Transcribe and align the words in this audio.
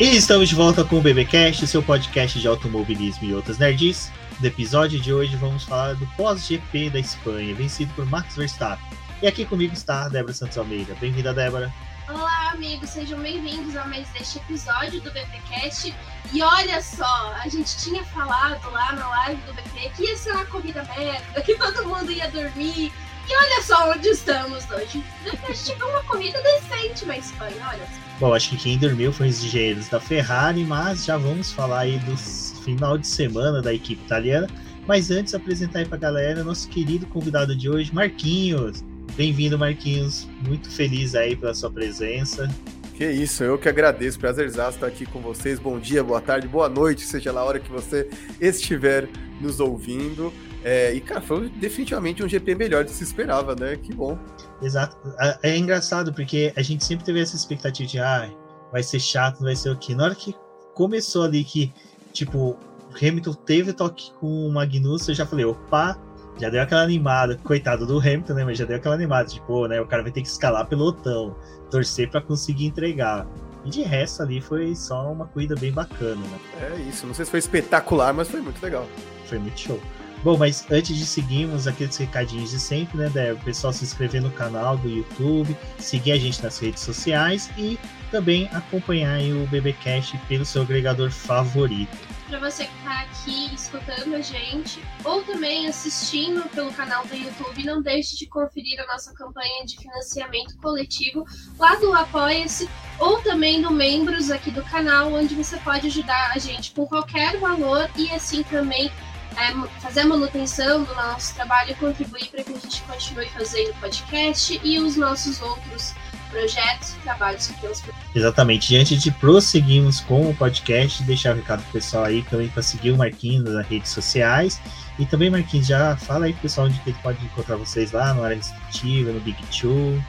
E 0.00 0.16
estamos 0.16 0.48
de 0.48 0.54
volta 0.54 0.82
com 0.82 0.96
o 0.96 1.00
BBcast, 1.02 1.66
seu 1.66 1.82
podcast 1.82 2.40
de 2.40 2.48
automobilismo 2.48 3.28
e 3.28 3.34
outras 3.34 3.58
nerds. 3.58 4.10
No 4.40 4.46
episódio 4.46 4.98
de 4.98 5.12
hoje 5.12 5.36
vamos 5.36 5.64
falar 5.64 5.94
do 5.94 6.06
pós-GP 6.16 6.88
da 6.88 6.98
Espanha, 6.98 7.54
vencido 7.54 7.92
por 7.92 8.06
Max 8.06 8.34
Verstappen. 8.34 8.98
E 9.20 9.26
aqui 9.26 9.44
comigo 9.44 9.74
está 9.74 10.04
a 10.04 10.08
Débora 10.08 10.32
Santos 10.32 10.56
Almeida. 10.56 10.96
Bem-vinda, 10.98 11.34
Débora. 11.34 11.70
Olá, 12.08 12.52
amigos, 12.52 12.88
sejam 12.88 13.18
bem-vindos 13.18 13.76
a 13.76 13.84
mais 13.84 14.08
este 14.18 14.38
episódio 14.38 15.02
do 15.02 15.10
BBcast. 15.12 15.94
E 16.32 16.42
olha 16.42 16.80
só, 16.80 17.34
a 17.34 17.46
gente 17.50 17.76
tinha 17.76 18.02
falado 18.04 18.70
lá 18.72 18.94
na 18.94 19.06
live 19.06 19.42
do 19.42 19.52
BP 19.52 19.90
que 19.96 20.04
ia 20.04 20.16
ser 20.16 20.32
uma 20.32 20.46
corrida 20.46 20.82
merda, 20.96 21.42
que 21.42 21.54
todo 21.56 21.86
mundo 21.86 22.10
ia 22.10 22.30
dormir. 22.30 22.90
E 23.28 23.36
olha 23.36 23.62
só 23.62 23.90
onde 23.90 24.08
estamos 24.08 24.64
hoje. 24.70 25.04
A 25.26 25.52
gente 25.52 25.64
teve 25.66 25.84
uma 25.84 26.02
corrida 26.04 26.40
decente 26.40 27.04
na 27.04 27.18
Espanha, 27.18 27.68
olha 27.68 27.84
só. 27.84 28.09
Bom, 28.20 28.34
acho 28.34 28.50
que 28.50 28.58
quem 28.58 28.76
dormiu 28.76 29.14
foi 29.14 29.28
os 29.28 29.42
engenheiros 29.42 29.88
da 29.88 29.98
Ferrari, 29.98 30.62
mas 30.62 31.06
já 31.06 31.16
vamos 31.16 31.50
falar 31.50 31.80
aí 31.80 31.98
do 32.00 32.14
final 32.18 32.98
de 32.98 33.06
semana 33.06 33.62
da 33.62 33.72
equipe 33.72 34.04
italiana. 34.04 34.46
Mas 34.86 35.10
antes, 35.10 35.34
apresentar 35.34 35.78
aí 35.78 35.86
pra 35.86 35.96
galera 35.96 36.44
nosso 36.44 36.68
querido 36.68 37.06
convidado 37.06 37.56
de 37.56 37.70
hoje, 37.70 37.94
Marquinhos. 37.94 38.84
Bem-vindo, 39.16 39.58
Marquinhos. 39.58 40.28
Muito 40.46 40.70
feliz 40.70 41.14
aí 41.14 41.34
pela 41.34 41.54
sua 41.54 41.70
presença. 41.70 42.46
Que 42.94 43.10
isso, 43.10 43.42
eu 43.42 43.56
que 43.56 43.70
agradeço. 43.70 44.18
Prazerzaço 44.18 44.76
estar 44.76 44.86
aqui 44.88 45.06
com 45.06 45.20
vocês. 45.20 45.58
Bom 45.58 45.78
dia, 45.78 46.04
boa 46.04 46.20
tarde, 46.20 46.46
boa 46.46 46.68
noite, 46.68 47.06
seja 47.06 47.32
lá 47.32 47.40
a 47.40 47.44
hora 47.44 47.58
que 47.58 47.72
você 47.72 48.06
estiver 48.38 49.08
nos 49.40 49.60
ouvindo. 49.60 50.30
É, 50.62 50.92
e, 50.92 51.00
cara, 51.00 51.20
foi 51.20 51.48
definitivamente 51.48 52.22
um 52.22 52.28
GP 52.28 52.54
melhor 52.54 52.84
do 52.84 52.88
que 52.88 52.96
se 52.96 53.04
esperava, 53.04 53.54
né? 53.54 53.76
Que 53.76 53.94
bom. 53.94 54.18
Exato. 54.62 54.96
É 55.42 55.56
engraçado 55.56 56.12
porque 56.12 56.52
a 56.56 56.62
gente 56.62 56.84
sempre 56.84 57.04
teve 57.04 57.20
essa 57.20 57.34
expectativa 57.36 57.88
de, 57.88 57.98
ah, 57.98 58.30
vai 58.70 58.82
ser 58.82 59.00
chato, 59.00 59.40
vai 59.40 59.56
ser 59.56 59.70
o 59.70 59.76
quê? 59.76 59.94
Na 59.94 60.04
hora 60.04 60.14
que 60.14 60.34
começou 60.74 61.22
ali 61.22 61.44
que, 61.44 61.72
tipo, 62.12 62.56
Hamilton 63.00 63.32
teve 63.32 63.72
toque 63.72 64.12
com 64.20 64.46
o 64.46 64.52
Magnussen, 64.52 65.12
eu 65.12 65.16
já 65.16 65.26
falei, 65.26 65.44
opa, 65.44 65.98
já 66.38 66.50
deu 66.50 66.62
aquela 66.62 66.82
animada. 66.82 67.38
Coitado 67.42 67.86
do 67.86 67.98
Hamilton, 67.98 68.34
né? 68.34 68.44
Mas 68.44 68.58
já 68.58 68.64
deu 68.64 68.76
aquela 68.76 68.94
animada, 68.94 69.28
tipo, 69.28 69.66
né? 69.66 69.80
O 69.80 69.86
cara 69.86 70.02
vai 70.02 70.12
ter 70.12 70.22
que 70.22 70.28
escalar 70.28 70.66
pelotão, 70.66 71.36
torcer 71.70 72.10
para 72.10 72.20
conseguir 72.20 72.66
entregar. 72.66 73.26
E 73.64 73.70
de 73.70 73.82
resto 73.82 74.22
ali 74.22 74.40
foi 74.40 74.74
só 74.74 75.10
uma 75.12 75.26
corrida 75.26 75.54
bem 75.54 75.72
bacana, 75.72 76.16
né? 76.16 76.38
É 76.60 76.80
isso, 76.88 77.06
não 77.06 77.12
sei 77.12 77.24
se 77.24 77.30
foi 77.30 77.40
espetacular, 77.40 78.12
mas 78.12 78.28
foi 78.28 78.40
muito 78.40 78.62
legal. 78.62 78.86
Foi 79.26 79.38
muito 79.38 79.58
show. 79.60 79.80
Bom, 80.22 80.36
mas 80.36 80.66
antes 80.70 80.98
de 80.98 81.06
seguirmos 81.06 81.66
aqueles 81.66 81.96
recadinhos 81.96 82.50
de 82.50 82.60
sempre, 82.60 82.98
né, 82.98 83.08
Débora? 83.08 83.40
O 83.40 83.44
pessoal 83.44 83.72
se 83.72 83.84
inscrever 83.84 84.20
no 84.20 84.30
canal 84.30 84.76
do 84.76 84.86
YouTube, 84.86 85.56
seguir 85.78 86.12
a 86.12 86.18
gente 86.18 86.42
nas 86.42 86.58
redes 86.58 86.82
sociais 86.82 87.50
e 87.56 87.78
também 88.10 88.46
acompanhar 88.52 89.18
o 89.20 89.46
BBcast 89.46 90.18
pelo 90.28 90.44
seu 90.44 90.60
agregador 90.60 91.10
favorito. 91.10 91.96
Para 92.28 92.38
você 92.38 92.64
que 92.66 92.76
está 92.78 93.00
aqui 93.00 93.54
escutando 93.54 94.14
a 94.14 94.20
gente 94.20 94.80
ou 95.04 95.22
também 95.22 95.66
assistindo 95.66 96.46
pelo 96.50 96.72
canal 96.72 97.04
do 97.06 97.16
YouTube, 97.16 97.64
não 97.64 97.80
deixe 97.80 98.16
de 98.16 98.26
conferir 98.26 98.78
a 98.78 98.86
nossa 98.86 99.14
campanha 99.14 99.64
de 99.64 99.78
financiamento 99.78 100.56
coletivo 100.58 101.24
lá 101.58 101.76
do 101.76 101.92
Apoia-se 101.94 102.68
ou 102.98 103.22
também 103.22 103.62
do 103.62 103.70
membros 103.70 104.30
aqui 104.30 104.50
do 104.50 104.62
canal, 104.64 105.12
onde 105.12 105.34
você 105.34 105.56
pode 105.56 105.86
ajudar 105.86 106.32
a 106.34 106.38
gente 106.38 106.72
com 106.72 106.86
qualquer 106.86 107.38
valor 107.38 107.88
e 107.96 108.10
assim 108.10 108.42
também 108.42 108.92
é, 109.36 109.80
fazer 109.80 110.00
a 110.00 110.06
manutenção 110.06 110.84
do 110.84 110.94
nosso 110.94 111.34
trabalho 111.34 111.72
e 111.72 111.74
contribuir 111.74 112.28
para 112.30 112.44
que 112.44 112.52
a 112.52 112.58
gente 112.58 112.82
continue 112.82 113.28
fazendo 113.28 113.74
podcast 113.80 114.60
e 114.62 114.78
os 114.78 114.96
nossos 114.96 115.40
outros 115.40 115.94
projetos 116.30 116.94
e 116.94 117.00
trabalhos 117.00 117.48
que 117.48 117.60
temos. 117.60 117.82
Exatamente. 118.14 118.76
Antes 118.76 119.02
de 119.02 119.10
prosseguirmos 119.10 120.00
com 120.00 120.30
o 120.30 120.34
podcast, 120.34 121.02
deixar 121.02 121.34
o 121.34 121.36
recado 121.36 121.62
pro 121.64 121.72
pessoal 121.72 122.04
aí 122.04 122.22
também 122.22 122.48
para 122.48 122.62
seguir 122.62 122.92
o 122.92 122.96
Marquinhos 122.96 123.44
nas 123.44 123.66
redes 123.66 123.90
sociais. 123.90 124.60
E 124.98 125.06
também, 125.06 125.30
Marquinhos, 125.30 125.66
já 125.66 125.96
fala 125.96 126.26
aí 126.26 126.32
pro 126.32 126.42
pessoal 126.42 126.66
onde 126.66 126.78
que 126.80 126.90
ele 126.90 126.98
pode 127.02 127.24
encontrar 127.24 127.56
vocês 127.56 127.92
lá, 127.92 128.14
no 128.14 128.22
área 128.22 128.36
restritiva, 128.36 129.12
no 129.12 129.20
Big 129.20 129.38
Two. 129.46 130.02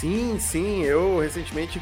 Sim, 0.00 0.38
sim, 0.38 0.82
eu 0.82 1.20
recentemente 1.20 1.80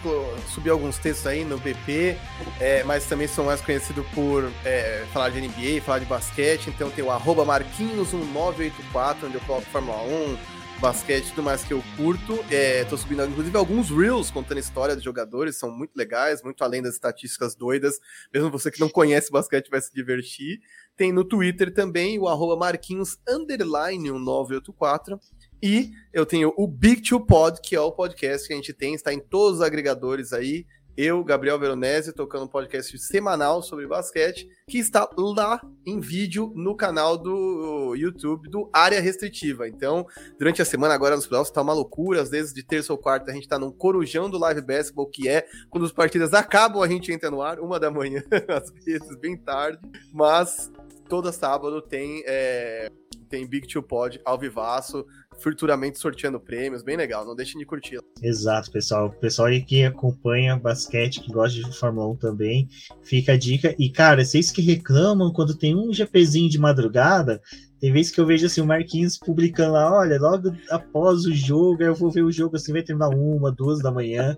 subi 0.49 0.71
alguns 0.71 0.99
textos 0.99 1.27
aí 1.27 1.45
no 1.45 1.59
BP, 1.59 2.17
é, 2.61 2.85
mas 2.85 3.07
também 3.07 3.27
sou 3.27 3.45
mais 3.45 3.61
conhecido 3.61 4.07
por 4.15 4.49
é, 4.65 5.05
falar 5.13 5.31
de 5.31 5.41
NBA, 5.41 5.83
falar 5.85 5.99
de 5.99 6.05
basquete, 6.07 6.69
então 6.69 6.89
tem 6.93 7.05
o 7.05 7.11
arroba 7.11 7.45
Marquinhos1984, 7.45 9.25
onde 9.25 9.35
eu 9.35 9.41
coloco 9.41 9.67
Fórmula 9.67 10.01
1, 10.05 10.37
basquete 10.81 11.31
tudo 11.31 11.43
mais 11.43 11.65
que 11.65 11.73
eu 11.73 11.83
curto. 11.97 12.39
É, 12.53 12.85
tô 12.85 12.97
subindo, 12.97 13.25
inclusive, 13.25 13.57
alguns 13.57 13.91
Reels 13.91 14.31
contando 14.31 14.59
história 14.59 14.95
dos 14.95 15.03
jogadores, 15.03 15.57
são 15.57 15.71
muito 15.71 15.97
legais, 15.97 16.41
muito 16.41 16.63
além 16.63 16.83
das 16.83 16.95
estatísticas 16.95 17.57
doidas. 17.57 17.99
Mesmo 18.33 18.49
você 18.49 18.71
que 18.71 18.79
não 18.79 18.89
conhece 18.89 19.33
basquete 19.33 19.69
vai 19.71 19.81
se 19.81 19.93
divertir. 19.93 20.61
Tem 20.97 21.13
no 21.13 21.25
Twitter 21.25 21.75
também 21.75 22.19
o 22.21 22.29
arroba 22.29 22.57
Marquinhos 22.57 23.19
1984. 23.27 25.19
E 25.63 25.93
eu 26.13 26.27
tenho 26.27 26.53
o 26.57 26.67
Big 26.67 27.03
Two 27.03 27.25
Pod, 27.25 27.61
que 27.61 27.75
é 27.75 27.81
o 27.81 27.93
podcast 27.93 28.47
que 28.47 28.53
a 28.53 28.57
gente 28.57 28.73
tem, 28.73 28.95
está 28.95 29.13
em 29.13 29.21
todos 29.21 29.59
os 29.59 29.65
agregadores 29.65 30.33
aí. 30.33 30.67
Eu, 30.97 31.25
Gabriel 31.25 31.59
Veronese, 31.59 32.13
tocando 32.13 32.45
um 32.45 32.49
podcast 32.49 32.97
semanal 33.01 33.61
sobre 33.63 33.85
basquete, 33.85 34.49
que 34.69 34.79
está 34.79 35.09
lá 35.17 35.61
em 35.85 35.99
vídeo 35.99 36.53
no 36.55 36.77
canal 36.77 37.19
do 37.19 37.97
YouTube 37.97 38.49
do 38.49 38.71
Área 38.73 39.01
Restritiva. 39.01 39.69
Então, 39.69 40.07
durante 40.39 40.63
a 40.63 40.65
semana, 40.65 40.95
agora 40.95 41.17
nos 41.17 41.27
playoffs, 41.27 41.53
tá 41.53 41.63
uma 41.63 41.73
loucura. 41.73 42.23
Às 42.23 42.31
vezes, 42.31 42.55
de 42.55 42.63
terça 42.63 42.93
ou 42.93 42.99
quarta, 42.99 43.33
a 43.33 43.35
gente 43.35 43.49
tá 43.49 43.59
num 43.59 43.73
corujão 43.73 44.31
do 44.31 44.39
Live 44.39 44.61
Basketball, 44.61 45.11
que 45.11 45.29
é 45.29 45.45
quando 45.69 45.85
as 45.85 45.93
partidas 45.93 46.33
acabam, 46.33 46.81
a 46.81 46.87
gente 46.87 47.13
entra 47.13 47.29
no 47.29 47.43
ar, 47.43 47.59
uma 47.59 47.81
da 47.81 47.91
manhã, 47.91 48.23
às 48.49 48.71
vezes, 48.85 49.17
bem 49.19 49.37
tarde. 49.37 49.81
Mas, 50.13 50.71
toda 51.09 51.33
sábado 51.33 51.83
tem, 51.83 52.23
é, 52.25 52.89
tem 53.29 53.49
Big 53.49 53.67
Two 53.67 53.83
Pod 53.83 54.21
ao 54.25 54.39
vivaço 54.39 55.05
futuramente 55.39 55.99
sorteando 55.99 56.41
prêmios, 56.41 56.83
bem 56.83 56.97
legal, 56.97 57.25
não 57.25 57.35
deixem 57.35 57.59
de 57.59 57.67
curtir. 57.67 57.99
Exato, 58.23 58.71
pessoal. 58.71 59.11
Pessoal 59.11 59.49
aí 59.49 59.63
que 59.63 59.85
acompanha 59.85 60.57
basquete, 60.57 61.21
que 61.21 61.33
gosta 61.33 61.61
de 61.61 61.79
Fórmula 61.79 62.09
1 62.13 62.17
também, 62.17 62.69
fica 63.03 63.33
a 63.33 63.37
dica. 63.37 63.75
E, 63.79 63.91
cara, 63.91 64.25
vocês 64.25 64.51
que 64.51 64.63
reclamam 64.63 65.33
quando 65.33 65.57
tem 65.57 65.75
um 65.75 65.93
GPzinho 65.93 66.49
de 66.49 66.59
madrugada, 66.59 67.41
tem 67.85 67.93
vezes 67.93 68.11
que 68.11 68.19
eu 68.19 68.25
vejo 68.25 68.47
assim, 68.47 68.63
o 68.63 68.67
Marquinhos 68.67 69.19
publicando 69.19 69.75
lá, 69.75 69.93
olha, 69.93 70.19
logo 70.19 70.55
após 70.71 71.27
o 71.27 71.35
jogo, 71.35 71.83
eu 71.83 71.95
vou 71.95 72.11
ver 72.11 72.23
o 72.23 72.33
jogo 72.33 72.57
assim, 72.57 72.73
vai 72.73 72.83
terminar 72.83 73.11
uma, 73.11 73.53
duas 73.53 73.83
da 73.83 73.93
manhã. 73.93 74.35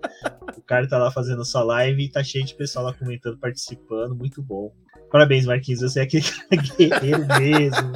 o 0.57 0.61
cara 0.61 0.85
tá 0.85 0.97
lá 0.97 1.09
fazendo 1.09 1.45
sua 1.45 1.63
live 1.63 2.03
e 2.03 2.11
tá 2.11 2.21
cheio 2.21 2.43
de 2.43 2.53
pessoal 2.55 2.83
lá 2.83 2.93
comentando, 2.93 3.37
participando, 3.37 4.13
muito 4.13 4.41
bom. 4.41 4.73
Parabéns, 5.09 5.45
Marquinhos, 5.45 5.79
você 5.79 6.01
é 6.01 6.03
aquele 6.03 6.25
guerreiro 6.77 7.25
mesmo. 7.39 7.93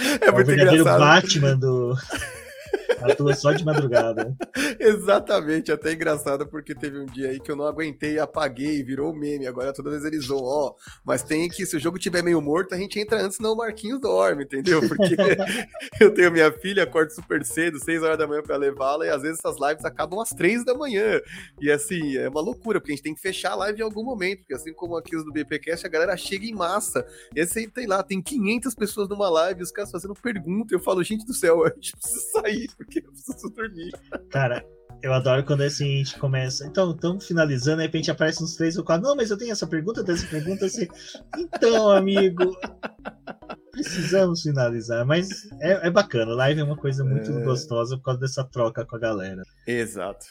É, 0.00 0.28
é 0.28 0.32
muito 0.32 0.44
o 0.44 0.46
verdadeiro 0.46 0.82
engraçado. 0.82 1.00
Batman 1.00 1.56
do, 1.56 1.96
Atua 3.02 3.34
só 3.34 3.52
de 3.52 3.64
madrugada. 3.64 4.34
Exatamente, 4.78 5.72
até 5.72 5.92
engraçado 5.92 6.46
porque 6.46 6.74
teve 6.74 6.98
um 6.98 7.06
dia 7.06 7.30
aí 7.30 7.40
que 7.40 7.50
eu 7.50 7.56
não 7.56 7.66
aguentei 7.66 8.18
apaguei, 8.18 8.82
virou 8.82 9.14
meme. 9.14 9.46
Agora 9.46 9.72
toda 9.72 9.90
vez 9.90 10.04
eles 10.04 10.26
vão, 10.26 10.40
ó. 10.42 10.74
Mas 11.04 11.22
tem 11.22 11.48
que, 11.48 11.64
se 11.64 11.76
o 11.76 11.80
jogo 11.80 11.98
tiver 11.98 12.22
meio 12.22 12.40
morto, 12.40 12.74
a 12.74 12.78
gente 12.78 12.98
entra 12.98 13.22
antes, 13.22 13.36
senão 13.36 13.52
o 13.52 13.56
Marquinhos 13.56 14.00
dorme, 14.00 14.44
entendeu? 14.44 14.86
Porque 14.86 15.16
eu 16.00 16.12
tenho 16.12 16.32
minha 16.32 16.52
filha, 16.52 16.82
acordo 16.82 17.10
super 17.10 17.44
cedo, 17.44 17.78
6 17.78 18.02
horas 18.02 18.18
da 18.18 18.26
manhã 18.26 18.42
para 18.42 18.56
levá-la, 18.56 19.06
e 19.06 19.10
às 19.10 19.22
vezes 19.22 19.38
essas 19.38 19.56
lives 19.60 19.84
acabam 19.84 20.20
às 20.20 20.30
3 20.30 20.64
da 20.64 20.74
manhã. 20.74 21.20
E 21.60 21.70
assim, 21.70 22.16
é 22.16 22.28
uma 22.28 22.40
loucura, 22.40 22.80
porque 22.80 22.92
a 22.92 22.96
gente 22.96 23.04
tem 23.04 23.14
que 23.14 23.20
fechar 23.20 23.52
a 23.52 23.56
live 23.56 23.80
em 23.80 23.84
algum 23.84 24.04
momento, 24.04 24.40
porque 24.40 24.54
assim 24.54 24.72
como 24.72 24.96
aqui 24.96 25.16
os 25.16 25.24
do 25.24 25.32
BPcast, 25.32 25.86
a 25.86 25.90
galera 25.90 26.16
chega 26.16 26.46
em 26.46 26.54
massa. 26.54 27.06
Esse 27.34 27.60
aí 27.60 27.68
tem 27.68 27.86
lá, 27.86 28.02
tem 28.02 28.20
500 28.20 28.74
pessoas 28.74 29.08
numa 29.08 29.28
live, 29.28 29.62
os 29.62 29.70
caras 29.70 29.90
fazendo 29.90 30.14
pergunta, 30.14 30.74
eu 30.74 30.80
falo, 30.80 31.02
gente 31.02 31.24
do 31.24 31.34
céu, 31.34 31.64
a 31.64 31.68
gente 31.70 31.92
precisa 31.92 32.20
sair, 32.32 32.68
porque 32.76 32.98
eu 32.98 33.12
preciso 33.12 33.50
dormir. 33.50 33.92
Cara, 34.30 34.65
eu 35.02 35.12
adoro 35.12 35.44
quando 35.44 35.62
assim 35.62 35.84
a 35.84 35.98
gente 35.98 36.18
começa. 36.18 36.66
Então, 36.66 36.90
estamos 36.90 37.26
finalizando, 37.26 37.78
de 37.78 37.84
repente 37.84 38.10
aparece 38.10 38.42
uns 38.42 38.56
três 38.56 38.76
ou 38.76 38.84
quatro. 38.84 39.06
Não, 39.06 39.16
mas 39.16 39.30
eu 39.30 39.38
tenho 39.38 39.52
essa 39.52 39.66
pergunta, 39.66 40.04
tenho 40.04 40.16
essa 40.16 40.26
pergunta. 40.26 40.66
Assim. 40.66 40.86
Então, 41.36 41.90
amigo, 41.90 42.56
precisamos 43.70 44.42
finalizar. 44.42 45.06
Mas 45.06 45.28
é, 45.60 45.86
é 45.86 45.90
bacana. 45.90 46.34
Live 46.34 46.60
é 46.60 46.64
uma 46.64 46.76
coisa 46.76 47.04
muito 47.04 47.30
é... 47.30 47.44
gostosa 47.44 47.96
por 47.96 48.04
causa 48.04 48.20
dessa 48.20 48.44
troca 48.44 48.84
com 48.84 48.96
a 48.96 48.98
galera. 48.98 49.42
Exato. 49.66 50.26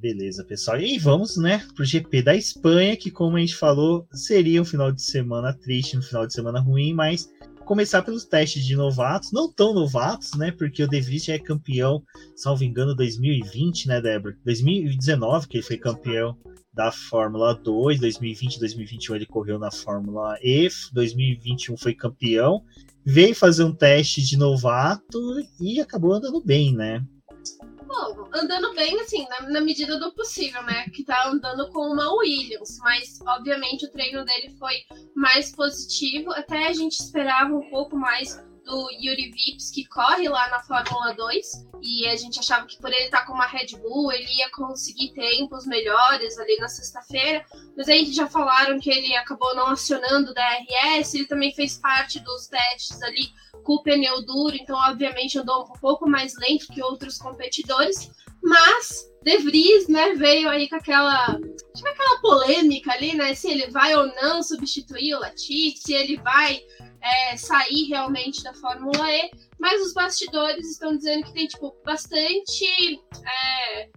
Beleza, 0.00 0.42
pessoal. 0.42 0.80
E 0.80 0.84
aí 0.86 0.98
vamos, 0.98 1.36
né, 1.36 1.62
pro 1.74 1.84
GP 1.84 2.22
da 2.22 2.34
Espanha, 2.34 2.96
que 2.96 3.10
como 3.10 3.36
a 3.36 3.40
gente 3.40 3.54
falou, 3.54 4.08
seria 4.14 4.62
um 4.62 4.64
final 4.64 4.90
de 4.90 5.02
semana 5.02 5.52
triste, 5.52 5.98
um 5.98 6.00
final 6.00 6.26
de 6.26 6.32
semana 6.32 6.58
ruim, 6.58 6.94
mas 6.94 7.28
começar 7.66 8.00
pelos 8.00 8.24
testes 8.24 8.64
de 8.64 8.74
novatos, 8.74 9.30
não 9.30 9.52
tão 9.52 9.74
novatos, 9.74 10.32
né, 10.38 10.52
porque 10.52 10.82
o 10.82 10.88
De 10.88 11.02
Vries 11.02 11.26
já 11.26 11.34
é 11.34 11.38
campeão, 11.38 12.02
salvo 12.34 12.64
engano, 12.64 12.94
2020, 12.94 13.88
né, 13.88 14.00
Débora? 14.00 14.34
2019 14.42 15.46
que 15.46 15.58
ele 15.58 15.64
foi 15.64 15.76
campeão 15.76 16.34
da 16.72 16.90
Fórmula 16.90 17.52
2, 17.52 18.00
2020 18.00 18.58
2021 18.58 19.16
ele 19.16 19.26
correu 19.26 19.58
na 19.58 19.70
Fórmula 19.70 20.38
E, 20.42 20.70
2021 20.94 21.76
foi 21.76 21.92
campeão, 21.92 22.64
veio 23.04 23.34
fazer 23.34 23.64
um 23.64 23.74
teste 23.74 24.22
de 24.22 24.38
novato 24.38 25.18
e 25.60 25.78
acabou 25.78 26.14
andando 26.14 26.42
bem, 26.42 26.74
né? 26.74 27.04
Bom, 27.90 28.30
andando 28.32 28.72
bem, 28.74 29.00
assim, 29.00 29.26
na, 29.28 29.50
na, 29.50 29.60
medida 29.60 29.98
do 29.98 30.12
possível, 30.12 30.62
né? 30.62 30.88
Que 30.90 31.02
tá 31.02 31.28
andando 31.28 31.68
com 31.70 31.80
uma 31.92 32.14
Williams, 32.14 32.78
mas 32.84 33.18
obviamente 33.26 33.84
o 33.84 33.90
treino 33.90 34.24
dele 34.24 34.54
foi 34.60 34.74
mais 35.16 35.50
positivo. 35.50 36.30
Até 36.30 36.68
a 36.68 36.72
gente 36.72 37.00
esperava 37.00 37.52
um 37.52 37.68
pouco 37.68 37.96
mais 37.96 38.40
do 38.70 38.88
Yuri 38.92 39.32
Vips, 39.32 39.70
que 39.70 39.84
corre 39.86 40.28
lá 40.28 40.48
na 40.48 40.60
Fórmula 40.60 41.12
2, 41.14 41.66
e 41.82 42.06
a 42.06 42.16
gente 42.16 42.38
achava 42.38 42.66
que 42.66 42.78
por 42.78 42.92
ele 42.92 43.06
estar 43.06 43.20
tá 43.20 43.26
com 43.26 43.32
uma 43.32 43.46
Red 43.46 43.76
Bull, 43.76 44.12
ele 44.12 44.32
ia 44.38 44.48
conseguir 44.50 45.12
tempos 45.12 45.66
melhores 45.66 46.38
ali 46.38 46.56
na 46.58 46.68
sexta-feira, 46.68 47.44
mas 47.76 47.88
aí 47.88 48.10
já 48.12 48.28
falaram 48.28 48.78
que 48.78 48.90
ele 48.90 49.14
acabou 49.16 49.54
não 49.56 49.66
acionando 49.66 50.30
o 50.30 50.34
DRS, 50.34 51.14
ele 51.14 51.26
também 51.26 51.52
fez 51.52 51.78
parte 51.78 52.20
dos 52.20 52.46
testes 52.46 53.02
ali 53.02 53.28
com 53.64 53.74
o 53.74 53.82
pneu 53.82 54.24
duro, 54.24 54.54
então 54.54 54.78
obviamente 54.88 55.38
andou 55.38 55.64
um 55.64 55.80
pouco 55.80 56.08
mais 56.08 56.34
lento 56.38 56.68
que 56.72 56.82
outros 56.82 57.18
competidores, 57.18 58.10
mas 58.42 59.10
De 59.22 59.36
Vries, 59.38 59.88
né, 59.88 60.14
veio 60.14 60.48
aí 60.48 60.68
com 60.68 60.76
aquela, 60.76 61.38
tipo 61.74 61.88
aquela 61.88 62.20
polêmica 62.20 62.92
ali, 62.92 63.14
né, 63.14 63.34
se 63.34 63.50
ele 63.50 63.70
vai 63.70 63.94
ou 63.94 64.06
não 64.14 64.42
substituir 64.42 65.14
o 65.14 65.20
Latifi, 65.20 65.76
se 65.76 65.92
ele 65.92 66.16
vai 66.18 66.62
é, 67.02 67.36
sair 67.36 67.84
realmente 67.84 68.42
da 68.42 68.54
Fórmula 68.54 69.10
E, 69.10 69.30
mas 69.58 69.80
os 69.82 69.92
bastidores 69.92 70.70
estão 70.70 70.96
dizendo 70.96 71.24
que 71.24 71.32
tem 71.32 71.46
tipo 71.46 71.74
bastante 71.84 72.64
é, 73.26 73.88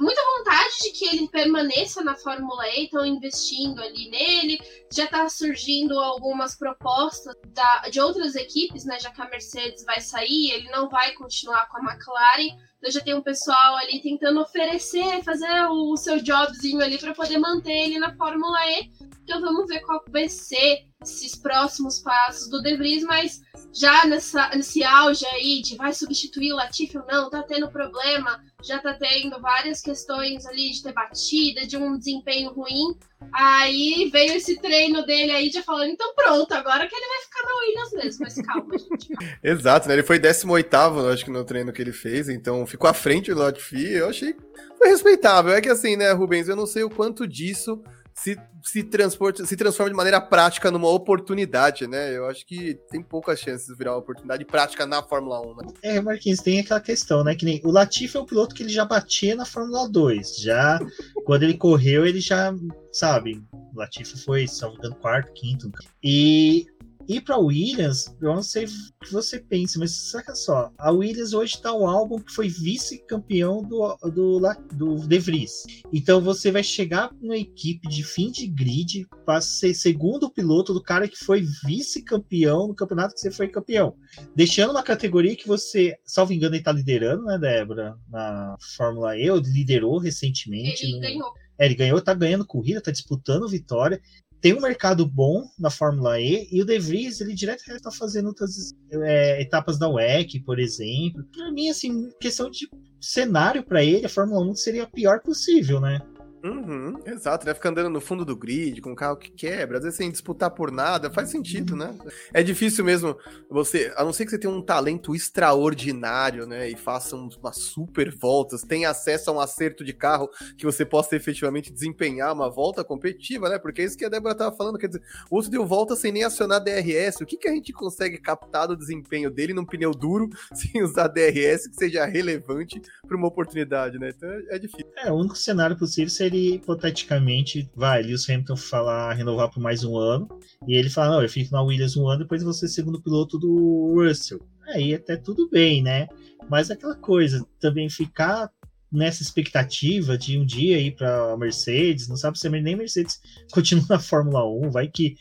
muita 0.00 0.20
vontade 0.36 0.74
de 0.82 0.90
que 0.92 1.04
ele 1.06 1.28
permaneça 1.28 2.02
na 2.02 2.14
Fórmula 2.14 2.66
E, 2.68 2.84
estão 2.84 3.04
investindo 3.04 3.80
ali 3.82 4.10
nele. 4.10 4.58
Já 4.92 5.04
está 5.04 5.28
surgindo 5.28 5.98
algumas 5.98 6.56
propostas 6.56 7.34
da, 7.48 7.88
de 7.90 8.00
outras 8.00 8.34
equipes, 8.34 8.84
né? 8.84 8.98
Já 9.00 9.10
que 9.10 9.20
a 9.20 9.28
Mercedes 9.28 9.84
vai 9.84 10.00
sair, 10.00 10.52
ele 10.52 10.70
não 10.70 10.88
vai 10.88 11.12
continuar 11.12 11.68
com 11.68 11.78
a 11.78 11.92
McLaren. 11.92 12.67
Então 12.78 12.90
já 12.92 13.00
tem 13.00 13.14
um 13.14 13.22
pessoal 13.22 13.76
ali 13.76 14.00
tentando 14.00 14.40
oferecer, 14.40 15.22
fazer 15.24 15.50
o, 15.68 15.92
o 15.92 15.96
seu 15.96 16.22
jobzinho 16.22 16.80
ali 16.80 16.96
para 16.96 17.12
poder 17.12 17.38
manter 17.38 17.72
ele 17.72 17.98
na 17.98 18.14
Fórmula 18.16 18.58
E. 18.66 18.90
Então 19.24 19.40
vamos 19.40 19.66
ver 19.66 19.80
qual 19.80 20.02
vai 20.08 20.28
ser 20.28 20.86
esses 21.02 21.34
próximos 21.34 22.00
passos 22.00 22.48
do 22.48 22.62
De 22.62 22.76
Vries, 22.76 23.04
mas 23.04 23.40
já 23.74 24.06
nessa, 24.06 24.48
nesse 24.50 24.82
auge 24.82 25.26
aí 25.26 25.60
de 25.62 25.76
vai 25.76 25.92
substituir 25.92 26.52
o 26.52 26.56
Latifi 26.56 26.98
ou 26.98 27.06
não, 27.06 27.28
tá 27.28 27.42
tendo 27.42 27.70
problema, 27.70 28.42
já 28.62 28.78
tá 28.78 28.92
tendo 28.94 29.40
várias 29.40 29.80
questões 29.80 30.44
ali 30.46 30.70
de 30.70 30.82
ter 30.82 30.92
batida, 30.92 31.66
de 31.66 31.76
um 31.76 31.96
desempenho 31.96 32.50
ruim. 32.52 32.96
Aí 33.32 34.08
veio 34.12 34.34
esse 34.34 34.60
treino 34.60 35.04
dele 35.06 35.32
aí 35.32 35.50
já 35.50 35.62
falando, 35.62 35.90
então 35.90 36.12
pronto, 36.14 36.52
agora 36.52 36.88
que 36.88 36.94
ele 36.94 37.06
vai 37.06 37.20
ficar 37.20 37.42
na 37.44 37.60
Williams 37.60 37.92
mesmo, 37.92 38.24
mas 38.24 38.34
calma, 38.46 38.78
gente. 38.78 39.08
Exato, 39.42 39.88
né? 39.88 39.94
Ele 39.94 40.02
foi 40.02 40.18
18 40.18 40.76
acho 41.12 41.24
que 41.24 41.30
no 41.30 41.44
treino 41.44 41.72
que 41.72 41.82
ele 41.82 41.92
fez, 41.92 42.28
então 42.28 42.66
ficou 42.66 42.88
à 42.88 42.94
frente 42.94 43.32
do 43.32 43.40
Latifi, 43.40 43.92
eu 43.92 44.08
achei 44.08 44.34
foi 44.78 44.88
respeitável. 44.88 45.52
É 45.52 45.60
que 45.60 45.68
assim, 45.68 45.96
né, 45.96 46.12
Rubens, 46.12 46.48
eu 46.48 46.56
não 46.56 46.66
sei 46.66 46.84
o 46.84 46.90
quanto 46.90 47.26
disso 47.26 47.82
se, 48.18 48.36
se, 48.64 48.82
transporte, 48.82 49.46
se 49.46 49.56
transforma 49.56 49.90
de 49.90 49.96
maneira 49.96 50.20
prática 50.20 50.70
numa 50.70 50.88
oportunidade, 50.88 51.86
né? 51.86 52.16
Eu 52.16 52.26
acho 52.26 52.44
que 52.44 52.74
tem 52.90 53.00
poucas 53.00 53.38
chances 53.38 53.68
de 53.68 53.74
virar 53.76 53.92
uma 53.92 53.98
oportunidade 53.98 54.44
prática 54.44 54.84
na 54.84 55.02
Fórmula 55.02 55.40
1, 55.40 55.56
né? 55.56 55.68
É, 55.82 56.00
Marquinhos, 56.00 56.40
tem 56.40 56.58
aquela 56.58 56.80
questão, 56.80 57.22
né? 57.22 57.36
Que 57.36 57.44
nem 57.44 57.60
o 57.64 57.70
Latifi 57.70 58.16
é 58.16 58.20
um 58.20 58.26
piloto 58.26 58.54
que 58.54 58.64
ele 58.64 58.72
já 58.72 58.84
batia 58.84 59.36
na 59.36 59.44
Fórmula 59.44 59.88
2. 59.88 60.38
Já 60.38 60.80
quando 61.24 61.44
ele 61.44 61.56
correu, 61.56 62.04
ele 62.04 62.20
já, 62.20 62.52
sabe, 62.92 63.40
o 63.52 63.78
Latifi 63.78 64.18
foi, 64.24 64.48
salvo 64.48 64.78
quarto, 64.96 65.32
quinto. 65.32 65.70
E 66.02 66.66
e 67.08 67.20
para 67.20 67.38
Williams, 67.38 68.14
eu 68.20 68.34
não 68.34 68.42
sei 68.42 68.66
o 68.66 68.68
que 69.02 69.10
você 69.10 69.40
pensa, 69.40 69.78
mas 69.78 70.10
saca 70.10 70.34
só, 70.34 70.70
a 70.76 70.90
Williams 70.90 71.32
hoje 71.32 71.54
está 71.54 71.72
o 71.72 71.86
álbum 71.86 72.18
que 72.18 72.32
foi 72.32 72.48
vice-campeão 72.48 73.62
do, 73.62 73.96
do, 74.12 74.40
do 74.74 75.08
De 75.08 75.18
Vries. 75.18 75.64
Então 75.90 76.20
você 76.20 76.50
vai 76.50 76.62
chegar 76.62 77.10
numa 77.20 77.38
equipe 77.38 77.88
de 77.88 78.04
fim 78.04 78.30
de 78.30 78.46
grid 78.46 79.06
para 79.24 79.40
ser 79.40 79.72
segundo 79.72 80.30
piloto 80.30 80.74
do 80.74 80.82
cara 80.82 81.08
que 81.08 81.16
foi 81.16 81.46
vice-campeão 81.64 82.68
no 82.68 82.74
campeonato 82.74 83.14
que 83.14 83.20
você 83.20 83.30
foi 83.30 83.48
campeão. 83.48 83.96
Deixando 84.36 84.72
uma 84.72 84.82
categoria 84.82 85.34
que 85.34 85.48
você, 85.48 85.96
salvo 86.04 86.34
engano, 86.34 86.56
está 86.56 86.72
liderando, 86.72 87.24
né, 87.24 87.38
Débora? 87.38 87.96
Na 88.10 88.54
Fórmula 88.76 89.16
E, 89.16 89.30
ou 89.30 89.38
liderou 89.38 89.98
recentemente. 89.98 90.84
Ele 90.84 90.96
no... 90.96 91.00
ganhou. 91.00 91.32
É, 91.58 91.66
ele 91.66 91.74
ganhou, 91.74 92.00
tá 92.00 92.14
ganhando 92.14 92.46
corrida, 92.46 92.80
tá 92.80 92.92
disputando 92.92 93.48
vitória 93.48 94.00
tem 94.40 94.54
um 94.54 94.60
mercado 94.60 95.04
bom 95.04 95.48
na 95.58 95.70
Fórmula 95.70 96.20
E 96.20 96.48
e 96.50 96.62
o 96.62 96.64
De 96.64 96.78
Vries, 96.78 97.20
ele 97.20 97.34
direto 97.34 97.62
está 97.70 97.90
fazendo 97.90 98.26
outras 98.26 98.72
é, 98.90 99.42
etapas 99.42 99.78
da 99.78 99.88
WEC, 99.88 100.40
por 100.40 100.58
exemplo. 100.58 101.24
Para 101.32 101.50
mim, 101.50 101.68
assim, 101.68 102.10
questão 102.20 102.50
de 102.50 102.68
cenário 103.00 103.62
para 103.62 103.82
ele, 103.82 104.06
a 104.06 104.08
Fórmula 104.08 104.40
1 104.50 104.54
seria 104.54 104.84
a 104.84 104.88
pior 104.88 105.20
possível, 105.20 105.80
né? 105.80 106.00
Uhum, 106.42 107.00
exato, 107.04 107.44
né? 107.44 107.52
Fica 107.52 107.68
andando 107.68 107.90
no 107.90 108.00
fundo 108.00 108.24
do 108.24 108.36
grid 108.36 108.80
com 108.80 108.92
um 108.92 108.94
carro 108.94 109.16
que 109.16 109.30
quebra, 109.30 109.78
às 109.78 109.82
vezes 109.82 109.96
sem 109.96 110.10
disputar 110.10 110.50
por 110.50 110.70
nada, 110.70 111.10
faz 111.10 111.30
sentido, 111.30 111.74
né? 111.74 111.92
É 112.32 112.42
difícil 112.42 112.84
mesmo 112.84 113.16
você, 113.50 113.92
a 113.96 114.04
não 114.04 114.12
ser 114.12 114.24
que 114.24 114.30
você 114.30 114.38
tenha 114.38 114.52
um 114.52 114.62
talento 114.62 115.14
extraordinário, 115.14 116.46
né? 116.46 116.70
E 116.70 116.76
faça 116.76 117.16
umas 117.16 117.56
super 117.56 118.14
voltas, 118.14 118.62
tenha 118.62 118.90
acesso 118.90 119.30
a 119.30 119.32
um 119.32 119.40
acerto 119.40 119.84
de 119.84 119.92
carro 119.92 120.30
que 120.56 120.64
você 120.64 120.84
possa 120.84 121.16
efetivamente 121.16 121.72
desempenhar 121.72 122.32
uma 122.32 122.48
volta 122.48 122.84
competitiva, 122.84 123.48
né? 123.48 123.58
Porque 123.58 123.82
é 123.82 123.84
isso 123.84 123.98
que 123.98 124.04
a 124.04 124.08
Débora 124.08 124.34
tava 124.34 124.56
falando, 124.56 124.78
quer 124.78 124.88
dizer, 124.88 125.02
o 125.28 125.36
outro 125.36 125.50
deu 125.50 125.66
volta 125.66 125.96
sem 125.96 126.12
nem 126.12 126.22
acionar 126.22 126.62
DRS. 126.62 127.20
O 127.20 127.26
que, 127.26 127.36
que 127.36 127.48
a 127.48 127.52
gente 127.52 127.72
consegue 127.72 128.16
captar 128.18 128.68
do 128.68 128.76
desempenho 128.76 129.30
dele 129.30 129.52
num 129.52 129.66
pneu 129.66 129.90
duro 129.92 130.28
sem 130.54 130.82
usar 130.82 131.08
DRS 131.08 131.66
que 131.66 131.74
seja 131.74 132.04
relevante 132.04 132.80
para 133.06 133.16
uma 133.16 133.26
oportunidade, 133.26 133.98
né? 133.98 134.12
Então 134.16 134.30
é, 134.30 134.42
é 134.50 134.58
difícil. 134.58 134.86
É, 134.96 135.10
o 135.10 135.16
único 135.16 135.36
cenário 135.36 135.76
possível 135.76 136.10
seria 136.10 136.27
ele, 136.28 136.54
hipoteticamente, 136.54 137.68
vai, 137.74 138.02
Lewis 138.02 138.28
Hamilton 138.28 138.56
falar, 138.56 139.12
renovar 139.14 139.50
por 139.50 139.60
mais 139.60 139.84
um 139.84 139.96
ano, 139.96 140.28
e 140.66 140.74
ele 140.74 140.90
fala, 140.90 141.16
não, 141.16 141.22
eu 141.22 141.28
fico 141.28 141.52
na 141.52 141.62
Williams 141.62 141.96
um 141.96 142.08
ano, 142.08 142.20
depois 142.22 142.42
você 142.42 142.68
segundo 142.68 143.02
piloto 143.02 143.38
do 143.38 143.92
Russell. 143.94 144.40
Aí 144.68 144.94
até 144.94 145.16
tudo 145.16 145.48
bem, 145.48 145.82
né? 145.82 146.06
Mas 146.48 146.70
aquela 146.70 146.94
coisa, 146.94 147.44
também 147.58 147.88
ficar 147.88 148.50
nessa 148.90 149.22
expectativa 149.22 150.16
de 150.16 150.38
um 150.38 150.46
dia 150.46 150.78
ir 150.78 150.92
para 150.92 151.36
Mercedes, 151.36 152.08
não 152.08 152.16
sabe 152.16 152.38
se 152.38 152.48
nem 152.48 152.76
Mercedes 152.76 153.20
continua 153.52 153.84
na 153.88 153.98
Fórmula 153.98 154.46
1, 154.46 154.70
vai 154.70 154.88
que 154.88 155.16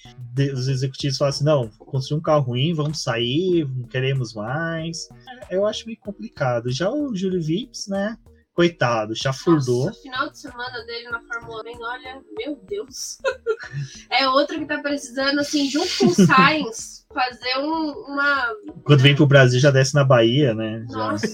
os 0.53 0.67
executivos 0.67 1.17
falam 1.17 1.29
assim, 1.29 1.43
não, 1.43 1.69
construir 1.69 2.19
um 2.19 2.21
carro 2.21 2.45
ruim, 2.45 2.73
vamos 2.73 3.01
sair, 3.01 3.67
não 3.67 3.87
queremos 3.87 4.33
mais. 4.33 5.09
Eu 5.49 5.65
acho 5.65 5.85
meio 5.85 5.99
complicado. 5.99 6.71
Já 6.71 6.89
o 6.89 7.15
Júlio 7.15 7.41
Vips, 7.41 7.87
né, 7.87 8.17
Coitado, 8.57 9.15
chafurdou. 9.15 9.85
Nossa, 9.85 9.99
o 9.99 10.01
final 10.01 10.29
de 10.31 10.39
semana 10.39 10.83
dele 10.83 11.09
na 11.11 11.21
Fórmula 11.21 11.61
1, 11.63 11.79
olha, 11.79 12.23
meu 12.39 12.55
Deus. 12.67 13.19
é 14.09 14.27
outro 14.29 14.57
que 14.57 14.65
tá 14.65 14.79
precisando, 14.79 15.37
assim, 15.37 15.69
junto 15.69 15.95
com 15.99 16.07
o 16.07 16.09
Sainz, 16.25 17.05
fazer 17.13 17.57
um, 17.59 17.91
uma. 18.07 18.47
Quando 18.83 19.01
vem 19.01 19.15
pro 19.15 19.27
Brasil, 19.27 19.59
já 19.59 19.71
desce 19.71 19.95
na 19.95 20.03
Bahia, 20.03 20.53
né? 20.53 20.85
Nossa. 20.89 21.27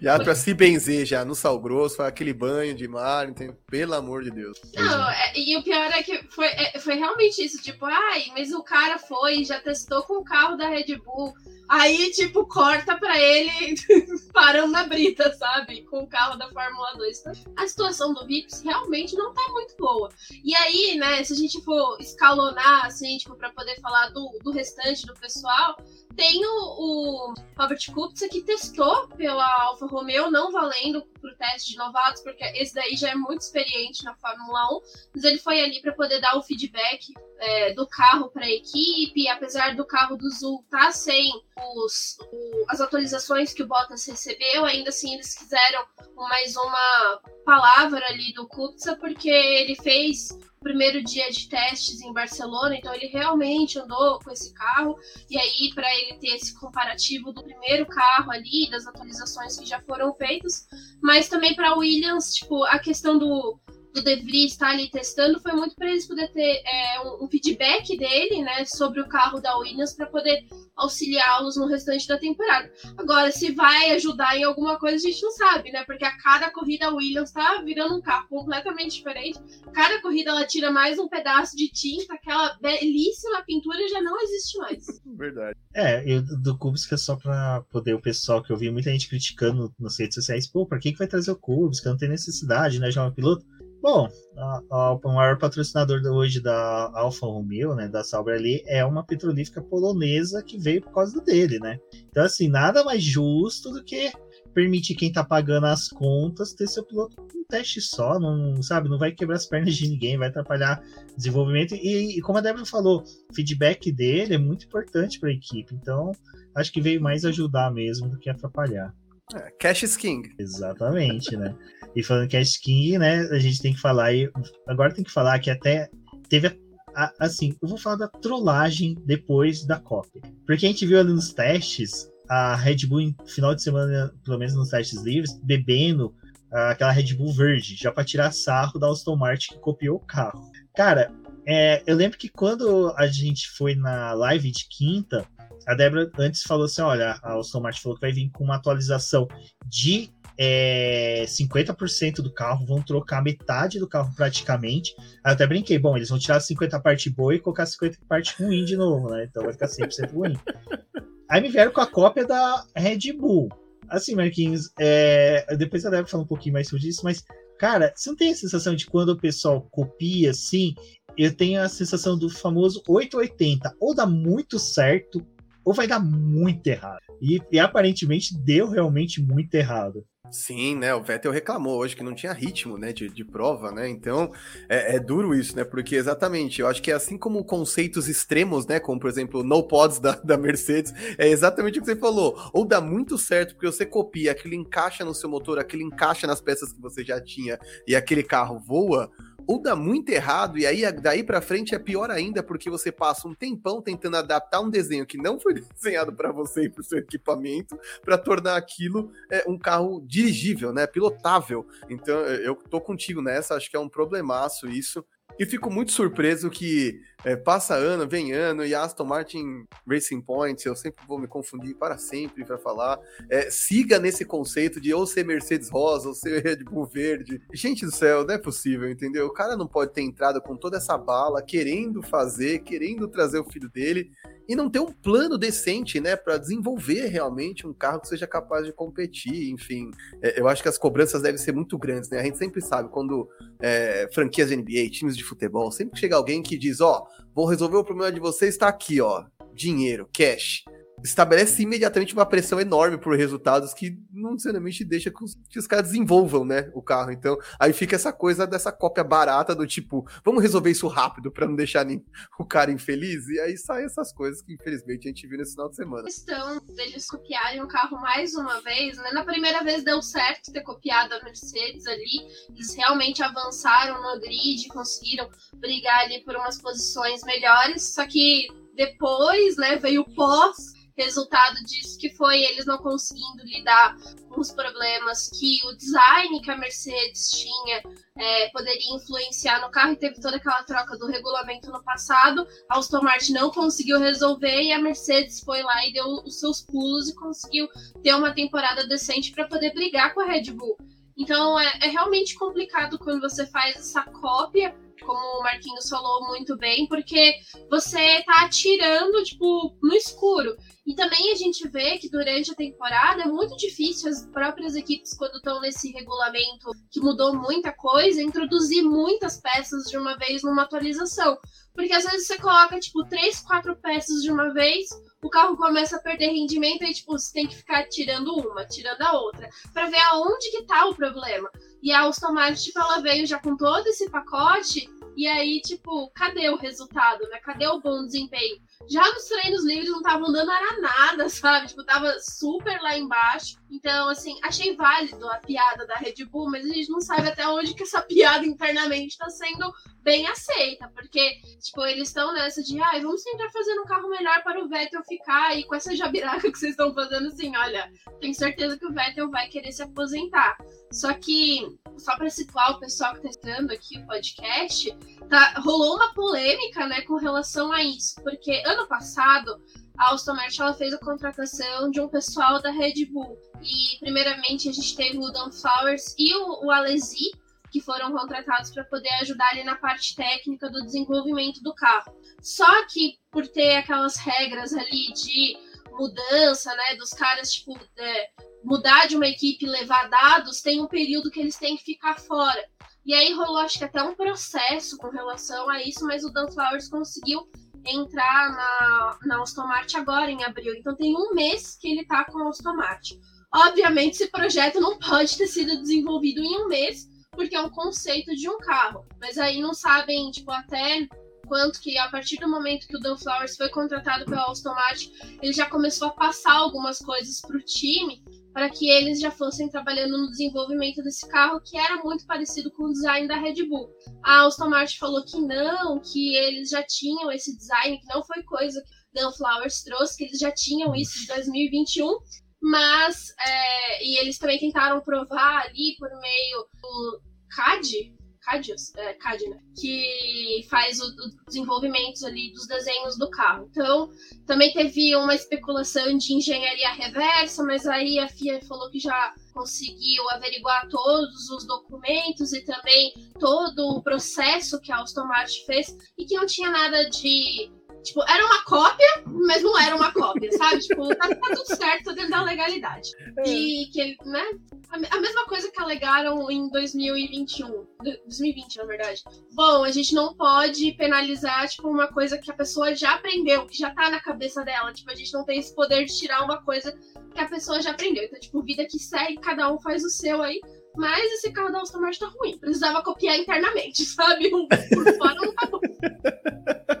Já, 0.00 0.18
já 0.18 0.24
pra 0.24 0.34
se 0.34 0.54
benzer, 0.54 1.06
já 1.06 1.24
no 1.24 1.34
sal 1.34 1.58
grosso, 1.60 2.02
aquele 2.02 2.32
banho 2.32 2.74
de 2.74 2.86
mar, 2.88 3.28
entendeu? 3.28 3.56
pelo 3.76 3.94
amor 3.94 4.22
de 4.22 4.30
Deus. 4.30 4.58
Não, 4.74 5.10
é, 5.10 5.32
e 5.36 5.56
o 5.56 5.62
pior 5.62 5.90
é 5.90 6.02
que 6.02 6.22
foi, 6.30 6.46
é, 6.46 6.78
foi 6.78 6.94
realmente 6.94 7.44
isso, 7.44 7.62
tipo, 7.62 7.84
ai, 7.84 8.26
mas 8.32 8.52
o 8.52 8.62
cara 8.62 8.98
foi, 8.98 9.44
já 9.44 9.60
testou 9.60 10.02
com 10.02 10.14
o 10.14 10.24
carro 10.24 10.56
da 10.56 10.68
Red 10.68 10.96
Bull 11.04 11.34
Aí, 11.68 12.12
tipo, 12.12 12.46
corta 12.46 12.96
pra 12.96 13.18
ele 13.20 13.74
parando 14.32 14.70
na 14.70 14.84
brita, 14.84 15.32
sabe? 15.34 15.82
Com 15.82 16.02
o 16.02 16.06
carro 16.06 16.36
da 16.36 16.48
Fórmula 16.48 16.94
2. 16.96 17.20
Então, 17.20 17.32
a 17.56 17.66
situação 17.66 18.14
do 18.14 18.24
Vips 18.24 18.62
realmente 18.62 19.16
não 19.16 19.34
tá 19.34 19.42
muito 19.50 19.74
boa. 19.76 20.08
E 20.44 20.54
aí, 20.54 20.96
né, 20.96 21.24
se 21.24 21.32
a 21.32 21.36
gente 21.36 21.60
for 21.64 21.98
escalonar, 22.00 22.86
assim, 22.86 23.16
tipo, 23.18 23.34
pra 23.34 23.50
poder 23.50 23.75
falar 23.80 24.08
do, 24.10 24.38
do 24.42 24.50
restante 24.50 25.06
do 25.06 25.14
pessoal, 25.14 25.76
tem 26.14 26.44
o, 26.44 26.50
o 26.50 27.34
Robert 27.58 27.78
Kubica 27.92 28.28
que 28.28 28.42
testou 28.42 29.08
pela 29.08 29.46
Alfa 29.62 29.86
Romeo, 29.86 30.30
não 30.30 30.50
valendo 30.50 31.02
pro 31.26 31.36
teste 31.36 31.72
de 31.72 31.76
novatos, 31.76 32.22
porque 32.22 32.44
esse 32.54 32.72
daí 32.72 32.96
já 32.96 33.10
é 33.10 33.14
muito 33.14 33.40
experiente 33.40 34.04
na 34.04 34.14
Fórmula 34.14 34.76
1, 34.76 34.80
mas 35.14 35.24
ele 35.24 35.38
foi 35.38 35.60
ali 35.60 35.82
para 35.82 35.92
poder 35.92 36.20
dar 36.20 36.36
o 36.36 36.42
feedback 36.42 37.12
é, 37.38 37.74
do 37.74 37.86
carro 37.88 38.30
para 38.30 38.44
a 38.44 38.50
equipe, 38.50 39.28
apesar 39.28 39.74
do 39.74 39.84
carro 39.84 40.16
do 40.16 40.30
Zul 40.30 40.62
estar 40.64 40.86
tá 40.86 40.92
sem 40.92 41.32
os, 41.74 42.16
o, 42.32 42.64
as 42.68 42.80
atualizações 42.80 43.52
que 43.52 43.62
o 43.62 43.66
Bottas 43.66 44.06
recebeu, 44.06 44.64
ainda 44.64 44.90
assim 44.90 45.14
eles 45.14 45.34
quiseram 45.34 45.84
mais 46.14 46.56
uma 46.56 47.20
palavra 47.44 48.04
ali 48.06 48.32
do 48.32 48.46
Kubica, 48.46 48.96
porque 48.96 49.28
ele 49.28 49.74
fez 49.76 50.28
primeiro 50.66 51.00
dia 51.00 51.30
de 51.30 51.48
testes 51.48 52.00
em 52.00 52.12
Barcelona, 52.12 52.74
então 52.74 52.92
ele 52.92 53.06
realmente 53.06 53.78
andou 53.78 54.18
com 54.18 54.32
esse 54.32 54.52
carro, 54.52 54.98
e 55.30 55.38
aí 55.38 55.72
para 55.72 55.88
ele 55.94 56.18
ter 56.18 56.34
esse 56.34 56.58
comparativo 56.58 57.32
do 57.32 57.44
primeiro 57.44 57.86
carro 57.86 58.32
ali, 58.32 58.68
das 58.68 58.84
atualizações 58.84 59.56
que 59.56 59.64
já 59.64 59.80
foram 59.82 60.12
feitas, 60.14 60.66
mas 61.00 61.15
também 61.28 61.54
para 61.54 61.74
Williams, 61.74 62.34
tipo, 62.34 62.64
a 62.64 62.78
questão 62.78 63.18
do 63.18 63.58
do 63.96 64.02
De 64.02 64.16
Vries 64.16 64.52
estar 64.52 64.70
ali 64.70 64.90
testando 64.90 65.40
foi 65.40 65.52
muito 65.52 65.74
para 65.74 65.88
eles 65.88 66.06
poderem 66.06 66.30
ter 66.32 66.62
é, 66.64 67.00
um, 67.00 67.24
um, 67.24 67.28
feedback 67.28 67.96
dele, 67.96 68.42
né, 68.42 68.64
sobre 68.64 69.00
o 69.00 69.08
carro 69.08 69.40
da 69.40 69.56
Williams 69.56 69.94
para 69.94 70.06
poder 70.06 70.46
auxiliá-los 70.76 71.56
no 71.56 71.66
restante 71.66 72.06
da 72.06 72.18
temporada. 72.18 72.70
Agora, 72.98 73.32
se 73.32 73.52
vai 73.52 73.92
ajudar 73.92 74.36
em 74.36 74.44
alguma 74.44 74.78
coisa, 74.78 74.96
a 74.96 75.10
gente 75.10 75.22
não 75.22 75.32
sabe, 75.32 75.72
né? 75.72 75.84
Porque 75.84 76.04
a 76.04 76.16
cada 76.18 76.50
corrida 76.50 76.86
a 76.86 76.94
Williams 76.94 77.32
tá 77.32 77.62
virando 77.64 77.96
um 77.96 78.02
carro 78.02 78.28
completamente 78.28 78.96
diferente. 78.96 79.40
Cada 79.72 80.00
corrida 80.02 80.30
ela 80.30 80.46
tira 80.46 80.70
mais 80.70 80.98
um 80.98 81.08
pedaço 81.08 81.56
de 81.56 81.68
tinta, 81.68 82.14
aquela 82.14 82.54
belíssima 82.60 83.42
pintura 83.42 83.88
já 83.88 84.02
não 84.02 84.20
existe 84.20 84.58
mais. 84.58 84.84
Verdade. 85.06 85.56
É, 85.74 86.02
eu 86.06 86.22
do 86.22 86.58
é 86.92 86.96
só 86.96 87.16
para 87.16 87.62
poder 87.70 87.94
o 87.94 88.00
pessoal 88.00 88.42
que 88.42 88.52
eu 88.52 88.56
vi 88.56 88.70
muita 88.70 88.90
gente 88.90 89.08
criticando 89.08 89.72
nas 89.78 89.98
redes 89.98 90.14
sociais, 90.14 90.46
pô, 90.46 90.66
para 90.66 90.78
que 90.78 90.92
que 90.92 90.98
vai 90.98 91.06
trazer 91.06 91.30
o 91.30 91.36
que 91.36 91.86
não 91.86 91.96
tem 91.96 92.08
necessidade, 92.08 92.78
né, 92.78 92.90
já 92.90 93.02
é 93.02 93.06
um 93.06 93.12
piloto? 93.12 93.44
Bom, 93.86 94.08
a, 94.36 94.62
a, 94.68 94.92
o 94.94 95.14
maior 95.14 95.38
patrocinador 95.38 96.02
hoje 96.06 96.42
da 96.42 96.90
Alfa 96.92 97.24
Romeo, 97.24 97.72
né, 97.72 97.86
da 97.86 98.02
Sauber 98.02 98.34
ali, 98.34 98.60
é 98.66 98.84
uma 98.84 99.06
petrolífica 99.06 99.62
polonesa 99.62 100.42
que 100.42 100.58
veio 100.58 100.82
por 100.82 100.92
causa 100.92 101.20
dele, 101.20 101.60
né? 101.60 101.78
Então, 102.08 102.24
assim, 102.24 102.48
nada 102.48 102.82
mais 102.82 103.00
justo 103.00 103.70
do 103.70 103.84
que 103.84 104.10
permitir 104.52 104.96
quem 104.96 105.12
tá 105.12 105.22
pagando 105.22 105.66
as 105.66 105.86
contas 105.88 106.52
ter 106.52 106.66
seu 106.66 106.84
piloto 106.84 107.14
um 107.22 107.44
teste 107.48 107.80
só, 107.80 108.18
não 108.18 108.60
sabe, 108.60 108.88
não 108.88 108.98
vai 108.98 109.12
quebrar 109.12 109.36
as 109.36 109.46
pernas 109.46 109.76
de 109.76 109.88
ninguém, 109.88 110.18
vai 110.18 110.30
atrapalhar 110.30 110.82
desenvolvimento 111.16 111.76
e, 111.76 112.18
e 112.18 112.20
como 112.22 112.38
a 112.38 112.40
Débora 112.40 112.66
falou, 112.66 113.04
feedback 113.36 113.92
dele 113.92 114.34
é 114.34 114.38
muito 114.38 114.66
importante 114.66 115.20
para 115.20 115.28
a 115.28 115.32
equipe. 115.32 115.72
Então, 115.76 116.10
acho 116.56 116.72
que 116.72 116.80
veio 116.80 117.00
mais 117.00 117.24
ajudar 117.24 117.72
mesmo 117.72 118.08
do 118.08 118.18
que 118.18 118.28
atrapalhar. 118.28 118.92
É, 119.34 119.50
cash 119.58 119.82
is 119.82 119.96
king. 119.96 120.28
Exatamente, 120.38 121.36
né? 121.36 121.54
E 121.96 122.02
falando 122.02 122.28
cash 122.28 122.58
king, 122.58 122.98
né, 122.98 123.20
a 123.30 123.38
gente 123.38 123.60
tem 123.60 123.72
que 123.72 123.80
falar 123.80 124.12
e 124.12 124.30
agora 124.68 124.92
tem 124.94 125.02
que 125.02 125.10
falar 125.10 125.38
que 125.38 125.50
até 125.50 125.88
teve 126.28 126.48
a, 126.94 127.12
assim, 127.18 127.56
eu 127.62 127.68
vou 127.68 127.78
falar 127.78 127.96
da 127.96 128.08
trollagem 128.08 128.96
depois 129.06 129.64
da 129.64 129.80
cópia. 129.80 130.22
Porque 130.46 130.66
a 130.66 130.68
gente 130.68 130.86
viu 130.86 131.00
ali 131.00 131.12
nos 131.12 131.32
testes 131.32 132.08
a 132.28 132.54
Red 132.54 132.86
Bull 132.86 133.14
final 133.26 133.54
de 133.54 133.62
semana, 133.62 134.12
pelo 134.24 134.38
menos 134.38 134.54
nos 134.54 134.70
testes 134.70 135.02
livres, 135.02 135.38
bebendo 135.42 136.14
uh, 136.52 136.70
aquela 136.70 136.90
Red 136.90 137.14
Bull 137.14 137.32
verde, 137.32 137.76
já 137.76 137.90
para 137.90 138.04
tirar 138.04 138.30
sarro 138.32 138.78
da 138.78 138.90
Aston 138.90 139.16
Martin 139.16 139.54
que 139.54 139.60
copiou 139.60 139.96
o 139.96 140.06
carro. 140.06 140.50
Cara, 140.74 141.10
é, 141.46 141.82
eu 141.86 141.96
lembro 141.96 142.18
que 142.18 142.28
quando 142.28 142.92
a 142.96 143.06
gente 143.06 143.48
foi 143.50 143.74
na 143.74 144.12
live 144.12 144.50
de 144.50 144.66
quinta, 144.68 145.26
a 145.66 145.74
Débora 145.74 146.10
antes 146.18 146.42
falou 146.42 146.64
assim: 146.66 146.82
olha, 146.82 147.18
a 147.22 147.38
Aston 147.38 147.60
Martin 147.60 147.82
falou 147.82 147.96
que 147.96 148.00
vai 148.00 148.12
vir 148.12 148.30
com 148.30 148.44
uma 148.44 148.56
atualização 148.56 149.26
de 149.66 150.10
é, 150.38 151.24
50% 151.26 152.16
do 152.16 152.32
carro, 152.32 152.66
vão 152.66 152.82
trocar 152.82 153.22
metade 153.22 153.78
do 153.78 153.88
carro 153.88 154.12
praticamente. 154.14 154.94
Aí 155.24 155.30
eu 155.30 155.34
até 155.34 155.46
brinquei, 155.46 155.78
bom, 155.78 155.96
eles 155.96 156.08
vão 156.08 156.18
tirar 156.18 156.40
50 156.40 156.78
parte 156.80 157.10
boa 157.10 157.34
e 157.34 157.40
colocar 157.40 157.66
50 157.66 157.98
parte 158.08 158.42
ruim 158.42 158.64
de 158.64 158.76
novo, 158.76 159.10
né? 159.10 159.26
Então 159.28 159.42
vai 159.42 159.52
ficar 159.52 159.66
100% 159.66 160.12
ruim. 160.12 160.34
Aí 161.28 161.40
me 161.40 161.48
vieram 161.48 161.72
com 161.72 161.80
a 161.80 161.86
cópia 161.86 162.24
da 162.24 162.64
Red 162.76 163.12
Bull. 163.12 163.48
Assim, 163.88 164.14
Marquinhos, 164.14 164.70
é... 164.78 165.44
depois 165.56 165.84
a 165.84 165.90
Débora 165.90 166.08
fala 166.08 166.22
um 166.22 166.26
pouquinho 166.26 166.52
mais 166.52 166.68
sobre 166.68 166.88
isso, 166.88 167.00
mas, 167.02 167.24
cara, 167.58 167.92
você 167.94 168.10
não 168.10 168.16
tem 168.16 168.30
a 168.30 168.36
sensação 168.36 168.74
de 168.74 168.86
quando 168.86 169.10
o 169.10 169.18
pessoal 169.18 169.66
copia 169.70 170.30
assim? 170.30 170.74
Eu 171.16 171.34
tenho 171.34 171.62
a 171.62 171.68
sensação 171.68 172.16
do 172.16 172.28
famoso 172.28 172.82
880, 172.86 173.74
ou 173.80 173.94
dá 173.94 174.06
muito 174.06 174.58
certo, 174.58 175.26
ou 175.64 175.72
vai 175.72 175.86
dar 175.86 175.98
muito 175.98 176.66
errado. 176.66 177.00
E, 177.20 177.40
e 177.50 177.58
aparentemente 177.58 178.36
deu 178.38 178.68
realmente 178.68 179.20
muito 179.20 179.54
errado. 179.54 180.04
Sim, 180.30 180.76
né? 180.76 180.94
O 180.94 181.02
Vettel 181.02 181.30
reclamou 181.30 181.78
hoje 181.78 181.94
que 181.94 182.02
não 182.02 182.14
tinha 182.14 182.32
ritmo, 182.32 182.76
né? 182.76 182.92
De, 182.92 183.08
de 183.08 183.24
prova, 183.24 183.70
né? 183.70 183.88
Então 183.88 184.32
é, 184.68 184.96
é, 184.96 185.00
duro 185.00 185.34
isso, 185.34 185.56
né? 185.56 185.64
Porque 185.64 185.94
exatamente, 185.94 186.60
eu 186.60 186.66
acho 186.66 186.82
que 186.82 186.90
é 186.90 186.94
assim 186.94 187.16
como 187.16 187.44
conceitos 187.44 188.08
extremos, 188.08 188.66
né? 188.66 188.80
Como 188.80 189.00
por 189.00 189.08
exemplo, 189.08 189.42
no 189.42 189.62
pods 189.62 189.98
da, 189.98 190.12
da 190.12 190.36
Mercedes, 190.36 190.92
é 191.16 191.28
exatamente 191.28 191.78
o 191.78 191.82
que 191.82 191.86
você 191.86 191.96
falou. 191.96 192.36
Ou 192.52 192.64
dá 192.64 192.80
muito 192.80 193.16
certo 193.16 193.54
porque 193.54 193.66
você 193.66 193.86
copia, 193.86 194.32
aquilo 194.32 194.54
encaixa 194.54 195.04
no 195.04 195.14
seu 195.14 195.30
motor, 195.30 195.58
aquilo 195.58 195.82
encaixa 195.82 196.26
nas 196.26 196.40
peças 196.40 196.72
que 196.72 196.80
você 196.80 197.04
já 197.04 197.20
tinha 197.20 197.58
e 197.86 197.94
aquele 197.94 198.22
carro 198.22 198.58
voa 198.58 199.10
ou 199.46 199.60
dá 199.60 199.76
muito 199.76 200.10
errado, 200.10 200.58
e 200.58 200.66
aí 200.66 200.90
daí 200.92 201.22
para 201.22 201.40
frente 201.40 201.74
é 201.74 201.78
pior 201.78 202.10
ainda, 202.10 202.42
porque 202.42 202.68
você 202.68 202.90
passa 202.90 203.28
um 203.28 203.34
tempão 203.34 203.80
tentando 203.80 204.16
adaptar 204.16 204.60
um 204.60 204.70
desenho 204.70 205.06
que 205.06 205.16
não 205.16 205.38
foi 205.38 205.54
desenhado 205.74 206.12
para 206.12 206.32
você 206.32 206.64
e 206.64 206.68
para 206.68 206.80
o 206.80 206.84
seu 206.84 206.98
equipamento, 206.98 207.78
para 208.02 208.18
tornar 208.18 208.56
aquilo 208.56 209.12
é, 209.30 209.44
um 209.46 209.58
carro 209.58 210.02
dirigível, 210.06 210.72
né, 210.72 210.86
pilotável. 210.86 211.66
Então 211.88 212.18
eu 212.20 212.54
tô 212.56 212.80
contigo 212.80 213.22
nessa, 213.22 213.54
acho 213.54 213.70
que 213.70 213.76
é 213.76 213.80
um 213.80 213.88
problemaço 213.88 214.68
isso. 214.68 215.04
E 215.38 215.44
fico 215.44 215.70
muito 215.70 215.92
surpreso 215.92 216.48
que 216.48 217.00
é, 217.22 217.36
passa 217.36 217.74
ano, 217.74 218.08
vem 218.08 218.32
ano, 218.32 218.64
e 218.64 218.74
Aston 218.74 219.04
Martin 219.04 219.66
Racing 219.86 220.22
Point, 220.22 220.64
eu 220.64 220.74
sempre 220.74 221.04
vou 221.06 221.18
me 221.18 221.26
confundir 221.26 221.74
para 221.74 221.98
sempre 221.98 222.44
para 222.44 222.56
falar, 222.56 222.98
é, 223.28 223.50
siga 223.50 223.98
nesse 223.98 224.24
conceito 224.24 224.80
de 224.80 224.94
ou 224.94 225.06
ser 225.06 225.26
Mercedes 225.26 225.68
rosa 225.68 226.08
ou 226.08 226.14
ser 226.14 226.40
Red 226.44 226.64
Bull 226.64 226.86
verde. 226.86 227.42
Gente 227.52 227.84
do 227.84 227.94
céu, 227.94 228.24
não 228.24 228.34
é 228.34 228.38
possível, 228.38 228.90
entendeu? 228.90 229.26
O 229.26 229.32
cara 229.32 229.56
não 229.56 229.66
pode 229.66 229.92
ter 229.92 230.02
entrado 230.02 230.40
com 230.40 230.56
toda 230.56 230.78
essa 230.78 230.96
bala, 230.96 231.42
querendo 231.42 232.02
fazer, 232.02 232.60
querendo 232.60 233.06
trazer 233.06 233.38
o 233.38 233.44
filho 233.44 233.68
dele, 233.68 234.10
e 234.48 234.54
não 234.54 234.70
ter 234.70 234.80
um 234.80 234.92
plano 234.92 235.36
decente, 235.36 236.00
né, 236.00 236.16
para 236.16 236.38
desenvolver 236.38 237.06
realmente 237.06 237.66
um 237.66 237.72
carro 237.72 238.00
que 238.00 238.08
seja 238.08 238.26
capaz 238.26 238.64
de 238.64 238.72
competir, 238.72 239.50
enfim. 239.50 239.90
É, 240.22 240.40
eu 240.40 240.48
acho 240.48 240.62
que 240.62 240.68
as 240.68 240.78
cobranças 240.78 241.22
devem 241.22 241.38
ser 241.38 241.52
muito 241.52 241.76
grandes, 241.78 242.10
né? 242.10 242.20
A 242.20 242.24
gente 242.24 242.38
sempre 242.38 242.60
sabe 242.60 242.88
quando 242.88 243.28
é, 243.60 244.08
franquias 244.12 244.48
de 244.48 244.56
NBA, 244.56 244.90
times 244.90 245.16
de 245.16 245.24
futebol, 245.24 245.70
sempre 245.70 245.98
chega 245.98 246.16
alguém 246.16 246.42
que 246.42 246.56
diz, 246.56 246.80
ó, 246.80 247.02
oh, 247.02 247.24
vou 247.34 247.46
resolver 247.46 247.76
o 247.76 247.84
problema 247.84 248.12
de 248.12 248.20
vocês, 248.20 248.54
está 248.54 248.68
aqui, 248.68 249.00
ó, 249.00 249.24
dinheiro, 249.54 250.08
cash 250.12 250.64
estabelece 251.02 251.62
imediatamente 251.62 252.14
uma 252.14 252.26
pressão 252.26 252.60
enorme 252.60 252.98
por 252.98 253.16
resultados 253.16 253.74
que 253.74 253.98
não 254.10 254.32
necessariamente 254.32 254.84
deixa 254.84 255.10
que 255.10 255.58
os, 255.58 255.66
caras 255.66 255.86
desenvolvam, 255.86 256.44
né, 256.44 256.70
o 256.74 256.82
carro. 256.82 257.10
Então, 257.12 257.36
aí 257.58 257.72
fica 257.72 257.96
essa 257.96 258.12
coisa 258.12 258.46
dessa 258.46 258.72
cópia 258.72 259.04
barata 259.04 259.54
do 259.54 259.66
tipo, 259.66 260.06
vamos 260.24 260.42
resolver 260.42 260.70
isso 260.70 260.86
rápido 260.88 261.30
para 261.30 261.46
não 261.46 261.54
deixar 261.54 261.84
nem, 261.84 262.04
o 262.38 262.44
cara 262.44 262.70
infeliz. 262.70 263.28
E 263.28 263.40
aí 263.40 263.56
saem 263.56 263.86
essas 263.86 264.12
coisas 264.12 264.42
que 264.42 264.54
infelizmente 264.54 265.06
a 265.06 265.08
gente 265.08 265.26
viu 265.26 265.38
nesse 265.38 265.52
final 265.52 265.68
de 265.68 265.76
semana. 265.76 266.02
A 266.02 266.06
questão 266.06 266.60
deles 266.74 267.06
copiarem 267.06 267.62
o 267.62 267.68
carro 267.68 268.00
mais 268.00 268.34
uma 268.34 268.60
vez, 268.62 268.96
né? 268.96 269.10
Na 269.12 269.24
primeira 269.24 269.62
vez 269.62 269.84
deu 269.84 270.00
certo 270.02 270.52
ter 270.52 270.62
copiado 270.62 271.14
a 271.14 271.22
Mercedes 271.22 271.86
ali. 271.86 272.26
Eles 272.50 272.74
realmente 272.74 273.22
avançaram 273.22 274.02
no 274.02 274.20
grid, 274.20 274.66
conseguiram 274.68 275.28
brigar 275.54 276.00
ali 276.00 276.22
por 276.24 276.34
umas 276.34 276.60
posições 276.60 277.22
melhores. 277.24 277.94
Só 277.94 278.06
que 278.06 278.48
depois, 278.74 279.56
né, 279.56 279.76
veio 279.76 280.02
o 280.02 280.14
pós 280.14 280.75
resultado 280.96 281.56
disso 281.64 281.98
que 281.98 282.10
foi 282.10 282.42
eles 282.42 282.64
não 282.64 282.78
conseguindo 282.78 283.44
lidar 283.44 283.96
com 284.30 284.40
os 284.40 284.50
problemas 284.50 285.28
que 285.28 285.60
o 285.66 285.76
design 285.76 286.40
que 286.40 286.50
a 286.50 286.56
Mercedes 286.56 287.30
tinha 287.30 287.82
é, 288.16 288.48
poderia 288.48 288.96
influenciar 288.96 289.60
no 289.60 289.70
carro 289.70 289.92
e 289.92 289.96
teve 289.96 290.20
toda 290.20 290.36
aquela 290.36 290.62
troca 290.62 290.96
do 290.96 291.06
regulamento 291.06 291.70
no 291.70 291.82
passado. 291.82 292.46
A 292.70 292.78
Aston 292.78 293.02
Martin 293.02 293.34
não 293.34 293.50
conseguiu 293.50 293.98
resolver 293.98 294.62
e 294.62 294.72
a 294.72 294.80
Mercedes 294.80 295.40
foi 295.40 295.62
lá 295.62 295.86
e 295.86 295.92
deu 295.92 296.06
os 296.24 296.40
seus 296.40 296.62
pulos 296.62 297.08
e 297.08 297.14
conseguiu 297.14 297.68
ter 298.02 298.14
uma 298.14 298.34
temporada 298.34 298.86
decente 298.86 299.32
para 299.32 299.46
poder 299.46 299.74
brigar 299.74 300.14
com 300.14 300.20
a 300.20 300.26
Red 300.26 300.50
Bull. 300.52 300.78
Então 301.16 301.58
é, 301.58 301.78
é 301.82 301.88
realmente 301.88 302.34
complicado 302.34 302.98
quando 302.98 303.20
você 303.20 303.46
faz 303.46 303.76
essa 303.76 304.02
cópia 304.02 304.74
como 305.06 305.38
o 305.38 305.42
Marquinhos 305.42 305.88
falou 305.88 306.26
muito 306.26 306.56
bem, 306.58 306.86
porque 306.88 307.34
você 307.70 308.22
tá 308.24 308.44
atirando, 308.44 309.22
tipo, 309.22 309.76
no 309.82 309.94
escuro. 309.94 310.56
E 310.86 310.94
também 310.94 311.32
a 311.32 311.34
gente 311.34 311.68
vê 311.68 311.98
que 311.98 312.08
durante 312.08 312.52
a 312.52 312.54
temporada 312.54 313.22
é 313.22 313.26
muito 313.26 313.56
difícil 313.56 314.08
as 314.08 314.24
próprias 314.26 314.76
equipes, 314.76 315.16
quando 315.16 315.36
estão 315.36 315.60
nesse 315.60 315.90
regulamento 315.90 316.70
que 316.90 317.00
mudou 317.00 317.34
muita 317.34 317.72
coisa, 317.72 318.22
introduzir 318.22 318.84
muitas 318.84 319.40
peças 319.40 319.84
de 319.90 319.96
uma 319.96 320.16
vez 320.16 320.42
numa 320.42 320.62
atualização. 320.62 321.36
Porque 321.74 321.92
às 321.92 322.04
vezes 322.04 322.28
você 322.28 322.38
coloca, 322.38 322.78
tipo, 322.78 323.04
três, 323.04 323.40
quatro 323.40 323.76
peças 323.76 324.22
de 324.22 324.30
uma 324.30 324.52
vez, 324.52 324.88
o 325.22 325.28
carro 325.28 325.56
começa 325.56 325.96
a 325.96 326.00
perder 326.00 326.28
rendimento 326.28 326.84
e, 326.84 326.94
tipo, 326.94 327.12
você 327.12 327.32
tem 327.32 327.48
que 327.48 327.56
ficar 327.56 327.88
tirando 327.88 328.32
uma, 328.34 328.64
tirando 328.64 329.02
a 329.02 329.18
outra, 329.18 329.48
para 329.72 329.86
ver 329.86 329.98
aonde 329.98 330.50
que 330.52 330.64
tá 330.66 330.86
o 330.86 330.94
problema. 330.94 331.50
E 331.82 331.92
a 331.92 332.06
Aston 332.06 332.32
Martin, 332.32 332.62
tipo, 332.62 332.78
ela 332.78 333.00
veio 333.00 333.26
já 333.26 333.40
com 333.40 333.56
todo 333.56 333.86
esse 333.88 334.08
pacote 334.08 334.88
e 335.16 335.26
aí, 335.26 335.60
tipo, 335.60 336.10
cadê 336.10 336.50
o 336.50 336.56
resultado, 336.56 337.26
né? 337.28 337.38
Cadê 337.38 337.66
o 337.66 337.80
bom 337.80 338.04
desempenho? 338.04 338.60
Já 338.90 339.02
nos 339.12 339.24
treinos 339.24 339.64
livres 339.64 339.88
não 339.88 339.98
estavam 339.98 340.32
dando 340.32 340.50
era 340.50 340.80
nada, 340.80 341.28
sabe? 341.30 341.68
Tipo, 341.68 341.84
tava 341.84 342.18
super 342.20 342.80
lá 342.80 342.96
embaixo. 342.96 343.56
Então, 343.70 344.08
assim, 344.08 344.38
achei 344.42 344.76
válido 344.76 345.28
a 345.28 345.38
piada 345.38 345.86
da 345.86 345.96
Red 345.96 346.24
Bull, 346.26 346.50
mas 346.50 346.64
a 346.64 346.68
gente 346.68 346.90
não 346.90 347.00
sabe 347.00 347.28
até 347.28 347.46
onde 347.48 347.74
que 347.74 347.82
essa 347.82 348.02
piada 348.06 348.46
internamente 348.46 349.12
está 349.12 349.28
sendo 349.28 349.72
bem 350.02 350.26
aceita. 350.26 350.88
Porque, 350.94 351.40
tipo, 351.60 351.84
eles 351.84 352.08
estão 352.08 352.32
nessa 352.32 352.62
de, 352.62 352.80
ai, 352.80 353.00
vamos 353.00 353.22
tentar 353.22 353.50
fazer 353.50 353.78
um 353.80 353.84
carro 353.84 354.08
melhor 354.08 354.42
para 354.42 354.62
o 354.62 354.68
Vettel 354.68 355.02
ficar. 355.04 355.56
E 355.56 355.64
com 355.64 355.74
essa 355.74 355.94
jabiraca 355.96 356.40
que 356.52 356.58
vocês 356.58 356.72
estão 356.72 356.94
fazendo, 356.94 357.28
assim, 357.28 357.56
olha, 357.56 357.90
tenho 358.20 358.34
certeza 358.34 358.78
que 358.78 358.86
o 358.86 358.92
Vettel 358.92 359.30
vai 359.30 359.48
querer 359.48 359.72
se 359.72 359.82
aposentar. 359.82 360.56
Só 360.92 361.12
que 361.14 361.76
só 361.98 362.16
para 362.16 362.30
situar 362.30 362.72
o 362.72 362.80
pessoal 362.80 363.12
que 363.12 363.26
está 363.26 363.30
estando 363.30 363.70
aqui 363.70 363.98
o 363.98 364.06
podcast, 364.06 364.96
tá, 365.28 365.54
rolou 365.58 365.96
uma 365.96 366.12
polêmica, 366.14 366.86
né, 366.86 367.02
com 367.02 367.16
relação 367.16 367.72
a 367.72 367.82
isso, 367.82 368.16
porque 368.22 368.62
ano 368.76 368.86
passado 368.86 369.60
a 369.98 370.12
Aston 370.12 370.34
Martin 370.34 370.62
ela 370.62 370.74
fez 370.74 370.92
a 370.92 370.98
contratação 370.98 371.90
de 371.90 372.00
um 372.00 372.08
pessoal 372.08 372.60
da 372.60 372.70
Red 372.70 373.06
Bull 373.06 373.38
e 373.62 373.98
primeiramente 373.98 374.68
a 374.68 374.72
gente 374.72 374.94
teve 374.94 375.18
o 375.18 375.30
Dan 375.30 375.50
Flowers 375.50 376.14
e 376.18 376.34
o, 376.36 376.66
o 376.66 376.70
Alesi 376.70 377.30
que 377.70 377.80
foram 377.80 378.12
contratados 378.12 378.70
para 378.70 378.84
poder 378.84 379.12
ajudar 379.20 379.48
ali 379.48 379.64
na 379.64 379.76
parte 379.76 380.14
técnica 380.14 380.70
do 380.70 380.84
desenvolvimento 380.84 381.62
do 381.62 381.74
carro. 381.74 382.14
Só 382.40 382.86
que 382.86 383.18
por 383.30 383.46
ter 383.48 383.76
aquelas 383.76 384.16
regras 384.16 384.72
ali 384.72 385.12
de 385.12 385.56
mudança, 385.90 386.74
né, 386.74 386.96
dos 386.96 387.10
caras 387.10 387.52
tipo 387.52 387.78
é, 387.98 388.30
mudar 388.62 389.06
de 389.06 389.16
uma 389.16 389.26
equipe 389.26 389.64
e 389.64 389.68
levar 389.68 390.08
dados, 390.08 390.60
tem 390.60 390.80
um 390.80 390.86
período 390.86 391.30
que 391.30 391.40
eles 391.40 391.56
têm 391.56 391.76
que 391.76 391.84
ficar 391.84 392.18
fora. 392.18 392.62
E 393.04 393.14
aí 393.14 393.32
rolou, 393.32 393.58
acho 393.58 393.78
que 393.78 393.84
até 393.84 394.02
um 394.02 394.14
processo 394.14 394.96
com 394.98 395.08
relação 395.08 395.70
a 395.70 395.82
isso, 395.82 396.04
mas 396.04 396.24
o 396.24 396.32
Dan 396.32 396.48
Flowers 396.48 396.88
conseguiu 396.88 397.48
entrar 397.86 398.50
na, 398.50 399.18
na 399.24 399.66
Martin 399.66 399.96
agora, 399.96 400.30
em 400.30 400.44
abril. 400.44 400.74
Então 400.74 400.94
tem 400.94 401.14
um 401.14 401.34
mês 401.34 401.76
que 401.80 401.88
ele 401.88 402.04
tá 402.04 402.24
com 402.24 402.38
a 402.38 402.74
Martin. 402.74 403.20
Obviamente, 403.54 404.14
esse 404.14 404.30
projeto 404.30 404.80
não 404.80 404.98
pode 404.98 405.36
ter 405.36 405.46
sido 405.46 405.80
desenvolvido 405.80 406.40
em 406.40 406.62
um 406.62 406.68
mês, 406.68 407.08
porque 407.30 407.54
é 407.54 407.60
um 407.60 407.70
conceito 407.70 408.34
de 408.34 408.48
um 408.48 408.58
carro. 408.58 409.06
Mas 409.20 409.38
aí 409.38 409.60
não 409.60 409.72
sabem, 409.72 410.30
tipo, 410.30 410.50
até 410.50 411.06
quanto 411.46 411.80
que 411.80 411.96
a 411.96 412.08
partir 412.08 412.36
do 412.38 412.48
momento 412.48 412.86
que 412.88 412.96
o 412.96 413.00
Dan 413.00 413.16
Flowers 413.16 413.56
foi 413.56 413.68
contratado 413.70 414.24
pela 414.24 414.50
Aston 414.50 414.74
Martin, 414.74 415.12
ele 415.40 415.52
já 415.52 415.66
começou 415.66 416.08
a 416.08 416.12
passar 416.12 416.54
algumas 416.54 416.98
coisas 416.98 417.40
para 417.40 417.56
o 417.56 417.62
time 417.62 418.22
para 418.56 418.70
que 418.70 418.88
eles 418.88 419.20
já 419.20 419.30
fossem 419.30 419.68
trabalhando 419.68 420.16
no 420.16 420.30
desenvolvimento 420.30 421.02
desse 421.02 421.28
carro, 421.28 421.60
que 421.60 421.76
era 421.76 422.02
muito 422.02 422.24
parecido 422.24 422.72
com 422.72 422.84
o 422.84 422.92
design 422.92 423.28
da 423.28 423.36
Red 423.36 423.62
Bull. 423.68 423.90
A 424.24 424.46
Aston 424.46 424.70
Martin 424.70 424.96
falou 424.96 425.22
que 425.26 425.38
não, 425.38 426.00
que 426.00 426.34
eles 426.34 426.70
já 426.70 426.82
tinham 426.82 427.30
esse 427.30 427.54
design, 427.54 427.98
que 427.98 428.06
não 428.06 428.24
foi 428.24 428.42
coisa 428.44 428.82
que 428.82 429.20
Dan 429.20 429.30
Flowers 429.32 429.82
trouxe, 429.82 430.16
que 430.16 430.24
eles 430.24 430.38
já 430.38 430.50
tinham 430.50 430.94
isso 430.94 431.20
de 431.20 431.26
2021, 431.26 432.16
mas 432.62 433.26
é, 433.46 434.02
e 434.02 434.18
eles 434.20 434.38
também 434.38 434.58
tentaram 434.58 435.02
provar 435.02 435.66
ali 435.66 435.94
por 435.98 436.08
meio 436.18 436.66
do 436.80 437.20
CAD, 437.54 438.15
Cadius, 438.46 438.94
é, 438.94 439.12
CAD, 439.14 439.48
né? 439.48 439.58
Que 439.76 440.64
faz 440.70 441.00
o, 441.00 441.06
o 441.06 441.44
desenvolvimento 441.48 442.24
ali 442.24 442.52
dos 442.52 442.66
desenhos 442.68 443.18
do 443.18 443.28
carro. 443.28 443.68
Então, 443.68 444.08
também 444.46 444.72
teve 444.72 445.16
uma 445.16 445.34
especulação 445.34 446.16
de 446.16 446.32
engenharia 446.32 446.92
reversa, 446.92 447.64
mas 447.64 447.86
aí 447.88 448.20
a 448.20 448.28
FIA 448.28 448.60
falou 448.64 448.88
que 448.88 449.00
já 449.00 449.34
conseguiu 449.52 450.30
averiguar 450.30 450.88
todos 450.88 451.50
os 451.50 451.66
documentos 451.66 452.52
e 452.52 452.64
também 452.64 453.12
todo 453.40 453.96
o 453.96 454.02
processo 454.02 454.80
que 454.80 454.92
a 454.92 455.00
Aston 455.00 455.24
Martin 455.24 455.64
fez 455.64 455.96
e 456.16 456.24
que 456.24 456.36
não 456.36 456.46
tinha 456.46 456.70
nada 456.70 457.08
de 457.10 457.70
Tipo, 458.02 458.22
era 458.28 458.44
uma 458.44 458.64
cópia, 458.64 459.06
mas 459.26 459.62
não 459.62 459.78
era 459.78 459.96
uma 459.96 460.12
cópia, 460.12 460.50
sabe? 460.52 460.80
Tipo, 460.80 461.08
tá, 461.16 461.28
tá 461.28 461.54
tudo 461.54 461.76
certo, 461.76 462.04
tá 462.04 462.12
dentro 462.12 462.30
da 462.30 462.42
legalidade. 462.42 463.10
É. 463.38 463.48
E 463.48 463.86
que, 463.90 464.16
né? 464.24 464.44
A, 464.90 465.16
a 465.16 465.20
mesma 465.20 465.44
coisa 465.46 465.70
que 465.70 465.80
alegaram 465.80 466.50
em 466.50 466.68
2021. 466.70 467.86
2020, 468.02 468.76
na 468.76 468.84
verdade. 468.84 469.22
Bom, 469.52 469.82
a 469.84 469.90
gente 469.90 470.14
não 470.14 470.34
pode 470.34 470.92
penalizar, 470.92 471.68
tipo, 471.68 471.88
uma 471.88 472.08
coisa 472.08 472.38
que 472.38 472.50
a 472.50 472.54
pessoa 472.54 472.94
já 472.94 473.14
aprendeu, 473.14 473.66
que 473.66 473.76
já 473.76 473.90
tá 473.90 474.10
na 474.10 474.20
cabeça 474.20 474.62
dela. 474.64 474.92
Tipo, 474.92 475.10
a 475.10 475.14
gente 475.14 475.32
não 475.32 475.44
tem 475.44 475.58
esse 475.58 475.74
poder 475.74 476.04
de 476.04 476.16
tirar 476.16 476.44
uma 476.44 476.62
coisa 476.62 476.96
que 477.34 477.40
a 477.40 477.48
pessoa 477.48 477.82
já 477.82 477.90
aprendeu. 477.90 478.24
Então, 478.24 478.38
tipo, 478.38 478.62
vida 478.62 478.86
que 478.86 478.98
segue, 478.98 479.38
cada 479.38 479.72
um 479.72 479.80
faz 479.80 480.04
o 480.04 480.10
seu 480.10 480.42
aí. 480.42 480.60
Mas 480.96 481.24
esse 481.32 481.52
carro 481.52 481.70
da 481.70 481.82
Aston 481.82 482.00
Martin 482.00 482.20
tá 482.20 482.32
ruim. 482.38 482.58
Precisava 482.58 483.02
copiar 483.02 483.36
internamente, 483.36 484.02
sabe? 484.06 484.54
Um 484.54 484.66
por 484.66 485.16
fora 485.18 485.34
não 485.34 485.54
tá 485.54 485.66
bom. 485.66 485.80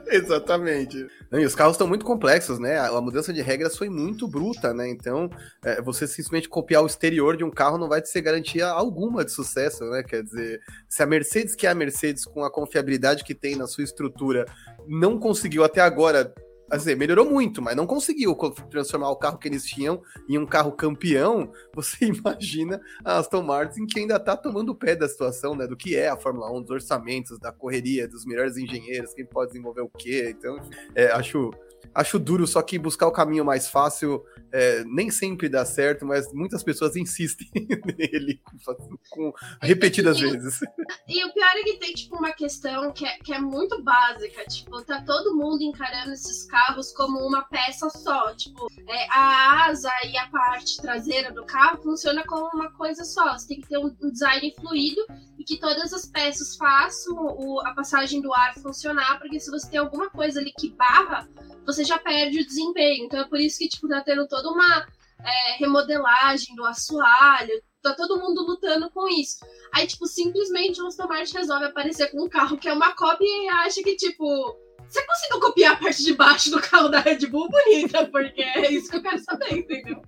Exatamente. 0.10 1.06
E 1.32 1.44
os 1.44 1.54
carros 1.54 1.74
estão 1.74 1.86
muito 1.86 2.04
complexos, 2.04 2.58
né? 2.58 2.78
A, 2.78 3.00
mudança 3.00 3.32
de 3.32 3.42
regras 3.42 3.76
foi 3.76 3.88
muito 3.88 4.28
bruta, 4.28 4.72
né? 4.72 4.88
Então, 4.88 5.28
é, 5.64 5.82
você 5.82 6.06
simplesmente 6.06 6.48
copiar 6.48 6.82
o 6.82 6.86
exterior 6.86 7.36
de 7.36 7.44
um 7.44 7.50
carro 7.50 7.76
não 7.76 7.88
vai 7.88 8.00
te 8.00 8.08
ser 8.08 8.20
garantia 8.20 8.68
alguma 8.68 9.24
de 9.24 9.32
sucesso, 9.32 9.84
né? 9.84 10.02
Quer 10.02 10.22
dizer, 10.22 10.60
se 10.88 11.02
a 11.02 11.06
Mercedes, 11.06 11.54
que 11.54 11.66
é 11.66 11.70
a 11.70 11.74
Mercedes, 11.74 12.24
com 12.24 12.44
a 12.44 12.50
confiabilidade 12.50 13.24
que 13.24 13.34
tem 13.34 13.56
na 13.56 13.66
sua 13.66 13.84
estrutura, 13.84 14.46
não 14.86 15.18
conseguiu 15.18 15.64
até 15.64 15.80
agora 15.80 16.32
Assim, 16.70 16.94
melhorou 16.96 17.30
muito, 17.30 17.62
mas 17.62 17.76
não 17.76 17.86
conseguiu 17.86 18.34
transformar 18.70 19.10
o 19.10 19.16
carro 19.16 19.38
que 19.38 19.46
eles 19.46 19.64
tinham 19.64 20.02
em 20.28 20.36
um 20.36 20.46
carro 20.46 20.72
campeão. 20.72 21.52
Você 21.74 22.06
imagina 22.06 22.80
a 23.04 23.18
Aston 23.18 23.42
Martin 23.42 23.86
que 23.86 24.00
ainda 24.00 24.18
tá 24.18 24.36
tomando 24.36 24.74
pé 24.74 24.96
da 24.96 25.08
situação, 25.08 25.54
né? 25.54 25.66
Do 25.66 25.76
que 25.76 25.94
é 25.94 26.08
a 26.08 26.16
Fórmula 26.16 26.50
1, 26.50 26.62
dos 26.62 26.70
orçamentos, 26.70 27.38
da 27.38 27.52
correria, 27.52 28.08
dos 28.08 28.24
melhores 28.24 28.56
engenheiros, 28.56 29.14
quem 29.14 29.24
pode 29.24 29.52
desenvolver 29.52 29.82
o 29.82 29.88
quê. 29.88 30.34
Então, 30.36 30.58
é, 30.94 31.06
acho 31.12 31.50
acho 31.94 32.18
duro, 32.18 32.46
só 32.46 32.62
que 32.62 32.78
buscar 32.78 33.06
o 33.06 33.12
caminho 33.12 33.44
mais 33.44 33.68
fácil 33.68 34.22
é, 34.52 34.84
nem 34.84 35.10
sempre 35.10 35.48
dá 35.48 35.64
certo, 35.64 36.06
mas 36.06 36.32
muitas 36.32 36.62
pessoas 36.62 36.96
insistem 36.96 37.48
nele 37.98 38.40
com, 38.44 38.74
com 39.10 39.32
repetidas 39.60 40.16
e, 40.18 40.20
vezes. 40.22 40.60
E 41.08 41.24
o 41.24 41.32
pior 41.32 41.56
é 41.56 41.62
que 41.62 41.78
tem, 41.78 41.92
tipo, 41.92 42.16
uma 42.16 42.32
questão 42.32 42.92
que 42.92 43.04
é, 43.04 43.18
que 43.18 43.34
é 43.34 43.40
muito 43.40 43.82
básica, 43.82 44.44
tipo, 44.44 44.82
tá 44.84 45.02
todo 45.02 45.36
mundo 45.36 45.62
encarando 45.62 46.12
esses 46.12 46.46
carros 46.46 46.92
como 46.92 47.18
uma 47.18 47.42
peça 47.48 47.90
só, 47.90 48.34
tipo, 48.34 48.66
é, 48.88 49.06
a 49.10 49.66
asa 49.66 49.90
e 50.06 50.16
a 50.16 50.28
parte 50.28 50.80
traseira 50.80 51.32
do 51.32 51.44
carro 51.44 51.82
funciona 51.82 52.24
como 52.24 52.48
uma 52.54 52.72
coisa 52.72 53.04
só, 53.04 53.36
você 53.36 53.48
tem 53.48 53.60
que 53.60 53.68
ter 53.68 53.78
um, 53.78 53.94
um 54.02 54.10
design 54.10 54.54
fluido 54.60 55.04
e 55.38 55.44
que 55.44 55.58
todas 55.58 55.92
as 55.92 56.06
peças 56.06 56.56
façam 56.56 57.14
o, 57.14 57.60
a 57.60 57.74
passagem 57.74 58.20
do 58.22 58.32
ar 58.32 58.54
funcionar, 58.54 59.18
porque 59.18 59.38
se 59.38 59.50
você 59.50 59.68
tem 59.68 59.80
alguma 59.80 60.08
coisa 60.08 60.40
ali 60.40 60.52
que 60.58 60.70
barra, 60.70 61.28
você 61.66 61.75
já 61.84 61.98
perde 61.98 62.40
o 62.40 62.46
desempenho. 62.46 63.04
Então 63.04 63.20
é 63.20 63.24
por 63.24 63.38
isso 63.38 63.58
que, 63.58 63.68
tipo, 63.68 63.88
tá 63.88 64.00
tendo 64.00 64.26
toda 64.26 64.48
uma 64.48 64.86
é, 65.24 65.56
remodelagem 65.58 66.54
do 66.54 66.64
assoalho, 66.64 67.62
tá 67.82 67.94
todo 67.94 68.20
mundo 68.20 68.42
lutando 68.42 68.90
com 68.90 69.08
isso. 69.08 69.38
Aí, 69.74 69.86
tipo, 69.86 70.06
simplesmente 70.06 70.80
o 70.80 70.86
Aston 70.86 71.06
Martin 71.06 71.36
resolve 71.36 71.64
aparecer 71.66 72.10
com 72.10 72.24
um 72.24 72.28
carro 72.28 72.58
que 72.58 72.68
é 72.68 72.72
uma 72.72 72.94
cópia 72.94 73.26
e 73.26 73.48
acha 73.48 73.82
que, 73.82 73.96
tipo, 73.96 74.56
você 74.88 75.04
conseguiu 75.04 75.40
copiar 75.40 75.72
a 75.72 75.76
parte 75.76 76.04
de 76.04 76.14
baixo 76.14 76.50
do 76.50 76.60
carro 76.60 76.88
da 76.88 77.00
Red 77.00 77.26
Bull 77.26 77.48
bonita, 77.48 78.06
porque 78.06 78.42
é 78.42 78.70
isso 78.70 78.88
que 78.88 78.96
eu 78.96 79.02
quero 79.02 79.18
saber, 79.18 79.58
entendeu? 79.58 80.00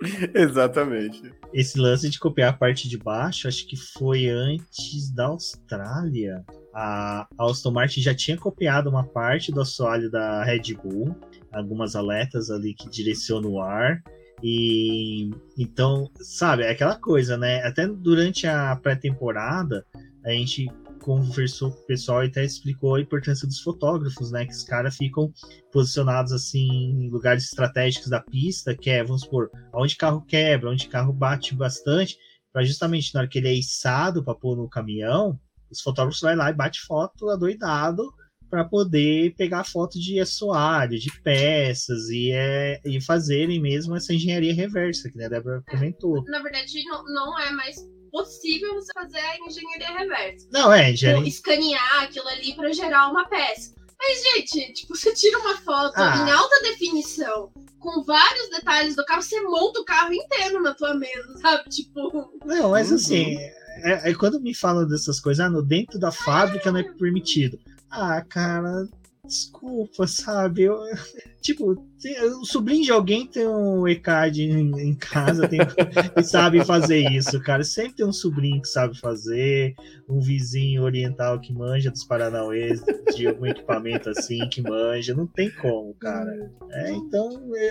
Exatamente. 0.34 1.22
Esse 1.52 1.78
lance 1.78 2.08
de 2.08 2.18
copiar 2.18 2.50
a 2.50 2.56
parte 2.56 2.88
de 2.88 2.96
baixo, 2.96 3.48
acho 3.48 3.66
que 3.66 3.76
foi 3.76 4.28
antes 4.28 5.10
da 5.14 5.26
Austrália 5.26 6.44
a 6.74 7.28
Aston 7.38 7.70
Martin 7.70 8.02
já 8.02 8.14
tinha 8.14 8.36
copiado 8.36 8.90
uma 8.90 9.04
parte 9.04 9.52
do 9.52 9.60
assoalho 9.60 10.10
da 10.10 10.42
Red 10.42 10.74
Bull, 10.82 11.14
algumas 11.52 11.94
aletas 11.94 12.50
ali 12.50 12.74
que 12.74 12.90
direcionam 12.90 13.52
o 13.52 13.60
ar. 13.60 14.02
E 14.42 15.30
então, 15.56 16.10
sabe, 16.20 16.64
é 16.64 16.70
aquela 16.70 16.96
coisa, 16.96 17.36
né? 17.36 17.62
Até 17.62 17.86
durante 17.86 18.46
a 18.46 18.74
pré-temporada, 18.76 19.86
a 20.24 20.30
gente 20.30 20.66
conversou 21.00 21.70
com 21.70 21.80
o 21.80 21.86
pessoal 21.86 22.24
e 22.24 22.28
até 22.28 22.44
explicou 22.44 22.94
a 22.94 23.00
importância 23.00 23.46
dos 23.46 23.60
fotógrafos, 23.60 24.32
né? 24.32 24.44
Que 24.44 24.52
os 24.52 24.64
caras 24.64 24.96
ficam 24.96 25.32
posicionados 25.70 26.32
assim 26.32 26.66
em 26.66 27.08
lugares 27.08 27.44
estratégicos 27.44 28.08
da 28.08 28.20
pista, 28.20 28.74
que 28.74 28.90
é, 28.90 29.04
vamos 29.04 29.22
supor, 29.22 29.50
onde 29.72 29.96
carro 29.96 30.22
quebra, 30.22 30.70
onde 30.70 30.88
carro 30.88 31.12
bate 31.12 31.54
bastante, 31.54 32.16
para 32.52 32.64
justamente 32.64 33.14
na 33.14 33.20
hora 33.20 33.28
que 33.28 33.38
ele 33.38 33.48
é 33.48 33.54
içado 33.54 34.24
para 34.24 34.34
pôr 34.34 34.56
no 34.56 34.68
caminhão, 34.68 35.38
os 35.74 35.82
fotógrafos 35.82 36.20
vai 36.20 36.36
lá 36.36 36.50
e 36.50 36.54
bate 36.54 36.80
foto 36.80 37.28
adoidado 37.28 38.12
para 38.54 38.64
poder 38.64 39.34
pegar 39.36 39.64
foto 39.64 39.98
de 39.98 40.20
assoalho, 40.20 40.96
de 40.96 41.10
peças 41.22 42.08
e, 42.08 42.30
é, 42.32 42.80
e 42.84 43.00
fazerem 43.00 43.60
mesmo 43.60 43.96
essa 43.96 44.14
engenharia 44.14 44.54
reversa, 44.54 45.10
que 45.10 45.16
né, 45.16 45.26
a 45.26 45.28
Débora 45.28 45.62
comentou. 45.68 46.22
Na 46.26 46.40
verdade, 46.40 46.84
não, 46.84 47.04
não 47.04 47.40
é 47.40 47.50
mais 47.50 47.76
possível 48.12 48.74
você 48.74 48.92
fazer 48.94 49.18
a 49.18 49.38
engenharia 49.38 49.98
reversa. 49.98 50.46
Não, 50.52 50.72
é, 50.72 50.92
engenharia... 50.92 51.24
Tipo, 51.24 51.34
escanear 51.34 52.04
aquilo 52.04 52.28
ali 52.28 52.54
para 52.54 52.72
gerar 52.72 53.10
uma 53.10 53.28
peça. 53.28 53.74
Mas, 53.98 54.22
gente, 54.22 54.72
tipo, 54.74 54.94
você 54.94 55.12
tira 55.14 55.36
uma 55.38 55.56
foto 55.56 55.94
ah. 55.96 56.16
em 56.16 56.30
alta 56.30 56.62
definição, 56.62 57.50
com 57.80 58.04
vários 58.04 58.50
detalhes 58.50 58.94
do 58.94 59.04
carro, 59.04 59.22
você 59.22 59.40
monta 59.40 59.80
o 59.80 59.84
carro 59.84 60.12
inteiro 60.12 60.62
na 60.62 60.74
tua 60.74 60.94
mesa, 60.94 61.38
sabe? 61.38 61.68
Tipo. 61.70 62.30
Não, 62.44 62.70
mas 62.70 62.92
assim, 62.92 63.34
uhum 63.34 63.63
é, 63.82 64.10
é, 64.10 64.14
quando 64.14 64.40
me 64.40 64.54
falam 64.54 64.86
dessas 64.86 65.20
coisas, 65.20 65.44
ah, 65.44 65.50
no 65.50 65.62
dentro 65.62 65.98
da 65.98 66.12
fábrica 66.12 66.70
não 66.70 66.80
é 66.80 66.82
permitido. 66.82 67.58
Ah, 67.90 68.22
cara, 68.22 68.88
desculpa, 69.26 70.06
sabe? 70.06 70.62
Eu, 70.62 70.78
tipo, 71.40 71.76
tem, 72.00 72.20
o 72.22 72.44
sobrinho 72.44 72.84
de 72.84 72.92
alguém 72.92 73.26
tem 73.26 73.46
um 73.46 73.86
ECAD 73.88 74.42
em, 74.42 74.70
em 74.80 74.94
casa 74.94 75.48
tem, 75.48 75.60
e 76.16 76.22
sabe 76.22 76.64
fazer 76.64 77.10
isso, 77.10 77.40
cara. 77.40 77.64
Sempre 77.64 77.96
tem 77.96 78.06
um 78.06 78.12
sobrinho 78.12 78.60
que 78.60 78.68
sabe 78.68 78.98
fazer, 78.98 79.74
um 80.08 80.20
vizinho 80.20 80.82
oriental 80.82 81.40
que 81.40 81.52
manja 81.52 81.90
dos 81.90 82.04
Paranauês 82.04 82.82
de 83.16 83.26
algum 83.26 83.46
equipamento 83.46 84.10
assim, 84.10 84.46
que 84.48 84.60
manja. 84.60 85.14
Não 85.14 85.26
tem 85.26 85.50
como, 85.50 85.94
cara. 85.94 86.50
É, 86.70 86.92
então, 86.92 87.30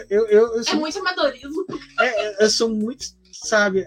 eu, 0.10 0.28
eu, 0.28 0.28
eu 0.28 0.60
é 0.60 0.64
sou, 0.64 0.76
É 0.76 0.80
muito 0.80 1.00
amadorismo. 1.00 1.66
É, 2.00 2.44
eu 2.44 2.50
sou 2.50 2.70
muito 2.70 3.23
sabe, 3.34 3.86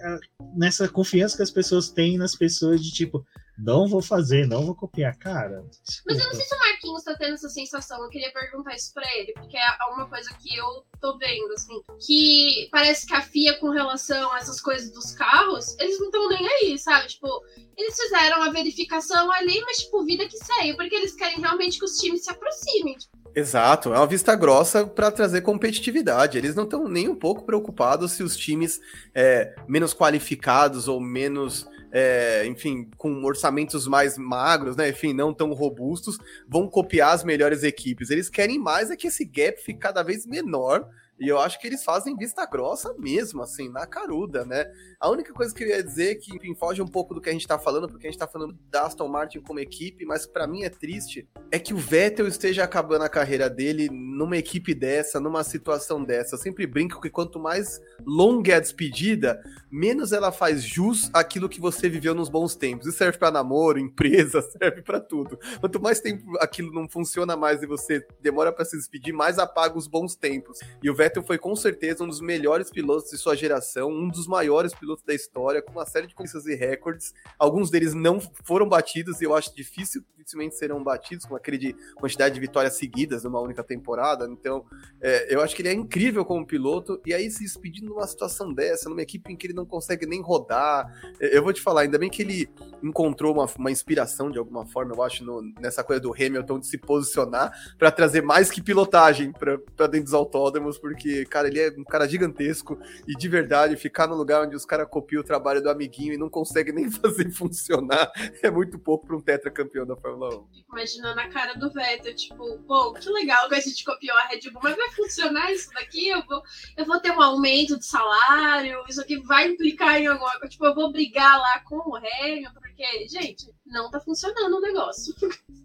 nessa 0.54 0.88
confiança 0.88 1.36
que 1.36 1.42
as 1.42 1.50
pessoas 1.50 1.90
têm 1.90 2.18
nas 2.18 2.34
pessoas 2.34 2.82
de 2.82 2.92
tipo, 2.92 3.24
não 3.58 3.86
vou 3.86 4.02
fazer, 4.02 4.46
não 4.46 4.64
vou 4.64 4.74
copiar, 4.74 5.16
cara. 5.16 5.64
Mas 6.06 6.18
eu 6.18 6.26
não 6.26 6.34
sei 6.34 6.44
se 6.44 6.54
o 6.54 6.58
Marquinhos 6.58 7.04
tá 7.04 7.14
tendo 7.16 7.34
essa 7.34 7.48
sensação. 7.48 8.02
Eu 8.02 8.10
queria 8.10 8.32
perguntar 8.32 8.74
isso 8.74 8.92
pra 8.92 9.04
ele, 9.16 9.32
porque 9.32 9.56
é 9.56 9.66
uma 9.94 10.08
coisa 10.08 10.30
que 10.38 10.56
eu 10.56 10.84
tô 11.00 11.16
vendo, 11.18 11.52
assim. 11.52 11.82
Que 12.06 12.68
parece 12.70 13.06
que 13.06 13.14
a 13.14 13.22
FIA, 13.22 13.58
com 13.58 13.70
relação 13.70 14.32
a 14.32 14.38
essas 14.38 14.60
coisas 14.60 14.92
dos 14.92 15.12
carros, 15.12 15.76
eles 15.78 15.98
não 15.98 16.06
estão 16.06 16.28
nem 16.28 16.46
aí, 16.48 16.78
sabe? 16.78 17.08
Tipo, 17.08 17.28
eles 17.76 17.96
fizeram 17.96 18.42
a 18.42 18.50
verificação 18.50 19.30
ali, 19.32 19.60
mas, 19.62 19.78
tipo, 19.78 20.04
vida 20.04 20.26
que 20.26 20.36
segue, 20.36 20.76
porque 20.76 20.94
eles 20.94 21.14
querem 21.14 21.40
realmente 21.40 21.78
que 21.78 21.84
os 21.84 21.96
times 21.96 22.24
se 22.24 22.30
aproximem. 22.30 22.96
Tipo, 22.96 23.16
Exato, 23.36 23.92
é 23.92 23.98
uma 23.98 24.06
vista 24.06 24.34
grossa 24.34 24.86
para 24.86 25.10
trazer 25.10 25.42
competitividade. 25.42 26.38
Eles 26.38 26.54
não 26.54 26.64
estão 26.64 26.88
nem 26.88 27.06
um 27.06 27.14
pouco 27.14 27.44
preocupados 27.44 28.12
se 28.12 28.22
os 28.22 28.34
times 28.34 28.80
é, 29.14 29.54
menos 29.68 29.92
qualificados 29.92 30.88
ou 30.88 30.98
menos, 30.98 31.68
é, 31.92 32.46
enfim, 32.46 32.88
com 32.96 33.24
orçamentos 33.24 33.86
mais 33.86 34.18
magros, 34.18 34.76
né? 34.76 34.88
Enfim, 34.90 35.12
não 35.12 35.32
tão 35.32 35.52
robustos, 35.52 36.18
vão 36.48 36.68
copiar 36.68 37.14
as 37.14 37.24
melhores 37.24 37.62
equipes. 37.62 38.10
Eles 38.10 38.28
querem 38.28 38.58
mais 38.58 38.90
é 38.90 38.96
que 38.96 39.08
esse 39.08 39.24
gap 39.24 39.60
fique 39.62 39.78
cada 39.78 40.02
vez 40.02 40.26
menor 40.26 40.88
e 41.18 41.28
eu 41.28 41.38
acho 41.38 41.58
que 41.58 41.66
eles 41.66 41.82
fazem 41.82 42.16
vista 42.16 42.44
grossa 42.44 42.94
mesmo, 42.98 43.42
assim, 43.42 43.70
na 43.70 43.86
caruda, 43.86 44.44
né? 44.44 44.66
A 45.00 45.10
única 45.10 45.32
coisa 45.32 45.54
que 45.54 45.64
eu 45.64 45.68
ia 45.68 45.82
dizer 45.82 46.12
é 46.12 46.14
que, 46.14 46.34
enfim, 46.34 46.54
foge 46.54 46.82
um 46.82 46.86
pouco 46.86 47.14
do 47.14 47.20
que 47.20 47.30
a 47.30 47.32
gente 47.32 47.46
tá 47.46 47.58
falando, 47.58 47.88
porque 47.88 48.06
a 48.06 48.10
gente 48.10 48.18
tá 48.18 48.28
falando 48.28 48.56
da 48.70 48.82
Aston 48.82 49.08
Martin 49.08 49.40
como 49.40 49.58
equipe, 49.58 50.04
mas 50.04 50.26
para 50.26 50.46
mim 50.46 50.64
é 50.64 50.70
triste, 50.70 51.26
é 51.50 51.58
que 51.58 51.72
o 51.72 51.78
Vettel 51.78 52.26
esteja 52.26 52.64
acabando 52.64 53.02
a 53.02 53.08
carreira 53.08 53.48
dele 53.48 53.88
numa 53.90 54.36
equipe 54.36 54.74
dessa, 54.74 55.18
numa 55.18 55.42
situação 55.42 56.04
dessa. 56.04 56.34
Eu 56.34 56.38
sempre 56.38 56.66
brinco 56.66 57.00
que 57.00 57.08
quanto 57.08 57.38
mais 57.38 57.80
longa 58.04 58.52
é 58.52 58.56
a 58.56 58.60
despedida, 58.60 59.40
menos 59.70 60.12
ela 60.12 60.30
faz 60.30 60.62
jus 60.62 61.10
aquilo 61.14 61.48
que 61.48 61.60
você 61.60 61.88
viveu 61.88 62.14
nos 62.14 62.28
bons 62.28 62.54
tempos. 62.54 62.86
Isso 62.86 62.98
serve 62.98 63.18
para 63.18 63.30
namoro, 63.30 63.78
empresa, 63.78 64.42
serve 64.58 64.82
para 64.82 65.00
tudo. 65.00 65.38
Quanto 65.60 65.80
mais 65.80 66.00
tempo 66.00 66.24
aquilo 66.40 66.72
não 66.72 66.88
funciona 66.88 67.36
mais 67.36 67.62
e 67.62 67.66
você 67.66 68.06
demora 68.20 68.52
para 68.52 68.64
se 68.64 68.76
despedir, 68.76 69.14
mais 69.14 69.38
apaga 69.38 69.78
os 69.78 69.86
bons 69.86 70.14
tempos. 70.14 70.58
E 70.82 70.90
o 70.90 70.94
Vettel 70.94 71.05
Vettel 71.06 71.22
foi 71.22 71.38
com 71.38 71.54
certeza 71.54 72.02
um 72.02 72.08
dos 72.08 72.20
melhores 72.20 72.68
pilotos 72.68 73.10
de 73.10 73.16
sua 73.16 73.36
geração, 73.36 73.88
um 73.90 74.08
dos 74.08 74.26
maiores 74.26 74.74
pilotos 74.74 75.04
da 75.04 75.14
história, 75.14 75.62
com 75.62 75.70
uma 75.70 75.86
série 75.86 76.08
de 76.08 76.14
conquistas 76.14 76.46
e 76.46 76.54
recordes. 76.54 77.14
Alguns 77.38 77.70
deles 77.70 77.94
não 77.94 78.20
foram 78.44 78.68
batidos 78.68 79.20
e 79.20 79.24
eu 79.24 79.34
acho 79.34 79.54
difícil, 79.54 80.04
dificilmente 80.16 80.56
serão 80.56 80.82
batidos, 80.82 81.24
com 81.24 81.36
aquele 81.36 81.58
de 81.58 81.76
quantidade 81.94 82.34
de 82.34 82.40
vitórias 82.40 82.76
seguidas 82.76 83.22
numa 83.22 83.40
única 83.40 83.62
temporada. 83.62 84.26
Então, 84.26 84.64
é, 85.00 85.32
eu 85.32 85.40
acho 85.40 85.54
que 85.54 85.62
ele 85.62 85.68
é 85.68 85.72
incrível 85.72 86.24
como 86.24 86.44
piloto. 86.44 87.00
E 87.06 87.14
aí, 87.14 87.30
se 87.30 87.44
despedindo 87.44 87.90
numa 87.90 88.06
situação 88.06 88.52
dessa, 88.52 88.88
numa 88.88 89.02
equipe 89.02 89.32
em 89.32 89.36
que 89.36 89.46
ele 89.46 89.54
não 89.54 89.64
consegue 89.64 90.06
nem 90.06 90.20
rodar, 90.20 90.92
é, 91.20 91.36
eu 91.36 91.42
vou 91.42 91.52
te 91.52 91.60
falar, 91.60 91.82
ainda 91.82 91.98
bem 91.98 92.10
que 92.10 92.22
ele 92.22 92.50
encontrou 92.82 93.32
uma, 93.32 93.46
uma 93.58 93.70
inspiração 93.70 94.30
de 94.30 94.38
alguma 94.38 94.66
forma, 94.66 94.94
eu 94.94 95.02
acho, 95.02 95.24
no, 95.24 95.42
nessa 95.60 95.84
coisa 95.84 96.00
do 96.00 96.12
Hamilton 96.12 96.58
de 96.58 96.66
se 96.66 96.78
posicionar 96.78 97.52
para 97.78 97.92
trazer 97.92 98.22
mais 98.22 98.50
que 98.50 98.60
pilotagem 98.60 99.32
para 99.32 99.86
dentro 99.86 100.04
dos 100.04 100.14
autódromos, 100.14 100.78
porque 100.78 100.95
porque, 100.96 101.26
cara, 101.26 101.48
ele 101.48 101.60
é 101.60 101.68
um 101.78 101.84
cara 101.84 102.08
gigantesco 102.08 102.78
e 103.06 103.14
de 103.14 103.28
verdade 103.28 103.76
ficar 103.76 104.06
no 104.06 104.16
lugar 104.16 104.42
onde 104.42 104.56
os 104.56 104.64
caras 104.64 104.88
copiam 104.88 105.20
o 105.20 105.24
trabalho 105.24 105.62
do 105.62 105.68
amiguinho 105.68 106.14
e 106.14 106.18
não 106.18 106.30
conseguem 106.30 106.74
nem 106.74 106.90
fazer 106.90 107.30
funcionar 107.30 108.10
é 108.42 108.50
muito 108.50 108.78
pouco 108.78 109.06
para 109.06 109.16
um 109.16 109.20
tetracampeão 109.20 109.86
da 109.86 109.96
Fórmula 109.96 110.34
1. 110.34 110.46
Imaginando 110.72 111.20
a 111.20 111.28
cara 111.28 111.54
do 111.54 111.70
Vettel, 111.70 112.14
tipo, 112.14 112.58
pô, 112.66 112.94
que 112.94 113.08
legal 113.10 113.48
que 113.48 113.54
a 113.54 113.60
gente 113.60 113.84
copiou 113.84 114.16
a 114.16 114.26
Red 114.28 114.50
Bull, 114.50 114.62
mas 114.62 114.76
vai 114.76 114.90
funcionar 114.90 115.52
isso 115.52 115.70
daqui? 115.74 116.08
Eu 116.08 116.24
vou, 116.26 116.42
eu 116.76 116.86
vou 116.86 116.98
ter 117.00 117.10
um 117.10 117.20
aumento 117.20 117.78
de 117.78 117.84
salário, 117.84 118.82
isso 118.88 119.00
aqui 119.00 119.18
vai 119.22 119.48
implicar 119.48 120.00
em 120.00 120.06
alguma 120.06 120.30
coisa, 120.32 120.48
tipo, 120.48 120.64
eu 120.64 120.74
vou 120.74 120.90
brigar 120.90 121.38
lá 121.38 121.60
com 121.60 121.76
o 121.76 121.96
Hamilton, 121.96 122.60
porque, 122.60 123.08
gente, 123.08 123.52
não 123.66 123.90
tá 123.90 124.00
funcionando 124.00 124.56
o 124.56 124.60
negócio. 124.60 125.14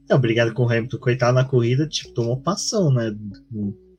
É, 0.10 0.16
obrigado 0.16 0.54
com 0.54 0.64
o 0.64 0.70
Hamilton, 0.70 0.98
coitado 0.98 1.36
na 1.36 1.46
corrida, 1.46 1.88
tipo, 1.88 2.14
tomou 2.14 2.42
passão, 2.42 2.92
né? 2.92 3.16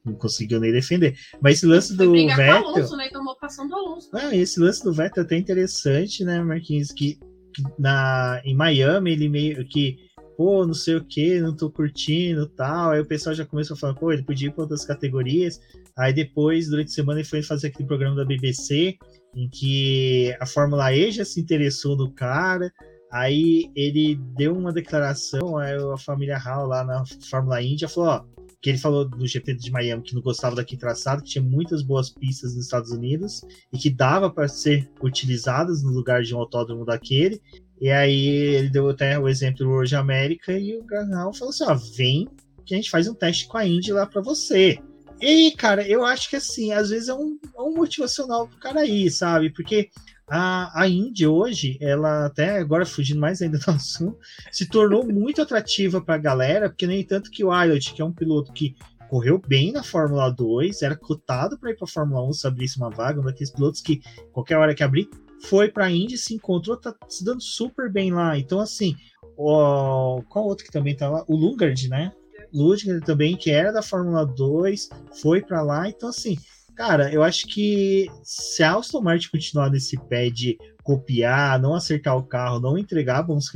Não 0.05 0.15
conseguiu 0.15 0.61
nem 0.61 0.73
defender. 0.73 1.17
Mas 1.41 1.59
esse 1.59 1.67
lance 1.67 1.97
do 1.97 2.13
Vettel. 2.13 2.57
Alonso, 2.57 2.97
né? 2.97 3.09
Tomou 3.11 3.37
passando 3.37 3.75
Alonso. 3.75 4.11
Ah, 4.13 4.35
esse 4.35 4.59
lance 4.59 4.83
do 4.83 4.93
Vettel 4.93 5.23
é 5.23 5.27
até 5.27 5.37
interessante, 5.37 6.25
né, 6.25 6.43
Marquinhos? 6.43 6.91
Que, 6.91 7.19
que, 7.55 7.63
na, 7.79 8.41
em 8.45 8.55
Miami 8.55 9.13
ele 9.13 9.29
meio 9.29 9.67
que, 9.69 9.99
pô, 10.37 10.67
não 10.67 10.75
sei 10.75 10.97
o 10.97 11.05
que, 11.05 11.41
não 11.41 11.55
tô 11.55 11.71
curtindo 11.71 12.49
tal. 12.49 12.91
Aí 12.91 13.01
o 13.01 13.07
pessoal 13.07 13.35
já 13.35 13.47
começou 13.47 13.75
a 13.75 13.79
falar, 13.79 13.95
pô, 13.95 14.13
ele 14.13 14.25
podia 14.25 14.49
ir 14.49 14.53
para 14.53 14.63
outras 14.63 14.85
categorias. 14.85 15.61
Aí 15.97 16.13
depois, 16.13 16.69
durante 16.69 16.89
a 16.89 16.95
semana, 16.95 17.21
ele 17.21 17.29
foi 17.29 17.43
fazer 17.43 17.69
aquele 17.69 17.87
programa 17.87 18.17
da 18.17 18.25
BBC 18.25 18.97
em 19.35 19.49
que 19.49 20.35
a 20.41 20.47
Fórmula 20.47 20.93
E 20.93 21.11
já 21.11 21.25
se 21.25 21.41
interessou 21.41 21.97
no 21.97 22.13
cara. 22.13 22.73
Aí 23.11 23.71
ele 23.77 24.15
deu 24.37 24.57
uma 24.57 24.73
declaração, 24.73 25.59
aí 25.59 25.77
a 25.77 25.99
família 25.99 26.39
Hall 26.39 26.67
lá 26.67 26.83
na 26.83 27.05
Fórmula 27.29 27.63
Indy 27.63 27.87
falou, 27.87 28.09
ó, 28.09 28.32
que 28.63 28.71
ele 28.71 28.79
falou 28.79 29.05
do 29.05 29.27
GP 29.27 29.55
de 29.55 29.73
Miami 29.73 30.05
que 30.05 30.15
não 30.15 30.23
gostava 30.23 30.55
daquele 30.55 30.81
traçado, 30.81 31.23
que 31.23 31.31
tinha 31.31 31.43
muitas 31.43 31.83
boas 31.83 32.09
pistas 32.09 32.55
nos 32.55 32.65
Estados 32.65 32.93
Unidos 32.93 33.43
e 33.73 33.77
que 33.77 33.91
dava 33.91 34.31
para 34.31 34.47
ser 34.47 34.89
utilizadas 35.03 35.83
no 35.83 35.91
lugar 35.91 36.23
de 36.23 36.33
um 36.33 36.39
autódromo 36.39 36.85
daquele. 36.85 37.43
E 37.81 37.91
aí 37.91 38.29
ele 38.29 38.71
deu 38.71 38.89
até 38.89 39.19
o 39.19 39.29
exemplo 39.29 39.65
do 39.65 39.71
World 39.71 39.97
América 39.97 40.57
e 40.57 40.79
o 40.79 40.85
Garnal 40.85 41.35
falou 41.35 41.51
assim: 41.51 41.65
ó, 41.65 41.75
vem 41.75 42.29
que 42.65 42.75
a 42.75 42.77
gente 42.77 42.91
faz 42.91 43.09
um 43.09 43.15
teste 43.15 43.49
com 43.49 43.59
a 43.59 43.67
Indy 43.67 43.93
lá 43.93 44.07
para 44.07 44.23
você. 44.23 44.79
E, 45.21 45.53
cara, 45.53 45.87
eu 45.87 46.05
acho 46.05 46.29
que 46.29 46.37
assim, 46.37 46.73
às 46.73 46.91
vezes 46.91 47.09
é 47.09 47.15
um, 47.15 47.39
é 47.57 47.61
um 47.61 47.75
motivacional 47.75 48.49
pro 48.49 48.59
cara 48.59 48.81
aí, 48.81 49.11
sabe? 49.11 49.51
Porque 49.51 49.91
a, 50.29 50.83
a 50.83 50.89
Indy 50.89 51.27
hoje, 51.27 51.79
ela 51.81 52.27
até 52.27 52.59
agora 52.59 52.87
fugindo 52.87 53.21
mais 53.21 53.43
ainda 53.43 53.59
do 53.59 53.71
assunto, 53.71 54.19
se 54.51 54.67
tornou 54.67 55.07
muito 55.07 55.43
atrativa 55.43 56.01
para 56.01 56.15
a 56.15 56.19
galera, 56.19 56.69
porque 56.69 56.87
nem 56.87 57.05
tanto 57.05 57.31
que 57.31 57.45
o 57.45 57.53
Aylot, 57.53 57.95
que 57.95 58.03
é 58.03 58.05
um 58.05 58.13
piloto 58.13 58.53
que 58.53 58.75
correu 59.11 59.39
bem 59.47 59.73
na 59.73 59.83
Fórmula 59.83 60.31
2, 60.31 60.81
era 60.81 60.97
cotado 60.97 61.59
para 61.59 61.71
ir 61.71 61.77
para 61.77 61.87
Fórmula 61.87 62.27
1 62.29 62.33
se 62.33 62.47
abrisse 62.47 62.79
uma 62.79 62.89
vaga, 62.89 63.21
um 63.21 63.25
daqueles 63.25 63.51
pilotos 63.51 63.83
que 63.83 64.01
qualquer 64.33 64.57
hora 64.57 64.75
que 64.75 64.83
abrir, 64.83 65.07
foi 65.43 65.69
para 65.69 65.85
a 65.85 65.91
Indy, 65.91 66.17
se 66.17 66.35
encontrou, 66.35 66.77
tá 66.77 66.95
se 67.09 67.23
dando 67.23 67.43
super 67.43 67.93
bem 67.93 68.11
lá. 68.11 68.39
Então, 68.39 68.59
assim, 68.59 68.97
o, 69.37 70.23
qual 70.29 70.47
outro 70.47 70.65
que 70.65 70.73
também 70.73 70.97
tá 70.97 71.11
lá? 71.11 71.25
O 71.29 71.37
Lungard, 71.37 71.89
né? 71.89 72.13
Lundgren 72.53 73.01
também, 73.01 73.37
que 73.37 73.51
era 73.51 73.73
da 73.73 73.83
Fórmula 73.83 74.25
2, 74.25 74.89
foi 75.21 75.41
para 75.41 75.63
lá. 75.63 75.89
Então, 75.89 76.09
assim, 76.09 76.37
Cara, 76.75 77.13
eu 77.13 77.23
acho 77.23 77.47
que 77.47 78.09
se 78.25 78.63
a 78.63 78.75
Aston 78.77 79.03
Martin 79.03 79.29
continuar 79.31 79.71
nesse 79.71 79.97
pé 80.09 80.31
de 80.31 80.57
copiar, 80.83 81.61
não 81.61 81.75
acertar 81.75 82.17
o 82.17 82.25
carro, 82.25 82.61
não 82.61 82.79
entregar 82.79 83.23
bons 83.23 83.51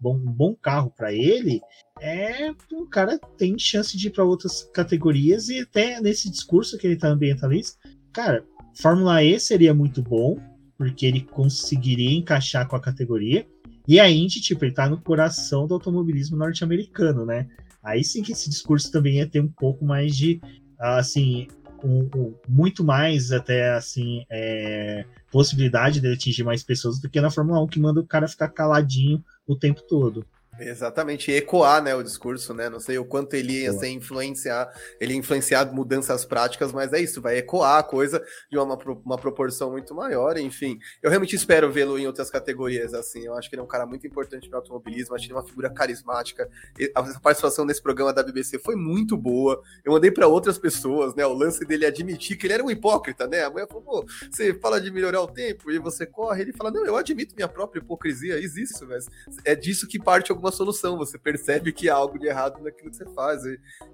bom, 0.00 0.16
um 0.16 0.32
bom 0.32 0.54
carro 0.54 0.90
para 0.90 1.12
ele, 1.12 1.60
é 2.00 2.50
o 2.72 2.86
cara 2.86 3.18
tem 3.36 3.58
chance 3.58 3.96
de 3.96 4.08
ir 4.08 4.10
para 4.10 4.24
outras 4.24 4.64
categorias 4.72 5.48
e 5.48 5.60
até 5.60 6.00
nesse 6.00 6.30
discurso 6.30 6.78
que 6.78 6.86
ele 6.86 6.96
tá 6.96 7.08
ambientalista, 7.08 7.78
cara, 8.12 8.44
Fórmula 8.74 9.22
E 9.22 9.38
seria 9.38 9.74
muito 9.74 10.02
bom, 10.02 10.38
porque 10.78 11.04
ele 11.04 11.20
conseguiria 11.20 12.10
encaixar 12.10 12.66
com 12.66 12.74
a 12.74 12.80
categoria. 12.80 13.46
E 13.86 14.00
a 14.00 14.10
Indy, 14.10 14.40
tipo, 14.40 14.64
ele 14.64 14.72
tá 14.72 14.88
no 14.88 15.00
coração 15.00 15.66
do 15.66 15.74
automobilismo 15.74 16.36
norte-americano, 16.36 17.26
né? 17.26 17.48
Aí 17.82 18.04
sim 18.04 18.22
que 18.22 18.32
esse 18.32 18.48
discurso 18.48 18.90
também 18.90 19.16
ia 19.16 19.28
ter 19.28 19.40
um 19.40 19.48
pouco 19.48 19.84
mais 19.84 20.16
de, 20.16 20.40
assim, 20.78 21.48
um, 21.82 22.08
um, 22.14 22.34
muito 22.48 22.84
mais 22.84 23.32
até 23.32 23.74
assim 23.74 24.24
é, 24.30 25.04
possibilidade 25.30 26.00
de 26.00 26.12
atingir 26.12 26.44
mais 26.44 26.62
pessoas 26.62 27.00
do 27.00 27.10
que 27.10 27.20
na 27.20 27.30
Fórmula 27.30 27.62
1 27.62 27.66
que 27.66 27.80
manda 27.80 28.00
o 28.00 28.06
cara 28.06 28.28
ficar 28.28 28.48
caladinho 28.48 29.22
o 29.46 29.56
tempo 29.56 29.82
todo. 29.82 30.24
Exatamente, 30.68 31.30
ecoar, 31.30 31.82
né, 31.82 31.94
o 31.94 32.02
discurso, 32.02 32.54
né? 32.54 32.68
Não 32.68 32.80
sei 32.80 32.98
o 32.98 33.04
quanto 33.04 33.34
ele 33.34 33.62
ia 33.62 33.72
ser 33.72 33.88
influenciar, 33.88 34.72
ele 35.00 35.14
ia 35.14 35.18
influenciar 35.18 35.72
mudanças 35.72 36.24
práticas, 36.24 36.72
mas 36.72 36.92
é 36.92 37.00
isso, 37.00 37.20
vai 37.20 37.38
ecoar 37.38 37.78
a 37.78 37.82
coisa 37.82 38.22
de 38.50 38.58
uma, 38.58 38.78
uma 39.04 39.18
proporção 39.18 39.70
muito 39.70 39.94
maior, 39.94 40.38
enfim. 40.38 40.78
Eu 41.02 41.10
realmente 41.10 41.34
espero 41.34 41.70
vê-lo 41.70 41.98
em 41.98 42.06
outras 42.06 42.30
categorias, 42.30 42.94
assim. 42.94 43.26
Eu 43.26 43.34
acho 43.34 43.48
que 43.48 43.56
ele 43.56 43.60
é 43.60 43.64
um 43.64 43.68
cara 43.68 43.86
muito 43.86 44.06
importante 44.06 44.48
no 44.50 44.56
automobilismo, 44.56 45.14
acho 45.14 45.26
que 45.26 45.32
ele 45.32 45.38
é 45.38 45.40
uma 45.40 45.46
figura 45.46 45.70
carismática. 45.70 46.48
A 46.94 47.02
participação 47.20 47.64
nesse 47.64 47.82
programa 47.82 48.12
da 48.12 48.22
BBC 48.22 48.58
foi 48.58 48.76
muito 48.76 49.16
boa. 49.16 49.60
Eu 49.84 49.92
mandei 49.92 50.10
para 50.10 50.26
outras 50.26 50.58
pessoas, 50.58 51.14
né? 51.14 51.26
O 51.26 51.34
lance 51.34 51.64
dele 51.64 51.86
admitir 51.86 52.36
que 52.36 52.46
ele 52.46 52.54
era 52.54 52.64
um 52.64 52.70
hipócrita, 52.70 53.26
né? 53.26 53.44
A 53.44 53.50
mulher 53.50 53.66
falou, 53.66 53.82
pô, 53.82 54.06
você 54.30 54.54
fala 54.54 54.80
de 54.80 54.90
melhorar 54.90 55.22
o 55.22 55.26
tempo 55.26 55.70
e 55.70 55.78
você 55.78 56.06
corre. 56.06 56.42
Ele 56.42 56.52
fala, 56.52 56.70
não, 56.70 56.86
eu 56.86 56.96
admito 56.96 57.34
minha 57.34 57.48
própria 57.48 57.80
hipocrisia, 57.80 58.38
existe, 58.38 58.84
mas 58.84 59.06
é 59.44 59.54
disso 59.54 59.88
que 59.88 59.98
parte 59.98 60.30
alguma 60.30 60.51
solução, 60.52 60.96
você 60.96 61.18
percebe 61.18 61.72
que 61.72 61.88
há 61.88 61.94
algo 61.94 62.18
de 62.18 62.26
errado 62.26 62.62
naquilo 62.62 62.90
que 62.90 62.96
você 62.96 63.06
faz. 63.12 63.42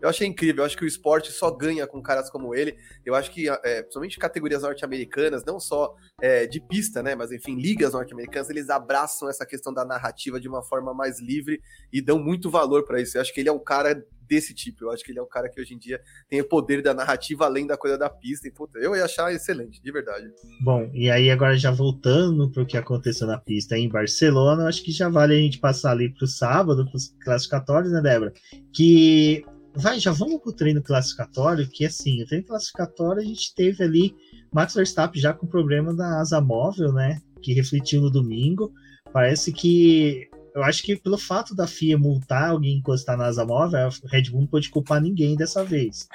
Eu 0.03 0.09
achei 0.09 0.27
incrível, 0.27 0.63
eu 0.63 0.67
acho 0.67 0.77
que 0.77 0.85
o 0.85 0.87
esporte 0.87 1.33
só 1.33 1.51
ganha 1.51 1.87
com 1.87 2.03
caras 2.03 2.29
como 2.31 2.55
ele. 2.55 2.77
Eu 3.07 3.15
acho 3.15 3.31
que, 3.31 3.49
é, 3.49 3.83
principalmente 3.83 4.19
categorias 4.19 4.63
norte-americanas, 4.63 5.45
não 5.45 5.59
só 5.59 5.95
é, 6.21 6.47
de 6.47 6.61
pista, 6.61 7.03
né, 7.03 7.15
mas 7.15 7.33
enfim, 7.33 7.57
ligas 7.57 7.95
norte-americanas, 7.95 8.51
eles 8.51 8.69
abraçam 8.69 9.29
essa 9.29 9.47
questão 9.47 9.73
da 9.73 9.85
narrativa 9.85 10.39
de 10.39 10.49
uma 10.49 10.63
forma 10.63 10.93
mais 10.93 11.19
livre 11.21 11.63
e 11.93 12.03
dão 12.03 12.19
muito 12.19 12.51
valor 12.51 12.85
para 12.85 13.01
isso. 13.01 13.17
Eu 13.17 13.23
acho 13.23 13.33
que 13.33 13.41
ele 13.41 13.49
é 13.49 13.53
um 13.53 13.59
cara 13.59 14.05
desse 14.29 14.55
tipo. 14.55 14.85
Eu 14.85 14.91
acho 14.91 15.03
que 15.03 15.11
ele 15.11 15.19
é 15.19 15.23
um 15.23 15.29
cara 15.29 15.49
que 15.49 15.61
hoje 15.61 15.75
em 15.75 15.79
dia 15.79 16.01
tem 16.29 16.41
o 16.41 16.49
poder 16.49 16.83
da 16.83 16.93
narrativa 16.93 17.45
além 17.45 17.67
da 17.67 17.77
coisa 17.77 17.97
da 17.97 18.11
pista. 18.11 18.47
E, 18.47 18.51
puta, 18.51 18.79
eu 18.79 18.95
ia 18.95 19.05
achar 19.05 19.33
excelente, 19.33 19.83
de 19.83 19.93
verdade. 19.93 20.29
Bom, 20.61 20.91
e 20.93 21.11
aí 21.11 21.31
agora 21.31 21.57
já 21.57 21.71
voltando 21.71 22.51
para 22.51 22.63
o 22.63 22.67
que 22.67 22.77
aconteceu 22.77 23.27
na 23.27 23.39
pista 23.39 23.77
em 23.77 23.89
Barcelona, 23.89 24.69
acho 24.69 24.83
que 24.83 24.93
já 24.93 25.09
vale 25.09 25.35
a 25.35 25.39
gente 25.39 25.59
passar 25.59 25.93
ali 25.93 26.13
para 26.13 26.25
o 26.25 26.29
sábado, 26.29 26.85
para 26.85 26.97
os 26.97 27.09
classificatórios, 27.23 27.93
né, 27.93 28.01
Débora? 28.01 28.33
Que 28.73 29.45
vai, 29.75 29.99
já 29.99 30.13
vamos 30.13 30.41
pro 30.43 30.53
treino 30.53 30.83
classificatório, 30.83 31.69
que 31.69 31.87
assim, 31.87 32.23
o 32.23 32.27
treino 32.27 32.47
classificatório 32.47 33.23
a 33.23 33.25
gente 33.25 33.55
teve 33.55 33.83
ali 33.83 34.15
Max 34.53 34.75
Verstappen 34.75 35.21
já 35.21 35.33
com 35.33 35.47
problema 35.47 35.95
da 35.95 36.21
asa 36.21 36.41
móvel, 36.41 36.93
né? 36.93 37.21
Que 37.43 37.53
refletiu 37.53 38.01
no 38.01 38.11
domingo. 38.11 38.73
Parece 39.13 39.53
que. 39.53 40.28
Eu 40.55 40.63
acho 40.63 40.83
que 40.83 40.97
pelo 40.97 41.19
fato 41.19 41.55
da 41.55 41.67
FIA 41.67 41.99
multar 41.99 42.51
alguém 42.51 42.79
encostar 42.79 43.17
na 43.17 43.27
asa 43.27 43.45
móvel, 43.45 43.89
a 43.89 44.09
Red 44.09 44.31
Bull 44.31 44.41
não 44.41 44.47
pode 44.49 44.71
culpar 44.71 45.01
ninguém 45.01 45.37
dessa 45.37 45.65
vez. 45.65 46.09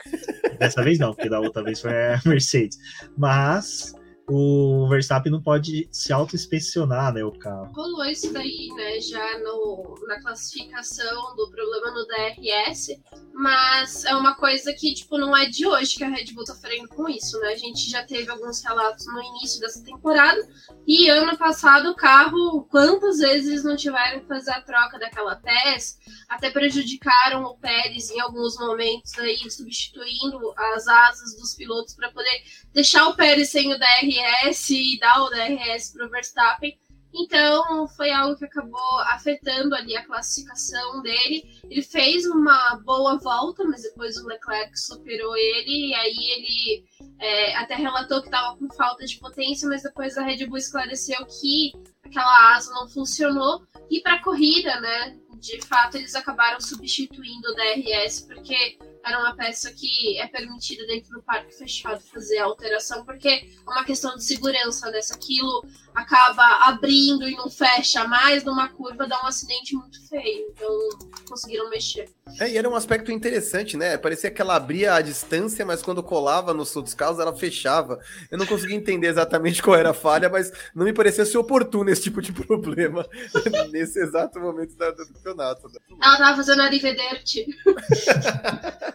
dessa 0.60 0.84
vez 0.84 1.00
não, 1.00 1.13
porque 1.13 1.30
da 1.30 1.39
outra 1.39 1.63
vez 1.63 1.82
foi 1.82 1.91
a 1.91 2.22
Mercedes. 2.26 2.78
Mas 3.17 3.93
o 4.30 4.88
Verstappen 4.88 5.32
não 5.32 5.42
pode 5.42 5.88
se 5.92 6.14
auto-inspecionar, 6.14 7.14
né, 7.14 7.24
o 7.24 7.32
carro. 7.32 7.72
Rolou 7.74 8.06
isso 8.06 8.32
daí, 8.32 8.70
né, 8.76 9.00
já 9.02 9.40
no, 9.40 9.96
na 10.08 10.22
classificação 10.22 11.36
do 11.36 11.50
problema 11.50 11.92
no 11.92 12.06
DRS, 12.06 13.02
mas 13.34 14.06
é 14.06 14.16
uma 14.16 14.36
coisa 14.36 14.74
que, 14.74 14.94
tipo, 14.94 15.18
não 15.18 15.36
é 15.36 15.46
de 15.46 15.68
hoje 15.68 15.96
que 15.96 16.04
a 16.04 16.10
Red 16.10 16.34
Bull 16.34 16.46
tá 16.46 16.54
sofrendo 16.54 16.88
com 16.88 17.10
isso, 17.10 17.38
né, 17.40 17.50
a 17.50 17.58
gente 17.58 17.90
já 17.90 18.04
teve 18.04 18.30
alguns 18.30 18.64
relatos 18.64 19.06
no 19.08 19.22
início 19.22 19.60
dessa 19.60 19.84
temporada, 19.84 20.40
e 20.88 21.10
ano 21.10 21.38
passado 21.38 21.90
o 21.90 21.96
carro, 21.96 22.66
quantas 22.70 23.20
vezes 23.20 23.64
não 23.64 23.76
tiveram 23.76 24.22
que 24.22 24.28
fazer 24.28 24.52
a 24.52 24.62
troca 24.62 24.98
daquela 24.98 25.36
peça, 25.36 25.98
até 26.30 26.50
prejudicaram 26.50 27.44
o 27.44 27.58
Pérez 27.58 28.10
em 28.10 28.20
alguns 28.20 28.58
momentos 28.58 29.18
aí, 29.20 29.50
substituindo 29.52 30.54
as 30.58 30.88
asas 30.88 31.36
dos 31.38 31.54
pilotos 31.56 31.94
para 31.94 32.12
poder 32.12 32.42
deixar 32.74 33.08
o 33.08 33.16
Pérez 33.16 33.50
sem 33.50 33.74
o 33.74 33.78
DRS 33.78 34.70
e 34.70 35.00
dar 35.00 35.22
o 35.24 35.30
DRS 35.30 35.94
para 35.94 36.06
o 36.06 36.10
Verstappen. 36.10 36.78
Então 37.16 37.88
foi 37.90 38.12
algo 38.12 38.36
que 38.36 38.46
acabou 38.46 39.00
afetando 39.12 39.76
ali 39.76 39.96
a 39.96 40.04
classificação 40.04 41.02
dele. 41.04 41.44
Ele 41.70 41.84
fez 41.84 42.26
uma 42.26 42.82
boa 42.84 43.20
volta, 43.20 43.64
mas 43.66 43.84
depois 43.84 44.18
o 44.18 44.26
Leclerc 44.26 44.76
superou 44.76 45.38
ele 45.38 45.90
e 45.90 45.94
aí 45.94 46.18
ele 46.18 46.86
é, 47.20 47.56
até 47.58 47.76
relatou 47.76 48.20
que 48.20 48.28
estava 48.28 48.58
com 48.58 48.68
falta 48.74 49.06
de 49.06 49.20
potência, 49.20 49.70
mas 49.70 49.84
depois 49.84 50.18
a 50.18 50.24
Red 50.24 50.48
Bull 50.48 50.58
esclareceu 50.58 51.24
que 51.28 51.74
aquela 52.04 52.56
asa 52.56 52.74
não 52.74 52.90
funcionou. 52.90 53.62
E 53.92 54.02
para 54.02 54.16
a 54.16 54.24
corrida, 54.24 54.82
né? 54.82 55.16
De 55.40 55.62
fato, 55.68 55.98
eles 55.98 56.16
acabaram 56.16 56.60
substituindo 56.60 57.50
o 57.50 57.54
DRS 57.54 58.22
porque 58.22 58.80
era 59.04 59.20
uma 59.20 59.36
peça 59.36 59.72
que 59.72 60.18
é 60.18 60.28
permitida 60.28 60.86
dentro 60.88 61.12
do 61.12 61.22
parque 61.22 61.54
fechado 61.54 62.02
fazer 62.02 62.38
a 62.38 62.46
alteração, 62.46 63.04
porque 63.04 63.28
é 63.28 63.70
uma 63.70 63.84
questão 63.84 64.16
de 64.16 64.24
segurança, 64.24 64.89
né? 64.92 65.02
Se 65.02 65.13
aquilo 65.13 65.66
acaba 65.94 66.44
abrindo 66.68 67.28
e 67.28 67.36
não 67.36 67.50
fecha 67.50 68.08
mais 68.08 68.44
numa 68.44 68.70
curva, 68.70 69.06
dá 69.06 69.22
um 69.24 69.28
acidente 69.28 69.76
muito 69.76 70.08
feio. 70.08 70.48
Então, 70.50 70.89
conseguiram 71.30 71.70
mexer. 71.70 72.10
É, 72.39 72.50
e 72.50 72.58
era 72.58 72.70
um 72.70 72.76
aspecto 72.76 73.12
interessante, 73.12 73.78
né? 73.78 73.98
Parecia 73.98 74.32
que 74.32 74.42
ela 74.42 74.56
abria 74.56 74.94
a 74.96 75.02
distância, 75.02 75.66
mas 75.66 75.82
quando 75.82 76.02
colava 76.02 76.54
nos 76.54 76.76
outros 76.76 76.96
carros, 76.96 77.20
ela 77.20 77.36
fechava. 77.36 78.00
Eu 78.32 78.38
não 78.38 78.46
consegui 78.46 78.74
entender 78.74 79.08
exatamente 79.08 79.62
qual 79.62 79.76
era 79.76 79.92
a 79.92 79.94
falha, 79.94 80.30
mas 80.30 80.52
não 80.74 80.86
me 80.86 80.94
parecia 80.94 81.26
ser 81.26 81.38
oportuno 81.38 81.89
esse 81.89 82.04
tipo 82.04 82.22
de 82.22 82.32
problema 82.32 83.08
nesse 83.70 84.00
exato 84.00 84.39
momento 84.39 84.76
do 84.76 85.13
campeonato. 85.13 85.68
Né? 85.68 85.80
Ela 86.02 86.18
tava 86.18 86.38
fazendo 86.38 86.62
a 86.62 86.70
Rivederte. 86.70 87.46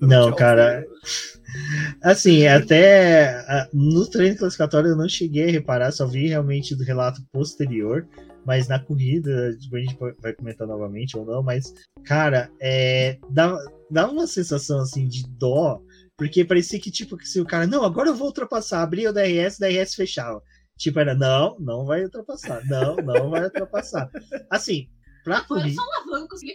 Não, 0.00 0.34
cara. 0.34 0.84
Assim, 2.02 2.46
até 2.46 3.44
no 3.72 4.08
treino 4.08 4.36
classificatório 4.36 4.90
eu 4.90 4.96
não 4.96 5.08
cheguei 5.08 5.48
a 5.48 5.52
reparar, 5.52 5.92
só 5.92 6.06
vi 6.06 6.28
realmente 6.28 6.74
do 6.74 6.84
relato 6.84 7.20
posterior, 7.30 8.06
mas 8.44 8.68
na 8.68 8.78
corrida, 8.78 9.48
a 9.48 9.52
gente 9.52 9.96
vai 10.20 10.32
comentar 10.32 10.66
novamente 10.66 11.16
ou 11.16 11.24
não, 11.24 11.42
mas, 11.42 11.72
cara, 12.04 12.50
é, 12.60 13.18
dá, 13.30 13.56
dá 13.90 14.10
uma 14.10 14.26
sensação 14.26 14.80
assim 14.80 15.06
de 15.06 15.24
dó, 15.38 15.80
porque 16.16 16.44
parecia 16.44 16.80
que, 16.80 16.90
tipo, 16.90 17.16
que 17.16 17.28
se 17.28 17.40
o 17.40 17.44
cara, 17.44 17.66
não, 17.66 17.84
agora 17.84 18.08
eu 18.08 18.14
vou 18.14 18.28
ultrapassar, 18.28 18.82
abria 18.82 19.10
o 19.10 19.12
DRS, 19.12 19.58
DRS 19.58 19.94
fechava. 19.94 20.42
Tipo, 20.76 20.98
era, 20.98 21.14
não, 21.14 21.56
não 21.60 21.84
vai 21.84 22.02
ultrapassar, 22.02 22.64
não, 22.66 22.96
não 22.96 23.30
vai 23.30 23.44
ultrapassar. 23.44 24.10
Assim, 24.50 24.88
Pra 25.24 25.40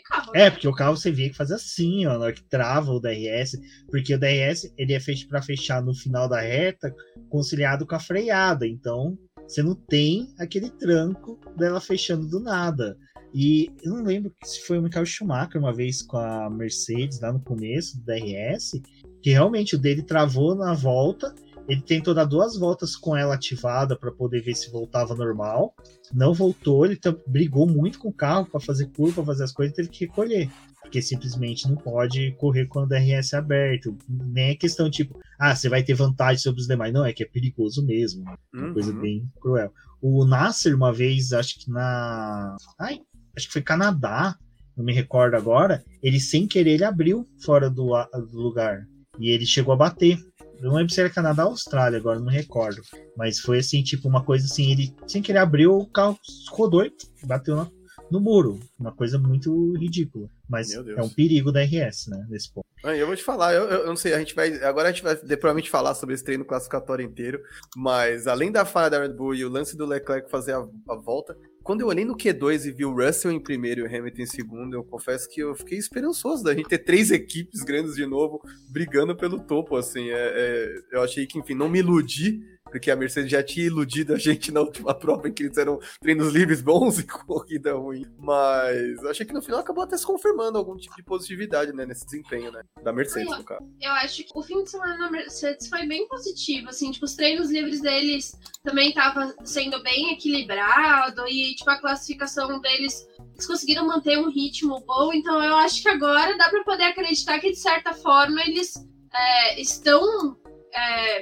carro. 0.02 0.32
É, 0.36 0.50
porque 0.50 0.68
o 0.68 0.74
carro 0.74 0.98
você 0.98 1.12
via 1.12 1.30
que 1.30 1.36
faz 1.36 1.52
assim, 1.52 2.06
ó, 2.06 2.18
na 2.18 2.26
hora 2.26 2.34
que 2.34 2.44
trava 2.44 2.92
o 2.92 3.00
DRS, 3.00 3.58
porque 3.90 4.14
o 4.14 4.20
DRS 4.20 4.74
ele 4.78 4.94
é 4.94 5.00
feito 5.00 5.28
para 5.28 5.42
fechar 5.42 5.82
no 5.82 5.94
final 5.94 6.28
da 6.28 6.42
reta, 6.42 6.94
conciliado 7.30 7.86
com 7.86 7.96
a 7.96 8.00
freada, 8.00 8.68
então 8.68 9.18
você 9.48 9.64
não 9.64 9.76
tem 9.76 10.34
aquele 10.38 10.70
tranco 10.70 11.40
dela 11.56 11.80
fechando 11.80 12.28
do 12.28 12.40
nada. 12.40 12.98
E 13.34 13.72
eu 13.84 13.94
não 13.94 14.04
lembro 14.04 14.34
se 14.44 14.62
foi 14.66 14.78
o 14.78 14.82
Michael 14.82 15.06
Schumacher 15.06 15.62
uma 15.62 15.74
vez 15.74 16.02
com 16.02 16.18
a 16.18 16.50
Mercedes 16.50 17.22
lá 17.22 17.32
no 17.32 17.40
começo 17.40 17.98
do 17.98 18.06
DRS, 18.06 18.82
que 19.22 19.30
realmente 19.30 19.76
o 19.76 19.80
dele 19.80 20.02
travou 20.02 20.56
na 20.56 20.74
volta 20.74 21.34
ele 21.68 21.82
tentou 21.82 22.14
dar 22.14 22.24
duas 22.24 22.58
voltas 22.58 22.96
com 22.96 23.16
ela 23.16 23.36
ativada 23.36 23.98
para 23.98 24.12
poder 24.12 24.42
ver 24.42 24.56
se 24.56 24.72
voltava 24.72 25.14
normal. 25.14 25.74
Não 26.14 26.34
voltou, 26.34 26.86
ele 26.86 27.00
brigou 27.28 27.68
muito 27.68 28.00
com 28.00 28.08
o 28.08 28.14
carro 28.14 28.46
para 28.46 28.60
fazer 28.60 28.90
curva, 28.96 29.26
fazer 29.26 29.44
as 29.44 29.52
coisas, 29.52 29.76
teve 29.76 29.90
que 29.90 30.06
recolher. 30.06 30.50
Porque 30.82 31.02
simplesmente 31.02 31.68
não 31.68 31.76
pode 31.76 32.32
correr 32.38 32.66
com 32.68 32.80
o 32.80 32.86
DRS 32.86 33.34
aberto. 33.34 33.98
Nem 34.08 34.52
é 34.52 34.56
questão 34.56 34.90
tipo, 34.90 35.20
ah, 35.38 35.54
você 35.54 35.68
vai 35.68 35.84
ter 35.84 35.94
vantagem 35.94 36.38
sobre 36.38 36.62
os 36.62 36.68
demais. 36.68 36.94
Não, 36.94 37.06
é 37.06 37.12
que 37.12 37.24
é 37.24 37.28
perigoso 37.28 37.86
mesmo. 37.86 38.24
Né? 38.24 38.38
Uma 38.54 38.68
uhum. 38.68 38.74
coisa 38.74 38.94
bem 38.94 39.30
cruel. 39.42 39.74
O 40.02 40.24
Nasser, 40.26 40.74
uma 40.74 40.94
vez, 40.94 41.34
acho 41.34 41.60
que 41.60 41.70
na. 41.70 42.56
Ai, 42.80 43.02
acho 43.36 43.48
que 43.48 43.54
foi 43.54 43.62
Canadá, 43.62 44.38
não 44.78 44.86
me 44.86 44.94
recordo 44.94 45.36
agora. 45.36 45.84
Ele 46.02 46.20
sem 46.20 46.48
querer 46.48 46.76
ele 46.76 46.86
abriu 46.86 47.28
fora 47.44 47.70
do, 47.70 47.92
do 48.32 48.38
lugar. 48.38 48.88
E 49.20 49.30
ele 49.30 49.46
chegou 49.46 49.74
a 49.74 49.78
bater. 49.78 50.18
Não 50.62 50.74
lembro 50.74 50.92
se 50.92 51.00
era 51.00 51.10
Canadá 51.10 51.46
ou 51.46 51.52
Austrália, 51.52 52.00
agora 52.00 52.20
não 52.20 52.32
recordo. 52.32 52.82
Mas 53.16 53.40
foi 53.40 53.60
assim, 53.60 53.84
tipo, 53.84 54.08
uma 54.08 54.24
coisa 54.24 54.46
assim, 54.46 54.72
ele 54.72 54.96
sem 55.08 55.22
querer 55.22 55.40
abriu, 55.40 55.78
o 55.78 55.88
carro 55.88 56.18
rodou 56.50 56.84
e 56.84 56.92
bateu 57.26 57.70
no 58.12 58.20
muro. 58.20 58.60
Uma 58.80 58.92
coisa 58.92 59.20
muito 59.20 59.74
ridícula. 59.78 60.30
Mas 60.50 60.72
é 60.72 61.02
um 61.02 61.10
perigo 61.10 61.52
da 61.52 61.62
RS, 61.62 62.08
né? 62.08 62.26
Nesse 62.30 62.52
ponto. 62.52 62.66
Eu 62.84 63.08
vou 63.08 63.16
te 63.16 63.24
falar, 63.24 63.54
eu, 63.54 63.64
eu, 63.66 63.88
não 63.88 63.96
sei, 63.96 64.14
a 64.14 64.20
gente 64.20 64.34
vai. 64.34 64.64
Agora 64.64 64.90
a 64.90 64.92
gente 64.92 65.04
vai 65.04 65.16
provavelmente 65.16 65.70
falar 65.70 65.94
sobre 65.96 66.16
esse 66.16 66.24
treino 66.24 66.46
classificatório 66.46 67.04
inteiro. 67.04 67.42
Mas 67.76 68.28
além 68.28 68.52
da 68.52 68.64
falha 68.64 68.90
da 68.90 69.02
Red 69.02 69.14
Bull 69.14 69.36
e 69.36 69.44
o 69.44 69.50
lance 69.50 69.76
do 69.76 69.86
Leclerc 69.86 70.30
fazer 70.30 70.54
a, 70.54 70.66
a 70.90 70.96
volta, 70.96 71.36
quando 71.68 71.82
eu 71.82 71.88
olhei 71.88 72.06
no 72.06 72.16
Q2 72.16 72.66
e 72.66 72.72
vi 72.72 72.86
o 72.86 72.96
Russell 72.96 73.30
em 73.30 73.42
primeiro 73.42 73.82
e 73.82 73.84
o 73.84 73.88
Hamilton 73.88 74.22
em 74.22 74.26
segundo, 74.26 74.74
eu 74.74 74.86
confesso 74.86 75.28
que 75.28 75.42
eu 75.42 75.54
fiquei 75.54 75.78
esperançoso 75.78 76.42
da 76.42 76.56
gente 76.56 76.70
ter 76.70 76.78
três 76.78 77.12
equipes 77.12 77.62
grandes 77.62 77.96
de 77.96 78.06
novo 78.06 78.42
brigando 78.70 79.14
pelo 79.18 79.38
topo, 79.38 79.76
assim. 79.76 80.10
É, 80.10 80.16
é, 80.16 80.82
eu 80.94 81.02
achei 81.02 81.28
que, 81.28 81.38
enfim, 81.38 81.56
não 81.56 81.68
me 81.68 81.80
iludi 81.80 82.40
porque 82.68 82.92
a 82.92 82.96
Mercedes 82.96 83.32
já 83.32 83.44
tinha 83.44 83.66
iludido 83.66 84.14
a 84.14 84.18
gente 84.18 84.52
na 84.52 84.62
última 84.62 84.94
prova 84.96 85.28
em 85.28 85.34
que 85.34 85.44
eles 85.44 85.58
eram 85.58 85.80
treinos 86.00 86.34
livres 86.34 86.62
bons 86.62 87.00
e 87.00 87.04
corrida 87.04 87.74
ruim. 87.74 88.06
Mas 88.18 89.02
eu 89.02 89.10
achei 89.10 89.26
que 89.26 89.34
no 89.34 89.42
final 89.42 89.60
acabou 89.60 89.84
até 89.84 89.98
se 89.98 90.06
confirmando 90.06 90.58
algum 90.58 90.76
tipo 90.76 90.96
de 90.96 91.04
positividade, 91.04 91.74
né, 91.74 91.86
nesse 91.86 92.06
desempenho, 92.06 92.52
né, 92.52 92.62
da 92.84 92.92
Mercedes, 92.92 93.32
eu, 93.32 93.38
no 93.38 93.44
caso. 93.44 93.62
Eu 93.82 93.92
acho 93.94 94.24
que 94.24 94.32
o 94.36 94.44
fim 94.44 94.64
de 94.64 94.72
semana 94.72 94.98
na 94.98 95.12
Mercedes 95.12 95.68
foi 95.68 95.86
bem 95.88 96.08
positivo, 96.08 96.70
assim, 96.70 96.92
tipo, 96.92 97.06
os 97.06 97.16
treinos 97.16 97.50
livres 97.50 97.82
deles 97.82 98.38
também 98.64 98.90
estavam 98.90 99.34
sendo 99.44 99.82
bem 99.84 100.14
equilibrado 100.14 101.28
e, 101.28 101.56
tipo, 101.56 101.70
a 101.70 101.80
classificação 101.80 102.60
deles 102.60 103.08
eles 103.38 103.46
conseguiram 103.46 103.86
manter 103.86 104.18
um 104.18 104.32
ritmo 104.32 104.80
bom, 104.80 105.14
então 105.14 105.44
eu 105.44 105.56
acho 105.58 105.84
que 105.84 105.90
agora 105.90 106.36
dá 106.38 106.50
para 106.50 106.64
poder 106.64 106.86
acreditar 106.86 107.40
que, 107.40 107.52
de 107.52 107.60
certa 107.60 107.94
forma, 107.94 108.42
eles 108.42 108.74
é, 109.14 109.62
estão 109.62 110.36
é, 110.78 111.22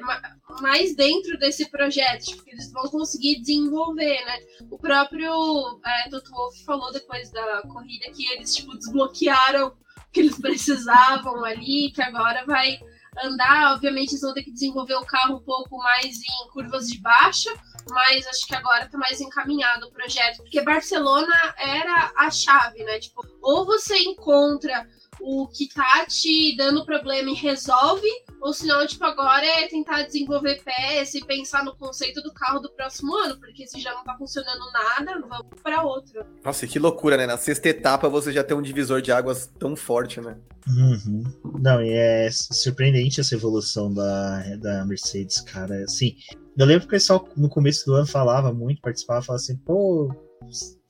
mais 0.62 0.96
dentro 0.96 1.38
desse 1.38 1.70
projeto, 1.70 2.26
tipo, 2.26 2.44
que 2.44 2.52
eles 2.52 2.72
vão 2.72 2.84
conseguir 2.90 3.40
desenvolver, 3.40 4.24
né? 4.26 4.40
O 4.70 4.78
próprio 4.78 5.80
é, 5.86 6.10
Toto 6.10 6.32
Wolff 6.32 6.64
falou 6.66 6.92
depois 6.92 7.32
da 7.32 7.62
corrida 7.64 8.12
que 8.12 8.28
eles 8.34 8.54
tipo, 8.54 8.78
desbloquearam 8.78 9.68
o 9.68 10.12
que 10.12 10.20
eles 10.20 10.38
precisavam 10.40 11.44
ali, 11.46 11.92
que 11.94 12.02
agora 12.02 12.46
vai 12.46 12.80
andar. 13.24 13.74
Obviamente, 13.74 14.12
eles 14.12 14.22
vão 14.22 14.34
ter 14.34 14.44
que 14.44 14.52
desenvolver 14.52 14.96
o 14.96 15.06
carro 15.06 15.38
um 15.38 15.44
pouco 15.44 15.78
mais 15.78 16.18
em 16.18 16.50
curvas 16.52 16.88
de 16.88 17.00
baixa, 17.00 17.52
mas 17.90 18.28
acho 18.28 18.46
que 18.46 18.56
agora 18.56 18.90
tá 18.90 18.98
mais 18.98 19.22
encaminhado 19.22 19.88
o 19.88 19.92
projeto, 19.92 20.38
porque 20.38 20.62
Barcelona 20.62 21.56
era 21.58 22.12
a 22.16 22.30
chave, 22.30 22.84
né? 22.84 23.00
Tipo, 23.00 23.26
ou 23.42 23.66
você 23.66 23.98
encontra 24.00 24.88
o 25.28 25.48
que 25.48 25.68
tá 25.74 26.06
te 26.06 26.56
dando 26.56 26.86
problema 26.86 27.32
e 27.32 27.34
resolve, 27.34 28.08
ou 28.40 28.54
senão, 28.54 28.86
tipo, 28.86 29.04
agora 29.04 29.44
é 29.44 29.68
tentar 29.68 30.04
desenvolver 30.04 30.62
peça 30.64 31.18
e 31.18 31.26
pensar 31.26 31.66
no 31.66 31.76
conceito 31.76 32.22
do 32.22 32.32
carro 32.32 32.60
do 32.60 32.72
próximo 32.72 33.16
ano, 33.18 33.40
porque 33.40 33.66
se 33.66 33.80
já 33.82 33.92
não 33.92 34.04
tá 34.04 34.16
funcionando 34.16 34.72
nada, 34.72 35.20
vamos 35.20 35.48
para 35.64 35.82
outro. 35.84 36.24
Nossa, 36.44 36.68
que 36.68 36.78
loucura, 36.78 37.18
né? 37.18 37.26
Na 37.26 37.38
sexta 37.38 37.70
etapa 37.70 38.08
você 38.08 38.32
já 38.32 38.44
tem 38.44 38.56
um 38.56 38.62
divisor 38.62 39.02
de 39.02 39.12
águas 39.12 39.48
tão 39.58 39.76
forte, 39.76 40.22
né? 40.22 40.38
Uhum. 40.68 41.24
Não, 41.60 41.84
e 41.84 41.92
é 41.92 42.30
surpreendente 42.32 43.20
essa 43.20 43.34
evolução 43.34 43.92
da, 43.92 44.44
da 44.58 44.86
Mercedes, 44.86 45.42
cara. 45.42 45.84
Assim, 45.86 46.16
eu 46.56 46.68
lembro 46.68 46.82
que 46.82 46.88
o 46.88 46.92
pessoal 46.92 47.28
no 47.36 47.50
começo 47.50 47.84
do 47.88 47.96
ano 47.96 48.06
falava 48.06 48.54
muito, 48.54 48.80
participava, 48.80 49.24
falava 49.24 49.42
assim, 49.42 49.58
pô, 49.58 50.14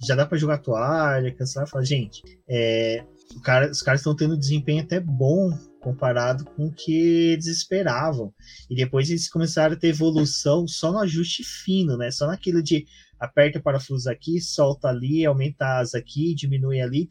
já 0.05 0.13
dá 0.13 0.25
para 0.25 0.37
jogar 0.37 0.57
toalha, 0.57 1.33
cancelar. 1.33 1.69
Fala, 1.69 1.85
gente, 1.85 2.21
é, 2.49 3.05
cara, 3.43 3.69
os 3.69 3.81
caras 3.81 4.01
estão 4.01 4.15
tendo 4.15 4.37
desempenho 4.37 4.83
até 4.83 4.99
bom 4.99 5.51
comparado 5.79 6.45
com 6.45 6.67
o 6.67 6.73
que 6.73 6.93
eles 7.31 7.45
esperavam. 7.45 8.33
E 8.69 8.75
depois 8.75 9.09
eles 9.09 9.29
começaram 9.29 9.75
a 9.75 9.77
ter 9.77 9.89
evolução 9.89 10.67
só 10.67 10.91
no 10.91 10.99
ajuste 10.99 11.43
fino, 11.43 11.95
né? 11.95 12.09
Só 12.09 12.25
naquilo 12.27 12.63
de 12.63 12.85
aperta 13.19 13.59
o 13.59 13.61
parafuso 13.61 14.09
aqui, 14.09 14.39
solta 14.39 14.87
ali, 14.87 15.25
aumenta 15.25 15.65
a 15.65 15.79
asa 15.79 15.97
aqui, 15.97 16.33
diminui 16.35 16.81
ali. 16.81 17.07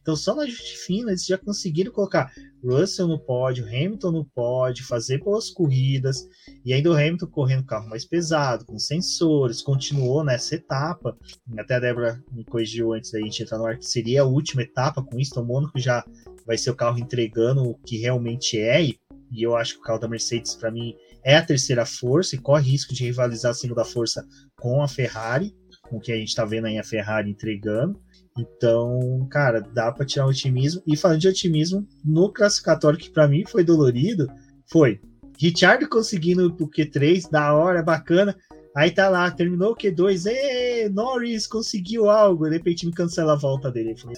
Então, 0.00 0.16
só 0.16 0.34
no 0.34 0.42
ajuste 0.42 0.78
fino, 0.78 1.10
eles 1.10 1.24
já 1.24 1.38
conseguiram 1.38 1.92
colocar 1.92 2.32
Russell 2.64 3.06
no 3.06 3.18
pódio, 3.18 3.66
Hamilton 3.66 4.10
no 4.10 4.24
pódio, 4.24 4.86
fazer 4.86 5.18
boas 5.18 5.50
corridas, 5.50 6.26
e 6.64 6.72
ainda 6.72 6.90
o 6.90 6.94
Hamilton 6.94 7.26
correndo 7.26 7.64
carro 7.64 7.88
mais 7.88 8.04
pesado, 8.04 8.64
com 8.64 8.78
sensores, 8.78 9.62
continuou 9.62 10.24
nessa 10.24 10.56
etapa. 10.56 11.16
Até 11.58 11.76
a 11.76 11.80
Débora 11.80 12.22
me 12.32 12.44
corrigiu 12.44 12.92
antes 12.92 13.12
da 13.12 13.20
gente 13.20 13.42
entrar 13.42 13.58
no 13.58 13.66
ar 13.66 13.78
que 13.78 13.86
seria 13.86 14.22
a 14.22 14.26
última 14.26 14.62
etapa 14.62 15.02
com 15.02 15.18
isso, 15.18 15.30
então 15.32 15.44
o 15.44 15.46
Mônaco 15.46 15.78
já 15.78 16.04
vai 16.46 16.58
ser 16.58 16.70
o 16.70 16.76
carro 16.76 16.98
entregando 16.98 17.62
o 17.62 17.74
que 17.74 17.98
realmente 17.98 18.58
é, 18.58 18.82
e, 18.82 18.98
e 19.32 19.42
eu 19.42 19.56
acho 19.56 19.74
que 19.74 19.80
o 19.80 19.82
carro 19.82 19.98
da 19.98 20.08
Mercedes, 20.08 20.54
para 20.54 20.70
mim, 20.70 20.94
é 21.26 21.36
a 21.36 21.44
terceira 21.44 21.84
força 21.84 22.36
e 22.36 22.38
corre 22.38 22.70
risco 22.70 22.94
de 22.94 23.04
rivalizar 23.04 23.50
a 23.50 23.54
segunda 23.54 23.84
força 23.84 24.24
com 24.60 24.80
a 24.80 24.86
Ferrari, 24.86 25.52
com 25.82 25.96
o 25.96 26.00
que 26.00 26.12
a 26.12 26.16
gente 26.16 26.28
está 26.28 26.44
vendo 26.44 26.68
aí 26.68 26.78
a 26.78 26.84
Ferrari 26.84 27.28
entregando. 27.28 28.00
Então, 28.38 29.26
cara, 29.28 29.60
dá 29.60 29.90
para 29.90 30.06
tirar 30.06 30.26
otimismo. 30.26 30.80
E 30.86 30.96
falando 30.96 31.18
de 31.18 31.26
otimismo, 31.26 31.84
no 32.04 32.32
classificatório 32.32 32.96
que 32.96 33.10
para 33.10 33.26
mim 33.26 33.44
foi 33.44 33.64
dolorido, 33.64 34.28
foi 34.70 35.00
Richard 35.36 35.84
conseguindo 35.88 36.46
o 36.46 36.70
Q3, 36.70 37.28
da 37.28 37.52
hora, 37.54 37.82
bacana. 37.82 38.36
Aí 38.76 38.92
tá 38.92 39.08
lá, 39.08 39.28
terminou 39.28 39.72
o 39.72 39.76
Q2, 39.76 40.26
e 40.26 40.88
Norris 40.90 41.48
conseguiu 41.48 42.08
algo. 42.08 42.44
De 42.44 42.52
repente 42.52 42.86
me 42.86 42.92
cancela 42.92 43.32
a 43.32 43.36
volta 43.36 43.68
dele. 43.72 43.96
falei, 43.96 44.16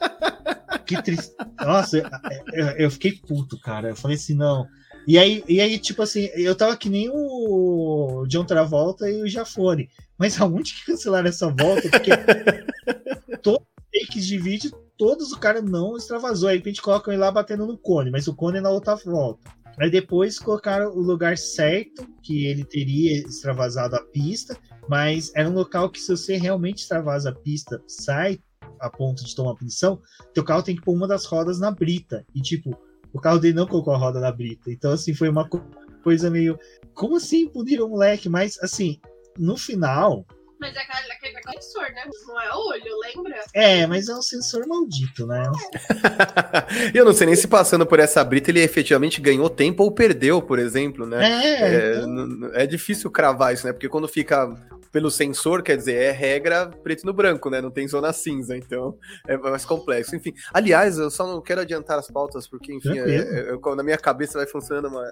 que 0.86 1.02
triste. 1.02 1.34
Nossa, 1.60 1.98
eu, 2.54 2.66
eu, 2.78 2.90
fiquei 2.90 3.12
puto, 3.12 3.60
cara. 3.60 3.90
Eu 3.90 3.96
falei 3.96 4.16
assim, 4.16 4.34
não. 4.34 4.66
E 5.06 5.18
aí, 5.18 5.42
e 5.48 5.60
aí, 5.60 5.78
tipo 5.78 6.02
assim, 6.02 6.28
eu 6.34 6.54
tava 6.54 6.76
que 6.76 6.88
nem 6.88 7.10
o 7.10 8.24
John 8.28 8.44
Travolta 8.44 9.10
e 9.10 9.22
o 9.22 9.28
Jafone. 9.28 9.88
Mas 10.18 10.40
aonde 10.40 10.74
que 10.74 10.86
cancelaram 10.86 11.28
essa 11.28 11.48
volta? 11.48 11.88
Porque 11.90 12.10
todos 13.42 13.66
os 13.66 14.00
takes 14.00 14.26
de 14.26 14.38
vídeo, 14.38 14.70
todos 14.96 15.32
o 15.32 15.38
cara 15.38 15.60
não 15.60 15.96
extravasou. 15.96 16.48
Aí 16.48 16.60
a 16.64 16.68
gente 16.68 16.82
coloca 16.82 17.10
ele 17.10 17.20
lá 17.20 17.30
batendo 17.30 17.66
no 17.66 17.76
cone, 17.76 18.10
mas 18.10 18.28
o 18.28 18.34
cone 18.34 18.58
é 18.58 18.60
na 18.60 18.70
outra 18.70 18.94
volta. 18.94 19.50
Aí 19.80 19.90
depois 19.90 20.38
colocaram 20.38 20.90
o 20.90 21.00
lugar 21.00 21.36
certo 21.38 22.06
que 22.22 22.46
ele 22.46 22.64
teria 22.64 23.18
extravasado 23.26 23.96
a 23.96 24.04
pista, 24.04 24.56
mas 24.88 25.32
era 25.34 25.48
um 25.48 25.54
local 25.54 25.90
que 25.90 25.98
se 25.98 26.10
você 26.10 26.36
realmente 26.36 26.82
extravasa 26.82 27.30
a 27.30 27.34
pista, 27.34 27.82
sai 27.88 28.38
a 28.80 28.90
ponto 28.90 29.24
de 29.24 29.34
tomar 29.34 29.54
punição, 29.54 30.00
teu 30.34 30.44
carro 30.44 30.62
tem 30.62 30.76
que 30.76 30.82
pôr 30.82 30.92
uma 30.92 31.08
das 31.08 31.24
rodas 31.24 31.58
na 31.58 31.70
brita. 31.70 32.24
E 32.34 32.40
tipo, 32.40 32.76
o 33.12 33.20
carro 33.20 33.38
dele 33.38 33.54
não 33.54 33.66
colocou 33.66 33.94
a 33.94 33.98
roda 33.98 34.20
na 34.20 34.32
brita. 34.32 34.70
Então, 34.70 34.92
assim, 34.92 35.14
foi 35.14 35.28
uma 35.28 35.48
coisa 36.02 36.30
meio. 36.30 36.58
Como 36.94 37.16
assim 37.16 37.48
puniram 37.48 37.86
o 37.86 37.90
moleque? 37.90 38.28
Mas, 38.28 38.58
assim, 38.62 39.00
no 39.38 39.56
final. 39.56 40.26
Mas 40.60 40.76
é 40.76 40.80
aquele, 40.80 41.36
aquele 41.36 41.60
sensor, 41.60 41.82
né? 41.90 42.04
Não 42.26 42.40
é 42.40 42.54
olho, 42.54 43.00
lembra? 43.00 43.44
É, 43.52 43.86
mas 43.86 44.08
é 44.08 44.14
um 44.14 44.22
sensor 44.22 44.64
maldito, 44.68 45.26
né? 45.26 45.42
Eu 46.94 47.04
não 47.04 47.12
sei 47.12 47.26
nem 47.26 47.34
se 47.34 47.48
passando 47.48 47.84
por 47.84 47.98
essa 47.98 48.22
brita 48.22 48.50
ele 48.50 48.60
efetivamente 48.60 49.20
ganhou 49.20 49.50
tempo 49.50 49.82
ou 49.82 49.90
perdeu, 49.90 50.40
por 50.40 50.60
exemplo, 50.60 51.04
né? 51.04 51.24
É, 51.24 51.62
é, 51.62 51.96
então... 51.96 52.50
é 52.54 52.64
difícil 52.64 53.10
cravar 53.10 53.52
isso, 53.52 53.66
né? 53.66 53.72
Porque 53.72 53.88
quando 53.88 54.06
fica 54.06 54.56
pelo 54.92 55.10
sensor, 55.10 55.62
quer 55.62 55.76
dizer, 55.78 55.94
é 55.94 56.10
regra 56.10 56.66
preto 56.66 57.06
no 57.06 57.14
branco, 57.14 57.48
né? 57.48 57.62
Não 57.62 57.70
tem 57.70 57.88
zona 57.88 58.12
cinza, 58.12 58.54
então 58.54 58.96
é 59.26 59.38
mais 59.38 59.64
complexo. 59.64 60.14
Enfim, 60.14 60.34
aliás, 60.52 60.98
eu 60.98 61.10
só 61.10 61.26
não 61.26 61.40
quero 61.40 61.62
adiantar 61.62 61.98
as 61.98 62.08
pautas, 62.08 62.46
porque, 62.46 62.74
enfim, 62.74 62.98
é, 62.98 63.50
é, 63.50 63.74
na 63.74 63.82
minha 63.82 63.96
cabeça 63.96 64.38
vai 64.38 64.46
funcionando 64.46 64.88
uma, 64.88 65.02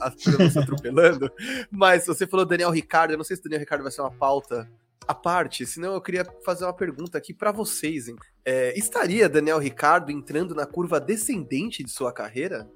as 0.00 0.14
coisas 0.22 0.56
atropelando. 0.56 1.32
Mas 1.72 2.06
você 2.06 2.26
falou 2.26 2.44
Daniel 2.44 2.70
Ricardo, 2.70 3.12
eu 3.12 3.16
não 3.16 3.24
sei 3.24 3.36
se 3.36 3.42
Daniel 3.42 3.60
Ricardo 3.60 3.82
vai 3.82 3.90
ser 3.90 4.02
uma 4.02 4.12
pauta 4.12 4.70
à 5.08 5.14
parte, 5.14 5.66
senão 5.66 5.94
eu 5.94 6.00
queria 6.00 6.24
fazer 6.44 6.64
uma 6.64 6.72
pergunta 6.72 7.16
aqui 7.18 7.32
para 7.32 7.50
vocês. 7.50 8.08
Hein? 8.08 8.16
É, 8.44 8.76
estaria 8.78 9.28
Daniel 9.28 9.58
Ricardo 9.58 10.10
entrando 10.10 10.54
na 10.54 10.66
curva 10.66 11.00
descendente 11.00 11.82
de 11.82 11.90
sua 11.90 12.12
carreira? 12.12 12.68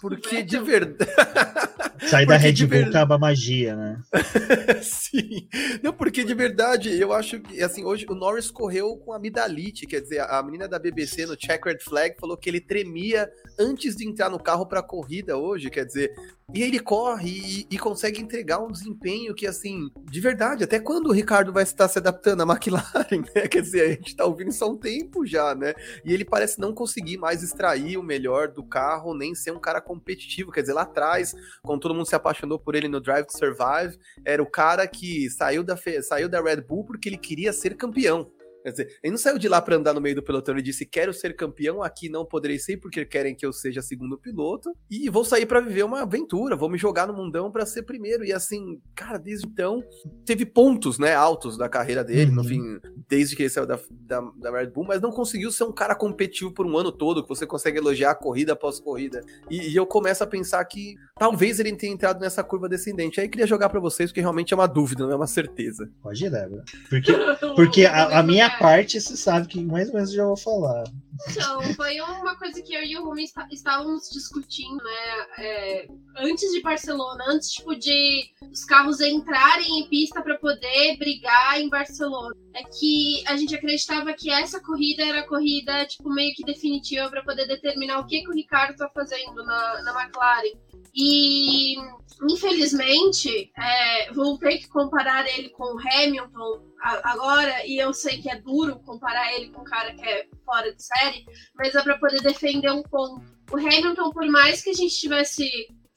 Porque 0.00 0.42
de 0.42 0.58
verdade. 0.58 1.10
Sai 2.08 2.26
da 2.26 2.36
Red 2.36 2.54
Bull 2.54 2.68
ver... 2.68 2.88
acaba 2.88 3.14
a 3.14 3.18
magia, 3.18 3.74
né? 3.74 4.02
Sim. 4.82 5.48
Não, 5.82 5.92
porque 5.92 6.24
de 6.24 6.34
verdade, 6.34 6.90
eu 6.98 7.12
acho 7.12 7.40
que 7.40 7.62
assim, 7.62 7.84
hoje 7.84 8.06
o 8.08 8.14
Norris 8.14 8.50
correu 8.50 8.96
com 8.96 9.12
a 9.12 9.16
amidalite, 9.16 9.86
quer 9.86 10.00
dizer, 10.00 10.20
a 10.20 10.42
menina 10.42 10.68
da 10.68 10.78
BBC 10.78 11.26
no 11.26 11.36
Checkered 11.38 11.82
Flag 11.82 12.16
falou 12.20 12.36
que 12.36 12.48
ele 12.48 12.60
tremia 12.60 13.30
antes 13.58 13.96
de 13.96 14.06
entrar 14.06 14.30
no 14.30 14.38
carro 14.38 14.66
para 14.66 14.80
a 14.80 14.82
corrida 14.82 15.36
hoje, 15.36 15.70
quer 15.70 15.84
dizer, 15.84 16.14
e 16.54 16.62
ele 16.62 16.78
corre 16.78 17.28
e, 17.28 17.66
e, 17.68 17.76
consegue 17.76 18.22
entregar 18.22 18.60
um 18.60 18.70
desempenho 18.70 19.34
que, 19.34 19.48
assim, 19.48 19.90
de 20.04 20.20
verdade, 20.20 20.62
até 20.62 20.78
quando 20.78 21.08
o 21.08 21.12
Ricardo 21.12 21.52
vai 21.52 21.64
estar 21.64 21.88
se 21.88 21.98
adaptando 21.98 22.40
à 22.40 22.46
McLaren, 22.46 23.24
né? 23.34 23.48
Quer 23.48 23.62
dizer, 23.62 23.82
a 23.82 23.88
gente 23.88 24.14
tá 24.14 24.24
ouvindo 24.24 24.50
isso 24.50 24.64
há 24.64 24.68
um 24.68 24.76
tempo 24.76 25.26
já, 25.26 25.56
né? 25.56 25.74
E 26.04 26.14
ele 26.14 26.24
parece 26.24 26.60
não 26.60 26.72
conseguir 26.72 27.18
mais 27.18 27.42
extrair 27.42 27.98
o 27.98 28.02
melhor 28.02 28.46
do 28.46 28.62
carro, 28.62 29.12
nem 29.12 29.34
ser 29.34 29.50
um 29.50 29.58
cara 29.58 29.80
competitivo. 29.80 30.52
Quer 30.52 30.60
dizer, 30.60 30.74
lá 30.74 30.82
atrás, 30.82 31.34
quando 31.62 31.80
todo 31.86 31.94
mundo 31.94 32.08
se 32.08 32.16
apaixonou 32.16 32.58
por 32.58 32.74
ele 32.74 32.88
no 32.88 33.00
Drive 33.00 33.26
to 33.26 33.38
Survive, 33.38 33.96
era 34.24 34.42
o 34.42 34.50
cara 34.50 34.88
que 34.88 35.30
saiu 35.30 35.62
da, 35.62 35.78
saiu 36.02 36.28
da 36.28 36.42
Red 36.42 36.62
Bull 36.62 36.84
porque 36.84 37.08
ele 37.08 37.16
queria 37.16 37.52
ser 37.52 37.76
campeão. 37.76 38.28
Quer 38.66 38.70
dizer, 38.72 38.98
ele 39.00 39.12
não 39.12 39.18
saiu 39.18 39.38
de 39.38 39.48
lá 39.48 39.62
para 39.62 39.76
andar 39.76 39.94
no 39.94 40.00
meio 40.00 40.16
do 40.16 40.22
pelotão 40.24 40.58
e 40.58 40.62
disse: 40.62 40.84
Quero 40.84 41.14
ser 41.14 41.36
campeão, 41.36 41.84
aqui 41.84 42.08
não 42.08 42.24
poderei 42.24 42.58
ser 42.58 42.78
porque 42.78 43.04
querem 43.04 43.32
que 43.32 43.46
eu 43.46 43.52
seja 43.52 43.80
segundo 43.80 44.18
piloto 44.18 44.74
e 44.90 45.08
vou 45.08 45.24
sair 45.24 45.46
para 45.46 45.60
viver 45.60 45.84
uma 45.84 46.02
aventura, 46.02 46.56
vou 46.56 46.68
me 46.68 46.76
jogar 46.76 47.06
no 47.06 47.14
mundão 47.14 47.48
para 47.48 47.64
ser 47.64 47.84
primeiro. 47.84 48.24
E 48.24 48.32
assim, 48.32 48.80
cara, 48.92 49.18
desde 49.18 49.46
então 49.46 49.84
teve 50.24 50.44
pontos, 50.44 50.98
né, 50.98 51.14
altos 51.14 51.56
da 51.56 51.68
carreira 51.68 52.02
dele, 52.02 52.30
uhum. 52.30 52.36
no 52.38 52.42
fim, 52.44 52.80
desde 53.08 53.36
que 53.36 53.44
ele 53.44 53.50
saiu 53.50 53.68
da, 53.68 53.78
da, 53.88 54.20
da, 54.36 54.50
Red 54.50 54.70
Bull, 54.70 54.84
mas 54.84 55.00
não 55.00 55.12
conseguiu 55.12 55.52
ser 55.52 55.62
um 55.62 55.72
cara 55.72 55.94
competitivo 55.94 56.50
por 56.50 56.66
um 56.66 56.76
ano 56.76 56.90
todo, 56.90 57.22
que 57.22 57.28
você 57.28 57.46
consegue 57.46 57.78
elogiar 57.78 58.16
corrida 58.16 58.54
após 58.54 58.80
corrida. 58.80 59.22
E, 59.48 59.68
e 59.68 59.76
eu 59.76 59.86
começo 59.86 60.24
a 60.24 60.26
pensar 60.26 60.64
que 60.64 60.96
talvez 61.16 61.60
ele 61.60 61.72
tenha 61.76 61.92
entrado 61.92 62.18
nessa 62.18 62.42
curva 62.42 62.68
descendente. 62.68 63.20
Aí 63.20 63.28
queria 63.28 63.46
jogar 63.46 63.68
para 63.68 63.78
vocês, 63.78 64.10
porque 64.10 64.20
realmente 64.20 64.52
é 64.52 64.56
uma 64.56 64.66
dúvida, 64.66 65.04
não 65.04 65.12
é 65.12 65.16
uma 65.16 65.28
certeza. 65.28 65.88
Pode 66.02 66.24
ir, 66.24 66.30
Débora. 66.30 66.64
Porque, 66.90 67.12
porque 67.54 67.86
a, 67.86 68.18
a 68.18 68.22
minha 68.24 68.55
parte, 68.58 69.00
você 69.00 69.16
sabe 69.16 69.48
que 69.48 69.62
mais 69.62 69.88
ou 69.88 69.94
menos 69.94 70.10
eu 70.10 70.16
já 70.16 70.24
vou 70.24 70.36
falar. 70.36 70.84
Então, 71.28 71.62
foi 71.74 72.00
uma 72.00 72.36
coisa 72.36 72.60
que 72.62 72.74
eu 72.74 72.82
e 72.82 72.96
o 72.96 73.04
Rumi 73.04 73.24
estávamos 73.50 74.08
discutindo, 74.10 74.76
né? 74.82 75.26
É, 75.38 75.88
antes 76.18 76.50
de 76.52 76.60
Barcelona, 76.60 77.24
antes 77.28 77.50
tipo, 77.50 77.74
de 77.74 78.30
os 78.50 78.64
carros 78.64 79.00
entrarem 79.00 79.80
em 79.80 79.88
pista 79.88 80.22
para 80.22 80.38
poder 80.38 80.96
brigar 80.98 81.60
em 81.60 81.68
Barcelona. 81.68 82.34
É 82.54 82.62
que 82.62 83.22
a 83.26 83.36
gente 83.36 83.54
acreditava 83.54 84.12
que 84.12 84.30
essa 84.30 84.60
corrida 84.60 85.04
era 85.04 85.20
a 85.20 85.28
corrida, 85.28 85.86
tipo, 85.86 86.10
meio 86.10 86.34
que 86.34 86.44
definitiva 86.44 87.08
para 87.10 87.22
poder 87.22 87.46
determinar 87.46 87.98
o 87.98 88.06
que, 88.06 88.22
que 88.22 88.28
o 88.28 88.34
Ricardo 88.34 88.72
está 88.72 88.88
fazendo 88.88 89.44
na, 89.44 89.82
na 89.82 90.02
McLaren. 90.02 90.52
E 90.94 91.76
infelizmente, 92.22 93.52
é, 93.56 94.12
vou 94.12 94.38
ter 94.38 94.58
que 94.58 94.68
comparar 94.68 95.26
ele 95.26 95.50
com 95.50 95.64
o 95.64 95.78
Hamilton 95.78 96.62
agora, 97.02 97.66
e 97.66 97.78
eu 97.78 97.92
sei 97.92 98.22
que 98.22 98.30
é 98.30 98.36
duro 98.36 98.78
comparar 98.80 99.32
ele 99.34 99.50
com 99.50 99.62
um 99.62 99.64
cara 99.64 99.92
que 99.94 100.04
é 100.06 100.26
fora 100.44 100.72
de 100.72 100.82
série, 100.82 101.05
mas 101.54 101.74
é 101.74 101.82
para 101.82 101.98
poder 101.98 102.20
defender 102.22 102.70
um 102.70 102.82
ponto. 102.82 103.22
O 103.52 103.56
Hamilton, 103.56 104.10
por 104.10 104.26
mais 104.26 104.62
que 104.62 104.70
a 104.70 104.74
gente 104.74 104.92
estivesse 104.92 105.48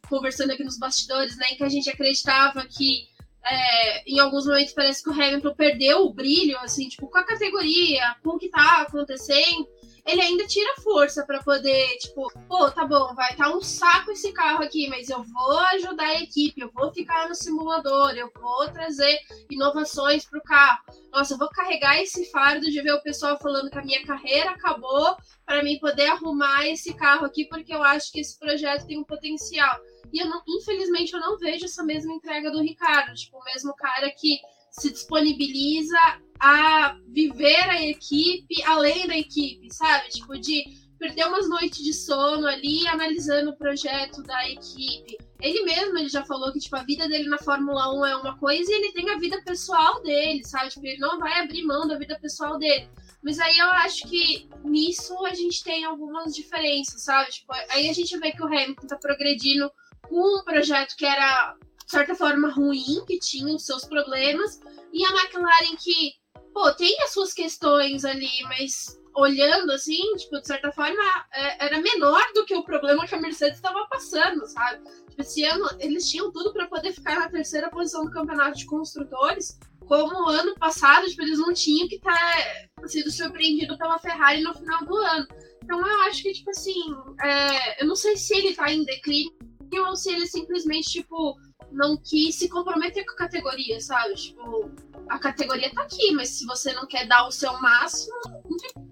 conversando 0.08 0.52
aqui 0.52 0.64
nos 0.64 0.78
bastidores, 0.78 1.38
né, 1.38 1.48
que 1.56 1.64
a 1.64 1.70
gente 1.70 1.90
acreditava 1.90 2.66
que 2.66 3.08
é, 3.46 4.12
em 4.12 4.20
alguns 4.20 4.46
momentos 4.46 4.74
parece 4.74 5.04
que 5.04 5.10
o 5.10 5.14
Hamilton 5.14 5.54
perdeu 5.56 6.06
o 6.06 6.14
brilho, 6.14 6.58
assim, 6.60 6.88
tipo, 6.90 7.08
com 7.08 7.18
a 7.18 7.24
categoria, 7.24 8.16
com 8.24 8.32
o 8.32 8.40
que 8.40 8.50
tá 8.50 8.82
acontecendo, 8.82 9.68
ele 10.10 10.22
ainda 10.22 10.48
tira 10.48 10.82
força 10.82 11.24
para 11.26 11.44
poder, 11.44 11.98
tipo, 11.98 12.32
pô, 12.48 12.72
tá 12.72 12.86
bom, 12.86 13.14
vai 13.14 13.32
estar 13.32 13.46
tá 13.46 13.56
um 13.56 13.62
saco 13.62 14.12
esse 14.12 14.32
carro 14.32 14.64
aqui, 14.64 14.88
mas 14.90 15.10
eu 15.10 15.24
vou 15.24 15.60
ajudar 15.76 16.06
a 16.06 16.22
equipe, 16.22 16.60
eu 16.60 16.72
vou 16.72 16.92
ficar 16.92 17.30
no 17.30 17.36
simulador, 17.36 18.12
eu 18.12 18.32
vou 18.40 18.68
trazer 18.72 19.20
inovações 19.52 20.26
pro 20.26 20.42
carro. 20.42 20.80
Nossa, 21.12 21.34
eu 21.34 21.38
vou 21.38 21.50
carregar 21.50 22.02
esse 22.02 22.30
fardo 22.32 22.66
de 22.66 22.82
ver 22.82 22.94
o 22.94 23.04
pessoal 23.04 23.38
falando 23.40 23.70
que 23.70 23.78
a 23.78 23.84
minha 23.84 24.04
carreira 24.06 24.52
acabou 24.52 25.16
para 25.46 25.64
mim 25.64 25.80
poder 25.80 26.08
arrumar 26.08 26.68
esse 26.68 26.94
carro 26.96 27.26
aqui, 27.26 27.46
porque 27.46 27.74
eu 27.74 27.84
acho 27.84 28.12
que 28.12 28.20
esse 28.20 28.38
projeto 28.40 28.88
tem 28.88 28.98
um 28.98 29.04
potencial. 29.04 29.80
E 30.12 30.20
eu 30.20 30.28
não, 30.28 30.42
infelizmente 30.48 31.14
eu 31.14 31.20
não 31.20 31.38
vejo 31.38 31.66
essa 31.66 31.84
mesma 31.84 32.14
entrega 32.14 32.50
do 32.50 32.62
Ricardo, 32.62 33.14
tipo, 33.14 33.38
o 33.38 33.44
mesmo 33.44 33.76
cara 33.76 34.10
que 34.12 34.40
se 34.72 34.92
disponibiliza 34.92 36.00
a 36.40 36.96
viver 37.08 37.70
a 37.70 37.82
equipe 37.84 38.64
além 38.64 39.08
da 39.08 39.18
equipe, 39.18 39.74
sabe? 39.74 40.10
Tipo, 40.10 40.38
de 40.38 40.64
perder 41.00 41.26
umas 41.28 41.48
noites 41.48 41.84
de 41.84 41.94
sono 41.94 42.46
ali 42.46 42.86
analisando 42.88 43.52
o 43.52 43.58
projeto 43.58 44.22
da 44.24 44.50
equipe. 44.50 45.18
Ele 45.42 45.64
mesmo, 45.64 45.98
ele 45.98 46.10
já 46.10 46.26
falou 46.26 46.52
que 46.52 46.60
tipo, 46.60 46.76
a 46.76 46.84
vida 46.84 47.08
dele 47.08 47.30
na 47.30 47.38
Fórmula 47.38 47.94
1 47.94 48.06
é 48.06 48.16
uma 48.18 48.38
coisa 48.38 48.70
e 48.70 48.76
ele 48.76 48.92
tem 48.92 49.10
a 49.10 49.18
vida 49.18 49.42
pessoal 49.44 50.04
dele, 50.04 50.46
sabe? 50.46 50.70
Tipo, 50.70 50.86
ele 50.86 51.00
não 51.00 51.18
vai 51.18 51.40
abrir 51.40 51.64
mão 51.64 51.88
da 51.88 51.98
vida 51.98 52.20
pessoal 52.20 52.60
dele. 52.60 52.90
Mas 53.24 53.40
aí 53.40 53.58
eu 53.58 53.68
acho 53.68 54.08
que 54.08 54.50
nisso 54.64 55.26
a 55.26 55.34
gente 55.34 55.64
tem 55.64 55.86
algumas 55.86 56.36
diferenças, 56.36 57.04
sabe? 57.04 57.32
Tipo, 57.32 57.54
aí 57.72 57.90
a 57.90 57.94
gente 57.94 58.18
vê 58.18 58.32
que 58.32 58.44
o 58.44 58.48
Hamilton 58.48 58.88
tá 58.88 58.98
progredindo 58.98 59.72
com 60.08 60.40
um 60.40 60.44
projeto 60.44 60.96
que 60.98 61.06
era, 61.06 61.56
de 61.86 61.92
certa 61.92 62.16
forma, 62.16 62.50
ruim, 62.50 63.06
que 63.08 63.20
tinha 63.20 63.54
os 63.54 63.66
seus 63.66 63.86
problemas, 63.86 64.60
e 64.92 65.06
a 65.06 65.10
McLaren 65.10 65.76
que, 65.78 66.14
pô, 66.54 66.74
tem 66.74 66.96
as 67.04 67.12
suas 67.12 67.34
questões 67.34 68.06
ali, 68.06 68.44
mas 68.44 69.00
olhando 69.16 69.72
assim, 69.72 70.02
tipo, 70.16 70.40
de 70.40 70.48
certa 70.48 70.72
forma, 70.72 71.02
é, 71.34 71.66
era 71.66 71.82
menor 71.82 72.22
do 72.34 72.46
que 72.46 72.56
o 72.56 72.64
problema 72.64 73.06
que 73.06 73.16
a 73.16 73.22
Mercedes 73.22 73.58
estava 73.58 73.86
passando, 73.88 74.46
sabe? 74.48 74.84
Tipo, 75.10 75.22
esse 75.22 75.44
ano 75.44 75.70
eles 75.80 76.10
tinham 76.10 76.32
tudo 76.32 76.54
para 76.54 76.68
poder 76.68 76.94
ficar 76.94 77.20
na 77.20 77.30
terceira 77.30 77.70
posição 77.70 78.06
do 78.06 78.12
campeonato 78.12 78.58
de 78.58 78.66
construtores, 78.66 79.60
como 79.88 80.30
ano 80.30 80.56
passado, 80.56 81.08
tipo, 81.08 81.24
eles 81.24 81.40
não 81.40 81.54
tinham 81.54 81.88
que 81.88 81.96
estar 81.96 82.72
tá 82.76 82.88
sido 82.88 83.12
surpreendido 83.12 83.78
pela 83.78 84.00
Ferrari 84.00 84.42
no 84.42 84.54
final 84.54 84.86
do 84.86 84.96
ano. 84.96 85.28
Então 85.64 85.80
eu 85.86 86.02
acho 86.04 86.24
que, 86.24 86.32
tipo 86.32 86.50
assim, 86.52 86.96
é, 87.22 87.84
eu 87.84 87.88
não 87.88 87.96
sei 87.96 88.16
se 88.16 88.38
ele 88.38 88.56
tá 88.56 88.72
em 88.72 88.84
declínio 88.84 89.34
ou 89.88 89.96
se 89.96 90.12
ele 90.12 90.28
simplesmente, 90.28 90.90
tipo, 90.90 91.36
não 91.72 91.98
quis 91.98 92.36
se 92.36 92.50
comprometer 92.50 93.06
com 93.06 93.14
a 93.14 93.18
categoria, 93.18 93.80
sabe? 93.80 94.16
Tipo, 94.16 94.72
a 95.10 95.20
categoria 95.20 95.72
tá 95.74 95.84
aqui, 95.84 96.12
mas 96.14 96.30
se 96.30 96.46
você 96.46 96.74
não 96.74 96.86
quer 96.88 97.08
dar 97.08 97.28
o 97.28 97.32
seu 97.32 97.54
máximo. 97.62 98.14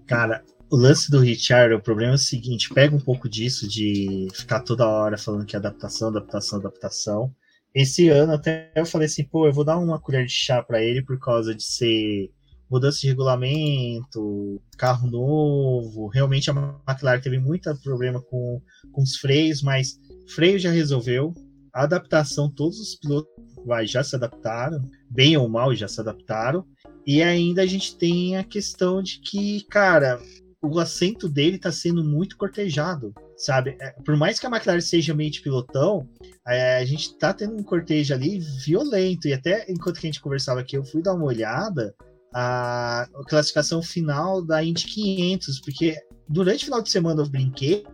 Cara, 0.06 0.44
o 0.70 0.76
lance 0.76 1.10
do 1.10 1.20
Richard, 1.20 1.74
o 1.74 1.82
problema 1.82 2.12
é 2.12 2.14
o 2.14 2.18
seguinte: 2.18 2.72
pega 2.72 2.94
um 2.94 3.00
pouco 3.00 3.28
disso 3.28 3.68
de 3.68 4.28
ficar 4.34 4.60
toda 4.60 4.86
hora 4.86 5.16
falando 5.16 5.46
que 5.46 5.56
é 5.56 5.58
adaptação, 5.58 6.08
adaptação, 6.08 6.58
adaptação. 6.58 7.34
Esse 7.74 8.08
ano 8.08 8.32
até 8.32 8.72
eu 8.74 8.86
falei 8.86 9.06
assim, 9.06 9.24
pô, 9.24 9.46
eu 9.46 9.52
vou 9.52 9.64
dar 9.64 9.78
uma 9.78 10.00
colher 10.00 10.24
de 10.24 10.32
chá 10.32 10.62
para 10.62 10.82
ele 10.82 11.02
por 11.02 11.18
causa 11.18 11.54
de 11.54 11.62
ser 11.62 12.30
mudança 12.70 12.98
de 13.00 13.08
regulamento, 13.08 14.60
carro 14.76 15.08
novo. 15.08 16.08
Realmente 16.08 16.50
a 16.50 16.82
McLaren 16.86 17.20
teve 17.20 17.38
muito 17.38 17.74
problema 17.82 18.20
com, 18.20 18.60
com 18.92 19.02
os 19.02 19.16
freios, 19.16 19.62
mas 19.62 19.98
freio 20.34 20.58
já 20.58 20.70
resolveu. 20.70 21.34
A 21.72 21.84
adaptação, 21.84 22.50
todos 22.50 22.80
os 22.80 22.94
pilotos 22.96 23.30
vai, 23.64 23.86
já 23.86 24.02
se 24.02 24.16
adaptaram, 24.16 24.80
bem 25.10 25.36
ou 25.36 25.48
mal 25.48 25.74
já 25.74 25.88
se 25.88 26.00
adaptaram. 26.00 26.64
E 27.06 27.22
ainda 27.22 27.62
a 27.62 27.66
gente 27.66 27.96
tem 27.96 28.36
a 28.36 28.44
questão 28.44 29.02
de 29.02 29.20
que, 29.20 29.64
cara, 29.64 30.20
o 30.62 30.78
assento 30.78 31.28
dele 31.28 31.56
está 31.56 31.70
sendo 31.70 32.04
muito 32.04 32.36
cortejado, 32.36 33.14
sabe? 33.36 33.76
É, 33.80 33.90
por 34.04 34.16
mais 34.16 34.38
que 34.38 34.46
a 34.46 34.50
McLaren 34.50 34.80
seja 34.80 35.14
meio 35.14 35.30
de 35.30 35.40
pilotão, 35.40 36.08
é, 36.46 36.78
a 36.78 36.84
gente 36.84 37.12
está 37.12 37.32
tendo 37.32 37.54
um 37.54 37.62
cortejo 37.62 38.12
ali 38.12 38.40
violento. 38.64 39.28
E 39.28 39.32
até 39.32 39.64
enquanto 39.70 40.00
que 40.00 40.06
a 40.06 40.10
gente 40.10 40.20
conversava 40.20 40.60
aqui, 40.60 40.76
eu 40.76 40.84
fui 40.84 41.02
dar 41.02 41.14
uma 41.14 41.26
olhada 41.26 41.94
a 42.34 43.08
classificação 43.26 43.82
final 43.82 44.44
da 44.44 44.62
Indy 44.62 44.84
500, 44.84 45.60
porque 45.60 45.96
durante 46.28 46.62
o 46.62 46.64
final 46.66 46.82
de 46.82 46.90
semana 46.90 47.22
eu 47.22 47.28
brinquei 47.28 47.84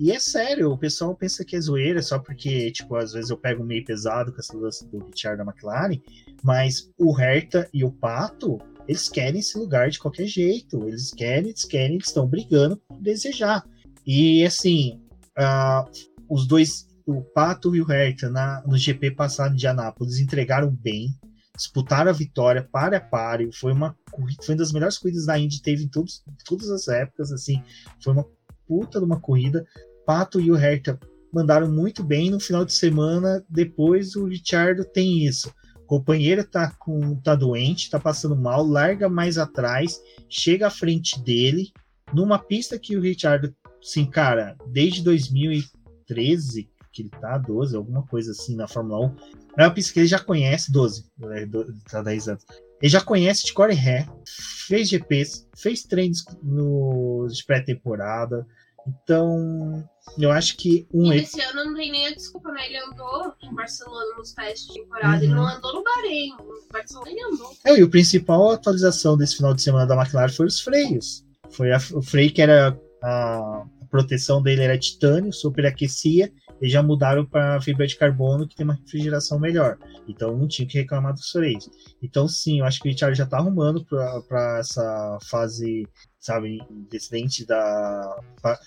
e 0.00 0.10
é 0.10 0.18
sério, 0.18 0.72
o 0.72 0.78
pessoal 0.78 1.14
pensa 1.14 1.44
que 1.44 1.54
é 1.54 1.60
zoeira 1.60 2.00
só 2.00 2.18
porque, 2.18 2.72
tipo, 2.72 2.96
às 2.96 3.12
vezes 3.12 3.28
eu 3.28 3.36
pego 3.36 3.62
meio 3.62 3.84
pesado 3.84 4.32
com 4.32 4.38
essa 4.38 4.56
lance 4.56 4.86
do 4.88 5.04
Richard 5.04 5.36
da 5.36 5.44
McLaren, 5.44 6.00
mas 6.42 6.90
o 6.98 7.12
Hertha 7.12 7.68
e 7.70 7.84
o 7.84 7.92
Pato, 7.92 8.58
eles 8.88 9.10
querem 9.10 9.40
esse 9.40 9.58
lugar 9.58 9.90
de 9.90 9.98
qualquer 9.98 10.26
jeito. 10.26 10.88
Eles 10.88 11.10
querem, 11.10 11.50
eles 11.50 11.66
querem, 11.66 11.96
eles 11.96 12.08
estão 12.08 12.26
brigando 12.26 12.78
por 12.78 12.98
desejar. 12.98 13.62
E 14.06 14.42
assim, 14.42 14.98
uh, 15.38 15.86
os 16.30 16.46
dois, 16.46 16.88
o 17.04 17.20
Pato 17.20 17.76
e 17.76 17.82
o 17.82 17.84
Hertha, 17.84 18.30
na, 18.30 18.62
no 18.66 18.78
GP 18.78 19.10
passado 19.10 19.54
de 19.54 19.66
Anápolis, 19.66 20.18
entregaram 20.18 20.70
bem 20.70 21.14
disputaram 21.60 22.10
a 22.10 22.14
vitória 22.14 22.66
para 22.72 22.96
a 22.96 23.00
páreo. 23.00 23.50
Foi 23.52 23.70
uma 23.70 23.94
foi 24.42 24.54
uma 24.54 24.56
das 24.56 24.72
melhores 24.72 24.96
corridas 24.96 25.26
da 25.26 25.38
Indy 25.38 25.60
teve 25.60 25.84
em 25.84 25.88
todos, 25.88 26.24
todas 26.46 26.70
as 26.70 26.88
épocas. 26.88 27.30
Assim, 27.30 27.62
foi 28.02 28.14
uma 28.14 28.24
puta 28.66 28.98
de 28.98 29.04
uma 29.04 29.20
corrida. 29.20 29.66
Pato 30.10 30.40
e 30.40 30.50
o 30.50 30.56
Hertha 30.56 30.98
mandaram 31.32 31.70
muito 31.70 32.02
bem 32.02 32.32
no 32.32 32.40
final 32.40 32.64
de 32.64 32.72
semana. 32.72 33.44
Depois 33.48 34.16
o 34.16 34.24
Richard 34.24 34.84
tem 34.92 35.24
isso. 35.24 35.54
O 35.76 35.86
companheiro 35.86 36.42
tá 36.42 36.72
com 36.80 37.14
tá 37.14 37.36
doente, 37.36 37.88
tá 37.88 38.00
passando 38.00 38.34
mal, 38.34 38.66
larga 38.66 39.08
mais 39.08 39.38
atrás, 39.38 40.00
chega 40.28 40.66
à 40.66 40.70
frente 40.70 41.22
dele 41.22 41.70
numa 42.12 42.40
pista 42.40 42.76
que 42.76 42.96
o 42.96 43.00
Richard, 43.00 43.54
sim, 43.80 44.04
cara, 44.04 44.56
desde 44.66 45.04
2013 45.04 46.68
que 46.92 47.02
ele 47.02 47.10
tá, 47.10 47.38
12, 47.38 47.76
alguma 47.76 48.02
coisa 48.02 48.32
assim 48.32 48.56
na 48.56 48.66
Fórmula 48.66 49.06
1. 49.06 49.16
É 49.58 49.62
uma 49.62 49.72
pista 49.72 49.92
que 49.92 50.00
ele 50.00 50.08
já 50.08 50.18
conhece, 50.18 50.72
12, 50.72 51.04
é, 51.22 51.46
tá 51.88 52.02
10 52.02 52.28
anos. 52.30 52.44
Ele 52.82 52.90
já 52.90 53.00
conhece 53.00 53.46
de 53.46 53.52
core 53.52 53.74
ré, 53.74 54.08
fez 54.66 54.88
GPs, 54.88 55.46
fez 55.56 55.84
treinos 55.84 56.24
no, 56.42 57.28
de 57.30 57.44
pré-temporada. 57.44 58.44
Então, 58.86 59.88
eu 60.18 60.30
acho 60.30 60.56
que 60.56 60.86
um. 60.92 61.12
E 61.12 61.18
esse 61.18 61.40
ano 61.40 61.64
não 61.64 61.74
tem 61.74 61.90
nem 61.90 62.06
a 62.06 62.14
desculpa, 62.14 62.50
né? 62.52 62.66
Ele 62.66 62.78
andou 62.78 63.32
em 63.42 63.54
Barcelona 63.54 64.16
nos 64.16 64.32
testes 64.32 64.66
de 64.68 64.74
temporada, 64.74 65.18
uhum. 65.18 65.22
ele 65.22 65.34
não 65.34 65.46
andou 65.46 65.74
no 65.74 65.84
Bahrein. 65.84 66.30
No 66.38 66.68
Barcelona 66.72 67.10
ele 67.10 67.22
andou. 67.22 67.52
É, 67.64 67.78
e 67.78 67.82
o 67.82 67.90
principal 67.90 68.50
atualização 68.50 69.16
desse 69.16 69.36
final 69.36 69.54
de 69.54 69.62
semana 69.62 69.86
da 69.86 69.96
McLaren 69.96 70.32
foi 70.32 70.46
os 70.46 70.60
freios. 70.60 71.24
Foi 71.50 71.72
a, 71.72 71.78
o 71.92 72.02
freio 72.02 72.32
que 72.32 72.42
era. 72.42 72.78
A, 73.02 73.64
a 73.82 73.86
proteção 73.90 74.40
dele 74.40 74.62
era 74.62 74.78
titânio, 74.78 75.32
superaquecia 75.32 76.32
eles 76.60 76.72
já 76.72 76.82
mudaram 76.82 77.24
para 77.24 77.60
fibra 77.60 77.86
de 77.86 77.96
carbono, 77.96 78.46
que 78.46 78.54
tem 78.54 78.64
uma 78.64 78.74
refrigeração 78.74 79.40
melhor. 79.40 79.78
Então 80.06 80.36
não 80.36 80.46
tinha 80.46 80.68
que 80.68 80.78
reclamar 80.78 81.14
dos 81.14 81.30
freios. 81.30 81.68
Então, 82.02 82.28
sim, 82.28 82.60
eu 82.60 82.66
acho 82.66 82.80
que 82.80 82.88
o 82.88 82.92
Richard 82.92 83.16
já 83.16 83.24
está 83.24 83.38
arrumando 83.38 83.84
para 83.84 84.58
essa 84.58 85.18
fase, 85.30 85.88
sabe, 86.20 86.60
descendente 86.90 87.46
da 87.46 88.20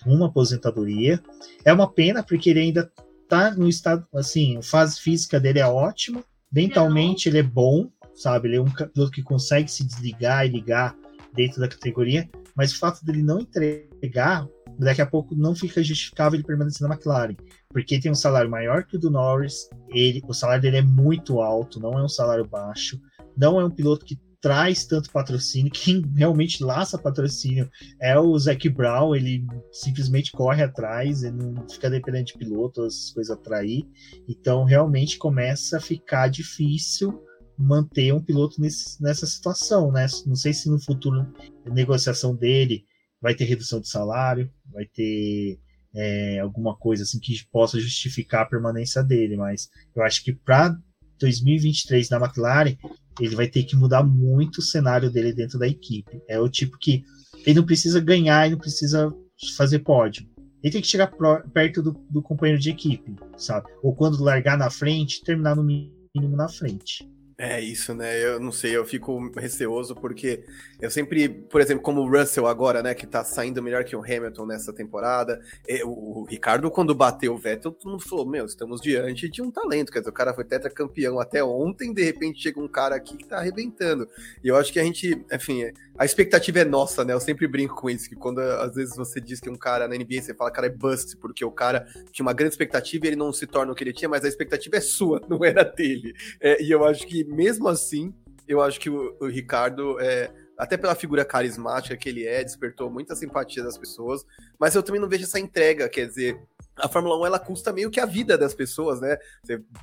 uma 0.06 0.26
aposentadoria. 0.26 1.22
É 1.64 1.72
uma 1.72 1.90
pena, 1.90 2.24
porque 2.24 2.50
ele 2.50 2.60
ainda 2.60 2.92
está 3.22 3.52
no 3.52 3.70
estado, 3.70 4.06
assim, 4.14 4.58
a 4.58 4.64
fase 4.64 5.00
física 5.00 5.40
dele 5.40 5.60
é 5.60 5.68
ótima, 5.68 6.24
mentalmente 6.52 7.30
ele 7.30 7.38
é 7.38 7.44
bom, 7.44 7.90
sabe? 8.16 8.50
Ele 8.50 8.58
é 8.58 8.62
um 8.62 8.66
piloto 8.66 9.12
que 9.12 9.22
consegue 9.22 9.70
se 9.72 9.86
desligar 9.86 10.46
e 10.46 10.50
ligar 10.50 10.96
dentro 11.34 11.62
da 11.62 11.68
categoria, 11.68 12.30
mas 12.56 12.74
o 12.74 12.80
fato 12.80 13.06
dele 13.06 13.24
não 13.24 13.40
entregar 13.40 14.48
daqui 14.78 15.02
a 15.02 15.06
pouco 15.06 15.36
não 15.36 15.56
fica 15.56 15.84
justificável 15.84 16.38
ele 16.38 16.46
permanecer 16.46 16.88
na 16.88 16.94
McLaren, 16.94 17.36
porque 17.70 18.00
tem 18.00 18.12
um 18.12 18.16
salário 18.16 18.50
maior 18.50 18.84
que 18.84 18.98
o 18.98 19.00
do 19.00 19.12
Norris, 19.12 19.70
ele, 19.90 20.22
o 20.28 20.34
salário 20.34 20.62
dele 20.62 20.78
é 20.78 20.82
muito 20.82 21.42
alto, 21.42 21.80
não 21.80 21.98
é 21.98 22.04
um 22.04 22.10
salário 22.10 22.46
baixo, 22.46 23.00
não 23.38 23.60
é 23.60 23.66
um 23.66 23.70
piloto 23.70 24.06
que 24.06 24.20
traz 24.44 24.86
tanto 24.86 25.10
patrocínio, 25.10 25.72
quem 25.72 26.04
realmente 26.18 26.62
laça 26.62 26.98
patrocínio 26.98 27.72
é 28.02 28.20
o 28.20 28.38
Zac 28.38 28.68
Brown, 28.68 29.16
ele 29.16 29.48
simplesmente 29.72 30.34
corre 30.34 30.62
atrás, 30.62 31.24
ele 31.24 31.38
não 31.38 31.70
fica 31.70 31.90
dependendo 31.90 32.26
de 32.26 32.34
piloto, 32.34 32.86
essas 32.86 33.12
coisas 33.12 33.38
atrair, 33.38 33.88
então 34.28 34.66
realmente 34.66 35.18
começa 35.18 35.78
a 35.78 35.80
ficar 35.80 36.28
difícil 36.28 37.24
manter 37.58 38.14
um 38.14 38.22
piloto 38.22 38.60
nesse, 38.60 39.02
nessa 39.02 39.26
situação, 39.26 39.94
né? 39.94 40.08
Não 40.26 40.36
sei 40.36 40.52
se 40.52 40.70
no 40.70 40.78
futuro 40.78 41.26
a 41.66 41.70
negociação 41.70 42.36
dele 42.36 42.84
vai 43.22 43.34
ter 43.34 43.46
redução 43.46 43.80
de 43.80 43.88
salário, 43.88 44.52
vai 44.74 44.86
ter 44.86 45.58
é, 45.96 46.40
alguma 46.40 46.76
coisa 46.76 47.04
assim 47.04 47.18
que 47.18 47.48
possa 47.50 47.80
justificar 47.80 48.42
a 48.42 48.50
permanência 48.50 49.02
dele, 49.02 49.38
mas 49.38 49.70
eu 49.96 50.04
acho 50.04 50.22
que 50.22 50.34
para 50.34 50.78
2023 51.24 52.10
na 52.10 52.18
McLaren 52.18 52.76
ele 53.20 53.36
vai 53.36 53.48
ter 53.48 53.64
que 53.64 53.76
mudar 53.76 54.04
muito 54.04 54.58
o 54.58 54.62
cenário 54.62 55.10
dele 55.10 55.34
dentro 55.34 55.60
da 55.60 55.68
equipe. 55.68 56.22
É 56.28 56.40
o 56.40 56.50
tipo 56.50 56.78
que 56.78 57.04
ele 57.46 57.60
não 57.60 57.66
precisa 57.66 58.00
ganhar, 58.00 58.46
ele 58.46 58.56
não 58.56 58.62
precisa 58.62 59.14
fazer 59.56 59.80
pódio. 59.80 60.28
Ele 60.64 60.72
tem 60.72 60.82
que 60.82 60.88
chegar 60.88 61.08
pro, 61.08 61.44
perto 61.50 61.82
do, 61.82 61.92
do, 62.10 62.22
companheiro 62.22 62.62
de 62.62 62.70
equipe, 62.70 63.14
sabe? 63.38 63.68
Ou 63.84 63.94
quando 63.94 64.24
largar 64.24 64.58
na 64.58 64.70
frente, 64.70 65.22
terminar 65.24 65.56
no 65.56 65.64
mínimo 65.64 66.36
na 66.36 66.48
frente. 66.48 67.08
É 67.36 67.60
isso, 67.60 67.96
né? 67.96 68.24
Eu 68.24 68.40
não 68.40 68.52
sei, 68.52 68.78
eu 68.78 68.86
fico 68.86 69.32
receoso 69.36 69.96
porque 69.96 70.46
eu 70.80 70.92
sempre, 70.92 71.28
por 71.28 71.62
exemplo, 71.62 71.82
como 71.82 72.02
o 72.02 72.08
Russell 72.08 72.46
agora, 72.46 72.84
né, 72.84 72.94
que 72.94 73.08
tá 73.08 73.24
saindo 73.24 73.62
melhor 73.62 73.84
que 73.84 73.96
o 73.96 74.04
Hamilton 74.04 74.46
nessa 74.46 74.72
temporada, 74.72 75.42
o 75.84 76.26
Ricardo, 76.30 76.70
quando 76.70 76.94
bateu 76.94 77.34
o 77.34 77.38
Vettel, 77.38 77.72
todo 77.72 77.90
mundo 77.90 78.04
falou: 78.08 78.26
Meu, 78.28 78.46
estamos 78.46 78.80
diante 78.80 79.28
de 79.30 79.42
um 79.42 79.50
talento. 79.50 79.92
Quer 79.92 80.00
dizer, 80.00 80.12
o 80.12 80.14
cara 80.14 80.34
foi 80.34 80.44
tetracampeão 80.44 81.20
até 81.20 81.44
ontem, 81.44 81.92
de 81.92 82.04
repente 82.04 82.40
chega 82.40 82.60
um 82.60 82.68
cara 82.68 82.96
aqui 82.96 83.18
que 83.18 83.26
tá 83.26 83.38
arrebentando. 83.38 84.08
E 84.44 84.48
eu 84.48 84.56
acho 84.56 84.72
que 84.72 84.80
a 84.80 84.84
gente, 84.84 85.20
enfim, 85.32 85.72
a 85.98 86.06
expectativa 86.06 86.60
é 86.60 86.66
nossa, 86.66 87.06
né? 87.06 87.14
Eu 87.14 87.20
sempre 87.20 87.48
brinco 87.48 87.76
com 87.76 87.90
isso, 87.90 88.10
que 88.10 88.16
quando 88.16 88.40
às 88.40 88.76
vezes 88.76 88.96
você 88.96 89.22
diz 89.22 89.40
que 89.40 89.50
um 89.50 89.56
cara 89.56 89.88
na 89.88 89.96
NBA, 89.96 90.22
você 90.22 90.34
fala, 90.34 90.52
cara, 90.52 90.68
é 90.68 90.70
bust, 90.70 91.18
porque 91.18 91.46
o 91.46 91.52
cara 91.52 91.86
tinha 92.12 92.26
uma 92.26 92.34
grande 92.34 92.54
expectativa 92.54 93.06
e 93.06 93.10
ele 93.10 93.16
não 93.16 93.32
se 93.32 93.46
torna 93.46 93.72
o 93.72 93.76
que 93.76 93.84
ele 93.84 93.94
tinha, 93.94 94.10
mas 94.10 94.26
a 94.26 94.28
expectativa 94.28 94.78
é 94.78 94.82
sua, 94.82 95.22
não 95.30 95.44
era 95.44 95.64
dele. 95.64 96.14
É, 96.42 96.62
e 96.62 96.72
eu 96.72 96.84
acho 96.84 97.06
que 97.06 97.24
mesmo 97.24 97.68
assim, 97.68 98.14
eu 98.48 98.62
acho 98.62 98.80
que 98.80 98.90
o, 98.90 99.16
o 99.20 99.28
Ricardo 99.28 100.00
é 100.00 100.32
até 100.58 100.78
pela 100.78 100.96
figura 100.96 101.26
carismática 101.26 101.98
que 101.98 102.08
ele 102.08 102.26
é, 102.26 102.44
despertou 102.44 102.90
muita 102.90 103.16
simpatia 103.16 103.64
das 103.64 103.78
pessoas, 103.78 104.24
mas 104.60 104.76
eu 104.76 104.84
também 104.84 105.02
não 105.02 105.10
vejo 105.10 105.24
essa 105.24 105.40
entrega, 105.40 105.90
quer 105.90 106.08
dizer, 106.08 106.40
a 106.76 106.88
Fórmula 106.88 107.20
1 107.20 107.26
ela 107.26 107.40
custa 107.40 107.72
meio 107.72 107.92
que 107.92 108.00
a 108.00 108.06
vida 108.06 108.38
das 108.38 108.54
pessoas, 108.54 109.00
né? 109.00 109.18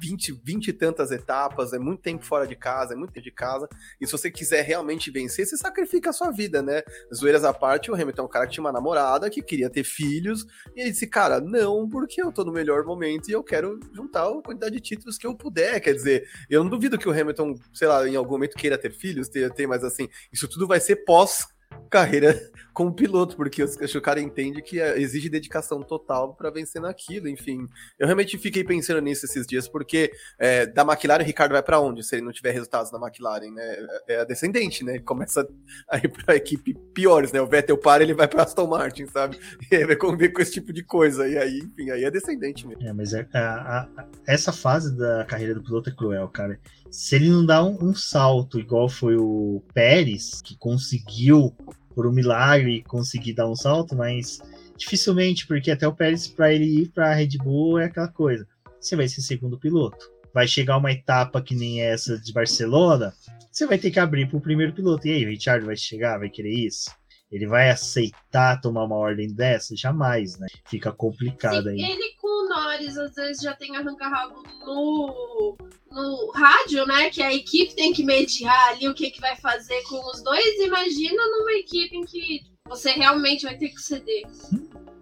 20, 0.00 0.32
20 0.44 0.68
e 0.68 0.72
tantas 0.72 1.10
etapas, 1.10 1.72
é 1.72 1.78
muito 1.78 2.02
tempo 2.02 2.24
fora 2.24 2.46
de 2.46 2.56
casa, 2.56 2.94
é 2.94 2.96
muito 2.96 3.12
tempo 3.12 3.24
de 3.24 3.30
casa. 3.30 3.68
E 4.00 4.06
se 4.06 4.12
você 4.12 4.30
quiser 4.30 4.62
realmente 4.62 5.10
vencer, 5.10 5.46
você 5.46 5.56
sacrifica 5.56 6.10
a 6.10 6.12
sua 6.12 6.30
vida, 6.30 6.62
né? 6.62 6.82
Zoeiras 7.14 7.44
à 7.44 7.52
parte, 7.52 7.90
o 7.90 7.94
Hamilton 7.94 8.22
é 8.22 8.24
um 8.24 8.28
cara 8.28 8.46
que 8.46 8.52
tinha 8.52 8.64
uma 8.64 8.72
namorada, 8.72 9.30
que 9.30 9.42
queria 9.42 9.70
ter 9.70 9.84
filhos, 9.84 10.46
e 10.74 10.80
ele 10.80 10.90
disse, 10.90 11.06
cara, 11.06 11.40
não, 11.40 11.88
porque 11.88 12.22
eu 12.22 12.32
tô 12.32 12.44
no 12.44 12.52
melhor 12.52 12.84
momento 12.84 13.28
e 13.28 13.32
eu 13.32 13.42
quero 13.42 13.78
juntar 13.92 14.26
a 14.26 14.42
quantidade 14.42 14.74
de 14.74 14.80
títulos 14.80 15.16
que 15.16 15.26
eu 15.26 15.34
puder. 15.34 15.80
Quer 15.80 15.94
dizer, 15.94 16.28
eu 16.48 16.62
não 16.62 16.70
duvido 16.70 16.98
que 16.98 17.08
o 17.08 17.12
Hamilton, 17.12 17.54
sei 17.72 17.88
lá, 17.88 18.08
em 18.08 18.16
algum 18.16 18.32
momento 18.32 18.56
queira 18.56 18.76
ter 18.76 18.92
filhos, 18.92 19.28
ter, 19.28 19.50
mas 19.66 19.84
assim, 19.84 20.08
isso 20.32 20.48
tudo 20.48 20.66
vai 20.66 20.80
ser 20.80 20.96
pós 21.04 21.46
carreira 21.90 22.40
como 22.72 22.94
piloto, 22.94 23.36
porque 23.36 23.62
o 23.62 24.00
cara 24.00 24.20
entende 24.20 24.62
que 24.62 24.80
é, 24.80 24.98
exige 24.98 25.28
dedicação 25.28 25.82
total 25.82 26.34
para 26.34 26.50
vencer 26.50 26.80
naquilo, 26.80 27.28
enfim. 27.28 27.66
Eu 27.98 28.06
realmente 28.06 28.38
fiquei 28.38 28.64
pensando 28.64 29.00
nisso 29.00 29.26
esses 29.26 29.46
dias, 29.46 29.68
porque 29.68 30.12
é, 30.38 30.64
da 30.66 30.82
McLaren 30.82 31.22
o 31.22 31.26
Ricardo 31.26 31.52
vai 31.52 31.62
para 31.62 31.80
onde 31.80 32.02
se 32.02 32.14
ele 32.14 32.24
não 32.24 32.32
tiver 32.32 32.52
resultados 32.52 32.92
na 32.92 32.98
McLaren, 32.98 33.50
né? 33.50 33.62
É, 34.08 34.14
é 34.14 34.20
a 34.20 34.24
descendente, 34.24 34.84
né? 34.84 34.94
Ele 34.94 35.02
começa 35.02 35.46
a 35.90 35.98
ir 35.98 36.08
pra 36.08 36.36
equipe 36.36 36.74
piores, 36.94 37.32
né? 37.32 37.40
O 37.40 37.46
Vettel 37.46 37.76
para, 37.76 38.02
ele 38.02 38.14
vai 38.14 38.28
para 38.28 38.44
Aston 38.44 38.66
Martin, 38.66 39.06
sabe? 39.06 39.38
E 39.70 39.76
aí 39.76 39.84
vai 39.84 39.94
conviver 39.94 40.30
com 40.30 40.40
esse 40.40 40.52
tipo 40.52 40.72
de 40.72 40.82
coisa, 40.82 41.28
e 41.28 41.38
aí, 41.38 41.58
enfim, 41.58 41.90
aí 41.90 42.04
é 42.04 42.10
descendente 42.10 42.66
mesmo. 42.66 42.82
É, 42.82 42.92
mas 42.92 43.12
é, 43.12 43.26
a, 43.32 43.88
a, 43.96 44.06
essa 44.26 44.52
fase 44.52 44.96
da 44.96 45.24
carreira 45.24 45.54
do 45.54 45.62
piloto 45.62 45.90
é 45.90 45.92
cruel, 45.92 46.28
cara. 46.28 46.58
Se 46.90 47.14
ele 47.14 47.30
não 47.30 47.46
dá 47.46 47.62
um, 47.62 47.90
um 47.90 47.94
salto 47.94 48.58
igual 48.58 48.88
foi 48.88 49.16
o 49.16 49.62
Pérez, 49.72 50.40
que 50.42 50.56
conseguiu 50.56 51.54
por 51.94 52.06
um 52.06 52.12
milagre 52.12 52.82
conseguir 52.82 53.34
dar 53.34 53.48
um 53.48 53.56
salto, 53.56 53.96
mas 53.96 54.40
dificilmente, 54.76 55.46
porque 55.46 55.70
até 55.70 55.86
o 55.86 55.94
Pérez, 55.94 56.26
para 56.26 56.52
ele 56.52 56.82
ir 56.82 56.88
para 56.88 57.10
a 57.10 57.14
Red 57.14 57.36
Bull, 57.38 57.78
é 57.78 57.84
aquela 57.84 58.08
coisa. 58.08 58.46
Você 58.80 58.96
vai 58.96 59.08
ser 59.08 59.20
segundo 59.20 59.58
piloto. 59.58 60.10
Vai 60.32 60.46
chegar 60.46 60.76
uma 60.76 60.92
etapa 60.92 61.42
que 61.42 61.54
nem 61.54 61.82
essa 61.82 62.18
de 62.18 62.32
Barcelona, 62.32 63.12
você 63.50 63.66
vai 63.66 63.78
ter 63.78 63.90
que 63.90 63.98
abrir 63.98 64.28
para 64.28 64.38
o 64.38 64.40
primeiro 64.40 64.72
piloto. 64.72 65.06
E 65.06 65.12
aí, 65.12 65.24
o 65.24 65.28
Richard 65.28 65.66
vai 65.66 65.76
chegar, 65.76 66.18
vai 66.18 66.30
querer 66.30 66.54
isso? 66.54 66.90
Ele 67.30 67.46
vai 67.46 67.70
aceitar 67.70 68.60
tomar 68.60 68.84
uma 68.84 68.96
ordem 68.96 69.32
dessa? 69.32 69.76
Jamais, 69.76 70.38
né? 70.38 70.46
Fica 70.68 70.92
complicado 70.92 71.68
aí. 71.68 71.80
Ele 71.80 72.14
Norris 72.50 72.98
às 72.98 73.14
vezes 73.14 73.42
já 73.42 73.54
tem 73.54 73.76
arranca-rabo 73.76 74.42
no, 74.66 75.56
no 75.90 76.30
rádio, 76.34 76.84
né? 76.84 77.08
Que 77.10 77.22
a 77.22 77.32
equipe 77.32 77.74
tem 77.76 77.92
que 77.92 78.04
mediar 78.04 78.70
ali 78.70 78.88
o 78.88 78.94
que, 78.94 79.10
que 79.10 79.20
vai 79.20 79.36
fazer 79.36 79.80
com 79.84 80.04
os 80.10 80.22
dois. 80.22 80.58
Imagina 80.58 81.22
numa 81.26 81.52
equipe 81.52 81.96
em 81.96 82.04
que 82.04 82.40
você 82.68 82.90
realmente 82.90 83.44
vai 83.44 83.56
ter 83.56 83.68
que 83.68 83.80
ceder. 83.80 84.24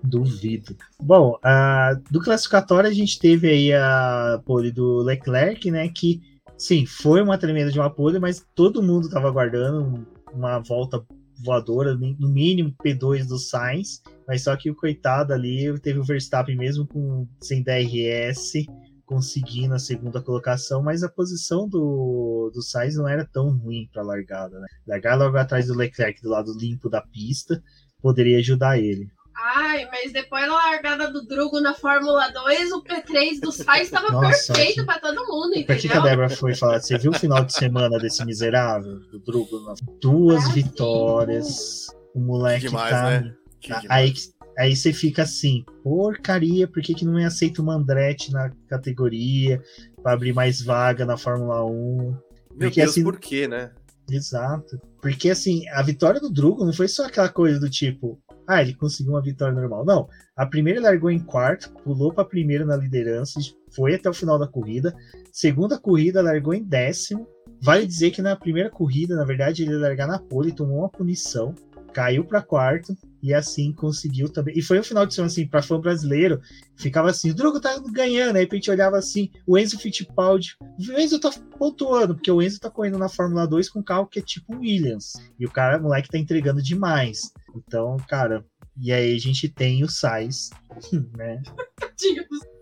Duvido. 0.03 0.76
Bom, 1.01 1.38
uh, 1.44 2.03
do 2.11 2.20
classificatório 2.20 2.88
a 2.88 2.94
gente 2.94 3.18
teve 3.18 3.49
aí 3.49 3.72
a 3.72 4.40
pole 4.44 4.70
do 4.70 4.99
Leclerc, 4.99 5.70
né? 5.70 5.88
Que 5.88 6.20
sim, 6.57 6.84
foi 6.84 7.22
uma 7.22 7.38
tremenda 7.38 7.72
de 7.72 7.78
uma 7.78 7.90
pole, 7.90 8.18
mas 8.18 8.44
todo 8.55 8.82
mundo 8.82 9.07
estava 9.07 9.28
aguardando 9.28 10.07
uma 10.32 10.59
volta 10.59 11.05
voadora, 11.43 11.95
no 11.95 12.28
mínimo 12.28 12.74
P2 12.84 13.26
do 13.26 13.39
Sainz, 13.39 14.03
mas 14.26 14.43
só 14.43 14.57
que 14.57 14.70
o 14.70 14.74
coitado 14.74 15.32
ali 15.32 15.78
teve 15.80 15.99
o 15.99 16.05
Verstappen 16.05 16.57
mesmo 16.57 16.86
com 16.86 17.26
sem 17.41 17.62
DRS, 17.62 18.66
conseguindo 19.07 19.74
a 19.74 19.78
segunda 19.78 20.20
colocação, 20.20 20.82
mas 20.82 21.03
a 21.03 21.09
posição 21.09 21.68
do, 21.68 22.51
do 22.53 22.62
Sainz 22.62 22.97
não 22.97 23.09
era 23.09 23.24
tão 23.24 23.57
ruim 23.57 23.89
para 23.91 24.03
a 24.03 24.05
largada, 24.05 24.59
né? 24.61 24.66
Largar 24.86 25.16
logo 25.16 25.36
atrás 25.36 25.66
do 25.66 25.74
Leclerc 25.74 26.20
do 26.20 26.28
lado 26.28 26.53
limpo 26.59 26.91
da 26.91 27.01
pista 27.01 27.62
poderia 28.03 28.39
ajudar 28.39 28.78
ele. 28.78 29.09
Ai, 29.41 29.89
mas 29.93 30.12
depois 30.12 30.47
da 30.47 30.53
largada 30.53 31.12
do 31.12 31.24
Drugo 31.24 31.61
na 31.61 31.72
Fórmula 31.72 32.28
2, 32.28 32.72
o 32.72 32.82
P3 32.82 33.39
do 33.41 33.53
Sainz 33.53 33.84
estava 33.84 34.18
perfeito 34.18 34.84
para 34.84 34.99
todo 34.99 35.26
mundo, 35.26 35.51
entendeu? 35.51 35.66
Por 35.66 35.76
que, 35.76 35.89
que 35.89 35.97
a 35.97 36.01
Débora 36.01 36.28
foi 36.28 36.57
falar? 36.57 36.80
Você 36.80 36.99
viu 36.99 37.12
o 37.12 37.14
final 37.14 37.45
de 37.45 37.53
semana 37.53 37.99
desse 37.99 38.24
miserável 38.24 38.99
do 39.11 39.20
Drugo? 39.20 39.74
Duas 40.01 40.45
ah, 40.45 40.53
vitórias, 40.53 41.86
o 42.14 42.20
moleque 42.20 42.66
demais, 42.66 42.91
tá... 42.91 43.11
Né? 43.20 43.34
Aí, 43.89 44.12
aí 44.59 44.74
você 44.74 44.93
fica 44.93 45.22
assim, 45.22 45.64
porcaria, 45.84 46.66
por 46.66 46.82
que, 46.82 46.93
que 46.93 47.05
não 47.05 47.16
é 47.16 47.24
aceito 47.24 47.62
o 47.62 47.70
Andretti 47.70 48.32
na 48.32 48.51
categoria 48.68 49.62
para 50.03 50.14
abrir 50.14 50.32
mais 50.32 50.61
vaga 50.61 51.07
na 51.07 51.16
Fórmula 51.16 51.64
1? 51.64 51.97
Meu 51.97 52.18
Porque, 52.59 52.80
Deus, 52.80 52.91
assim, 52.91 53.05
por 53.05 53.20
quê, 53.20 53.47
né? 53.47 53.70
Exato. 54.11 54.80
Porque 55.01 55.30
assim, 55.30 55.68
a 55.68 55.82
vitória 55.82 56.20
do 56.20 56.30
Drugo 56.30 56.64
não 56.64 56.72
foi 56.72 56.89
só 56.89 57.07
aquela 57.07 57.28
coisa 57.28 57.61
do 57.61 57.70
tipo, 57.70 58.18
ah, 58.49 58.62
ele 58.62 58.74
conseguiu 58.74 59.12
uma 59.12 59.22
vitória 59.22 59.55
normal. 59.55 59.84
Não. 59.84 60.09
A 60.34 60.46
primeira 60.46 60.80
largou 60.80 61.11
em 61.11 61.18
quarto, 61.18 61.70
pulou 61.84 62.14
para 62.14 62.24
primeiro 62.24 62.64
na 62.64 62.76
liderança, 62.76 63.38
foi 63.70 63.94
até 63.94 64.09
o 64.09 64.14
final 64.14 64.38
da 64.38 64.49
corrida. 64.49 64.96
Segunda 65.30 65.78
corrida, 65.78 66.22
largou 66.22 66.55
em 66.55 66.64
décimo. 66.64 67.28
Vale 67.61 67.86
dizer 67.86 68.11
que 68.11 68.22
na 68.22 68.34
primeira 68.34 68.70
corrida, 68.70 69.14
na 69.16 69.24
verdade, 69.24 69.62
ele 69.62 69.72
ia 69.72 69.78
largar 69.78 70.09
na 70.09 70.18
pole, 70.18 70.53
tomou 70.53 70.78
uma 70.78 70.88
punição, 70.88 71.55
caiu 71.92 72.24
para 72.24 72.40
quarto 72.40 72.96
e 73.22 73.34
assim 73.34 73.72
conseguiu 73.72 74.28
também. 74.28 74.57
E 74.57 74.62
foi 74.62 74.78
um 74.78 74.82
final 74.82 75.05
de 75.05 75.14
semana 75.14 75.30
assim, 75.30 75.46
para 75.46 75.61
fã 75.61 75.80
brasileiro, 75.80 76.40
ficava 76.76 77.11
assim: 77.11 77.30
o 77.30 77.34
Drogo 77.34 77.61
tá 77.61 77.76
ganhando. 77.92 78.36
Aí 78.36 78.49
a 78.51 78.55
gente 78.55 78.70
olhava 78.70 78.96
assim: 78.96 79.30
o 79.46 79.59
Enzo 79.59 79.78
Fittipaldi. 79.78 80.57
O 80.61 81.01
Enzo 81.01 81.18
tá 81.18 81.30
pontuando, 81.59 82.14
porque 82.14 82.30
o 82.30 82.40
Enzo 82.40 82.61
tá 82.61 82.70
correndo 82.70 82.99
na 82.99 83.09
Fórmula 83.09 83.46
2 83.46 83.68
com 83.68 83.80
um 83.80 83.82
carro 83.82 84.07
que 84.07 84.20
é 84.20 84.22
tipo 84.22 84.57
Williams. 84.57 85.14
E 85.38 85.44
o 85.44 85.51
cara, 85.51 85.78
o 85.78 85.82
moleque, 85.82 86.09
tá 86.09 86.18
entregando 86.18 86.62
demais. 86.62 87.32
Então, 87.67 87.97
cara, 88.09 88.45
e 88.77 88.93
aí 88.93 89.15
a 89.15 89.19
gente 89.19 89.49
tem 89.49 89.83
o 89.83 89.89
Sais, 89.89 90.51
né? 91.17 91.43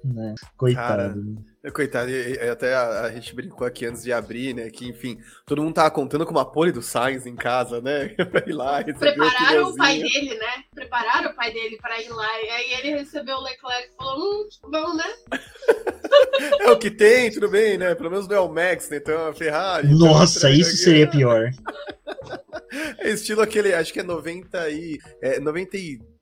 né? 0.05 0.35
Coitado. 0.57 0.87
Cara, 0.89 1.15
é, 1.15 1.56
coitado, 1.71 2.11
até 2.53 2.75
a, 2.75 3.03
a, 3.03 3.11
gente 3.11 3.35
brincou 3.35 3.67
aqui 3.67 3.87
antes 3.87 4.03
de 4.03 4.13
abrir, 4.13 4.55
né? 4.55 4.71
Que, 4.71 4.89
enfim, 4.89 5.19
todo 5.45 5.63
mundo 5.63 5.75
tava 5.75 5.91
contando 5.91 6.25
com 6.25 6.31
uma 6.31 6.45
pole 6.45 6.71
do 6.73 6.83
Sainz 6.83 7.27
em 7.27 7.35
casa, 7.35 7.81
né? 7.81 8.09
pra 8.31 8.45
ir 8.47 8.53
lá. 8.53 8.83
Prepararam 8.85 9.71
o 9.71 9.77
pai 9.77 9.99
dele, 9.99 10.35
né? 10.35 10.65
Prepararam 10.75 11.31
o 11.31 11.35
pai 11.35 11.53
dele 11.53 11.77
pra 11.81 12.01
ir 12.01 12.09
lá. 12.09 12.43
E 12.43 12.49
aí 12.51 12.73
ele 12.75 12.99
recebeu 12.99 13.37
o 13.37 13.43
Leclerc 13.43 13.89
e 13.93 13.97
falou: 13.97 14.19
hum, 14.19 14.49
bom, 14.71 14.95
né? 14.95 15.15
é 16.61 16.71
o 16.71 16.79
que 16.79 16.91
tem, 16.91 17.31
tudo 17.31 17.49
bem, 17.49 17.77
né? 17.79 17.95
Pelo 17.95 18.11
menos 18.11 18.29
não 18.29 18.37
é 18.37 18.41
o 18.41 18.49
Max, 18.49 18.89
né? 18.89 18.99
Então 18.99 19.27
é 19.27 19.31
a 19.31 19.35
Ferrari. 19.35 19.87
Então 19.89 20.09
Nossa, 20.09 20.51
isso 20.51 20.71
aqui. 20.71 20.79
seria 20.79 21.11
pior. 21.11 21.51
é 22.99 23.11
estilo 23.11 23.43
aquele, 23.43 23.75
acho 23.75 23.93
que 23.93 24.01
é 24.01 24.05
90 24.05 24.71
e. 24.71 24.99
É, 25.21 25.41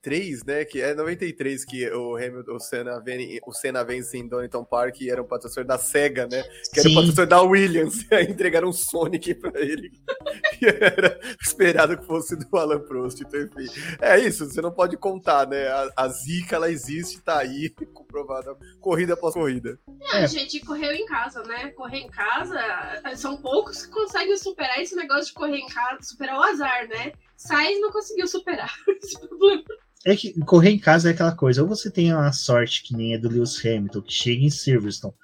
93, 0.05 0.45
né? 0.45 0.65
Que 0.65 0.81
é 0.81 0.95
93 0.95 1.65
que 1.65 1.89
o 1.91 2.17
Hamilton, 2.17 2.55
o 2.55 2.61
Senna, 2.61 3.01
vem, 3.01 3.41
o 3.47 3.53
Senna 3.53 3.83
vence 3.83 4.19
em 4.19 4.29
Donington 4.29 4.65
Park 4.65 5.01
e 5.01 5.11
era 5.11 5.23
um 5.23 5.27
patrocinador 5.27 5.65
da 5.65 5.79
SEGA, 5.79 6.27
né? 6.27 6.43
Que 6.73 6.81
era 6.81 6.89
o 6.89 6.93
um 6.93 6.95
patrocinador 6.95 7.27
da 7.27 7.43
Williams. 7.43 8.07
E 8.11 8.15
aí 8.15 8.31
entregaram 8.31 8.69
um 8.69 8.73
Sonic 8.73 9.35
pra 9.35 9.59
ele. 9.61 9.91
e 10.61 10.67
era 10.67 11.19
esperado 11.41 11.97
que 11.97 12.07
fosse 12.07 12.37
do 12.37 12.57
Alan 12.57 12.81
Prost. 12.81 13.21
Então, 13.21 13.41
enfim. 13.41 13.81
É 14.01 14.19
isso, 14.21 14.45
você 14.45 14.61
não 14.61 14.73
pode 14.73 14.97
contar, 14.97 15.49
né? 15.49 15.67
A, 15.69 15.93
a 15.97 16.09
zica, 16.09 16.57
ela 16.57 16.71
existe, 16.71 17.21
tá 17.21 17.39
aí, 17.39 17.71
comprovada, 17.93 18.55
corrida 18.81 19.15
após 19.15 19.35
corrida. 19.35 19.79
É, 20.13 20.19
a 20.19 20.27
gente 20.27 20.61
correu 20.61 20.93
em 20.93 21.07
casa, 21.07 21.43
né? 21.45 21.71
Correr 21.71 21.99
em 21.99 22.09
casa, 22.09 22.61
são 23.17 23.37
poucos 23.37 23.87
que 23.87 23.93
conseguem 23.93 24.37
superar 24.37 24.81
esse 24.81 24.95
negócio 24.95 25.27
de 25.27 25.33
correr 25.33 25.59
em 25.59 25.69
casa, 25.69 26.03
superar 26.03 26.39
o 26.39 26.43
azar, 26.43 26.89
né? 26.89 27.13
Sainz 27.37 27.81
não 27.81 27.93
conseguiu 27.93 28.27
superar 28.27 28.73
esse 29.03 29.19
problema. 29.19 29.65
É 30.07 30.15
que 30.15 30.39
correr 30.41 30.71
em 30.71 30.79
casa 30.79 31.09
é 31.09 31.13
aquela 31.13 31.35
coisa, 31.35 31.63
ou 31.63 31.69
você 31.69 31.91
tem 31.91 32.13
uma 32.13 32.33
sorte 32.33 32.83
que 32.83 32.95
nem 32.95 33.15
a 33.15 33.19
do 33.19 33.29
Lewis 33.29 33.59
Hamilton, 33.65 34.03
que 34.03 34.13
chega 34.13 34.45
em 34.45 34.51
Silverstone, 34.51 35.15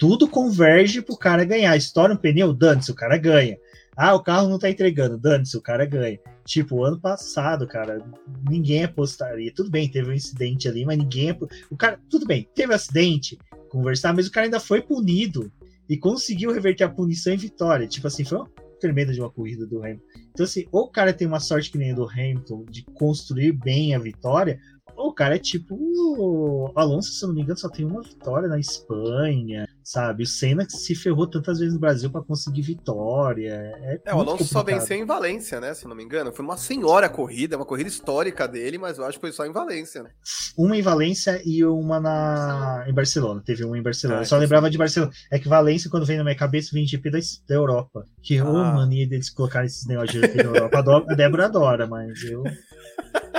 tudo 0.00 0.28
converge 0.28 1.02
pro 1.02 1.16
cara 1.16 1.44
ganhar. 1.44 1.76
Estoura 1.76 2.14
um 2.14 2.16
pneu, 2.16 2.52
dane-se, 2.52 2.90
o 2.90 2.94
cara 2.94 3.18
ganha. 3.18 3.58
Ah, 3.96 4.14
o 4.14 4.22
carro 4.22 4.48
não 4.48 4.58
tá 4.58 4.70
entregando, 4.70 5.18
dane-se, 5.18 5.56
o 5.56 5.60
cara 5.60 5.84
ganha. 5.84 6.18
Tipo, 6.46 6.84
ano 6.84 6.98
passado, 6.98 7.66
cara, 7.66 8.02
ninguém 8.48 8.84
apostaria. 8.84 9.52
Tudo 9.54 9.70
bem, 9.70 9.90
teve 9.90 10.08
um 10.08 10.14
incidente 10.14 10.66
ali, 10.66 10.86
mas 10.86 10.96
ninguém. 10.96 11.36
O 11.70 11.76
cara, 11.76 12.00
tudo 12.08 12.26
bem, 12.26 12.48
teve 12.54 12.72
um 12.72 12.76
acidente, 12.76 13.38
conversar, 13.68 14.14
mas 14.14 14.26
o 14.26 14.30
cara 14.30 14.46
ainda 14.46 14.58
foi 14.58 14.80
punido 14.80 15.52
e 15.86 15.98
conseguiu 15.98 16.50
reverter 16.50 16.84
a 16.84 16.88
punição 16.88 17.34
em 17.34 17.36
vitória. 17.36 17.86
Tipo 17.86 18.06
assim, 18.06 18.24
foi 18.24 18.38
uma 18.38 18.50
tremenda 18.80 19.12
de 19.12 19.20
uma 19.20 19.30
corrida 19.30 19.66
do 19.66 19.80
Hamilton. 19.80 20.02
Então, 20.30 20.44
assim, 20.44 20.66
ou 20.72 20.82
o 20.82 20.90
cara 20.90 21.12
tem 21.12 21.26
uma 21.26 21.40
sorte 21.40 21.70
que 21.70 21.78
nem 21.78 21.92
a 21.92 21.94
do 21.94 22.08
Hamilton 22.08 22.64
de 22.68 22.84
construir 22.84 23.52
bem 23.52 23.94
a 23.94 23.98
vitória, 23.98 24.58
o 24.96 25.12
cara 25.12 25.36
é 25.36 25.38
tipo 25.38 25.76
o 25.76 26.70
Alonso, 26.74 27.12
se 27.12 27.24
eu 27.24 27.28
não 27.28 27.34
me 27.34 27.42
engano, 27.42 27.58
só 27.58 27.68
tem 27.68 27.84
uma 27.84 28.02
vitória 28.02 28.48
na 28.48 28.58
Espanha, 28.58 29.66
sabe? 29.82 30.24
O 30.24 30.26
Senna 30.26 30.66
que 30.66 30.72
se 30.72 30.94
ferrou 30.94 31.26
tantas 31.26 31.58
vezes 31.58 31.74
no 31.74 31.80
Brasil 31.80 32.10
para 32.10 32.22
conseguir 32.22 32.62
vitória. 32.62 33.52
É, 33.82 34.00
é 34.06 34.14
o 34.14 34.18
Alonso 34.18 34.38
complicado. 34.38 34.52
só 34.52 34.62
venceu 34.62 34.96
em 34.96 35.04
Valência, 35.04 35.60
né? 35.60 35.74
Se 35.74 35.84
eu 35.84 35.88
não 35.88 35.96
me 35.96 36.04
engano. 36.04 36.32
Foi 36.32 36.44
uma 36.44 36.56
senhora 36.56 37.08
corrida, 37.08 37.56
uma 37.56 37.64
corrida 37.64 37.88
histórica 37.88 38.46
dele, 38.46 38.78
mas 38.78 38.98
eu 38.98 39.04
acho 39.04 39.18
que 39.18 39.20
foi 39.20 39.32
só 39.32 39.46
em 39.46 39.52
Valência, 39.52 40.02
né? 40.02 40.10
Uma 40.56 40.76
em 40.76 40.82
Valência 40.82 41.40
e 41.44 41.64
uma 41.64 41.98
na... 42.00 42.84
em 42.86 42.92
Barcelona. 42.92 43.42
Teve 43.44 43.64
uma 43.64 43.78
em 43.78 43.82
Barcelona. 43.82 44.20
Ah, 44.20 44.22
eu 44.22 44.26
só 44.26 44.36
lembrava 44.36 44.66
sim. 44.66 44.72
de 44.72 44.78
Barcelona. 44.78 45.12
É 45.30 45.38
que 45.38 45.48
Valência, 45.48 45.90
quando 45.90 46.06
vem 46.06 46.18
na 46.18 46.24
minha 46.24 46.36
cabeça, 46.36 46.70
vem 46.72 46.86
GP 46.86 47.10
da, 47.10 47.18
da 47.48 47.54
Europa. 47.54 48.06
Que 48.22 48.38
ah. 48.38 48.48
oh, 48.48 48.52
mania 48.52 49.08
deles 49.08 49.30
colocarem 49.30 49.66
esses 49.66 49.86
negócios 49.86 50.19
Europa. 50.20 50.78
A 50.78 51.14
Débora 51.14 51.46
adora, 51.46 51.86
mas 51.86 52.22
eu. 52.24 52.42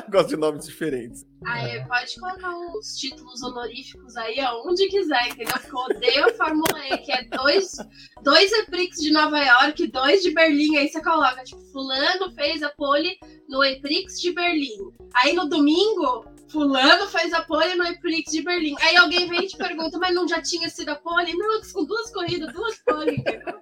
Gosto 0.10 0.30
de 0.30 0.38
nomes 0.38 0.66
diferentes. 0.66 1.26
Aí 1.45 1.84
pode 1.86 2.20
colocar 2.20 2.56
os 2.76 2.95
títulos 2.95 3.41
honoríficos 3.41 4.16
aí 4.16 4.39
aonde 4.39 4.88
quiser, 4.88 5.28
entendeu? 5.28 5.54
Porque 5.54 5.76
eu 5.76 5.97
odeio 5.97 6.26
a 6.26 6.34
Fórmula 6.34 6.88
E, 6.88 6.97
que 6.99 7.12
é 7.12 7.24
dois, 7.26 7.78
dois 8.24 8.52
EPRIX 8.52 8.97
de 8.97 9.12
Nova 9.12 9.39
York, 9.39 9.88
dois 9.88 10.22
de 10.22 10.32
Berlim. 10.34 10.78
Aí 10.78 10.88
você 10.88 11.02
coloca, 11.02 11.43
tipo, 11.43 11.62
fulano 11.72 12.32
fez 12.34 12.62
a 12.62 12.70
pole 12.70 13.18
no 13.49 13.64
EPRIX 13.64 14.22
de 14.22 14.34
Berlim. 14.34 14.91
Aí 15.16 15.34
no 15.34 15.49
domingo, 15.49 16.26
fulano 16.49 17.08
fez 17.08 17.34
a 17.34 17.41
pole 17.41 17.74
no 17.76 17.86
EPRIX 17.86 18.32
de 18.32 18.43
Berlim. 18.43 18.76
Aí 18.82 18.95
alguém 18.97 19.28
vem 19.28 19.43
e 19.43 19.47
te 19.47 19.58
pergunta, 19.58 19.97
mas 19.97 20.14
não 20.14 20.28
já 20.28 20.41
tinha 20.41 20.70
sido 20.70 20.89
a 20.89 20.95
pole? 20.95 21.34
Não, 21.34 21.62
são 21.64 21.86
duas 21.86 22.12
corridas, 22.12 22.54
duas 22.54 22.78
pole, 22.84 23.16
entendeu? 23.16 23.60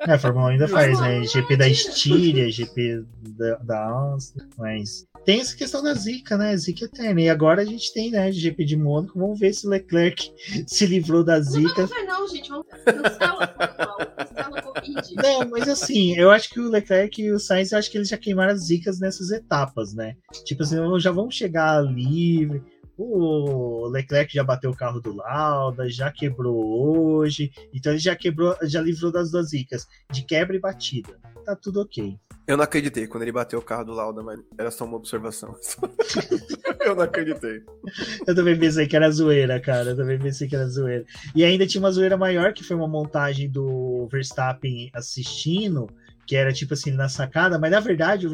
É, 0.00 0.12
a 0.12 0.18
Fórmula 0.18 0.46
1 0.46 0.48
ainda 0.50 0.68
faz, 0.68 1.00
né? 1.00 1.22
GP 1.24 1.56
da 1.56 1.68
Estíria, 1.68 2.50
GP 2.50 3.04
da, 3.20 3.54
da 3.56 3.88
Áustria, 3.88 4.46
mas 4.58 5.06
tem 5.24 5.40
essa 5.40 5.56
questão 5.56 5.82
da 5.82 5.94
zica, 5.94 6.36
né? 6.36 6.56
Zica 6.56 6.84
eterna. 6.84 7.20
E 7.20 7.28
agora 7.28 7.62
a 7.62 7.64
gente 7.64 7.92
tem, 7.92 8.10
né, 8.10 8.30
GP 8.32 8.64
de 8.64 8.76
Mônaco. 8.76 9.18
Vamos 9.18 9.38
ver 9.38 9.52
se 9.52 9.66
o 9.66 9.70
Leclerc 9.70 10.32
se 10.66 10.86
livrou 10.86 11.24
da 11.24 11.40
zica. 11.40 11.86
Não, 11.86 12.06
não, 12.06 12.20
não 12.20 12.28
gente. 12.28 12.48
Vamos 12.48 12.66
cancela, 12.84 13.54
Não, 15.22 15.48
mas 15.50 15.68
assim, 15.68 16.14
eu 16.16 16.30
acho 16.30 16.50
que 16.50 16.60
o 16.60 16.68
Leclerc 16.68 17.22
e 17.22 17.30
o 17.32 17.38
Sainz, 17.38 17.72
eu 17.72 17.78
acho 17.78 17.90
que 17.90 17.98
eles 17.98 18.08
já 18.08 18.18
queimaram 18.18 18.52
as 18.52 18.66
zicas 18.66 18.98
nessas 18.98 19.30
etapas, 19.30 19.94
né? 19.94 20.16
Tipo 20.44 20.62
assim, 20.62 20.76
já 21.00 21.10
vamos 21.10 21.34
chegar 21.34 21.80
livre. 21.82 22.62
O 22.98 23.88
Leclerc 23.88 24.32
já 24.32 24.44
bateu 24.44 24.70
o 24.70 24.76
carro 24.76 25.00
do 25.00 25.16
Lauda, 25.16 25.88
já 25.88 26.10
quebrou 26.12 27.18
hoje. 27.18 27.50
Então 27.72 27.92
ele 27.92 27.98
já 27.98 28.14
quebrou, 28.14 28.54
já 28.62 28.80
livrou 28.80 29.10
das 29.10 29.30
duas 29.30 29.50
zicas, 29.50 29.86
de 30.10 30.22
quebra 30.24 30.56
e 30.56 30.60
batida. 30.60 31.18
Tá 31.44 31.56
tudo 31.56 31.80
ok. 31.80 32.16
Eu 32.46 32.56
não 32.56 32.64
acreditei 32.64 33.06
quando 33.06 33.22
ele 33.22 33.32
bateu 33.32 33.58
o 33.58 33.62
carro 33.62 33.84
do 33.84 33.92
Lauda, 33.92 34.22
mas 34.22 34.40
era 34.58 34.70
só 34.70 34.84
uma 34.84 34.96
observação. 34.96 35.54
eu 36.84 36.94
não 36.94 37.04
acreditei. 37.04 37.62
Eu 38.26 38.34
também 38.34 38.58
pensei 38.58 38.86
que 38.86 38.96
era 38.96 39.10
zoeira, 39.10 39.60
cara. 39.60 39.90
Eu 39.90 39.96
também 39.96 40.18
pensei 40.18 40.48
que 40.48 40.56
era 40.56 40.66
zoeira. 40.66 41.04
E 41.34 41.44
ainda 41.44 41.66
tinha 41.66 41.80
uma 41.80 41.92
zoeira 41.92 42.16
maior, 42.16 42.52
que 42.52 42.64
foi 42.64 42.76
uma 42.76 42.88
montagem 42.88 43.48
do 43.48 44.08
Verstappen 44.10 44.90
assistindo, 44.92 45.88
que 46.26 46.34
era 46.34 46.52
tipo 46.52 46.74
assim, 46.74 46.90
na 46.90 47.08
sacada, 47.08 47.58
mas 47.58 47.70
na 47.70 47.80
verdade 47.80 48.26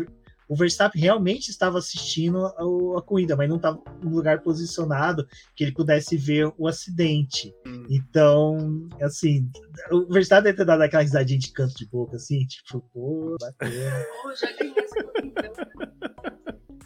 o 0.48 0.56
Verstappen 0.56 1.00
realmente 1.00 1.50
estava 1.50 1.78
assistindo 1.78 2.46
a, 2.46 2.98
a 2.98 3.02
corrida, 3.02 3.36
mas 3.36 3.48
não 3.48 3.56
estava 3.56 3.80
no 4.02 4.10
lugar 4.10 4.40
posicionado 4.40 5.28
que 5.54 5.62
ele 5.62 5.72
pudesse 5.72 6.16
ver 6.16 6.50
o 6.56 6.66
acidente. 6.66 7.54
Hum. 7.66 7.86
Então, 7.90 8.88
assim, 9.02 9.50
o 9.90 10.06
Verstappen 10.12 10.44
deve 10.44 10.56
ter 10.58 10.64
dado 10.64 10.82
aquela 10.82 11.02
risadinha 11.02 11.38
de 11.38 11.52
canto 11.52 11.74
de 11.76 11.86
boca, 11.86 12.16
assim, 12.16 12.46
tipo, 12.46 12.80
pô, 12.92 13.36
bateu. 13.40 13.68
Pô, 14.22 14.34
já 14.34 14.52
ganhei 14.56 14.74
essa 14.78 15.04
corrida. 15.04 15.52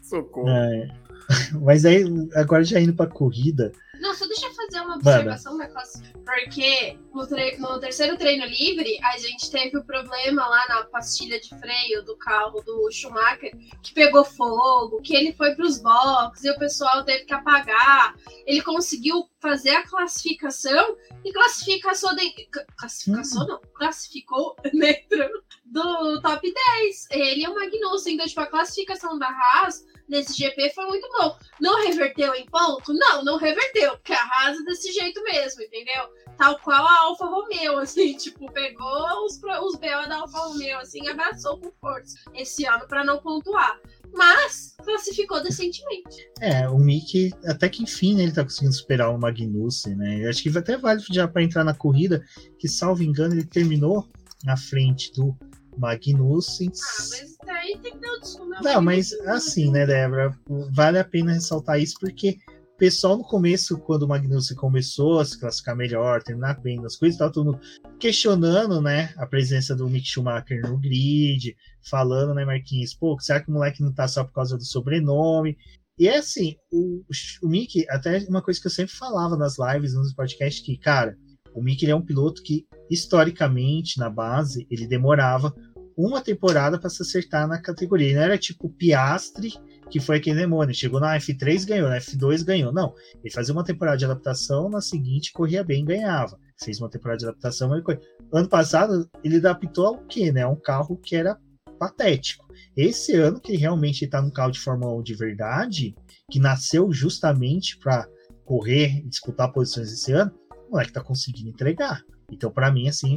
Socorro. 0.03 0.49
É. 0.49 1.03
Mas 1.63 1.85
aí, 1.85 2.05
agora 2.35 2.65
já 2.65 2.81
indo 2.81 2.95
pra 2.95 3.07
corrida, 3.07 3.73
não, 4.03 4.13
só 4.15 4.27
deixa 4.27 4.47
eu 4.47 4.55
fazer 4.55 4.81
uma 4.81 4.97
observação 4.97 5.57
da 5.57 5.69
classe. 5.69 6.03
Porque 6.25 6.99
no, 7.15 7.23
no, 7.59 7.81
terceiro 7.81 8.19
treino 8.19 8.45
livre, 8.47 8.99
a 9.01 9.17
gente 9.17 9.49
teve 9.49 9.79
o 9.79 9.85
problema 9.85 10.45
lá 10.49 10.67
na 10.69 10.85
pastilha 10.85 11.41
de 11.41 11.49
freio 11.51 12.05
do 12.05 12.17
carro 12.17 12.61
do 12.63 12.91
Schumacher, 12.91 13.53
que 13.81 13.95
pegou 13.95 14.25
fogo, 14.25 15.01
que 15.03 15.15
ele 15.15 15.33
foi 15.33 15.55
para 15.55 15.65
os 15.65 15.79
boxes 15.79 16.45
e 16.45 16.51
o 16.51 16.59
pessoal 16.59 17.05
teve 17.05 17.27
que 17.27 17.33
apagar. 17.33 18.17
Ele 18.45 18.61
conseguiu 18.61 19.31
fazer 19.41 19.71
a 19.71 19.87
classificação 19.87 20.97
e 21.25 21.33
classificação 21.33 22.13
de... 22.17 22.49
classificação 22.77 23.45
hum. 23.45 23.47
não, 23.47 23.61
classificou 23.73 24.57
dentro 24.75 25.45
do 25.65 26.21
top 26.21 26.53
10. 26.53 27.07
Ele 27.13 27.45
e 27.45 27.49
o 27.49 27.55
Magnussen, 27.55 28.15
então 28.15 28.27
tipo 28.27 28.41
a 28.41 28.47
classificação 28.47 29.17
da 29.17 29.29
Haas 29.29 29.85
nesse 30.09 30.37
GP 30.37 30.71
foi 30.75 30.87
muito 30.87 31.09
bom. 31.19 31.37
Não 31.61 31.85
reverteu 31.85 32.35
em 32.35 32.47
ponto? 32.47 32.93
Não, 32.93 33.25
não 33.25 33.37
reverteu, 33.37 33.93
porque 33.93 34.13
arrasa 34.13 34.63
desse 34.65 34.93
jeito 34.93 35.23
mesmo, 35.25 35.63
entendeu? 35.63 36.05
Tal 36.37 36.59
qual 36.61 36.87
a 36.87 37.01
Alfa 37.01 37.27
Romeo, 37.27 37.79
assim, 37.79 38.15
tipo, 38.17 38.51
pegou 38.53 39.25
os, 39.25 39.37
os 39.37 39.77
BO 39.77 40.09
da 40.09 40.21
Alfa 40.21 40.39
Romeo, 40.39 40.79
assim, 40.79 41.07
abraçou 41.09 41.59
com 41.59 41.71
força 41.81 42.15
esse 42.35 42.65
ano 42.67 42.87
para 42.87 43.05
não 43.05 43.19
pontuar. 43.19 43.79
Mas 44.15 44.75
classificou 44.85 45.43
decentemente. 45.43 46.29
É, 46.41 46.69
o 46.69 46.79
Mick, 46.79 47.33
até 47.47 47.69
que 47.69 47.83
enfim, 47.83 48.15
né, 48.15 48.25
ele 48.25 48.33
tá 48.33 48.43
conseguindo 48.43 48.75
superar 48.75 49.11
o 49.11 49.19
Magnussen, 49.19 49.97
né? 49.97 50.25
Eu 50.25 50.29
acho 50.29 50.43
que 50.43 50.57
até 50.57 50.77
vale 50.77 51.03
já 51.11 51.27
para 51.27 51.43
entrar 51.43 51.65
na 51.65 51.73
corrida, 51.73 52.23
que 52.59 52.69
salvo 52.69 53.03
engano, 53.03 53.35
ele 53.35 53.45
terminou 53.45 54.07
na 54.45 54.57
frente 54.57 55.13
do 55.13 55.35
Magnussen. 55.77 56.69
Ah, 56.69 57.05
mas 57.11 57.37
aí 57.49 57.79
tem 57.83 57.93
que 57.93 57.99
dar 57.99 58.13
o 58.13 58.21
desconto. 58.21 58.63
Não, 58.63 58.83
mas 58.83 59.13
assim, 59.27 59.71
né, 59.71 59.87
Débora? 59.87 60.37
Vale 60.73 60.99
a 60.99 61.05
pena 61.05 61.33
ressaltar 61.33 61.81
isso 61.81 61.95
porque 62.01 62.39
o 62.75 62.79
pessoal 62.79 63.17
no 63.17 63.25
começo, 63.25 63.79
quando 63.79 64.03
o 64.03 64.09
Magnussen 64.09 64.57
começou 64.57 65.21
a 65.21 65.25
se 65.25 65.39
classificar 65.39 65.77
melhor, 65.77 66.23
terminar 66.23 66.61
bem 66.61 66.81
nas 66.81 66.97
coisas, 66.97 67.19
tava 67.19 67.33
todo 67.33 67.53
mundo 67.53 67.61
questionando, 67.99 68.81
né, 68.81 69.13
a 69.17 69.27
presença 69.27 69.77
do 69.77 69.89
Mick 69.89 70.07
Schumacher 70.07 70.61
no 70.63 70.79
grid, 70.79 71.55
falando, 71.89 72.35
né, 72.35 72.45
Marquinhos, 72.45 72.95
pô, 72.95 73.17
será 73.21 73.41
que 73.41 73.49
o 73.49 73.53
moleque 73.53 73.83
não 73.83 73.93
tá 73.93 74.09
só 74.09 74.25
por 74.25 74.33
causa 74.33 74.57
do 74.57 74.65
sobrenome? 74.65 75.57
E 75.99 76.09
é 76.09 76.19
assim, 76.19 76.57
o, 76.73 77.05
o 77.43 77.49
Mick, 77.49 77.87
até 77.89 78.19
uma 78.29 78.43
coisa 78.43 78.61
que 78.61 78.67
eu 78.67 78.71
sempre 78.71 78.95
falava 78.95 79.37
nas 79.37 79.57
lives, 79.59 79.95
nos 79.95 80.15
podcasts, 80.15 80.65
que, 80.65 80.77
cara, 80.77 81.17
o 81.55 81.63
Mick 81.63 81.89
é 81.89 81.95
um 81.95 82.05
piloto 82.05 82.43
que, 82.43 82.67
historicamente, 82.91 83.99
na 83.99 84.09
base, 84.09 84.67
ele 84.71 84.87
demorava 84.87 85.55
uma 85.97 86.21
temporada 86.21 86.79
para 86.79 86.91
se 86.91 87.03
acertar 87.03 87.47
na 87.47 87.61
categoria. 87.61 88.09
Ele 88.09 88.17
não 88.17 88.23
era 88.23 88.39
tipo 88.39 88.71
Piastre, 88.71 89.53
que 89.91 90.01
foi 90.01 90.17
aquele 90.17 90.41
demônio. 90.41 90.75
Chegou 90.75 90.99
na 91.01 91.17
F3, 91.17 91.67
ganhou, 91.67 91.89
na 91.89 91.99
F2 91.99 92.45
ganhou. 92.45 92.73
Não. 92.73 92.95
Ele 93.23 93.33
fazia 93.33 93.53
uma 93.53 93.65
temporada 93.65 93.99
de 93.99 94.05
adaptação, 94.05 94.71
na 94.71 94.81
seguinte 94.81 95.33
corria 95.33 95.63
bem 95.63 95.85
ganhava. 95.85 96.39
Fez 96.63 96.81
uma 96.81 96.91
temporada 96.91 97.19
de 97.19 97.27
adaptação, 97.27 97.69
mas 97.69 97.83
corria. 97.83 98.01
Ano 98.33 98.49
passado, 98.49 99.09
ele 99.23 99.37
adaptou 99.37 99.87
ao 99.87 100.07
quê, 100.07 100.33
né? 100.33 100.47
Um 100.47 100.57
carro 100.57 100.97
que 100.97 101.15
era 101.15 101.39
patético. 101.79 102.47
Esse 102.77 103.15
ano 103.15 103.41
que 103.41 103.57
realmente 103.57 104.05
está 104.05 104.23
no 104.23 104.33
carro 104.33 104.53
de 104.53 104.61
Fórmula 104.61 104.95
1 105.01 105.03
de 105.03 105.15
verdade, 105.15 105.95
que 106.31 106.39
nasceu 106.39 106.91
justamente 106.93 107.77
para 107.79 108.07
correr 108.45 108.99
e 108.99 109.09
disputar 109.09 109.53
posições 109.53 109.93
esse 109.93 110.13
ano, 110.13 110.33
moleque 110.73 110.93
tá 110.93 111.01
conseguindo 111.01 111.51
entregar. 111.51 112.03
Então, 112.31 112.51
para 112.51 112.73
mim, 112.73 112.89
assim, 112.89 113.17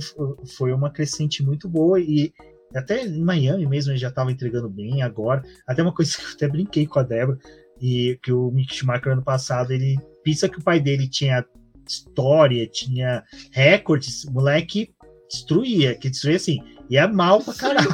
foi 0.58 0.74
uma 0.74 0.90
crescente 0.90 1.44
muito 1.44 1.68
boa 1.68 2.00
e 2.00 2.34
até 2.76 3.06
em 3.06 3.24
Miami 3.24 3.66
mesmo 3.66 3.92
ele 3.92 4.00
já 4.00 4.10
estava 4.10 4.32
entregando 4.32 4.70
bem 4.70 5.02
agora. 5.02 5.42
Até 5.68 5.82
uma 5.82 5.94
coisa 5.94 6.16
que 6.18 6.24
eu 6.24 6.32
até 6.36 6.48
brinquei 6.48 6.86
com 6.86 7.00
a 7.00 7.04
Débora, 7.04 7.40
e 7.82 8.18
que 8.24 8.32
o 8.32 8.52
Mick 8.52 8.74
Schumacher 8.74 9.12
ano 9.12 9.24
passado, 9.24 9.72
ele 9.72 9.98
pensa 10.24 10.48
que 10.48 10.60
o 10.60 10.64
pai 10.64 10.80
dele 10.80 11.10
tinha 11.10 11.46
história, 11.88 12.68
tinha 12.68 13.24
recordes, 13.52 14.24
o 14.24 14.32
moleque 14.32 14.94
destruía, 15.30 15.96
que 15.96 16.10
destruía 16.10 16.38
assim, 16.38 16.60
e 16.90 16.98
é 16.98 17.08
mal 17.08 17.44
pra 17.44 17.54
caralho. 17.54 17.90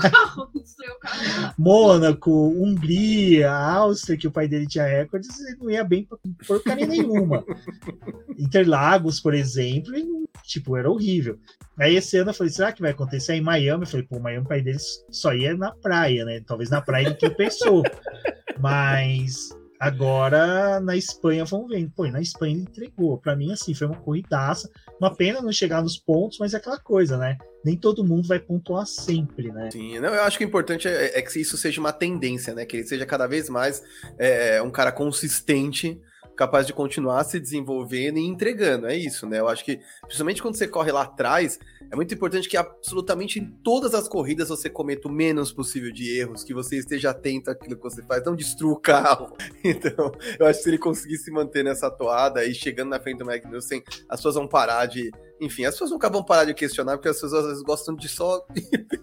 Mônaco, 1.58 2.32
Hungria, 2.32 3.52
Áustria, 3.52 4.18
que 4.18 4.28
o 4.28 4.32
pai 4.32 4.48
dele 4.48 4.68
tinha 4.68 4.86
recordes, 4.86 5.40
ele 5.40 5.58
não 5.62 5.70
ia 5.70 5.84
bem 5.84 6.08
porcaria 6.48 6.86
nenhuma. 6.86 7.44
Interlagos, 8.38 9.20
por 9.20 9.34
exemplo, 9.34 9.94
tipo, 10.44 10.78
era 10.78 10.90
horrível. 10.90 11.40
Aí 11.78 11.96
esse 11.96 12.18
ano 12.18 12.30
eu 12.30 12.34
falei, 12.34 12.52
será 12.52 12.72
que 12.72 12.82
vai 12.82 12.92
acontecer? 12.92 13.34
Aí 13.34 13.40
em 13.40 13.44
Miami, 13.44 13.84
eu 13.84 13.88
falei, 13.88 14.06
pô, 14.06 14.20
Miami, 14.20 14.46
o 14.46 14.48
pai 14.48 14.62
dele 14.62 14.80
só 15.10 15.34
ia 15.34 15.56
na 15.56 15.72
praia, 15.72 16.26
né? 16.26 16.42
Talvez 16.46 16.70
na 16.70 16.82
praia 16.82 17.08
ele 17.08 17.16
tropeçou. 17.16 17.84
Mas 18.60 19.50
Agora, 19.82 20.80
na 20.80 20.96
Espanha, 20.96 21.44
vamos 21.44 21.70
ver. 21.70 21.90
Pô, 21.96 22.06
na 22.06 22.22
Espanha 22.22 22.54
ele 22.54 22.62
entregou. 22.62 23.18
Para 23.18 23.36
mim, 23.36 23.52
assim, 23.52 23.74
foi 23.74 23.88
uma 23.88 24.00
corridaça. 24.00 24.70
Uma 25.00 25.16
pena 25.16 25.42
não 25.42 25.52
chegar 25.52 25.82
nos 25.82 25.98
pontos, 25.98 26.38
mas 26.40 26.54
é 26.54 26.58
aquela 26.58 26.80
coisa, 26.80 27.18
né? 27.18 27.36
Nem 27.66 27.76
todo 27.76 28.06
mundo 28.06 28.28
vai 28.28 28.38
pontuar 28.38 28.86
sempre, 28.86 29.52
né? 29.52 29.72
Sim, 29.72 29.98
não, 29.98 30.14
eu 30.14 30.22
acho 30.22 30.38
que 30.38 30.46
o 30.46 30.48
importante 30.48 30.88
é, 30.88 31.18
é 31.18 31.22
que 31.24 31.42
isso 31.42 31.58
seja 31.58 31.82
uma 31.82 31.92
tendência, 31.92 32.54
né? 32.54 32.64
Que 32.64 32.78
ele 32.78 32.88
seja 32.88 33.08
cada 33.08 33.26
vez 33.26 33.50
mais 33.50 33.82
é, 34.20 34.62
um 34.62 34.70
cara 34.70 34.92
consistente 34.92 36.00
capaz 36.36 36.66
de 36.68 36.74
continuar 36.74 37.24
se 37.24 37.40
desenvolvendo 37.40 38.20
e 38.20 38.26
entregando. 38.26 38.86
É 38.86 38.96
isso, 38.96 39.28
né? 39.28 39.40
Eu 39.40 39.48
acho 39.48 39.66
que, 39.66 39.80
principalmente 40.02 40.44
quando 40.44 40.58
você 40.58 40.68
corre 40.68 40.92
lá 40.92 41.04
atrás, 41.04 41.60
é 41.92 41.96
muito 41.96 42.14
importante 42.14 42.48
que 42.48 42.56
absolutamente 42.56 43.38
em 43.38 43.46
todas 43.46 43.94
as 43.94 44.08
corridas 44.08 44.48
você 44.48 44.70
cometa 44.70 45.10
o 45.10 45.12
menos 45.12 45.52
possível 45.52 45.92
de 45.92 46.18
erros, 46.18 46.42
que 46.42 46.54
você 46.54 46.78
esteja 46.78 47.10
atento 47.10 47.52
àquilo 47.52 47.76
que 47.76 47.84
você 47.84 48.02
faz, 48.02 48.24
não 48.24 48.34
destrua 48.34 48.72
o 48.74 48.80
carro. 48.80 49.36
Então, 49.64 50.12
eu 50.40 50.46
acho 50.48 50.60
que 50.60 50.64
se 50.64 50.70
ele 50.70 50.78
conseguir 50.78 51.18
se 51.18 51.30
manter 51.30 51.64
nessa 51.64 51.90
toada 51.90 52.44
e 52.46 52.54
chegando 52.54 52.90
na 52.90 53.00
frente 53.00 53.20
do 53.20 53.26
Magnussen, 53.26 53.84
as 54.10 54.20
pessoas 54.20 54.36
vão 54.36 54.48
parar 54.48 54.86
de 54.86 55.12
enfim, 55.40 55.66
as 55.66 55.74
pessoas 55.74 55.90
nunca 55.90 56.08
vão 56.08 56.24
parar 56.24 56.46
de 56.46 56.54
questionar, 56.54 56.98
porque 56.98 57.10
as 57.10 57.16
pessoas 57.16 57.34
às 57.34 57.46
vezes 57.48 57.64
gostam 57.64 57.96
de 57.96 58.08
só 58.08 58.46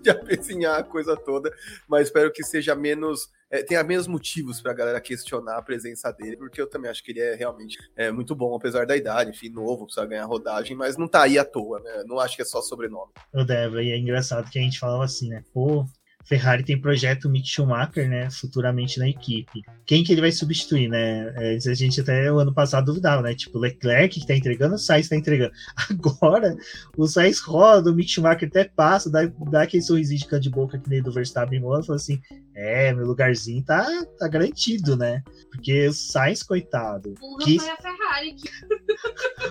de 0.03 0.11
apezinhar 0.11 0.79
a 0.79 0.85
coisa 0.85 1.17
toda, 1.17 1.53
mas 1.89 2.07
espero 2.07 2.33
que 2.33 2.45
seja 2.45 2.75
menos. 2.75 3.29
É, 3.51 3.63
tenha 3.63 3.83
menos 3.83 4.07
motivos 4.07 4.61
pra 4.61 4.75
galera 4.75 5.01
questionar 5.01 5.57
a 5.57 5.63
presença 5.63 6.13
dele, 6.13 6.37
porque 6.37 6.61
eu 6.61 6.69
também 6.69 6.91
acho 6.91 7.03
que 7.03 7.13
ele 7.13 7.21
é 7.21 7.35
realmente 7.35 7.79
é, 7.97 8.11
muito 8.11 8.35
bom, 8.35 8.55
apesar 8.55 8.87
da 8.87 8.97
idade, 8.97 9.31
enfim, 9.31 9.49
novo, 9.49 9.87
precisa 9.87 10.07
ganhar 10.07 10.27
rodagem, 10.27 10.77
mas 10.77 10.97
não 10.97 11.09
tá 11.09 11.23
aí 11.23 11.39
à 11.39 11.45
toa, 11.45 11.81
né? 11.81 12.05
Não 12.07 12.19
acho 12.19 12.37
que 12.37 12.43
é 12.43 12.45
só 12.45 12.61
sobrenome. 12.61 13.11
O 13.33 13.45
Débora, 13.45 13.83
e 13.83 13.91
é 13.91 13.97
engraçado 13.97 14.51
que 14.51 14.59
a 14.59 14.63
gente 14.63 14.79
falava 14.79 15.05
assim, 15.05 15.29
né? 15.31 15.43
Pô, 15.53 15.87
Ferrari 16.29 16.63
tem 16.63 16.79
projeto 16.79 17.29
Mick 17.29 17.49
Schumacher, 17.49 18.07
né, 18.07 18.31
futuramente 18.31 18.99
na 18.99 19.09
equipe. 19.09 19.63
Quem 19.87 20.05
que 20.05 20.13
ele 20.13 20.21
vai 20.21 20.31
substituir, 20.31 20.87
né? 20.87 21.33
É, 21.37 21.57
a 21.57 21.75
gente 21.75 22.03
até 22.03 22.31
o 22.31 22.39
ano 22.39 22.53
passado 22.53 22.85
duvidava, 22.85 23.23
né? 23.23 23.35
Tipo, 23.35 23.59
Leclerc 23.59 24.21
que 24.21 24.27
tá 24.27 24.37
entregando, 24.37 24.75
o 24.75 24.79
Sainz 24.79 25.09
tá 25.09 25.17
entregando. 25.17 25.53
Agora, 25.91 26.55
o 26.99 27.07
Sainz 27.07 27.41
roda, 27.41 27.91
o 27.91 27.95
Mick 27.95 28.11
Schumacher 28.11 28.47
até 28.47 28.65
passa, 28.65 29.11
dá, 29.11 29.25
dá 29.51 29.63
aquele 29.63 29.83
sorrisinho 29.83 30.21
de 30.21 30.27
canto 30.27 30.43
de 30.43 30.51
boca 30.51 30.79
que 30.79 30.91
nem 30.91 31.03
do 31.03 31.11
Verstappen 31.11 31.59
e 31.59 31.63
fala 31.63 31.97
assim, 31.97 32.21
é, 32.59 32.93
meu 32.93 33.07
lugarzinho 33.07 33.65
tá, 33.65 33.87
tá 34.19 34.27
garantido, 34.27 34.97
né? 34.97 35.23
Porque 35.53 35.87
o 35.87 35.93
Sainz, 35.93 36.43
coitado... 36.43 37.15
que... 37.41 37.59
foi 37.61 37.71
a 37.71 37.77
Ferrari. 37.77 38.35
Que... 38.35 38.51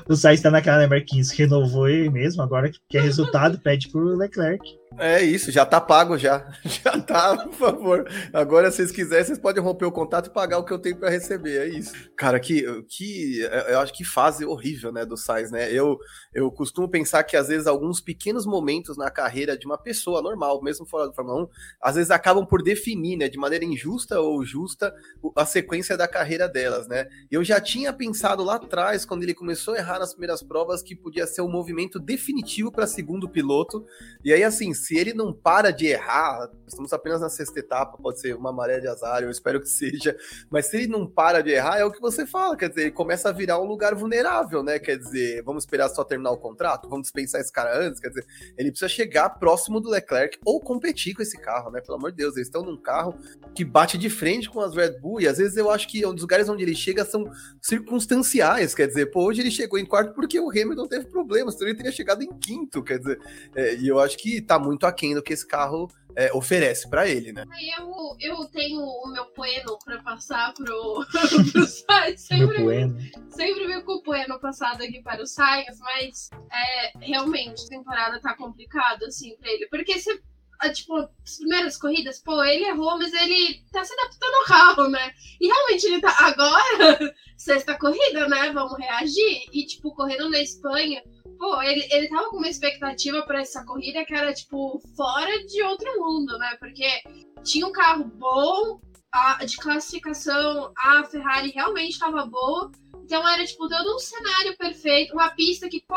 o 0.11 0.15
Sainz 0.15 0.41
tá 0.41 0.51
naquela, 0.51 0.79
né, 0.79 0.87
Marquinhos, 0.87 1.31
renovou 1.31 1.87
ele 1.87 2.09
mesmo, 2.09 2.41
agora 2.41 2.69
que 2.69 2.79
quer 2.89 3.01
resultado, 3.01 3.59
pede 3.59 3.87
pro 3.89 4.17
Leclerc. 4.17 4.61
É 4.99 5.21
isso, 5.21 5.51
já 5.51 5.63
tá 5.65 5.79
pago 5.79 6.17
já. 6.17 6.49
Já 6.65 6.99
tá, 6.99 7.37
por 7.37 7.53
favor. 7.53 8.07
Agora, 8.33 8.71
se 8.71 8.77
vocês 8.77 8.91
quiserem, 8.91 9.25
vocês 9.25 9.37
podem 9.37 9.61
romper 9.61 9.85
o 9.85 9.91
contato 9.91 10.27
e 10.27 10.33
pagar 10.33 10.57
o 10.57 10.63
que 10.63 10.71
eu 10.71 10.79
tenho 10.79 10.97
para 10.97 11.09
receber. 11.09 11.61
É 11.61 11.67
isso. 11.67 11.93
Cara, 12.15 12.39
que, 12.39 12.63
que 12.83 13.39
eu 13.67 13.79
acho 13.79 13.93
que 13.93 14.03
fase 14.03 14.45
horrível, 14.45 14.91
né, 14.91 15.05
do 15.05 15.17
Sainz, 15.17 15.51
né? 15.51 15.71
Eu, 15.71 15.97
eu 16.33 16.51
costumo 16.51 16.89
pensar 16.89 17.23
que 17.23 17.37
às 17.37 17.47
vezes 17.47 17.67
alguns 17.67 18.01
pequenos 18.01 18.45
momentos 18.45 18.97
na 18.97 19.11
carreira 19.11 19.57
de 19.57 19.65
uma 19.65 19.77
pessoa 19.77 20.21
normal, 20.21 20.61
mesmo 20.63 20.85
fora 20.85 21.07
do 21.07 21.13
Fórmula 21.13 21.43
1, 21.43 21.47
às 21.81 21.95
vezes 21.95 22.11
acabam 22.11 22.45
por 22.45 22.63
definir, 22.63 22.96
né, 22.97 23.29
de 23.29 23.37
maneira 23.37 23.63
injusta 23.63 24.19
ou 24.19 24.43
justa, 24.43 24.93
a 25.35 25.45
sequência 25.45 25.95
da 25.95 26.07
carreira 26.07 26.47
delas, 26.47 26.87
né? 26.87 27.07
Eu 27.29 27.43
já 27.43 27.59
tinha 27.61 27.93
pensado 27.93 28.43
lá 28.43 28.55
atrás, 28.55 29.05
quando 29.05 29.23
ele 29.23 29.33
começou 29.33 29.73
a 29.73 29.77
errar 29.77 29.99
nas 29.99 30.13
primeiras 30.13 30.41
provas, 30.41 30.81
que 30.81 30.95
podia 30.95 31.27
ser 31.27 31.41
um 31.41 31.49
movimento 31.49 31.99
definitivo 31.99 32.71
para 32.71 32.87
segundo 32.87 33.29
piloto. 33.29 33.85
E 34.23 34.33
aí, 34.33 34.43
assim, 34.43 34.73
se 34.73 34.97
ele 34.97 35.13
não 35.13 35.33
para 35.33 35.71
de 35.71 35.87
errar, 35.87 36.49
estamos 36.67 36.91
apenas 36.93 37.21
na 37.21 37.29
sexta 37.29 37.59
etapa, 37.59 37.97
pode 37.97 38.19
ser 38.19 38.35
uma 38.35 38.51
maré 38.51 38.79
de 38.79 38.87
azar, 38.87 39.23
eu 39.23 39.29
espero 39.29 39.61
que 39.61 39.69
seja, 39.69 40.15
mas 40.49 40.67
se 40.67 40.77
ele 40.77 40.87
não 40.87 41.05
para 41.05 41.41
de 41.41 41.51
errar, 41.51 41.77
é 41.77 41.85
o 41.85 41.91
que 41.91 42.01
você 42.01 42.25
fala, 42.25 42.57
quer 42.57 42.69
dizer, 42.69 42.81
ele 42.81 42.91
começa 42.91 43.29
a 43.29 43.31
virar 43.31 43.59
um 43.59 43.65
lugar 43.65 43.95
vulnerável, 43.95 44.63
né? 44.63 44.79
Quer 44.79 44.97
dizer, 44.97 45.43
vamos 45.43 45.63
esperar 45.63 45.89
só 45.89 46.03
terminar 46.03 46.31
o 46.31 46.37
contrato, 46.37 46.89
vamos 46.89 47.03
dispensar 47.03 47.41
esse 47.41 47.51
cara 47.51 47.77
antes, 47.77 47.99
quer 47.99 48.09
dizer, 48.09 48.25
ele 48.57 48.71
precisa 48.71 48.89
chegar 48.89 49.29
próximo 49.31 49.79
do 49.79 49.89
Leclerc 49.89 50.37
ou 50.45 50.59
competir 50.59 51.13
com 51.13 51.21
esse 51.21 51.37
carro, 51.37 51.71
né? 51.71 51.81
Pelo 51.81 51.97
amor 51.97 52.11
de 52.11 52.17
Deus, 52.17 52.35
eles 52.35 52.47
estão 52.47 52.63
num 52.63 52.77
carro 52.88 53.19
que 53.53 53.65
bate 53.65 53.97
de 53.97 54.09
frente 54.09 54.49
com 54.49 54.61
as 54.61 54.75
Red 54.75 54.99
Bull, 54.99 55.19
e 55.19 55.27
às 55.27 55.38
vezes 55.38 55.57
eu 55.57 55.69
acho 55.69 55.88
que 55.88 56.05
um 56.05 56.13
dos 56.13 56.21
lugares 56.21 56.47
onde 56.47 56.63
ele 56.63 56.75
chega 56.75 57.03
são 57.03 57.25
circunstanciais, 57.61 58.73
quer 58.73 58.88
dizer, 58.88 59.07
pô, 59.07 59.25
hoje 59.25 59.41
ele 59.41 59.51
chegou 59.51 59.77
em 59.77 59.85
quarto 59.85 60.13
porque 60.13 60.39
o 60.39 60.49
Hamilton 60.49 60.88
teve 60.88 61.05
problemas, 61.07 61.55
então 61.55 61.67
ele 61.67 61.75
teria 61.75 61.91
chegado 61.91 62.21
em 62.21 62.29
quinto, 62.39 62.83
quer 62.83 62.99
dizer, 62.99 63.19
é, 63.55 63.75
e 63.75 63.88
eu 63.88 63.99
acho 63.99 64.17
que 64.17 64.41
tá 64.41 64.57
muito 64.57 64.85
aquém 64.85 65.15
do 65.15 65.23
que 65.23 65.33
esse 65.33 65.45
carro 65.45 65.89
é, 66.15 66.31
oferece 66.33 66.89
para 66.89 67.07
ele, 67.07 67.31
né? 67.31 67.45
Eu, 67.77 68.15
eu 68.19 68.45
tenho 68.45 68.79
o 68.79 69.11
meu 69.11 69.25
poeno 69.27 69.77
para 69.85 70.01
passar 70.01 70.51
pro, 70.53 71.05
pro 71.51 71.67
Sainz. 71.67 72.21
Sempre, 72.25 72.59
meu 72.59 72.89
sempre 73.29 73.67
me 73.67 73.81
com 73.83 73.93
o 73.93 74.01
poeno 74.01 74.39
passado 74.39 74.81
aqui 74.81 75.01
para 75.03 75.21
o 75.21 75.27
Sainz, 75.27 75.79
mas 75.79 76.29
é, 76.51 77.05
realmente 77.05 77.65
a 77.65 77.69
temporada 77.69 78.19
tá 78.19 78.35
complicada 78.35 79.05
assim 79.05 79.38
para 79.38 79.51
ele. 79.51 79.67
Porque 79.67 79.99
você 79.99 80.19
tipo, 80.73 80.97
as 80.97 81.37
primeiras 81.37 81.77
corridas, 81.77 82.19
pô, 82.19 82.43
ele 82.43 82.65
errou, 82.65 82.97
mas 82.97 83.13
ele 83.13 83.63
tá 83.71 83.83
se 83.83 83.93
adaptando 83.93 84.33
ao 84.35 84.45
carro, 84.45 84.89
né? 84.89 85.11
E 85.39 85.47
realmente 85.47 85.85
ele 85.85 86.01
tá. 86.01 86.15
Agora, 86.19 87.15
sexta 87.37 87.77
corrida, 87.77 88.27
né? 88.27 88.51
Vamos 88.51 88.77
reagir. 88.77 89.43
E, 89.53 89.65
tipo, 89.65 89.93
correndo 89.93 90.29
na 90.29 90.39
Espanha, 90.39 91.01
pô, 91.37 91.61
ele, 91.61 91.87
ele 91.91 92.09
tava 92.09 92.29
com 92.29 92.37
uma 92.37 92.49
expectativa 92.49 93.21
para 93.23 93.41
essa 93.41 93.63
corrida 93.65 94.05
que 94.05 94.13
era, 94.13 94.33
tipo, 94.33 94.81
fora 94.95 95.45
de 95.45 95.61
outro 95.63 95.89
mundo, 95.99 96.37
né? 96.37 96.55
Porque 96.59 96.87
tinha 97.43 97.67
um 97.67 97.71
carro 97.71 98.05
bom, 98.05 98.79
a, 99.11 99.45
de 99.45 99.57
classificação, 99.57 100.71
a 100.77 101.03
Ferrari 101.03 101.51
realmente 101.51 101.93
estava 101.93 102.25
boa. 102.25 102.71
Então 103.07 103.25
era, 103.25 103.45
tipo, 103.45 103.69
todo 103.69 103.95
um 103.95 103.99
cenário 103.99 104.57
perfeito, 104.57 105.13
uma 105.13 105.29
pista 105.29 105.69
que, 105.69 105.81
pô, 105.87 105.95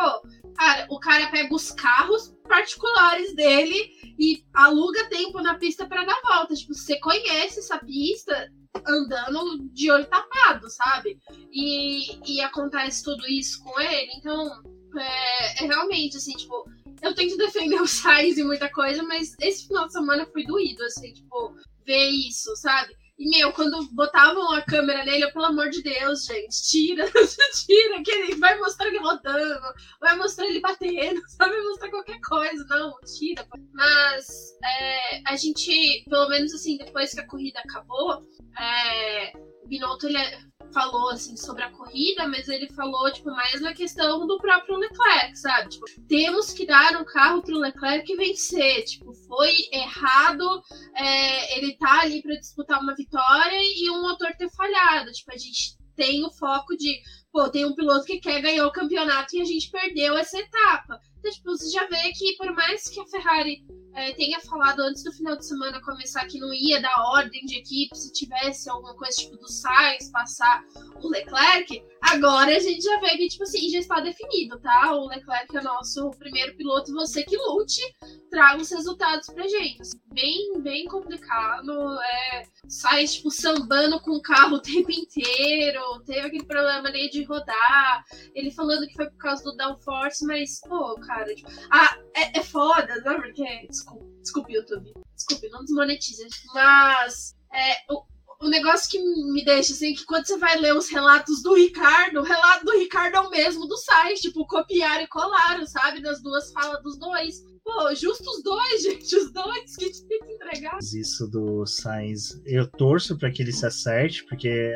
cara, 0.56 0.86
o 0.88 1.00
cara 1.00 1.28
pega 1.28 1.52
os 1.52 1.72
carros 1.72 2.32
particulares 2.48 3.34
dele 3.34 3.90
e 4.16 4.44
aluga 4.54 5.08
tempo 5.08 5.42
na 5.42 5.56
pista 5.58 5.88
para 5.88 6.04
dar 6.04 6.20
volta. 6.22 6.54
Tipo, 6.54 6.72
você 6.72 7.00
conhece 7.00 7.58
essa 7.58 7.78
pista 7.78 8.48
andando 8.86 9.58
de 9.72 9.90
olho 9.90 10.06
tapado, 10.06 10.70
sabe? 10.70 11.18
E, 11.50 12.20
e 12.24 12.40
acontece 12.42 13.02
tudo 13.02 13.26
isso 13.26 13.60
com 13.64 13.80
ele, 13.80 14.12
então 14.16 14.62
é, 14.96 15.64
é 15.64 15.66
realmente 15.66 16.16
assim, 16.16 16.34
tipo, 16.34 16.64
eu 17.02 17.12
tento 17.12 17.36
defender 17.36 17.80
o 17.82 17.88
Sainz 17.88 18.38
e 18.38 18.44
muita 18.44 18.70
coisa, 18.70 19.02
mas 19.02 19.34
esse 19.40 19.66
final 19.66 19.86
de 19.86 19.94
semana 19.94 20.24
foi 20.26 20.44
doído, 20.44 20.84
assim, 20.84 21.12
tipo, 21.12 21.56
ver 21.84 22.08
isso, 22.10 22.54
sabe? 22.54 22.94
E, 23.20 23.28
meu, 23.28 23.52
quando 23.52 23.86
botavam 23.92 24.50
a 24.54 24.62
câmera 24.62 25.04
nele, 25.04 25.24
eu, 25.24 25.32
pelo 25.32 25.44
amor 25.44 25.68
de 25.68 25.82
Deus, 25.82 26.24
gente, 26.24 26.62
tira, 26.62 27.04
tira, 27.66 28.02
que 28.02 28.10
ele 28.10 28.34
vai 28.36 28.56
mostrar 28.56 28.86
ele 28.86 28.98
rodando, 28.98 29.60
vai 30.00 30.16
mostrar 30.16 30.46
ele 30.46 30.58
batendo, 30.58 31.20
sabe? 31.28 31.54
Vai 31.54 31.64
mostrar 31.64 31.90
qualquer 31.90 32.18
coisa. 32.20 32.64
Não, 32.70 32.94
tira. 33.18 33.46
Mas 33.74 34.56
é, 34.64 35.20
a 35.26 35.36
gente, 35.36 36.02
pelo 36.08 36.30
menos 36.30 36.54
assim, 36.54 36.78
depois 36.78 37.12
que 37.12 37.20
a 37.20 37.26
corrida 37.26 37.60
acabou, 37.60 38.26
é, 38.58 39.32
Binotto, 39.66 40.06
ele 40.06 40.16
é, 40.16 40.38
falou 40.72 41.10
assim 41.10 41.36
sobre 41.36 41.62
a 41.62 41.70
corrida, 41.70 42.26
mas 42.28 42.48
ele 42.48 42.68
falou 42.72 43.12
tipo 43.12 43.30
mais 43.30 43.60
na 43.60 43.72
questão 43.72 44.26
do 44.26 44.38
próprio 44.38 44.76
Leclerc, 44.76 45.36
sabe? 45.38 45.70
Tipo, 45.70 45.86
temos 46.08 46.52
que 46.52 46.66
dar 46.66 47.00
um 47.00 47.04
carro 47.04 47.42
pro 47.42 47.58
Leclerc 47.58 48.16
vencer. 48.16 48.84
Tipo, 48.84 49.12
foi 49.12 49.54
errado, 49.72 50.62
é, 50.94 51.58
ele 51.58 51.76
tá 51.76 52.00
ali 52.02 52.22
para 52.22 52.36
disputar 52.36 52.80
uma 52.80 52.94
vitória 52.94 53.58
e 53.60 53.90
um 53.90 54.02
motor 54.02 54.32
ter 54.36 54.50
falhado. 54.50 55.12
Tipo, 55.12 55.32
a 55.32 55.38
gente 55.38 55.76
tem 55.96 56.24
o 56.24 56.30
foco 56.30 56.76
de, 56.76 56.98
pô, 57.30 57.48
tem 57.50 57.64
um 57.66 57.74
piloto 57.74 58.06
que 58.06 58.20
quer 58.20 58.40
ganhar 58.40 58.66
o 58.66 58.72
campeonato 58.72 59.36
e 59.36 59.42
a 59.42 59.44
gente 59.44 59.70
perdeu 59.70 60.16
essa 60.16 60.38
etapa. 60.38 60.98
Então, 61.20 61.30
tipo, 61.30 61.50
você 61.50 61.70
já 61.70 61.86
vê 61.86 62.12
que 62.12 62.36
por 62.36 62.52
mais 62.54 62.88
que 62.88 62.98
a 62.98 63.06
Ferrari 63.06 63.62
é, 63.94 64.12
tenha 64.14 64.40
falado 64.40 64.80
antes 64.80 65.02
do 65.04 65.12
final 65.12 65.36
de 65.36 65.46
semana 65.46 65.80
começar 65.82 66.26
que 66.26 66.38
não 66.38 66.52
ia 66.52 66.80
dar 66.80 66.94
ordem 67.12 67.44
de 67.44 67.58
equipe 67.58 67.94
se 67.94 68.12
tivesse 68.12 68.70
alguma 68.70 68.96
coisa 68.96 69.16
tipo 69.16 69.36
do 69.36 69.48
Sainz 69.48 70.10
passar 70.10 70.64
o 71.02 71.08
Leclerc, 71.08 71.82
agora 72.02 72.56
a 72.56 72.58
gente 72.58 72.82
já 72.82 72.98
vê 73.00 73.16
que, 73.16 73.28
tipo 73.28 73.44
assim, 73.44 73.68
já 73.70 73.78
está 73.78 74.00
definido, 74.00 74.58
tá? 74.60 74.94
O 74.94 75.06
Leclerc 75.06 75.56
é 75.56 75.62
nosso 75.62 76.10
primeiro 76.12 76.56
piloto, 76.56 76.92
você 76.92 77.22
que 77.22 77.36
lute, 77.36 77.82
traga 78.30 78.60
os 78.60 78.70
resultados 78.70 79.28
pra 79.28 79.46
gente. 79.46 79.90
Bem, 80.12 80.60
bem 80.60 80.86
complicado. 80.86 82.00
É, 82.00 82.42
Sainz, 82.68 83.14
tipo, 83.14 83.30
sambando 83.30 84.00
com 84.00 84.12
o 84.12 84.22
carro 84.22 84.56
o 84.56 84.62
tempo 84.62 84.90
inteiro, 84.90 86.02
teve 86.04 86.26
aquele 86.26 86.44
problema 86.44 86.88
ali 86.88 87.08
de 87.10 87.22
rodar, 87.24 88.04
ele 88.34 88.50
falando 88.50 88.86
que 88.86 88.94
foi 88.94 89.08
por 89.10 89.18
causa 89.18 89.44
do 89.44 89.56
downforce, 89.56 90.26
mas, 90.26 90.60
pô, 90.60 90.94
cara, 91.06 91.34
tipo, 91.34 91.48
ah, 91.70 91.98
é, 92.14 92.38
é 92.38 92.42
foda, 92.42 92.94
né? 92.96 93.14
Porque 93.14 93.66
Desculpe, 93.68 94.04
desculpe, 94.20 94.52
YouTube. 94.52 94.92
Desculpe, 95.14 95.48
não 95.48 95.64
desmonetize. 95.64 96.26
Mas 96.54 97.36
é, 97.52 97.92
o, 97.92 98.04
o 98.42 98.48
negócio 98.48 98.90
que 98.90 98.98
me 98.98 99.44
deixa 99.44 99.72
assim, 99.72 99.92
é 99.92 99.94
que 99.94 100.04
quando 100.06 100.26
você 100.26 100.38
vai 100.38 100.58
ler 100.58 100.74
os 100.74 100.88
relatos 100.88 101.42
do 101.42 101.54
Ricardo, 101.54 102.20
o 102.20 102.24
relato 102.24 102.64
do 102.64 102.72
Ricardo 102.72 103.16
é 103.16 103.20
o 103.20 103.30
mesmo 103.30 103.66
do 103.66 103.76
site, 103.76 104.22
tipo, 104.22 104.46
copiaram 104.46 105.04
e 105.04 105.08
colaram, 105.08 105.66
sabe? 105.66 106.00
Das 106.00 106.22
duas 106.22 106.50
falas 106.52 106.82
dos 106.82 106.98
dois. 106.98 107.44
Pô, 107.62 107.94
justo 107.94 108.24
os 108.30 108.42
dois, 108.42 108.80
gente, 108.82 109.14
os 109.14 109.30
dois 109.30 109.76
que 109.76 109.90
tinha 109.92 110.18
que 110.24 110.32
entregar. 110.32 110.78
Isso 110.78 111.28
do 111.28 111.66
Sainz, 111.66 112.40
eu 112.46 112.66
torço 112.66 113.18
para 113.18 113.30
que 113.30 113.42
ele 113.42 113.52
se 113.52 113.66
acerte, 113.66 114.24
porque 114.24 114.74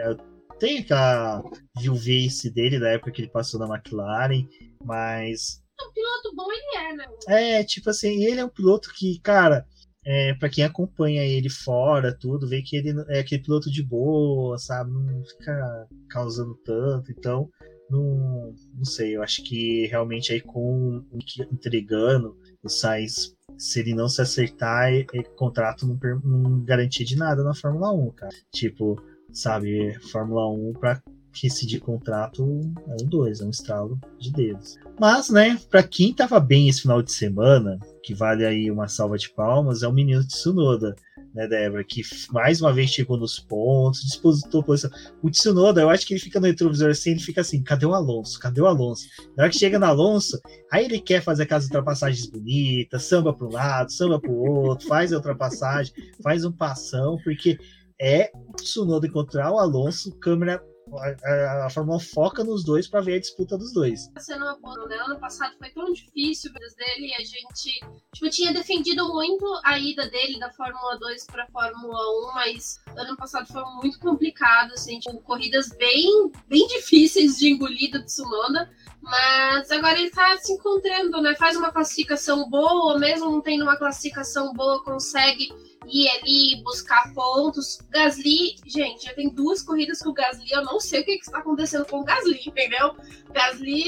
tem 0.59 0.81
aquela 0.81 1.43
viuvez 1.81 2.43
dele 2.43 2.79
da 2.79 2.91
época 2.91 3.13
que 3.13 3.23
ele 3.23 3.31
passou 3.31 3.59
na 3.59 3.75
McLaren, 3.75 4.47
mas 4.85 5.63
um 5.83 5.93
piloto 5.93 6.35
bom 6.37 6.47
ele 6.53 6.87
é, 6.87 6.95
né? 6.95 7.07
É, 7.27 7.65
tipo 7.65 7.91
assim, 7.91 8.25
ele 8.25 8.41
é 8.41 8.45
um 8.45 8.51
piloto 8.51 8.93
que, 8.95 9.19
cara, 9.21 9.67
é, 10.05 10.35
para 10.35 10.49
quem 10.49 10.65
acompanha 10.65 11.25
ele 11.25 11.49
fora, 11.49 12.17
tudo, 12.17 12.49
vê 12.49 12.63
que 12.63 12.77
ele 12.77 12.95
é 13.09 13.21
aquele 13.21 13.43
piloto 13.43 13.71
de 13.71 13.83
boa, 13.83 14.59
sabe? 14.59 14.91
Não 14.91 15.25
fica 15.25 15.89
causando 16.09 16.55
tanto, 16.65 17.11
então 17.11 17.49
não, 17.91 18.55
não 18.75 18.85
sei, 18.85 19.17
eu 19.17 19.23
acho 19.23 19.43
que 19.45 19.87
realmente 19.87 20.33
aí 20.33 20.41
com 20.41 21.05
entregando 21.53 22.37
o 22.63 22.69
Sainz, 22.69 23.35
se 23.59 23.81
ele 23.81 23.95
não 23.95 24.09
se 24.09 24.21
acertar, 24.21 24.93
é, 24.93 25.05
contrato 25.37 25.87
não, 25.87 25.99
não 26.25 26.65
garantia 26.65 27.05
de 27.05 27.17
nada 27.17 27.43
na 27.43 27.55
Fórmula 27.55 27.93
1, 27.93 28.11
cara. 28.13 28.35
Tipo, 28.53 29.01
sabe, 29.33 29.95
Fórmula 30.11 30.51
1 30.51 30.73
para 30.75 31.03
rescindir 31.43 31.81
contrato 31.81 32.43
é 32.89 33.03
um 33.03 33.07
dois, 33.07 33.41
é 33.41 33.45
um 33.45 33.51
estralo 33.51 33.99
de 34.19 34.33
dedos. 34.33 34.77
Mas, 34.99 35.29
né, 35.31 35.59
para 35.71 35.83
quem 35.83 36.13
tava 36.13 36.39
bem 36.39 36.69
esse 36.69 36.83
final 36.83 37.03
de 37.03 37.13
semana, 37.13 37.79
que 38.03 38.15
vale 38.15 38.45
aí 38.45 38.71
uma 38.71 38.89
salva 38.89 39.19
de 39.19 39.31
palmas, 39.31 39.83
é 39.83 39.89
o 39.89 39.93
menino 39.93 40.23
de 40.23 40.29
Tsunoda, 40.29 40.95
né, 41.35 41.49
Débora, 41.49 41.83
que 41.83 42.03
mais 42.31 42.61
uma 42.61 42.73
vez 42.73 42.91
chegou 42.91 43.17
nos 43.17 43.41
pontos, 43.41 44.03
dispositou 44.03 44.63
posição. 44.63 44.91
O 45.21 45.29
Tsunoda, 45.29 45.81
eu 45.81 45.91
acho 45.91 46.07
que 46.07 46.15
ele 46.15 46.21
fica 46.21 46.39
no 46.39 46.47
retrovisor 46.47 46.91
assim, 46.91 47.11
ele 47.11 47.21
fica 47.21 47.41
assim, 47.41 47.63
cadê 47.63 47.85
o 47.85 47.93
Alonso? 47.93 48.39
Cadê 48.39 48.61
o 48.61 48.67
Alonso? 48.67 49.09
Na 49.37 49.43
hora 49.43 49.51
que 49.51 49.59
chega 49.59 49.79
no 49.79 49.87
Alonso, 49.87 50.41
aí 50.71 50.85
ele 50.85 51.01
quer 51.01 51.23
fazer 51.23 51.43
aquelas 51.43 51.65
ultrapassagens 51.65 52.27
bonitas, 52.27 53.03
samba 53.03 53.33
para 53.33 53.47
um 53.47 53.51
lado, 53.51 53.93
samba 53.93 54.21
para 54.21 54.31
o 54.31 54.37
outro, 54.37 54.87
faz 54.87 55.13
a 55.13 55.17
ultrapassagem, 55.17 55.93
faz 56.23 56.45
um 56.45 56.53
passão, 56.53 57.19
porque 57.25 57.59
é 58.01 58.31
o 58.35 58.53
Tsunoda 58.53 59.07
encontrar 59.07 59.51
o 59.51 59.59
Alonso, 59.59 60.15
câmera 60.21 60.63
a, 60.99 61.67
a, 61.67 61.71
Fórmula 61.71 61.99
1 61.99 62.01
foca 62.01 62.45
nos 62.45 62.65
dois 62.65 62.89
para 62.89 63.01
ver 63.01 63.15
a 63.17 63.21
disputa 63.21 63.57
dos 63.57 63.73
dois. 63.73 64.11
Sendo 64.19 64.45
uma 64.45 64.59
boa, 64.59 64.89
né? 64.89 64.97
Ano 64.97 65.19
passado 65.19 65.55
foi 65.59 65.71
tão 65.71 65.93
difícil 65.93 66.53
dele 66.53 67.09
e 67.09 67.15
a 67.15 67.25
gente 67.25 67.81
tipo, 68.13 68.31
tinha 68.31 68.53
defendido 68.53 69.09
muito 69.09 69.45
a 69.65 69.79
ida 69.79 70.09
dele 70.09 70.39
da 70.39 70.51
Fórmula 70.53 70.99
2 70.99 71.27
para 71.27 71.47
Fórmula 71.49 72.31
1, 72.31 72.35
mas 72.35 72.81
ano 72.97 73.17
passado 73.17 73.47
foi 73.47 73.63
muito 73.83 73.99
complicado, 73.99 74.73
assim, 74.73 74.99
tipo, 74.99 75.21
corridas 75.23 75.69
bem, 75.71 76.31
bem 76.49 76.67
difíceis 76.67 77.39
de 77.39 77.51
engolir 77.51 77.91
do 77.91 78.05
Tsunoda. 78.05 78.71
Mas 79.01 79.71
agora 79.71 79.99
ele 79.99 80.11
tá 80.11 80.37
se 80.39 80.53
encontrando, 80.53 81.21
né? 81.21 81.35
Faz 81.37 81.57
uma 81.57 81.71
classificação 81.71 82.49
boa, 82.49 82.99
mesmo 82.99 83.31
não 83.31 83.41
tendo 83.43 83.63
uma 83.63 83.77
classificação 83.77 84.53
boa, 84.55 84.83
consegue 84.83 85.49
ir 85.89 86.09
ali 86.09 86.63
buscar 86.63 87.13
pontos. 87.15 87.79
Gasly, 87.91 88.57
gente, 88.67 89.05
já 89.05 89.15
tem 89.15 89.29
duas 89.29 89.63
corridas 89.63 90.01
com 90.01 90.11
o 90.11 90.15
Gasly, 90.15 90.51
eu 90.51 90.65
não 90.65 90.81
sei 90.81 91.01
o 91.01 91.05
que, 91.05 91.19
que 91.19 91.25
está 91.25 91.39
acontecendo 91.39 91.87
com 91.87 92.01
o 92.01 92.05
Gasly, 92.05 92.41
entendeu? 92.47 92.95
Gasly, 93.33 93.85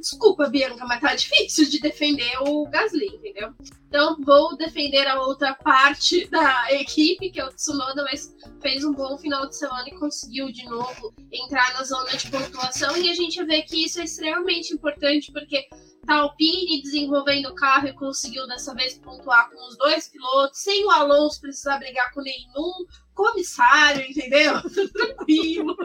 desculpa, 0.00 0.48
Bianca, 0.48 0.84
mas 0.86 1.00
tá 1.00 1.14
difícil 1.14 1.68
de 1.68 1.78
defender 1.80 2.32
o 2.46 2.66
Gasly, 2.68 3.06
entendeu? 3.06 3.52
Então 3.88 4.16
vou 4.20 4.56
defender 4.56 5.06
a 5.06 5.20
outra 5.20 5.54
parte 5.54 6.26
da 6.28 6.72
equipe, 6.72 7.30
que 7.30 7.40
é 7.40 7.44
o 7.44 7.52
Tsunoda, 7.52 8.04
mas 8.04 8.34
fez 8.60 8.84
um 8.84 8.92
bom 8.92 9.18
final 9.18 9.48
de 9.48 9.56
semana 9.56 9.88
e 9.88 9.98
conseguiu 9.98 10.50
de 10.52 10.64
novo 10.64 11.14
entrar 11.32 11.72
na 11.74 11.84
zona 11.84 12.10
de 12.16 12.30
pontuação. 12.30 12.96
E 12.96 13.10
a 13.10 13.14
gente 13.14 13.42
vê 13.44 13.62
que 13.62 13.84
isso 13.84 14.00
é 14.00 14.04
extremamente 14.04 14.72
importante, 14.72 15.32
porque 15.32 15.68
Tá 16.06 16.16
Alpine 16.16 16.82
desenvolvendo 16.82 17.46
o 17.46 17.54
carro 17.54 17.86
e 17.86 17.92
conseguiu 17.92 18.46
dessa 18.46 18.74
vez 18.74 18.94
pontuar 18.98 19.50
com 19.50 19.68
os 19.68 19.76
dois 19.76 20.08
pilotos, 20.08 20.58
sem 20.58 20.84
o 20.84 20.90
Alonso 20.90 21.40
precisar 21.40 21.78
brigar 21.78 22.12
com 22.12 22.22
nenhum 22.22 22.86
comissário, 23.14 24.02
entendeu? 24.08 24.54
Tranquilo. 24.92 25.76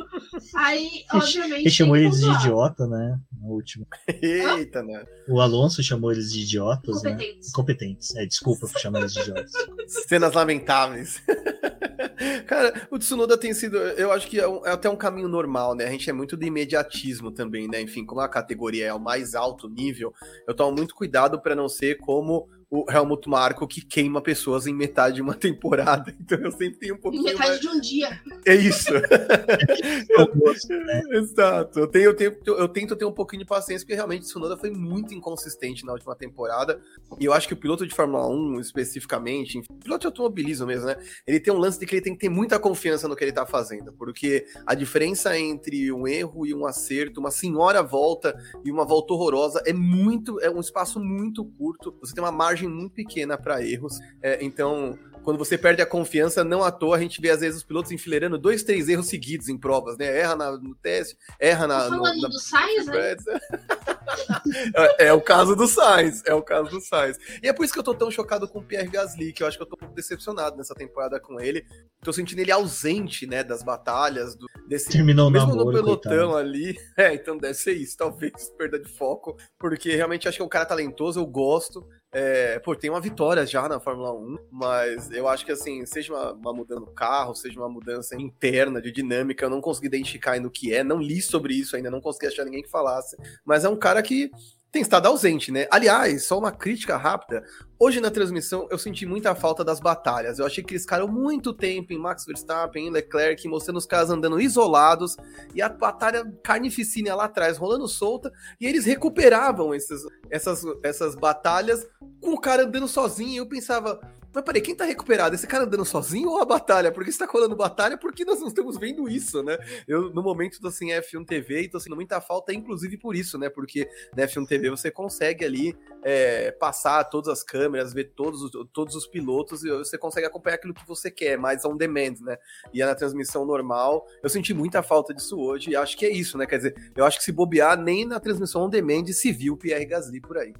Aí, 0.55 1.03
obviamente. 1.11 1.61
Ele 1.61 1.69
chamou 1.69 1.97
eles 1.97 2.19
de 2.19 2.29
idiota, 2.29 2.87
né? 2.87 3.19
No 3.45 3.53
último. 3.53 3.85
Eita, 4.21 4.81
né? 4.81 5.05
O 5.27 5.39
Alonso 5.39 5.83
chamou 5.83 6.11
eles 6.11 6.31
de 6.31 6.41
idiotas, 6.41 7.03
né? 7.03 7.11
Competentes. 7.11 7.47
né? 7.47 7.53
Competentes. 7.53 8.15
É, 8.15 8.25
desculpa 8.25 8.67
por 8.67 8.79
chamar 8.79 8.99
eles 8.99 9.13
de 9.13 9.19
idiotas. 9.19 9.51
Cenas 10.07 10.33
lamentáveis. 10.33 11.21
Cara, 12.47 12.87
o 12.89 12.97
Tsunoda 12.97 13.37
tem 13.37 13.53
sido, 13.53 13.77
eu 13.77 14.11
acho 14.11 14.27
que 14.27 14.39
é, 14.39 14.47
um, 14.47 14.65
é, 14.65 14.71
até 14.71 14.89
um 14.89 14.95
caminho 14.95 15.27
normal, 15.27 15.75
né? 15.75 15.85
A 15.85 15.91
gente 15.91 16.09
é 16.09 16.13
muito 16.13 16.35
de 16.35 16.47
imediatismo 16.47 17.31
também, 17.31 17.67
né? 17.67 17.81
Enfim, 17.81 18.05
como 18.05 18.21
a 18.21 18.27
categoria 18.27 18.87
é 18.87 18.93
o 18.93 18.99
mais 18.99 19.35
alto 19.35 19.69
nível, 19.69 20.13
eu 20.47 20.53
tomo 20.55 20.75
muito 20.75 20.95
cuidado 20.95 21.39
para 21.39 21.55
não 21.55 21.69
ser 21.69 21.97
como 21.97 22.49
o 22.69 22.85
Helmut 22.89 23.29
Marko 23.29 23.67
que 23.67 23.81
queima 23.81 24.21
pessoas 24.21 24.67
em 24.67 24.73
metade 24.73 25.15
de 25.15 25.21
uma 25.21 25.33
temporada. 25.35 26.15
Então 26.19 26.39
eu 26.39 26.51
sempre 26.51 26.79
tenho 26.79 26.95
um 26.95 26.97
pouquinho. 26.97 27.21
Em 27.21 27.25
metade 27.25 27.49
mais... 27.49 27.61
de 27.61 27.67
um 27.67 27.79
dia. 27.79 28.19
É 28.45 28.55
isso. 28.55 28.91
né? 30.69 31.01
Exato. 31.11 31.79
Eu, 31.79 31.87
tenho, 31.87 32.05
eu, 32.05 32.15
tenho, 32.15 32.35
eu 32.45 32.67
tento 32.67 32.95
ter 32.95 33.05
um 33.05 33.11
pouquinho 33.11 33.41
de 33.43 33.47
paciência, 33.47 33.85
porque 33.85 33.95
realmente 33.95 34.23
o 34.23 34.25
Tsunoda 34.25 34.57
foi 34.57 34.71
muito 34.71 35.13
inconsistente 35.13 35.85
na 35.85 35.93
última 35.93 36.15
temporada. 36.15 36.81
E 37.19 37.25
eu 37.25 37.33
acho 37.33 37.47
que 37.47 37.53
o 37.53 37.57
piloto 37.57 37.85
de 37.85 37.93
Fórmula 37.93 38.27
1, 38.27 38.59
especificamente, 38.59 39.57
enfim, 39.57 39.67
piloto 39.81 40.01
de 40.01 40.07
automobilismo 40.07 40.65
mesmo, 40.65 40.87
né? 40.87 40.97
Ele 41.25 41.39
tem 41.39 41.53
um 41.53 41.57
lance 41.57 41.79
de 41.79 41.85
que 41.85 41.95
ele 41.95 42.01
tem 42.01 42.13
que 42.13 42.19
ter 42.19 42.29
muita 42.29 42.59
confiança 42.59 43.07
no 43.07 43.15
que 43.15 43.23
ele 43.23 43.31
tá 43.31 43.45
fazendo. 43.45 43.93
Porque 43.93 44.45
a 44.65 44.73
diferença 44.73 45.37
entre 45.37 45.91
um 45.91 46.07
erro 46.07 46.45
e 46.45 46.53
um 46.53 46.65
acerto, 46.65 47.19
uma 47.19 47.31
senhora 47.31 47.81
volta 47.83 48.35
e 48.63 48.71
uma 48.71 48.85
volta 48.85 49.13
horrorosa, 49.13 49.61
é 49.65 49.73
muito. 49.73 50.39
É 50.39 50.49
um 50.49 50.59
espaço 50.59 50.99
muito 50.99 51.45
curto. 51.45 51.95
Você 52.01 52.13
tem 52.13 52.23
uma 52.23 52.31
margem 52.31 52.54
margem 52.55 52.69
muito 52.69 52.93
pequena 52.93 53.37
para 53.37 53.61
erros. 53.61 53.99
É, 54.21 54.43
então, 54.43 54.97
quando 55.25 55.37
você 55.37 55.57
perde 55.57 55.81
a 55.81 55.85
confiança, 55.85 56.43
não 56.43 56.63
à 56.63 56.71
toa 56.71 56.95
a 56.95 56.99
gente 56.99 57.19
vê 57.19 57.31
às 57.31 57.41
vezes 57.41 57.57
os 57.57 57.63
pilotos 57.63 57.91
enfileirando 57.91 58.37
dois, 58.37 58.63
três 58.63 58.87
erros 58.87 59.07
seguidos 59.07 59.49
em 59.49 59.57
provas, 59.57 59.97
né? 59.97 60.05
Erra 60.19 60.35
na, 60.35 60.51
no 60.51 60.75
teste, 60.75 61.17
erra 61.39 61.65
na. 61.67 61.83
Tô 61.83 61.89
falando 61.89 62.15
no, 62.15 62.21
na... 62.21 62.27
do 62.29 62.39
Sainz, 62.39 62.85
né? 62.85 63.15
é, 64.99 65.07
é, 65.07 65.13
o 65.13 65.19
caso 65.19 65.55
do 65.55 65.67
Sainz, 65.67 66.21
é 66.25 66.33
o 66.33 66.43
caso 66.43 66.69
do 66.69 66.79
Sainz. 66.79 67.17
E 67.41 67.47
é 67.47 67.53
por 67.53 67.65
isso 67.65 67.73
que 67.73 67.79
eu 67.79 67.83
tô 67.83 67.95
tão 67.95 68.11
chocado 68.11 68.47
com 68.47 68.59
o 68.59 68.63
Pierre 68.63 68.87
Gasly, 68.87 69.33
que 69.33 69.41
eu 69.41 69.47
acho 69.47 69.57
que 69.57 69.63
eu 69.63 69.67
tô 69.67 69.75
um 69.75 69.79
pouco 69.79 69.95
decepcionado 69.95 70.55
nessa 70.55 70.75
temporada 70.75 71.19
com 71.19 71.41
ele. 71.41 71.65
Tô 72.03 72.13
sentindo 72.13 72.39
ele 72.39 72.51
ausente, 72.51 73.25
né, 73.25 73.43
das 73.43 73.63
batalhas, 73.63 74.35
do, 74.35 74.45
desse 74.67 74.91
Terminou 74.91 75.31
mesmo 75.31 75.49
namoro, 75.49 75.65
no 75.65 75.73
pelotão 75.73 76.31
coitado. 76.31 76.37
ali. 76.37 76.75
É, 76.97 77.13
então 77.13 77.37
deve 77.37 77.55
ser 77.55 77.73
isso, 77.73 77.97
talvez 77.97 78.49
perda 78.57 78.79
de 78.79 78.87
foco, 78.87 79.35
porque 79.59 79.95
realmente 79.95 80.27
acho 80.27 80.37
que 80.37 80.41
é 80.41 80.45
um 80.45 80.49
cara 80.49 80.65
talentoso, 80.65 81.19
eu 81.19 81.25
gosto. 81.25 81.85
É, 82.17 82.59
pô, 82.59 82.73
tem 82.73 82.89
uma 82.89 83.01
vitória 83.01 83.45
já 83.45 83.67
na 83.67 83.77
Fórmula 83.77 84.13
1, 84.13 84.37
mas 84.49 85.11
eu 85.11 85.27
acho 85.27 85.45
que 85.45 85.51
assim, 85.51 85.85
seja 85.85 86.13
uma, 86.13 86.31
uma 86.31 86.53
mudança 86.53 86.79
no 86.79 86.87
carro, 86.87 87.35
seja 87.35 87.59
uma 87.59 87.67
mudança 87.67 88.15
interna 88.15 88.81
de 88.81 88.89
dinâmica, 88.89 89.43
eu 89.43 89.49
não 89.49 89.59
consegui 89.59 89.87
identificar 89.87 90.31
ainda 90.31 90.47
o 90.47 90.51
que 90.51 90.73
é, 90.73 90.81
não 90.81 90.97
li 90.97 91.21
sobre 91.21 91.53
isso 91.55 91.75
ainda, 91.75 91.91
não 91.91 91.99
consegui 91.99 92.27
achar 92.27 92.45
ninguém 92.45 92.63
que 92.63 92.69
falasse, 92.69 93.17
mas 93.43 93.65
é 93.65 93.69
um 93.69 93.75
cara 93.75 94.01
que 94.01 94.31
tem 94.75 94.81
estado 94.81 95.07
ausente, 95.07 95.53
né? 95.53 95.67
Aliás, 95.71 96.25
só 96.25 96.37
uma 96.37 96.51
crítica 96.51 96.97
rápida. 96.97 97.45
Hoje 97.79 98.01
na 98.01 98.11
transmissão 98.11 98.67
eu 98.69 98.77
senti 98.77 99.05
muita 99.05 99.33
falta 99.33 99.63
das 99.63 99.79
batalhas. 99.79 100.37
Eu 100.37 100.45
achei 100.45 100.61
que 100.61 100.73
eles 100.73 100.81
ficaram 100.81 101.07
muito 101.07 101.53
tempo 101.53 101.93
em 101.93 101.97
Max 101.97 102.25
Verstappen, 102.25 102.87
em 102.87 102.91
Leclerc, 102.91 103.47
mostrando 103.47 103.77
os 103.77 103.85
caras 103.85 104.09
andando 104.09 104.37
isolados 104.37 105.15
e 105.53 105.61
a 105.61 105.69
batalha 105.69 106.29
carnificina 106.43 107.15
lá 107.15 107.23
atrás 107.23 107.57
rolando 107.57 107.87
solta 107.87 108.33
e 108.59 108.67
eles 108.67 108.83
recuperavam 108.83 109.73
esses, 109.73 110.01
essas, 110.29 110.61
essas 110.83 111.15
batalhas 111.15 111.87
com 112.21 112.33
o 112.33 112.41
cara 112.41 112.63
andando 112.63 112.89
sozinho. 112.89 113.43
Eu 113.43 113.47
pensava, 113.47 114.01
mas 114.35 114.43
peraí, 114.43 114.61
quem 114.61 114.75
tá 114.75 114.83
recuperado? 114.83 115.33
Esse 115.33 115.47
cara 115.47 115.63
andando 115.63 115.85
sozinho 115.85 116.29
ou 116.29 116.41
a 116.41 116.45
batalha? 116.45 116.91
Porque 116.91 117.09
você 117.09 117.19
tá 117.19 117.27
colando 117.27 117.55
batalha, 117.55 117.97
porque 117.97 118.25
nós 118.25 118.41
não 118.41 118.49
estamos 118.49 118.77
vendo 118.77 119.07
isso, 119.07 119.41
né? 119.41 119.57
Eu, 119.87 120.13
no 120.13 120.21
momento, 120.21 120.59
tô 120.59 120.67
assim, 120.67 120.89
F1 120.89 121.25
TV 121.25 121.61
e 121.61 121.69
tô 121.69 121.79
sentindo 121.79 121.95
muita 121.95 122.19
falta, 122.19 122.53
inclusive 122.53 122.97
por 122.97 123.15
isso, 123.15 123.37
né? 123.37 123.49
Porque 123.49 123.89
na 124.13 124.23
F1 124.23 124.45
TV 124.45 124.69
você 124.69 124.91
consegue 124.91 125.45
ali 125.45 125.73
é, 126.03 126.51
passar 126.51 127.05
todas 127.05 127.29
as 127.29 127.43
câmeras, 127.43 127.93
ver 127.93 128.11
todos, 128.13 128.41
os, 128.43 128.51
todos 128.73 128.93
os 128.93 129.07
pilotos 129.07 129.63
e 129.63 129.69
você 129.69 129.97
consegue 129.97 130.27
acompanhar 130.27 130.55
aquilo 130.55 130.73
que 130.73 130.85
você 130.85 131.09
quer, 131.09 131.37
mais 131.37 131.63
on 131.63 131.77
demand, 131.77 132.15
né? 132.19 132.37
E 132.73 132.81
é 132.81 132.85
na 132.85 132.93
transmissão 132.93 133.45
normal. 133.45 134.05
Eu 134.21 134.29
senti 134.29 134.53
muita 134.53 134.83
falta 134.83 135.13
disso 135.13 135.39
hoje 135.39 135.69
e 135.69 135.77
acho 135.77 135.97
que 135.97 136.05
é 136.05 136.11
isso, 136.11 136.37
né? 136.37 136.45
Quer 136.45 136.57
dizer, 136.57 136.91
eu 136.93 137.05
acho 137.05 137.17
que 137.17 137.23
se 137.23 137.31
bobear, 137.31 137.79
nem 137.81 138.03
na 138.03 138.19
transmissão 138.19 138.63
on 138.63 138.69
demand 138.69 139.05
se 139.07 139.31
viu 139.31 139.53
o 139.53 139.57
Pierre 139.57 139.85
Gasly 139.85 140.19
por 140.19 140.37
aí 140.37 140.53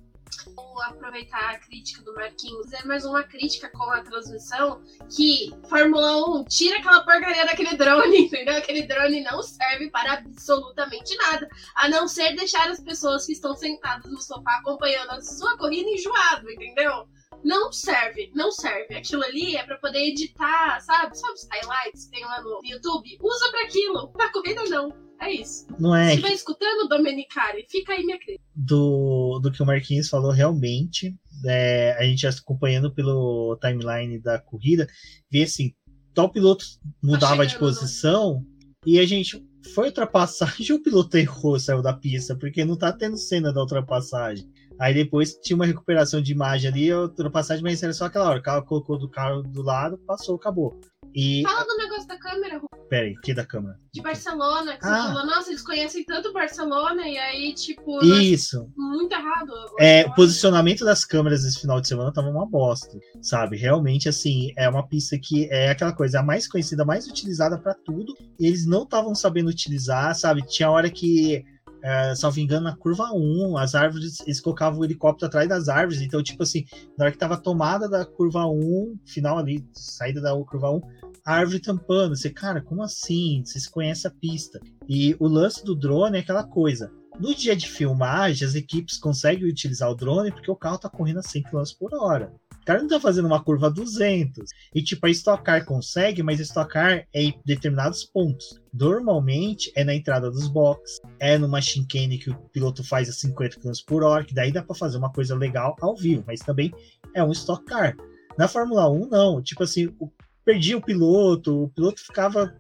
aproveitar 0.82 1.52
a 1.52 1.60
crítica 1.60 2.02
do 2.04 2.14
Marquinhos, 2.14 2.72
é 2.74 2.84
mais 2.86 3.06
uma 3.06 3.24
crítica 3.24 3.70
com 3.70 3.90
a 3.92 4.02
transmissão 4.02 4.82
que 5.16 5.52
Fórmula 5.70 6.40
1 6.40 6.46
tira 6.46 6.78
aquela 6.78 7.04
porcaria 7.04 7.46
daquele 7.46 7.76
drone, 7.76 8.26
entendeu? 8.26 8.56
Aquele 8.56 8.84
drone 8.84 9.22
não 9.22 9.42
serve 9.42 9.90
para 9.90 10.14
absolutamente 10.14 11.16
nada, 11.18 11.48
a 11.76 11.90
não 11.90 12.08
ser 12.08 12.36
deixar 12.36 12.70
as 12.70 12.80
pessoas 12.80 13.26
que 13.26 13.34
estão 13.34 13.56
sentadas 13.56 14.12
no 14.12 14.22
sofá 14.22 14.58
acompanhando 14.58 15.12
a 15.12 15.22
sua 15.22 15.58
corrida 15.58 15.90
enjoado, 15.90 16.50
entendeu? 16.52 17.08
Não 17.44 17.72
serve, 17.72 18.32
não 18.34 18.52
serve. 18.52 18.96
Aquilo 18.96 19.24
ali 19.24 19.56
é 19.56 19.64
para 19.64 19.78
poder 19.78 20.00
editar, 20.00 20.80
sabe? 20.82 21.18
Sabe 21.18 21.34
os 21.34 21.48
highlights 21.48 22.06
que 22.06 22.12
tem 22.12 22.26
lá 22.26 22.42
no 22.42 22.60
YouTube? 22.64 23.18
Usa 23.22 23.52
para 23.52 23.62
aquilo. 23.64 24.08
Pra 24.14 24.32
corrida 24.32 24.64
não. 24.64 25.05
É 25.20 25.32
isso. 25.32 25.66
Não 25.80 25.96
é. 25.96 26.10
Se 26.10 26.16
estiver 26.16 26.34
escutando, 26.34 26.88
Domenicari, 26.88 27.66
fica 27.70 27.94
aí 27.94 28.04
minha 28.04 28.20
crítica. 28.20 28.46
Do, 28.56 29.40
do 29.40 29.52
que 29.52 29.62
o 29.62 29.66
Marquinhos 29.66 30.10
falou, 30.10 30.32
realmente, 30.32 31.16
é, 31.46 31.96
a 31.98 32.04
gente 32.04 32.28
acompanhando 32.28 32.94
pelo 32.94 33.58
timeline 33.62 34.20
da 34.20 34.40
corrida, 34.40 34.88
vê 35.32 35.44
assim, 35.44 35.74
tal 36.14 36.30
piloto 36.30 36.66
mudava 37.02 37.38
tá 37.38 37.46
de 37.46 37.58
posição 37.58 38.40
no... 38.40 38.46
e 38.86 39.00
a 39.00 39.06
gente 39.06 39.44
foi 39.74 39.88
ultrapassagem 39.88 40.72
o 40.76 40.82
piloto 40.82 41.18
errou, 41.18 41.60
saiu 41.60 41.82
da 41.82 41.94
pista, 41.94 42.36
porque 42.36 42.64
não 42.64 42.78
tá 42.78 42.92
tendo 42.92 43.18
cena 43.18 43.52
da 43.52 43.62
ultrapassagem. 43.62 44.48
Aí 44.80 44.94
depois 44.94 45.34
tinha 45.36 45.56
uma 45.56 45.66
recuperação 45.66 46.22
de 46.22 46.34
imagem 46.34 46.70
ali, 46.70 46.94
ultrapassagem, 46.94 47.64
mas 47.64 47.82
era 47.82 47.94
só 47.94 48.06
aquela 48.06 48.30
hora. 48.30 48.40
O 48.40 48.44
carro 48.44 48.66
colocou 48.66 48.98
do 48.98 49.10
carro 49.10 49.42
do 49.42 49.62
lado, 49.62 49.98
passou, 50.00 50.36
acabou. 50.36 50.78
E... 51.16 51.44
Fala 51.44 51.64
do 51.66 51.78
negócio 51.78 52.08
da 52.08 52.18
câmera, 52.20 52.58
Rô. 52.58 52.68
Peraí, 52.90 53.16
que 53.24 53.34
da 53.34 53.46
câmera? 53.46 53.80
De 53.94 54.02
Barcelona, 54.02 54.74
que 54.78 54.86
Ah. 54.86 55.02
você 55.02 55.08
falou, 55.14 55.26
nossa, 55.26 55.50
eles 55.50 55.62
conhecem 55.64 56.04
tanto 56.04 56.34
Barcelona, 56.34 57.08
e 57.08 57.18
aí, 57.18 57.54
tipo, 57.54 58.04
Isso. 58.04 58.70
muito 58.76 59.14
errado. 59.14 59.52
É, 59.80 60.06
o 60.06 60.14
posicionamento 60.14 60.84
das 60.84 61.06
câmeras 61.06 61.44
esse 61.46 61.62
final 61.62 61.80
de 61.80 61.88
semana 61.88 62.12
tava 62.14 62.28
uma 62.28 62.46
bosta, 62.46 63.00
sabe? 63.22 63.58
Realmente, 63.58 64.10
assim, 64.10 64.52
é 64.58 64.68
uma 64.70 64.88
pista 64.88 65.18
que 65.18 65.48
é 65.50 65.70
aquela 65.70 65.94
coisa, 65.94 66.20
a 66.20 66.24
mais 66.24 66.48
conhecida, 66.48 66.84
a 66.84 66.86
mais 66.86 67.08
utilizada 67.08 67.58
pra 67.58 67.74
tudo, 67.74 68.14
e 68.40 68.46
eles 68.46 68.66
não 68.68 68.84
estavam 68.84 69.16
sabendo 69.16 69.50
utilizar, 69.50 70.14
sabe? 70.16 70.46
Tinha 70.46 70.70
hora 70.70 70.90
que, 70.92 71.44
é, 71.86 72.16
salvo 72.16 72.40
engano, 72.40 72.64
na 72.64 72.76
curva 72.76 73.12
1, 73.14 73.58
as 73.58 73.76
árvores, 73.76 74.20
eles 74.22 74.42
colocavam 74.42 74.80
o 74.80 74.84
helicóptero 74.84 75.28
atrás 75.28 75.48
das 75.48 75.70
árvores, 75.70 76.02
então, 76.02 76.24
tipo 76.24 76.42
assim, 76.42 76.66
na 76.98 77.06
hora 77.06 77.12
que 77.12 77.18
tava 77.18 77.38
tomada 77.38 77.88
da 77.88 78.04
curva 78.04 78.44
1, 78.48 78.98
final 79.06 79.38
ali, 79.38 79.64
saída 79.72 80.20
da 80.20 80.32
curva 80.46 80.72
1, 80.72 80.82
a 81.24 81.34
árvore 81.36 81.60
tampando. 81.60 82.16
Você, 82.16 82.32
cara, 82.32 82.60
como 82.60 82.82
assim? 82.82 83.44
Vocês 83.46 83.68
conhecem 83.68 84.10
a 84.10 84.14
pista. 84.20 84.60
E 84.90 85.16
o 85.20 85.28
lance 85.28 85.64
do 85.64 85.76
drone 85.76 86.18
é 86.18 86.22
aquela 86.22 86.44
coisa. 86.44 86.92
No 87.20 87.36
dia 87.36 87.56
de 87.56 87.70
filmagem, 87.70 88.48
as 88.48 88.56
equipes 88.56 88.98
conseguem 88.98 89.48
utilizar 89.48 89.90
o 89.90 89.96
drone 89.96 90.32
porque 90.32 90.50
o 90.50 90.56
carro 90.56 90.80
tá 90.80 90.90
correndo 90.90 91.20
a 91.20 91.24
100 91.24 91.44
km 91.44 91.64
por 91.80 91.94
hora. 91.94 92.34
O 92.66 92.68
cara 92.74 92.82
não 92.82 92.88
tá 92.90 93.00
fazendo 93.00 93.28
uma 93.28 93.44
curva 93.44 93.68
a 93.68 93.70
200. 93.70 94.50
E 94.74 94.82
tipo, 94.82 95.06
a 95.06 95.10
Stock 95.12 95.44
Car 95.44 95.64
consegue, 95.66 96.24
mas 96.24 96.40
a 96.40 96.44
Stock 96.44 96.74
Car 96.74 97.06
é 97.14 97.24
em 97.24 97.40
determinados 97.46 98.04
pontos. 98.06 98.60
Normalmente 98.74 99.72
é 99.76 99.84
na 99.84 99.94
entrada 99.94 100.32
dos 100.32 100.48
boxes, 100.48 101.00
é 101.20 101.38
numa 101.38 101.62
chicane 101.62 102.18
que 102.18 102.32
o 102.32 102.36
piloto 102.52 102.84
faz 102.84 103.08
a 103.08 103.14
50 103.14 103.60
km 103.60 103.72
por 103.86 104.02
hora, 104.04 104.26
que 104.26 104.34
daí 104.34 104.52
dá 104.52 104.64
para 104.64 104.76
fazer 104.76 104.98
uma 104.98 105.12
coisa 105.14 105.36
legal 105.36 105.76
ao 105.80 105.96
vivo, 105.96 106.24
mas 106.26 106.40
também 106.40 106.74
é 107.14 107.24
um 107.24 107.32
Stock 107.34 107.64
Car. 107.66 107.96
Na 108.36 108.48
Fórmula 108.48 108.90
1, 108.90 109.10
não. 109.10 109.44
Tipo 109.44 109.62
assim, 109.64 109.94
o- 110.00 110.10
perdia 110.44 110.76
o 110.76 110.82
piloto, 110.82 111.66
o 111.66 111.70
piloto 111.70 112.02
ficava. 112.02 112.52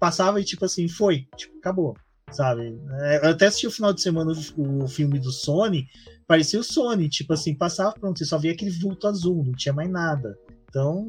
passava 0.00 0.40
e 0.40 0.44
tipo 0.44 0.64
assim, 0.64 0.88
foi, 0.88 1.26
tipo, 1.36 1.58
acabou 1.58 1.94
sabe? 2.32 2.76
É, 3.02 3.24
Eu 3.24 3.30
até 3.30 3.46
assisti 3.46 3.66
o 3.66 3.70
final 3.70 3.92
de 3.92 4.00
semana 4.02 4.32
o 4.56 4.88
filme 4.88 5.18
do 5.18 5.30
Sony, 5.30 5.86
parecia 6.26 6.60
o 6.60 6.64
Sony, 6.64 7.08
tipo 7.08 7.32
assim, 7.32 7.54
passava, 7.54 7.92
pronto, 7.92 8.18
você 8.18 8.24
só 8.24 8.38
via 8.38 8.52
aquele 8.52 8.70
vulto 8.70 9.06
azul, 9.06 9.44
não 9.44 9.52
tinha 9.52 9.72
mais 9.72 9.90
nada. 9.90 10.36
Então, 10.68 11.06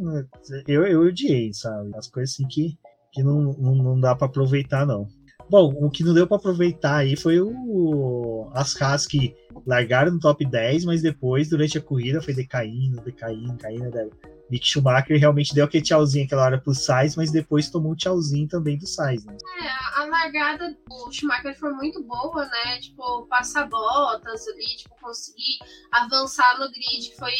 eu, 0.67 0.85
eu 0.85 1.01
odiei, 1.01 1.51
sabe? 1.53 1.91
As 1.95 2.07
coisas 2.07 2.33
assim 2.33 2.47
que, 2.47 2.77
que 3.11 3.23
não, 3.23 3.53
não, 3.53 3.75
não 3.75 3.99
dá 3.99 4.15
para 4.15 4.27
aproveitar, 4.27 4.85
não. 4.85 5.07
Bom, 5.49 5.73
o 5.79 5.89
que 5.89 6.03
não 6.03 6.13
deu 6.13 6.27
para 6.27 6.37
aproveitar 6.37 6.97
aí 6.97 7.15
foi 7.15 7.39
o, 7.39 8.49
as 8.53 8.79
Haas 8.81 9.05
que 9.05 9.35
largaram 9.65 10.11
no 10.11 10.19
top 10.19 10.45
10, 10.45 10.85
mas 10.85 11.01
depois, 11.01 11.49
durante 11.49 11.77
a 11.77 11.81
corrida, 11.81 12.21
foi 12.21 12.33
decaindo, 12.33 13.01
decaindo, 13.01 13.57
caindo. 13.57 13.89
Né? 13.89 14.09
Mick 14.49 14.65
Schumacher 14.65 15.19
realmente 15.19 15.53
deu 15.53 15.65
aquele 15.65 15.83
tchauzinho 15.83 16.25
aquela 16.25 16.43
hora 16.45 16.61
pro 16.61 16.73
Sainz, 16.73 17.15
mas 17.15 17.31
depois 17.31 17.69
tomou 17.69 17.91
um 17.91 17.95
tchauzinho 17.95 18.47
também 18.47 18.77
do 18.77 18.87
Sainz, 18.87 19.25
né? 19.25 19.35
É, 19.61 20.01
a- 20.01 20.05
largada 20.07 20.75
do 20.87 21.11
Schumacher 21.11 21.57
foi 21.57 21.71
muito 21.73 22.01
boa, 22.03 22.45
né? 22.45 22.79
Tipo, 22.81 23.25
passar 23.27 23.67
botas 23.67 24.47
ali, 24.47 24.65
tipo, 24.77 24.95
conseguir 25.01 25.59
avançar 25.91 26.59
no 26.59 26.69
grid 26.71 27.13
foi 27.17 27.33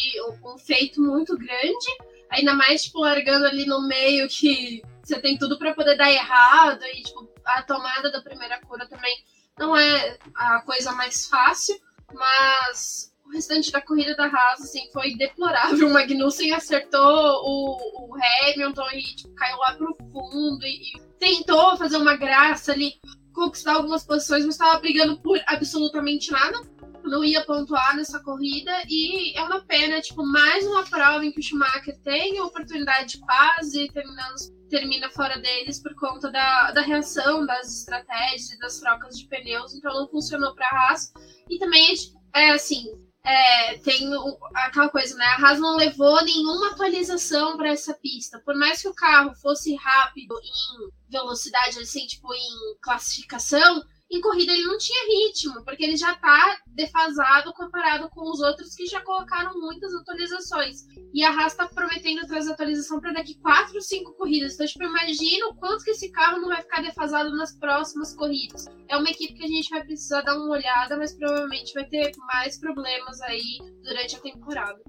um, 0.45 0.58
feito 0.58 1.01
muito 1.01 1.38
grande. 1.38 1.88
Ainda 2.30 2.53
mais, 2.53 2.84
tipo, 2.84 2.99
largando 2.99 3.45
ali 3.45 3.66
no 3.66 3.88
meio 3.88 4.28
que 4.28 4.82
você 5.03 5.20
tem 5.20 5.38
tudo 5.38 5.58
pra 5.58 5.74
poder 5.74 5.95
dar 5.97 6.12
errado. 6.12 6.82
E, 6.84 7.03
tipo, 7.03 7.27
a 7.48 7.62
tomada 7.64 8.12
da 8.12 8.22
primeira 8.22 8.60
cura 8.62 8.88
também 8.88 9.16
não 9.58 9.76
é 9.76 10.18
a 10.36 10.62
coisa 10.62 10.91
mais 10.91 11.28
fácil, 11.28 11.76
mas 12.14 13.12
o 13.26 13.32
restante 13.32 13.72
da 13.72 13.82
corrida 13.82 14.16
da 14.16 14.26
Haas, 14.26 14.62
assim, 14.62 14.89
foi 14.91 15.16
deplorável. 15.16 15.88
O 15.88 15.93
Magnussen 15.93 16.54
acertou 16.54 17.02
o, 17.02 18.08
o 18.08 18.16
Hamilton 18.16 18.88
e, 18.93 19.02
tipo, 19.16 19.34
caiu 19.36 19.58
lá 19.58 19.74
pro 19.74 19.98
fundo 20.12 20.66
e, 20.66 20.98
e 20.98 21.02
tentou 21.20 21.76
fazer 21.78 21.98
uma 21.98 22.16
graça 22.16 22.72
ali, 22.72 22.93
conquistar 23.34 23.74
algumas 23.74 24.06
posições, 24.06 24.45
mas 24.45 24.56
estava 24.56 24.80
brigando 24.80 25.20
por 25.20 25.39
absolutamente 25.48 26.32
nada. 26.32 26.60
Não 27.08 27.24
ia 27.24 27.43
pontuar 27.45 27.95
nessa 27.95 28.20
corrida 28.20 28.72
e 28.88 29.38
é 29.38 29.41
uma 29.43 29.62
pena, 29.62 30.01
tipo, 30.01 30.24
mais 30.26 30.66
uma 30.66 30.84
prova 30.84 31.26
em 31.26 31.32
que 31.32 31.39
o 31.39 31.43
Schumacher 31.43 31.97
tem 32.03 32.38
a 32.38 32.45
oportunidade 32.45 33.14
de 33.14 33.20
quase 33.20 33.88
terminando, 33.93 34.36
termina 34.70 35.10
fora 35.10 35.39
deles 35.39 35.82
por 35.82 35.95
conta 35.95 36.30
da, 36.30 36.72
da 36.72 36.82
reação, 36.82 37.45
das 37.45 37.80
estratégias 37.80 38.51
e 38.51 38.60
das 38.60 38.80
trocas 38.80 39.18
de 39.18 39.28
pneus, 39.28 39.74
então 39.74 39.93
não 39.93 40.08
funcionou 40.10 40.53
para 40.53 40.68
a 40.68 40.89
Haas. 40.89 41.14
E 41.49 41.58
também, 41.58 41.95
é 42.36 42.51
assim, 42.51 42.86
é, 43.24 43.78
tem 43.80 44.10
aquela 44.53 44.89
coisa, 44.89 45.16
né? 45.16 45.26
A 45.26 45.36
Haas 45.36 45.60
não 45.60 45.76
levou 45.76 46.24
nenhuma 46.24 46.72
atualização 46.72 47.58
para 47.58 47.70
essa 47.70 47.93
pista. 47.93 48.39
Por 48.39 48.55
mais 48.55 48.82
que 48.82 48.88
o 48.88 48.93
carro 48.93 49.36
fosse 49.36 49.76
rápido 49.76 50.36
em 50.39 51.12
velocidade, 51.12 51.80
assim, 51.80 52.05
tipo, 52.08 52.34
em 52.34 52.78
classificação, 52.82 53.84
em 54.10 54.22
corrida 54.22 54.53
ele 54.53 54.64
não 54.64 54.78
tinha 54.78 55.28
ritmo, 55.28 55.64
porque 55.66 55.84
ele 55.84 55.97
já 55.97 56.16
tá 56.16 56.58
defasado 56.68 57.53
comparado 57.53 58.10
com 58.10 58.30
os 58.30 58.39
outros 58.39 58.74
que 58.74 58.86
já 58.86 59.01
colocaram 59.01 59.60
muitas 59.60 59.93
atualizações. 59.93 60.86
E 61.14 61.24
a 61.24 61.32
Haas 61.32 61.55
tá 61.55 61.68
prometendo 61.68 62.26
trazer 62.28 62.51
atualização 62.51 62.99
para 62.99 63.14
daqui 63.14 63.36
4, 63.39 63.82
5 63.82 64.14
corridas. 64.14 64.53
Então, 64.53 64.66
tipo, 64.66 64.84
imagina 64.84 65.47
o 65.47 65.55
quanto 65.55 65.84
que 65.84 65.91
esse 65.91 66.12
carro 66.12 66.39
não 66.39 66.47
vai 66.47 66.62
ficar 66.62 66.82
defasado 66.82 67.36
nas 67.36 67.58
próximas 67.58 68.16
corridas. 68.16 68.66
É 68.88 68.97
uma 68.97 69.10
equipe 69.10 69.34
que 69.34 69.43
a 69.43 69.47
gente 69.47 69.70
vai 69.70 69.84
precisar 69.84 70.22
dar 70.22 70.38
uma 70.38 70.55
olhada, 70.55 70.95
mas 70.97 71.14
provavelmente 71.14 71.74
vai 71.74 71.86
ter 71.86 72.12
mais 72.28 72.60
problemas 72.60 73.20
aí 73.22 73.58
durante 73.84 74.16
a 74.16 74.20
temporada. 74.20 74.80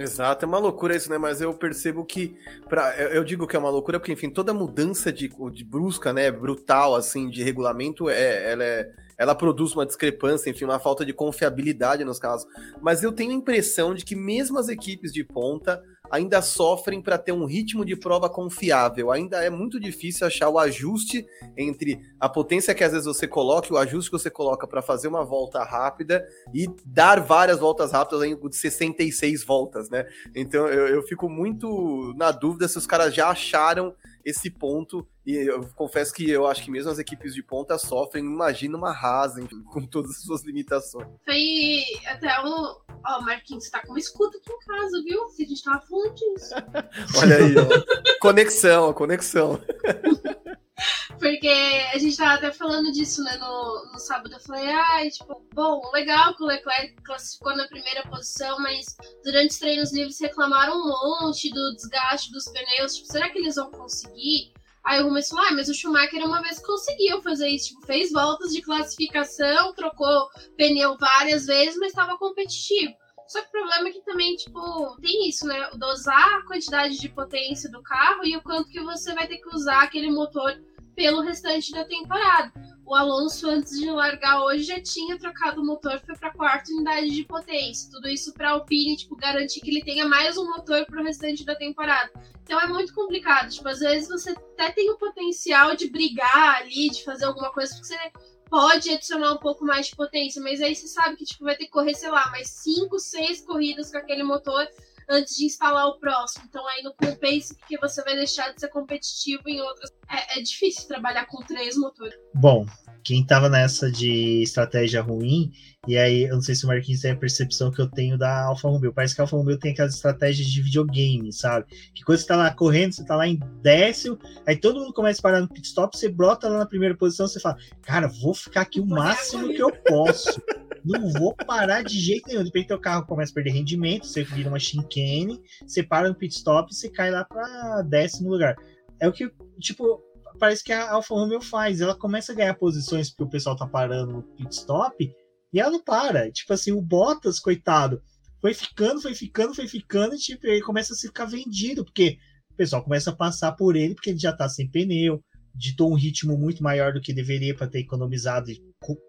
Exato, 0.00 0.46
é 0.46 0.48
uma 0.48 0.58
loucura 0.58 0.96
isso, 0.96 1.10
né? 1.10 1.18
Mas 1.18 1.42
eu 1.42 1.52
percebo 1.52 2.06
que. 2.06 2.34
Pra, 2.70 2.96
eu, 2.96 3.22
digo 3.22 3.46
que 3.46 3.54
é 3.54 3.58
uma 3.58 3.68
loucura 3.68 4.00
porque, 4.00 4.14
enfim, 4.14 4.30
toda 4.30 4.54
mudança 4.54 5.12
de, 5.12 5.30
de 5.52 5.62
brusca, 5.62 6.10
né? 6.10 6.30
Brutal, 6.30 6.94
assim, 6.94 7.28
de 7.28 7.42
regulamento, 7.42 8.08
é, 8.08 8.50
ela, 8.50 8.64
é, 8.64 8.90
ela 9.18 9.34
produz 9.34 9.74
uma 9.74 9.84
discrepância, 9.84 10.48
enfim, 10.48 10.64
uma 10.64 10.78
falta 10.78 11.04
de 11.04 11.12
confiabilidade 11.12 12.02
nos 12.02 12.18
casos. 12.18 12.48
Mas 12.80 13.02
eu 13.02 13.12
tenho 13.12 13.32
a 13.32 13.34
impressão 13.34 13.94
de 13.94 14.02
que 14.02 14.16
mesmo 14.16 14.58
as 14.58 14.70
equipes 14.70 15.12
de 15.12 15.22
ponta 15.22 15.82
ainda 16.10 16.42
sofrem 16.42 17.00
para 17.00 17.16
ter 17.16 17.32
um 17.32 17.44
ritmo 17.44 17.84
de 17.84 17.94
prova 17.94 18.28
confiável. 18.28 19.10
Ainda 19.10 19.44
é 19.44 19.48
muito 19.48 19.78
difícil 19.78 20.26
achar 20.26 20.48
o 20.48 20.58
ajuste 20.58 21.26
entre 21.56 22.00
a 22.18 22.28
potência 22.28 22.74
que 22.74 22.82
às 22.82 22.92
vezes 22.92 23.06
você 23.06 23.28
coloca 23.28 23.72
o 23.72 23.78
ajuste 23.78 24.10
que 24.10 24.18
você 24.18 24.30
coloca 24.30 24.66
para 24.66 24.82
fazer 24.82 25.08
uma 25.08 25.24
volta 25.24 25.62
rápida 25.62 26.26
e 26.52 26.68
dar 26.84 27.20
várias 27.20 27.60
voltas 27.60 27.92
rápidas 27.92 28.24
em 28.24 28.40
de 28.40 28.56
66 28.56 29.44
voltas, 29.44 29.88
né? 29.90 30.06
Então 30.34 30.66
eu, 30.66 30.88
eu 30.88 31.02
fico 31.02 31.28
muito 31.28 32.12
na 32.16 32.32
dúvida 32.32 32.66
se 32.66 32.78
os 32.78 32.86
caras 32.86 33.14
já 33.14 33.28
acharam 33.28 33.94
esse 34.24 34.50
ponto. 34.50 35.06
E 35.26 35.34
eu 35.34 35.66
confesso 35.74 36.12
que 36.12 36.28
eu 36.28 36.46
acho 36.46 36.62
que 36.62 36.70
mesmo 36.70 36.90
as 36.90 36.98
equipes 36.98 37.34
de 37.34 37.42
ponta 37.42 37.78
sofrem. 37.78 38.24
Imagina 38.24 38.76
uma 38.76 38.92
enfim, 39.38 39.62
com 39.64 39.86
todas 39.86 40.12
as 40.12 40.22
suas 40.22 40.42
limitações. 40.42 41.06
Foi 41.24 41.82
até 42.06 42.40
um. 42.42 42.76
Ó, 43.06 43.20
Marquinhos, 43.22 43.64
você 43.64 43.70
tá 43.70 43.80
com 43.80 43.92
uma 43.92 43.98
escuta 43.98 44.36
aqui 44.36 44.52
em 44.52 44.58
casa, 44.66 45.02
viu? 45.04 45.28
Se 45.28 45.42
a 45.42 45.46
gente 45.46 45.62
tava 45.64 45.80
falando 45.80 46.14
disso. 46.14 46.54
Olha 47.22 47.36
aí, 47.36 47.54
ó. 47.56 48.18
conexão, 48.20 48.92
conexão. 48.92 49.60
Porque 51.18 51.48
a 51.92 51.98
gente 51.98 52.16
tava 52.16 52.34
até 52.34 52.52
falando 52.52 52.90
disso, 52.92 53.22
né, 53.22 53.36
no, 53.36 53.90
no 53.92 53.98
sábado. 53.98 54.32
Eu 54.32 54.40
falei, 54.40 54.70
ai, 54.70 55.10
tipo, 55.10 55.42
bom, 55.54 55.80
legal 55.92 56.34
que 56.34 56.42
o 56.42 56.46
Leclerc 56.46 56.94
classificou 57.02 57.56
na 57.56 57.68
primeira 57.68 58.02
posição, 58.08 58.58
mas 58.60 58.96
durante 59.24 59.50
os 59.50 59.58
treinos 59.58 59.92
livres 59.92 60.20
reclamaram 60.20 60.74
um 60.74 60.88
monte 60.88 61.50
do 61.50 61.74
desgaste 61.74 62.32
dos 62.32 62.44
pneus. 62.46 62.96
Tipo, 62.96 63.12
será 63.12 63.28
que 63.28 63.38
eles 63.38 63.56
vão 63.56 63.70
conseguir? 63.70 64.52
Aí 64.82 65.00
o 65.00 65.04
Rubens 65.04 65.28
falou, 65.28 65.44
ah, 65.44 65.52
mas 65.52 65.68
o 65.68 65.74
Schumacher 65.74 66.24
uma 66.24 66.40
vez 66.40 66.58
conseguiu 66.58 67.20
fazer 67.20 67.48
isso, 67.48 67.68
tipo, 67.68 67.86
fez 67.86 68.10
voltas 68.12 68.50
de 68.50 68.62
classificação, 68.62 69.74
trocou 69.74 70.28
pneu 70.56 70.96
várias 70.96 71.46
vezes, 71.46 71.76
mas 71.76 71.90
estava 71.90 72.16
competitivo. 72.16 72.94
Só 73.30 73.40
que 73.42 73.46
o 73.46 73.52
problema 73.52 73.88
é 73.88 73.92
que 73.92 74.04
também, 74.04 74.34
tipo, 74.34 74.96
tem 75.00 75.28
isso, 75.28 75.46
né? 75.46 75.70
Dosar 75.76 76.38
a 76.38 76.46
quantidade 76.46 76.98
de 76.98 77.08
potência 77.08 77.70
do 77.70 77.80
carro 77.80 78.24
e 78.24 78.36
o 78.36 78.42
quanto 78.42 78.68
que 78.68 78.80
você 78.80 79.14
vai 79.14 79.28
ter 79.28 79.36
que 79.36 79.54
usar 79.54 79.84
aquele 79.84 80.10
motor 80.10 80.52
pelo 80.94 81.20
restante 81.22 81.72
da 81.72 81.84
temporada. 81.84 82.52
O 82.84 82.94
Alonso, 82.94 83.48
antes 83.48 83.78
de 83.78 83.88
largar 83.88 84.42
hoje, 84.42 84.64
já 84.64 84.82
tinha 84.82 85.16
trocado 85.16 85.62
o 85.62 85.64
motor, 85.64 86.00
foi 86.04 86.16
para 86.16 86.32
quarta 86.32 86.72
unidade 86.72 87.10
de 87.10 87.24
potência. 87.24 87.88
Tudo 87.88 88.08
isso 88.08 88.34
para 88.34 88.48
a 88.48 88.52
Alpine, 88.54 88.96
tipo, 88.96 89.14
garantir 89.14 89.60
que 89.60 89.70
ele 89.70 89.84
tenha 89.84 90.06
mais 90.06 90.36
um 90.36 90.44
motor 90.46 90.84
para 90.86 91.00
o 91.00 91.04
restante 91.04 91.44
da 91.44 91.54
temporada. 91.54 92.10
Então 92.42 92.60
é 92.60 92.66
muito 92.66 92.92
complicado. 92.92 93.48
Tipo, 93.48 93.68
às 93.68 93.78
vezes 93.78 94.08
você 94.08 94.30
até 94.30 94.72
tem 94.72 94.90
o 94.90 94.98
potencial 94.98 95.76
de 95.76 95.88
brigar 95.88 96.56
ali, 96.56 96.90
de 96.90 97.04
fazer 97.04 97.26
alguma 97.26 97.52
coisa, 97.52 97.72
porque 97.72 97.86
você 97.86 98.12
pode 98.50 98.90
adicionar 98.90 99.34
um 99.34 99.38
pouco 99.38 99.64
mais 99.64 99.86
de 99.86 99.94
potência, 99.94 100.42
mas 100.42 100.60
aí 100.60 100.74
você 100.74 100.88
sabe 100.88 101.14
que 101.14 101.24
tipo, 101.24 101.44
vai 101.44 101.56
ter 101.56 101.66
que 101.66 101.70
correr, 101.70 101.94
sei 101.94 102.10
lá, 102.10 102.28
mais 102.32 102.48
5, 102.48 102.98
6 102.98 103.42
corridas 103.42 103.92
com 103.92 103.98
aquele 103.98 104.24
motor 104.24 104.66
antes 105.10 105.36
de 105.36 105.44
instalar 105.46 105.86
o 105.88 105.98
próximo. 105.98 106.44
Então 106.48 106.66
aí 106.68 106.82
não 106.82 106.92
compensa 106.92 107.54
porque 107.54 107.76
você 107.78 108.02
vai 108.02 108.14
deixar 108.14 108.54
de 108.54 108.60
ser 108.60 108.68
competitivo 108.68 109.42
em 109.46 109.60
outras. 109.60 109.90
É, 110.08 110.38
é 110.38 110.42
difícil 110.42 110.86
trabalhar 110.86 111.26
com 111.26 111.42
três 111.42 111.76
motores. 111.76 112.14
Bom, 112.34 112.64
quem 113.02 113.26
tava 113.26 113.48
nessa 113.48 113.90
de 113.90 114.42
estratégia 114.42 115.02
ruim, 115.02 115.50
e 115.88 115.96
aí 115.98 116.24
eu 116.24 116.34
não 116.34 116.42
sei 116.42 116.54
se 116.54 116.64
o 116.64 116.68
Marquinhos 116.68 117.00
tem 117.00 117.10
a 117.10 117.16
percepção 117.16 117.70
que 117.70 117.80
eu 117.80 117.90
tenho 117.90 118.16
da 118.16 118.44
Alfa 118.44 118.68
Romeo. 118.68 118.92
Parece 118.92 119.14
que 119.14 119.20
a 119.20 119.24
Alfa 119.24 119.36
Romeo 119.36 119.58
tem 119.58 119.72
aquelas 119.72 119.94
estratégias 119.94 120.46
de 120.46 120.62
videogame, 120.62 121.32
sabe? 121.32 121.66
Que 121.94 122.04
quando 122.04 122.18
você 122.18 122.26
tá 122.26 122.36
lá 122.36 122.52
correndo, 122.54 122.92
você 122.92 123.04
tá 123.04 123.16
lá 123.16 123.26
em 123.26 123.40
décimo, 123.62 124.18
aí 124.46 124.56
todo 124.56 124.80
mundo 124.80 124.92
começa 124.92 125.20
a 125.20 125.22
parar 125.22 125.40
no 125.40 125.48
pit 125.48 125.66
stop, 125.66 125.96
você 125.96 126.08
brota 126.08 126.48
lá 126.48 126.58
na 126.58 126.66
primeira 126.66 126.96
posição, 126.96 127.26
você 127.26 127.40
fala, 127.40 127.56
cara, 127.82 128.06
vou 128.06 128.34
ficar 128.34 128.62
aqui 128.62 128.80
o 128.80 128.86
máximo 128.86 129.48
que 129.48 129.62
eu 129.62 129.72
posso. 129.82 130.40
Não 130.84 131.08
vou 131.12 131.34
parar 131.34 131.82
de 131.82 131.98
jeito 131.98 132.28
nenhum. 132.28 132.40
De 132.40 132.46
repente, 132.46 132.68
teu 132.68 132.80
carro 132.80 133.06
começa 133.06 133.32
a 133.32 133.34
perder 133.34 133.50
rendimento, 133.50 134.06
você 134.06 134.22
vira 134.22 134.48
uma 134.48 134.58
chicane, 134.58 135.40
você 135.66 135.82
para 135.82 136.08
no 136.08 136.14
pit 136.14 136.34
stop 136.34 136.72
e 136.72 136.74
você 136.74 136.88
cai 136.88 137.10
lá 137.10 137.24
para 137.24 137.82
décimo 137.82 138.30
lugar. 138.30 138.56
É 138.98 139.08
o 139.08 139.12
que, 139.12 139.30
tipo, 139.58 140.02
parece 140.38 140.62
que 140.64 140.72
a 140.72 140.92
Alfa 140.92 141.14
Romeo 141.14 141.40
faz. 141.40 141.80
Ela 141.80 141.94
começa 141.94 142.32
a 142.32 142.34
ganhar 142.34 142.54
posições 142.54 143.10
porque 143.10 143.24
o 143.24 143.30
pessoal 143.30 143.56
tá 143.56 143.66
parando 143.66 144.12
no 144.12 144.22
pit 144.22 144.54
stop 144.54 145.14
e 145.52 145.60
ela 145.60 145.70
não 145.70 145.82
para. 145.82 146.30
Tipo 146.30 146.52
assim, 146.52 146.72
o 146.72 146.80
Bottas, 146.80 147.38
coitado, 147.38 148.02
foi 148.40 148.54
ficando, 148.54 149.00
foi 149.00 149.14
ficando, 149.14 149.54
foi 149.54 149.68
ficando, 149.68 150.14
e 150.14 150.18
tipo, 150.18 150.46
ele 150.46 150.62
começa 150.62 150.94
a 150.94 150.96
ficar 150.96 151.26
vendido, 151.26 151.84
porque 151.84 152.18
o 152.50 152.54
pessoal 152.54 152.82
começa 152.82 153.10
a 153.10 153.16
passar 153.16 153.52
por 153.52 153.76
ele, 153.76 153.94
porque 153.94 154.10
ele 154.10 154.18
já 154.18 154.32
tá 154.32 154.48
sem 154.48 154.68
pneu, 154.70 155.22
ditou 155.54 155.90
um 155.90 155.96
ritmo 155.96 156.36
muito 156.36 156.62
maior 156.62 156.92
do 156.92 157.00
que 157.00 157.12
deveria 157.12 157.54
para 157.54 157.66
ter 157.66 157.80
economizado 157.80 158.50
e 158.50 158.62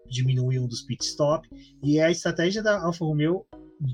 diminuir 0.08 0.58
um 0.58 0.66
dos 0.66 0.82
pit 0.82 1.04
stop. 1.04 1.48
E 1.82 2.00
a 2.00 2.10
estratégia 2.10 2.62
da 2.62 2.80
Alfa 2.80 3.04
Romeo, 3.04 3.46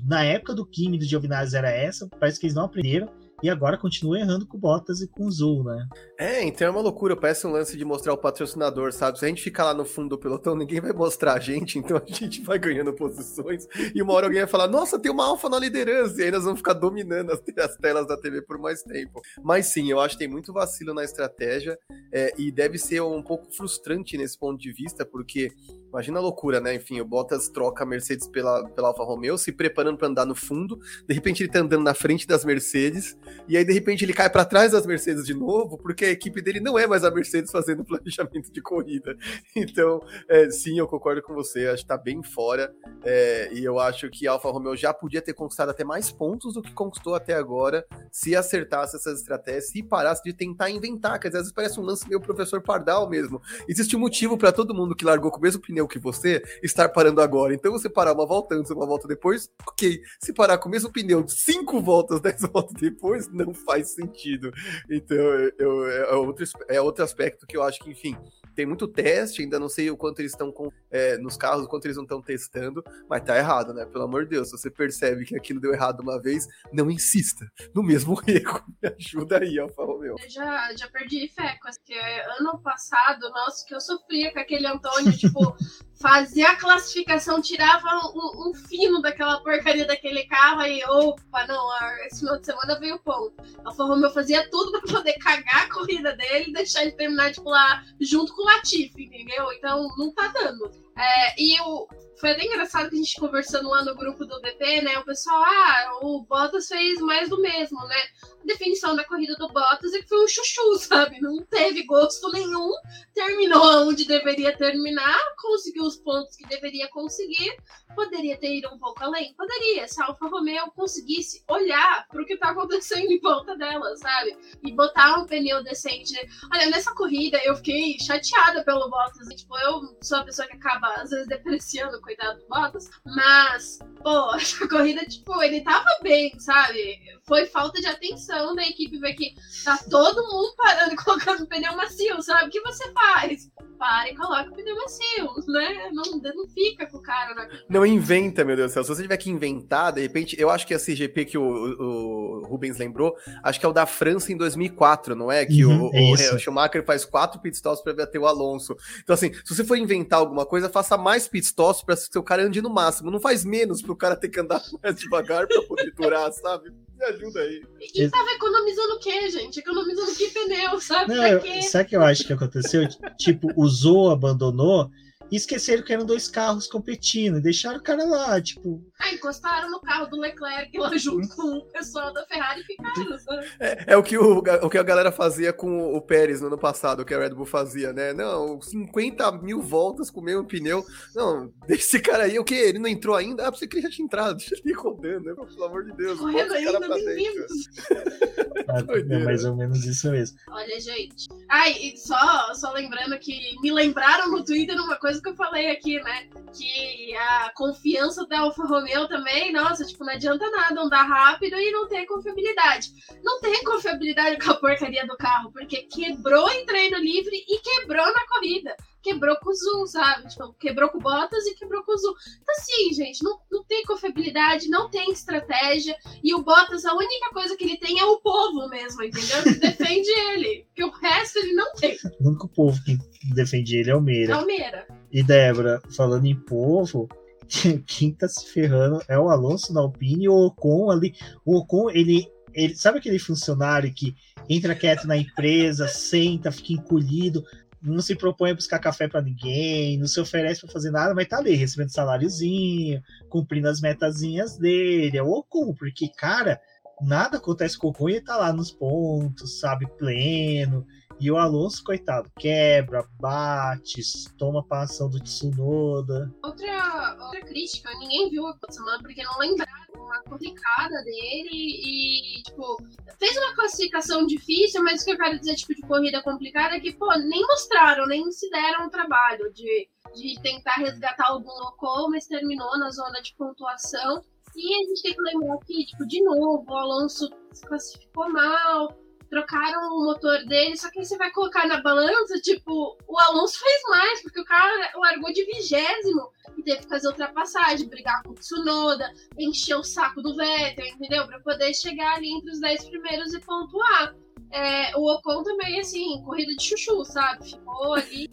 na 0.05 0.23
época 0.23 0.53
do 0.53 0.65
Kimi 0.65 0.97
e 0.97 0.99
do 0.99 1.05
Giovinazzi 1.05 1.55
era 1.55 1.71
essa, 1.71 2.07
parece 2.19 2.39
que 2.39 2.45
eles 2.45 2.55
não 2.55 2.65
aprenderam 2.65 3.09
e 3.41 3.49
agora 3.49 3.77
continua 3.77 4.19
errando 4.19 4.45
com 4.45 4.57
Bottas 4.57 5.01
e 5.01 5.07
com 5.07 5.25
o 5.25 5.31
Zul, 5.31 5.63
né? 5.63 5.87
É, 6.17 6.43
então 6.43 6.67
é 6.67 6.69
uma 6.69 6.81
loucura, 6.81 7.15
parece 7.15 7.47
um 7.47 7.51
lance 7.51 7.77
de 7.77 7.85
mostrar 7.85 8.13
o 8.13 8.17
patrocinador, 8.17 8.91
sabe? 8.91 9.19
Se 9.19 9.25
a 9.25 9.27
gente 9.27 9.41
ficar 9.41 9.65
lá 9.65 9.73
no 9.73 9.85
fundo 9.85 10.09
do 10.09 10.17
pelotão, 10.17 10.55
ninguém 10.55 10.81
vai 10.81 10.91
mostrar 10.91 11.33
a 11.33 11.39
gente, 11.39 11.77
então 11.79 11.97
a 11.97 12.11
gente 12.11 12.41
vai 12.41 12.59
ganhando 12.59 12.93
posições 12.93 13.67
e 13.93 14.01
uma 14.01 14.13
hora 14.13 14.27
alguém 14.27 14.41
vai 14.41 14.49
falar, 14.49 14.67
nossa, 14.67 14.99
tem 14.99 15.11
uma 15.11 15.25
alfa 15.25 15.49
na 15.49 15.59
liderança, 15.59 16.21
e 16.21 16.25
aí 16.25 16.31
nós 16.31 16.43
vamos 16.43 16.59
ficar 16.59 16.73
dominando 16.73 17.31
as, 17.31 17.41
as 17.57 17.77
telas 17.77 18.07
da 18.07 18.17
TV 18.17 18.41
por 18.41 18.57
mais 18.57 18.83
tempo. 18.83 19.21
Mas 19.43 19.67
sim, 19.67 19.89
eu 19.89 19.99
acho 19.99 20.15
que 20.15 20.19
tem 20.19 20.27
muito 20.27 20.51
vacilo 20.53 20.93
na 20.93 21.03
estratégia 21.03 21.77
é, 22.11 22.33
e 22.37 22.51
deve 22.51 22.77
ser 22.77 23.01
um 23.01 23.23
pouco 23.23 23.51
frustrante 23.51 24.17
nesse 24.17 24.37
ponto 24.37 24.59
de 24.59 24.71
vista, 24.71 25.05
porque 25.05 25.51
Imagina 25.89 26.19
a 26.19 26.21
loucura, 26.21 26.59
né? 26.61 26.75
Enfim, 26.75 27.01
o 27.01 27.05
Bottas 27.05 27.49
troca 27.49 27.83
a 27.83 27.85
Mercedes 27.85 28.27
pela, 28.27 28.63
pela 28.69 28.89
Alfa 28.89 29.03
Romeo, 29.03 29.37
se 29.37 29.51
preparando 29.51 29.97
para 29.97 30.07
andar 30.07 30.25
no 30.25 30.35
fundo. 30.35 30.79
De 31.07 31.13
repente 31.15 31.41
ele 31.41 31.51
tá 31.51 31.59
andando 31.59 31.83
na 31.83 31.95
frente 31.95 32.27
das 32.27 32.45
Mercedes. 32.45 33.17
E 33.47 33.57
aí, 33.57 33.65
de 33.65 33.73
repente, 33.73 34.05
ele 34.05 34.13
cai 34.13 34.29
para 34.29 34.45
trás 34.45 34.71
das 34.71 34.85
Mercedes 34.85 35.25
de 35.25 35.33
novo, 35.33 35.77
porque 35.77 36.05
a 36.05 36.09
equipe 36.09 36.41
dele 36.41 36.59
não 36.59 36.77
é 36.77 36.85
mais 36.85 37.03
a 37.03 37.11
Mercedes 37.11 37.51
fazendo 37.51 37.83
planejamento 37.85 38.51
de 38.51 38.61
corrida. 38.61 39.17
Então, 39.55 40.01
é, 40.27 40.49
sim, 40.49 40.77
eu 40.77 40.87
concordo 40.87 41.21
com 41.21 41.33
você. 41.33 41.67
Acho 41.67 41.83
que 41.83 41.87
tá 41.87 41.97
bem 41.97 42.21
fora. 42.23 42.73
É, 43.03 43.49
e 43.53 43.63
eu 43.63 43.79
acho 43.79 44.09
que 44.09 44.27
a 44.27 44.33
Alfa 44.33 44.49
Romeo 44.49 44.75
já 44.75 44.93
podia 44.93 45.21
ter 45.21 45.33
conquistado 45.33 45.69
até 45.69 45.83
mais 45.83 46.11
pontos 46.11 46.53
do 46.53 46.61
que 46.61 46.73
conquistou 46.73 47.15
até 47.15 47.33
agora, 47.33 47.85
se 48.11 48.35
acertasse 48.35 48.95
essas 48.95 49.19
estratégias, 49.19 49.69
se 49.69 49.83
parasse 49.83 50.23
de 50.23 50.33
tentar 50.33 50.69
inventar. 50.69 51.17
Dizer, 51.19 51.37
às 51.37 51.43
vezes 51.43 51.51
parece 51.51 51.79
um 51.79 51.83
lance 51.83 52.07
meio 52.07 52.21
professor 52.21 52.61
Pardal 52.61 53.09
mesmo. 53.09 53.41
Existe 53.67 53.95
um 53.95 53.99
motivo 53.99 54.37
para 54.37 54.51
todo 54.51 54.73
mundo 54.73 54.95
que 54.95 55.05
largou 55.05 55.31
com 55.31 55.37
o 55.37 55.41
mesmo 55.41 55.61
pneu 55.61 55.87
que 55.87 55.99
você, 55.99 56.41
estar 56.63 56.89
parando 56.89 57.21
agora. 57.21 57.53
Então 57.53 57.71
você 57.71 57.89
parar 57.89 58.13
uma 58.13 58.25
volta 58.25 58.55
antes, 58.55 58.71
uma 58.71 58.85
volta 58.85 59.07
depois, 59.07 59.49
ok. 59.67 60.01
Se 60.19 60.33
parar 60.33 60.57
com 60.57 60.67
o 60.67 60.71
mesmo 60.71 60.91
pneu 60.91 61.25
cinco 61.27 61.81
voltas, 61.81 62.19
dez 62.21 62.41
voltas 62.41 62.75
depois, 62.79 63.18
não 63.27 63.53
faz 63.53 63.93
sentido. 63.93 64.51
Então 64.89 65.17
eu, 65.57 65.87
é, 65.87 66.15
outro, 66.15 66.45
é 66.67 66.81
outro 66.81 67.03
aspecto 67.03 67.45
que 67.45 67.57
eu 67.57 67.63
acho 67.63 67.79
que, 67.79 67.91
enfim, 67.91 68.17
tem 68.55 68.65
muito 68.65 68.87
teste, 68.87 69.41
ainda 69.41 69.59
não 69.59 69.69
sei 69.69 69.89
o 69.89 69.95
quanto 69.95 70.19
eles 70.19 70.33
estão 70.33 70.53
é, 70.91 71.17
nos 71.17 71.37
carros, 71.37 71.63
o 71.63 71.67
quanto 71.67 71.85
eles 71.85 71.95
não 71.95 72.03
estão 72.03 72.21
testando, 72.21 72.83
mas 73.09 73.23
tá 73.23 73.37
errado, 73.37 73.73
né? 73.73 73.85
Pelo 73.85 74.03
amor 74.03 74.25
de 74.25 74.31
Deus, 74.31 74.49
se 74.49 74.57
você 74.57 74.69
percebe 74.69 75.23
que 75.23 75.35
aquilo 75.35 75.61
deu 75.61 75.73
errado 75.73 76.01
uma 76.01 76.21
vez, 76.21 76.45
não 76.73 76.91
insista 76.91 77.49
no 77.73 77.81
mesmo 77.81 78.19
erro. 78.27 78.61
Me 78.81 78.89
ajuda 78.89 79.39
aí, 79.39 79.57
Alfa 79.57 79.83
Romeo. 79.85 80.15
Eu 80.21 80.29
já, 80.29 80.75
já 80.75 80.89
perdi 80.89 81.29
fé, 81.29 81.57
porque 81.61 81.93
ano 82.39 82.59
passado, 82.61 83.29
nossa, 83.29 83.65
que 83.65 83.73
eu 83.73 83.79
sofria 83.79 84.33
com 84.33 84.39
aquele 84.39 84.67
Antônio, 84.67 85.17
tipo, 85.17 85.55
fazia 85.99 86.51
a 86.51 86.55
classificação, 86.55 87.41
tirava 87.41 87.87
um, 88.15 88.49
um, 88.49 88.53
fino 88.53 89.01
daquela 89.01 89.41
porcaria 89.41 89.85
daquele 89.85 90.23
carro 90.25 90.61
e 90.65 90.83
opa, 90.85 91.45
não, 91.45 91.69
esse 92.05 92.21
final 92.21 92.39
de 92.39 92.45
semana 92.45 92.79
veio 92.79 92.95
o 92.95 92.99
ponto. 92.99 93.33
Alfa 93.65 93.83
Romeo 93.83 94.09
fazia 94.09 94.49
tudo 94.49 94.71
para 94.71 94.93
poder 94.93 95.13
cagar 95.15 95.63
a 95.63 95.73
corrida 95.73 96.15
dele 96.15 96.49
e 96.49 96.53
deixar 96.53 96.83
ele 96.83 96.93
terminar, 96.93 97.33
tipo, 97.33 97.49
lá 97.49 97.83
junto 97.99 98.33
com 98.33 98.43
o 98.43 98.45
Latifi, 98.45 99.03
entendeu? 99.03 99.51
Então 99.51 99.87
não 99.97 100.11
tá 100.13 100.27
dando. 100.27 100.71
É, 100.99 101.41
e 101.41 101.57
o, 101.61 101.87
foi 102.19 102.31
até 102.31 102.45
engraçado 102.45 102.89
que 102.89 102.95
a 102.95 102.99
gente 102.99 103.17
conversando 103.17 103.69
lá 103.69 103.85
no 103.85 103.95
grupo 103.95 104.25
do 104.25 104.41
DP, 104.41 104.81
né? 104.81 104.97
O 104.99 105.05
pessoal, 105.05 105.41
ah, 105.41 105.99
o 106.01 106.23
Bottas 106.23 106.67
fez 106.67 106.99
mais 106.99 107.29
do 107.29 107.41
mesmo, 107.41 107.79
né? 107.87 108.01
A 108.43 108.45
definição 108.45 108.93
da 108.93 109.05
corrida 109.05 109.35
do 109.37 109.47
Bottas 109.47 109.93
é 109.93 109.99
que 109.99 110.09
foi 110.09 110.25
um 110.25 110.27
chuchu, 110.27 110.75
sabe? 110.83 111.21
Não 111.21 111.41
teve 111.45 111.83
gosto 111.83 112.29
nenhum, 112.33 112.71
terminou 113.13 113.87
onde 113.87 114.05
deveria 114.05 114.55
terminar, 114.57 115.17
conseguiu 115.37 115.83
os 115.83 115.95
pontos 115.95 116.35
que 116.35 116.45
deveria 116.47 116.89
conseguir, 116.89 117.55
poderia 117.95 118.37
ter 118.37 118.57
ido 118.57 118.67
um 118.67 118.77
pouco 118.77 119.01
além? 119.01 119.33
Poderia, 119.35 119.87
se 119.87 120.01
a 120.01 120.07
Alfa 120.07 120.27
Romeo 120.27 120.69
conseguisse 120.75 121.41
olhar 121.47 122.05
para 122.09 122.21
o 122.21 122.25
que 122.25 122.33
está 122.33 122.49
acontecendo 122.49 123.07
em 123.11 123.19
volta 123.21 123.55
dela, 123.55 123.95
sabe? 123.95 124.37
E 124.61 124.73
botar 124.73 125.19
um 125.19 125.25
pneu 125.25 125.63
decente. 125.63 126.13
Olha, 126.53 126.69
nessa 126.69 126.93
corrida 126.93 127.39
eu 127.45 127.55
fiquei 127.55 127.97
chateada 127.99 128.61
pelo 128.65 128.89
Bottas. 128.89 129.27
Tipo, 129.29 129.57
eu 129.59 129.97
sou 130.03 130.17
a 130.17 130.25
pessoa 130.25 130.47
que 130.49 130.57
acaba, 130.57 130.88
às 130.97 131.09
vezes, 131.09 131.27
depreciando 131.27 132.01
coitado 132.01 132.39
do 132.39 132.47
Bottas. 132.47 132.89
Mas, 133.05 133.79
pô, 134.01 134.33
essa 134.35 134.67
corrida, 134.67 135.05
tipo, 135.05 135.41
ele 135.41 135.61
tava 135.61 135.89
bem, 136.01 136.37
sabe? 136.39 136.99
Foi 137.27 137.45
falta 137.45 137.79
de 137.79 137.87
atenção 137.87 138.55
da 138.55 138.63
equipe 138.63 138.99
ver 138.99 139.13
que 139.13 139.35
tá 139.63 139.77
todo 139.89 140.27
mundo 140.27 140.53
parando 140.57 140.93
e 140.93 140.97
colocando 141.03 141.47
pneu 141.47 141.75
macio, 141.75 142.21
sabe? 142.21 142.47
O 142.47 142.51
que 142.51 142.61
você 142.61 142.91
faz? 142.91 143.49
Para 143.79 144.11
e 144.11 144.15
coloca 144.15 144.51
o 144.51 144.53
pneu 144.53 144.75
macio, 144.75 145.29
né? 145.47 145.89
Não, 145.93 146.03
não 146.35 146.47
fica 146.49 146.85
com 146.85 146.97
o 146.97 147.01
cara 147.01 147.33
na. 147.33 147.47
Não 147.69 147.85
inventa, 147.85 148.43
meu 148.43 148.57
Deus 148.57 148.71
do 148.71 148.73
céu. 148.73 148.83
Se 148.83 148.89
você 148.89 149.03
tiver 149.03 149.15
que 149.15 149.29
inventar, 149.29 149.93
de 149.93 150.01
repente, 150.01 150.35
eu 150.37 150.49
acho 150.49 150.67
que 150.67 150.73
esse 150.73 150.93
GP 150.93 151.23
que 151.23 151.37
o, 151.37 151.43
o 151.43 152.45
Rubens 152.45 152.77
lembrou, 152.77 153.15
acho 153.41 153.57
que 153.57 153.65
é 153.65 153.69
o 153.69 153.71
da 153.71 153.85
França 153.85 154.33
em 154.33 154.37
2004, 154.37 155.15
não 155.15 155.31
é? 155.31 155.45
Que 155.45 155.63
uhum, 155.63 155.87
o, 155.87 155.95
é 155.95 156.33
o, 156.33 156.37
Schumacher 156.37 156.83
faz 156.85 157.05
quatro 157.05 157.39
pitstops 157.39 157.81
para 157.81 157.93
bater 157.93 158.19
o 158.19 158.27
Alonso. 158.27 158.75
Então, 159.01 159.13
assim, 159.13 159.33
se 159.33 159.55
você 159.55 159.63
for 159.63 159.77
inventar 159.77 160.19
alguma 160.19 160.45
coisa, 160.45 160.67
faça 160.67 160.97
mais 160.97 161.29
pitstops 161.29 161.81
para 161.81 161.95
seu 161.95 162.21
cara 162.21 162.43
ande 162.43 162.61
no 162.61 162.69
máximo. 162.69 163.09
Não 163.09 163.19
faz 163.19 163.45
menos 163.45 163.81
pro 163.81 163.95
cara 163.95 164.17
ter 164.17 164.27
que 164.27 164.41
andar 164.41 164.61
mais 164.83 164.95
devagar 164.95 165.47
para 165.47 165.61
poder 165.63 165.93
durar, 165.93 166.29
sabe? 166.33 166.69
Me 166.99 167.05
ajuda 167.05 167.39
aí. 167.39 167.61
E, 167.79 168.03
e 168.03 168.09
tava 168.09 168.29
economizando 168.31 168.95
o 168.95 168.99
quê, 168.99 169.29
gente? 169.29 169.59
Economizando 169.59 170.13
que 170.15 170.27
pneu, 170.27 170.81
sabe? 170.81 171.15
Não, 171.15 171.25
eu, 171.25 171.61
sabe 171.63 171.85
o 171.85 171.87
que 171.87 171.95
eu 171.95 172.03
acho 172.03 172.25
que 172.25 172.33
aconteceu? 172.33 172.87
tipo, 173.17 173.47
usou, 173.55 174.11
abandonou 174.11 174.91
e 175.31 175.35
esqueceram 175.35 175.83
que 175.83 175.93
eram 175.93 176.05
dois 176.05 176.27
carros 176.27 176.67
competindo, 176.67 177.41
deixaram 177.41 177.77
o 177.77 177.83
cara 177.83 178.03
lá, 178.03 178.41
tipo. 178.41 178.83
Ah, 178.99 179.13
encostaram 179.13 179.69
no 179.69 179.79
carro 179.79 180.07
do 180.07 180.19
Leclerc 180.19 180.77
lá 180.77 180.95
junto 180.97 181.27
com 181.35 181.57
o 181.57 181.65
pessoal 181.65 182.13
da 182.13 182.25
Ferrari 182.25 182.61
e 182.61 182.63
ficaram, 182.63 183.19
sabe? 183.19 183.47
É, 183.59 183.93
é, 183.93 183.97
o, 183.97 184.03
que 184.03 184.17
o, 184.17 184.39
o 184.39 184.69
que 184.69 184.77
a 184.77 184.83
galera 184.83 185.11
fazia 185.11 185.53
com 185.53 185.95
o 185.95 186.01
Pérez 186.01 186.41
no 186.41 186.47
ano 186.47 186.57
passado, 186.57 187.01
o 187.01 187.05
que 187.05 187.13
a 187.13 187.19
Red 187.19 187.29
Bull 187.29 187.45
fazia, 187.45 187.93
né? 187.93 188.13
Não, 188.13 188.61
50 188.61 189.31
mil 189.33 189.61
voltas 189.61 190.09
com 190.09 190.19
o 190.19 190.23
mesmo 190.23 190.45
pneu. 190.45 190.83
Não, 191.15 191.51
esse 191.69 191.99
cara 191.99 192.23
aí, 192.23 192.39
o 192.39 192.43
que? 192.43 192.55
Ele 192.55 192.79
não 192.79 192.89
entrou 192.89 193.15
ainda? 193.15 193.47
Ah, 193.47 193.51
você 193.51 193.67
que 193.67 193.77
ele 193.77 193.83
já 193.83 193.89
tinha 193.89 194.05
entrado, 194.05 194.37
deixa 194.37 194.55
ele 194.55 194.71
ir 194.71 194.77
rodando, 194.77 195.25
né? 195.25 195.35
Pelo 195.35 195.63
amor 195.63 195.85
de 195.85 195.93
Deus. 195.93 196.19
Correndo 196.19 196.53
ainda, 196.53 196.79
bem-vindo. 196.79 197.45
é 199.13 199.19
mais 199.23 199.45
ou 199.45 199.55
menos 199.55 199.85
isso 199.85 200.09
mesmo. 200.11 200.37
Olha, 200.49 200.79
gente. 200.79 201.27
Ai, 201.49 201.73
e 201.73 201.97
só, 201.97 202.53
só 202.53 202.71
lembrando 202.71 203.17
que 203.19 203.55
me 203.61 203.71
lembraram 203.71 204.31
no 204.31 204.43
Twitter 204.43 204.75
uma 204.75 204.97
coisa 204.97 205.18
que 205.21 205.29
eu 205.29 205.35
falei 205.35 205.69
aqui, 205.71 205.99
né? 206.01 206.27
Que 206.55 207.15
a 207.15 207.51
confiança 207.55 208.25
da 208.27 208.41
Alfa 208.41 208.65
Romeo 208.65 209.07
também, 209.07 209.51
nossa, 209.51 209.85
tipo, 209.85 210.03
não 210.03 210.13
adianta 210.13 210.49
nada 210.49 210.81
andar 210.81 211.03
rápido 211.03 211.55
e 211.55 211.71
não 211.71 211.87
ter 211.87 212.05
confiabilidade. 212.05 212.89
Não 213.23 213.39
tem 213.39 213.63
confiabilidade 213.63 214.43
com 214.43 214.51
a 214.51 214.55
porcaria 214.55 215.05
do 215.05 215.17
carro, 215.17 215.51
porque 215.51 215.83
quebrou 215.83 216.49
em 216.51 216.65
treino 216.65 216.97
livre 216.97 217.35
e 217.47 217.59
quebrou 217.59 218.05
na 218.05 218.27
corrida 218.27 218.75
quebrou 219.01 219.35
com 219.37 219.49
o 219.49 219.53
Zoom, 219.53 219.87
sabe? 219.87 220.27
Tipo, 220.27 220.53
quebrou 220.53 220.89
com 220.89 220.97
o 220.97 221.01
Bottas 221.01 221.45
e 221.45 221.55
quebrou 221.55 221.83
com 221.83 221.93
o 221.93 221.97
Zoom. 221.97 222.13
Então, 222.41 222.55
assim, 222.57 222.93
gente, 222.93 223.23
não, 223.23 223.39
não 223.51 223.63
tem 223.63 223.83
confiabilidade, 223.83 224.69
não 224.69 224.89
tem 224.89 225.11
estratégia. 225.11 225.95
E 226.23 226.33
o 226.33 226.43
Bottas, 226.43 226.85
a 226.85 226.93
única 226.93 227.29
coisa 227.31 227.55
que 227.55 227.63
ele 227.63 227.77
tem 227.77 227.99
é 227.99 228.05
o 228.05 228.19
povo 228.19 228.67
mesmo, 228.69 229.03
entendeu? 229.03 229.43
Que 229.43 229.55
defende 229.55 230.09
ele. 230.09 230.65
Porque 230.65 230.83
o 230.83 230.91
resto 230.91 231.39
ele 231.39 231.53
não 231.53 231.73
tem. 231.73 231.97
O 232.19 232.29
único 232.29 232.47
povo 232.49 232.81
que 232.83 232.97
defende 233.33 233.77
ele 233.77 233.89
é 233.89 233.95
o 233.95 234.01
Meira. 234.01 234.39
O 234.39 234.45
Meira. 234.45 234.87
E 235.11 235.23
Débora, 235.23 235.81
falando 235.95 236.25
em 236.25 236.35
povo, 236.35 237.07
quem 237.85 238.13
tá 238.13 238.27
se 238.27 238.47
ferrando 238.51 239.01
é 239.07 239.17
o 239.17 239.29
Alonso 239.29 239.73
na 239.73 239.81
Alpine 239.81 240.25
e 240.25 240.29
o 240.29 240.45
Ocon 240.47 240.91
ali. 240.91 241.15
O 241.45 241.57
Ocon, 241.57 241.89
ele, 241.89 242.27
ele 242.53 242.75
sabe 242.75 242.99
aquele 242.99 243.19
funcionário 243.19 243.93
que 243.93 244.15
entra 244.47 244.75
quieto 244.75 245.05
na 245.05 245.17
empresa, 245.17 245.87
senta, 245.87 246.51
fica 246.51 246.73
encolhido, 246.73 247.43
não 247.81 248.01
se 248.01 248.15
propõe 248.15 248.51
a 248.51 248.55
buscar 248.55 248.79
café 248.79 249.07
para 249.07 249.21
ninguém, 249.21 249.97
não 249.97 250.07
se 250.07 250.19
oferece 250.19 250.61
para 250.61 250.71
fazer 250.71 250.91
nada, 250.91 251.13
mas 251.13 251.27
tá 251.27 251.37
ali 251.37 251.55
recebendo 251.55 251.89
saláriozinho, 251.89 253.01
cumprindo 253.29 253.67
as 253.67 253.81
metazinhas 253.81 254.57
dele. 254.57 255.17
É 255.17 255.23
o 255.23 255.31
Ocon, 255.31 255.73
porque, 255.73 256.09
cara, 256.09 256.59
nada 257.01 257.37
acontece 257.37 257.77
com 257.77 257.87
o 257.87 257.89
Ocon 257.91 258.09
e 258.09 258.13
ele 258.13 258.21
tá 258.25 258.37
lá 258.37 258.51
nos 258.53 258.71
pontos, 258.71 259.59
sabe, 259.59 259.87
pleno. 259.97 260.85
E 261.19 261.29
o 261.29 261.37
Alonso, 261.37 261.83
coitado, 261.83 262.31
quebra, 262.39 263.05
bate, 263.19 264.01
toma 264.37 264.65
a 264.69 264.81
ação 264.83 265.09
do 265.09 265.19
Tsunoda. 265.19 266.33
Outra, 266.41 267.17
outra 267.21 267.41
crítica, 267.41 267.89
ninguém 267.99 268.29
viu 268.29 268.47
a 268.47 268.55
semana 268.69 268.99
porque 268.99 269.21
não 269.21 269.37
lembraram 269.37 269.93
uma 269.95 270.23
complicada 270.23 271.03
dele 271.03 271.49
e, 271.51 272.41
tipo, 272.43 272.77
fez 273.19 273.35
uma 273.35 273.53
classificação 273.53 274.25
difícil, 274.25 274.81
mas 274.81 275.01
o 275.01 275.05
que 275.05 275.11
eu 275.11 275.17
quero 275.17 275.39
dizer, 275.39 275.55
tipo, 275.55 275.75
de 275.75 275.81
corrida 275.81 276.23
complicada 276.23 276.77
é 276.77 276.79
que, 276.79 276.93
pô, 276.93 277.13
nem 277.17 277.41
mostraram, 277.41 278.07
nem 278.07 278.31
se 278.31 278.49
deram 278.49 278.87
o 278.87 278.89
trabalho 278.89 279.51
de, 279.51 279.89
de 280.15 280.41
tentar 280.41 280.75
resgatar 280.75 281.27
algum 281.27 281.51
local, 281.51 282.09
mas 282.09 282.27
terminou 282.27 282.79
na 282.79 282.91
zona 282.91 283.21
de 283.21 283.35
pontuação. 283.35 284.23
E 284.55 284.73
a 284.73 284.87
gente 284.87 285.01
tem 285.03 285.13
que 285.13 285.21
lembrar 285.21 285.57
que, 285.65 285.85
tipo, 285.85 286.07
de 286.07 286.23
novo, 286.23 286.65
o 286.65 286.75
Alonso 286.75 287.29
se 287.51 287.67
classificou 287.67 288.31
mal, 288.31 288.97
trocaram 289.29 289.95
o 289.95 290.05
motor 290.05 290.43
dele, 290.45 290.75
só 290.75 290.89
que 290.89 290.99
aí 290.99 291.05
você 291.05 291.17
vai 291.17 291.31
colocar 291.31 291.67
na 291.67 291.81
balança, 291.81 292.39
tipo, 292.41 292.97
o 293.07 293.19
Alonso 293.19 293.59
fez 293.59 293.81
mais, 293.89 294.21
porque 294.21 294.39
o 294.39 294.45
cara 294.45 294.91
largou 294.95 295.31
de 295.31 295.45
vigésimo 295.45 296.31
e 296.57 296.63
teve 296.63 296.79
que 296.79 296.89
fazer 296.89 297.07
ultrapassagem, 297.07 297.87
brigar 297.87 298.23
com 298.23 298.31
o 298.31 298.35
Tsunoda, 298.35 299.11
encher 299.37 299.75
o 299.75 299.83
saco 299.83 300.21
do 300.21 300.35
Vettel, 300.35 300.85
entendeu? 300.85 301.27
Para 301.27 301.39
poder 301.39 301.73
chegar 301.73 302.15
ali 302.15 302.29
entre 302.31 302.51
os 302.51 302.59
10 302.59 302.89
primeiros 302.89 303.33
e 303.33 303.39
pontuar. 303.39 304.15
É, 304.51 304.97
o 304.97 305.13
Ocon 305.13 305.43
também, 305.43 305.79
assim, 305.79 306.23
corrida 306.25 306.51
de 306.55 306.63
chuchu, 306.63 307.05
sabe? 307.05 307.51
Ficou 307.51 307.93
ali, 307.93 308.31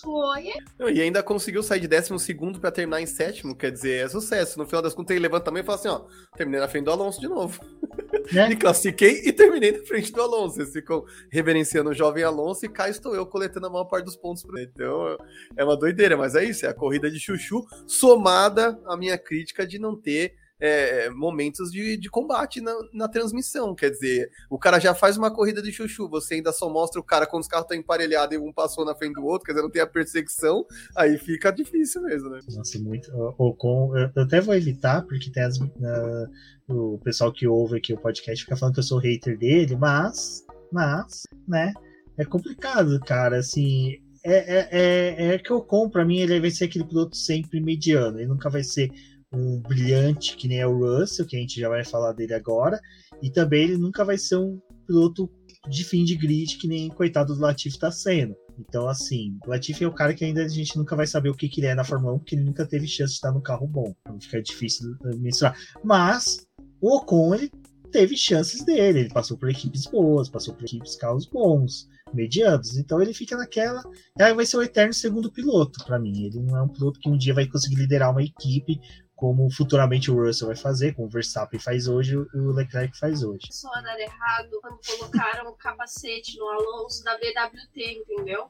foi. 0.00 0.52
E 0.92 1.02
ainda 1.02 1.20
conseguiu 1.20 1.64
sair 1.64 1.80
de 1.80 1.88
décimo 1.88 2.16
segundo 2.16 2.60
para 2.60 2.70
terminar 2.70 3.00
em 3.00 3.06
sétimo, 3.06 3.56
quer 3.56 3.72
dizer, 3.72 4.04
é 4.04 4.08
sucesso. 4.08 4.56
No 4.56 4.66
final 4.66 4.82
das 4.82 4.94
contas, 4.94 5.10
ele 5.10 5.22
levanta 5.24 5.46
também 5.46 5.62
e 5.62 5.66
fala 5.66 5.78
assim: 5.78 5.88
ó, 5.88 6.02
terminei 6.36 6.60
na 6.60 6.68
frente 6.68 6.84
do 6.84 6.92
Alonso 6.92 7.20
de 7.20 7.26
novo. 7.26 7.60
É. 8.34 8.48
Me 8.48 8.56
classifiquei 8.56 9.22
e 9.24 9.32
terminei 9.32 9.72
na 9.72 9.84
frente 9.84 10.12
do 10.12 10.20
Alonso. 10.20 10.60
Eles 10.60 10.72
ficam 10.72 11.04
reverenciando 11.30 11.90
o 11.90 11.94
jovem 11.94 12.24
Alonso 12.24 12.64
e 12.64 12.68
cá 12.68 12.88
estou 12.88 13.14
eu 13.14 13.26
coletando 13.26 13.66
a 13.66 13.70
maior 13.70 13.84
parte 13.84 14.04
dos 14.04 14.16
pontos. 14.16 14.44
Então 14.58 15.16
é 15.56 15.64
uma 15.64 15.76
doideira, 15.76 16.16
mas 16.16 16.34
é 16.34 16.44
isso, 16.44 16.66
é 16.66 16.68
a 16.68 16.74
corrida 16.74 17.10
de 17.10 17.18
chuchu 17.18 17.64
somada 17.86 18.80
à 18.86 18.96
minha 18.96 19.18
crítica 19.18 19.66
de 19.66 19.78
não 19.78 19.96
ter 19.96 20.34
é, 20.62 21.10
momentos 21.10 21.72
de, 21.72 21.96
de 21.96 22.08
combate 22.08 22.60
na, 22.60 22.72
na, 22.92 23.08
transmissão. 23.08 23.74
Quer 23.74 23.90
dizer, 23.90 24.30
o 24.48 24.56
cara 24.56 24.78
já 24.78 24.94
faz 24.94 25.16
uma 25.16 25.28
corrida 25.28 25.60
de 25.60 25.72
chuchu, 25.72 26.08
você 26.08 26.34
ainda 26.34 26.52
só 26.52 26.70
mostra 26.70 27.00
o 27.00 27.04
cara 27.04 27.26
quando 27.26 27.42
os 27.42 27.48
carros 27.48 27.64
estão 27.64 27.76
emparelhados 27.76 28.36
e 28.36 28.38
um 28.38 28.52
passou 28.52 28.84
na 28.84 28.94
frente 28.94 29.14
do 29.14 29.24
outro, 29.24 29.44
quer 29.44 29.52
dizer, 29.52 29.62
não 29.62 29.70
tem 29.70 29.82
a 29.82 29.86
perseguição, 29.88 30.64
aí 30.96 31.18
fica 31.18 31.50
difícil 31.50 32.02
mesmo, 32.02 32.30
né? 32.30 32.38
Nossa, 32.54 32.78
muito. 32.78 33.10
Ou 33.36 33.56
com, 33.56 33.90
eu 34.14 34.22
até 34.22 34.40
vou 34.40 34.54
evitar, 34.54 35.02
porque 35.02 35.32
tem 35.32 35.42
as, 35.42 35.58
uh, 35.58 36.30
o 36.68 36.98
pessoal 37.02 37.32
que 37.32 37.48
ouve 37.48 37.78
aqui 37.78 37.92
o 37.92 37.98
podcast 37.98 38.44
fica 38.44 38.56
falando 38.56 38.74
que 38.74 38.80
eu 38.80 38.84
sou 38.84 38.98
hater 38.98 39.36
dele, 39.36 39.74
mas, 39.74 40.46
mas, 40.70 41.24
né? 41.48 41.74
É 42.16 42.24
complicado, 42.24 43.00
cara. 43.00 43.38
Assim, 43.38 43.96
é, 44.24 44.58
é, 44.58 44.68
é, 44.70 45.34
é 45.34 45.38
que 45.38 45.52
o 45.52 45.60
com, 45.60 45.90
pra 45.90 46.04
mim, 46.04 46.18
ele 46.18 46.40
vai 46.40 46.50
ser 46.50 46.66
aquele 46.66 46.84
piloto 46.84 47.16
sempre 47.16 47.60
mediano. 47.60 48.20
Ele 48.20 48.28
nunca 48.28 48.48
vai 48.48 48.62
ser 48.62 48.92
um 49.32 49.60
brilhante 49.60 50.36
que 50.36 50.48
nem 50.48 50.58
é 50.58 50.66
o 50.66 50.78
Russell, 50.78 51.26
que 51.26 51.36
a 51.36 51.40
gente 51.40 51.60
já 51.60 51.68
vai 51.68 51.84
falar 51.84 52.12
dele 52.12 52.34
agora, 52.34 52.80
e 53.22 53.30
também 53.30 53.64
ele 53.64 53.76
nunca 53.76 54.04
vai 54.04 54.18
ser 54.18 54.36
um 54.36 54.60
piloto 54.86 55.30
de 55.68 55.84
fim 55.84 56.04
de 56.04 56.16
grid 56.16 56.58
que 56.58 56.66
nem 56.66 56.88
coitado 56.88 57.34
do 57.34 57.40
Latifi 57.40 57.76
está 57.76 57.90
sendo. 57.90 58.34
Então, 58.58 58.88
assim, 58.88 59.38
o 59.46 59.50
Latifi 59.50 59.84
é 59.84 59.88
o 59.88 59.94
cara 59.94 60.14
que 60.14 60.24
ainda 60.24 60.44
a 60.44 60.48
gente 60.48 60.76
nunca 60.76 60.94
vai 60.94 61.06
saber 61.06 61.30
o 61.30 61.34
que, 61.34 61.48
que 61.48 61.60
ele 61.60 61.68
é 61.68 61.74
na 61.74 61.84
Fórmula 61.84 62.14
1, 62.14 62.18
porque 62.18 62.34
ele 62.34 62.44
nunca 62.44 62.66
teve 62.66 62.86
chance 62.86 63.12
de 63.12 63.16
estar 63.16 63.32
no 63.32 63.40
carro 63.40 63.66
bom. 63.66 63.94
Então 64.00 64.20
fica 64.20 64.42
difícil 64.42 64.96
mensurar. 65.18 65.56
Mas 65.82 66.46
o 66.80 66.96
Ocon, 66.96 67.34
ele 67.34 67.50
teve 67.90 68.16
chances 68.16 68.64
dele, 68.64 69.00
ele 69.00 69.10
passou 69.10 69.36
por 69.36 69.50
equipes 69.50 69.86
boas, 69.86 70.28
passou 70.28 70.54
por 70.54 70.64
equipes 70.64 70.96
carros 70.96 71.26
bons, 71.26 71.88
medianos. 72.12 72.76
Então 72.76 73.00
ele 73.00 73.14
fica 73.14 73.36
naquela. 73.36 73.82
Aí 74.18 74.34
vai 74.34 74.46
ser 74.46 74.56
o 74.56 74.62
eterno 74.62 74.92
segundo 74.92 75.30
piloto 75.30 75.84
para 75.84 75.98
mim. 75.98 76.26
Ele 76.26 76.40
não 76.40 76.56
é 76.56 76.62
um 76.62 76.68
piloto 76.68 76.98
que 76.98 77.08
um 77.08 77.16
dia 77.16 77.34
vai 77.34 77.46
conseguir 77.46 77.76
liderar 77.76 78.10
uma 78.10 78.22
equipe 78.22 78.80
como 79.22 79.48
futuramente 79.48 80.10
o 80.10 80.16
Russell 80.16 80.48
vai 80.48 80.56
fazer, 80.56 80.96
como 80.96 81.06
o 81.06 81.08
Verstappen 81.08 81.60
faz 81.60 81.86
hoje 81.86 82.14
e 82.14 82.38
o 82.38 82.50
Leclerc 82.50 82.98
faz 82.98 83.22
hoje. 83.22 83.46
Só 83.52 83.70
dar 83.80 83.96
errado 83.96 84.50
quando 84.60 84.80
colocaram 84.84 85.48
o 85.48 85.52
capacete 85.52 86.36
no 86.36 86.48
Alonso 86.48 87.04
da 87.04 87.16
BWT, 87.18 88.02
entendeu? 88.02 88.48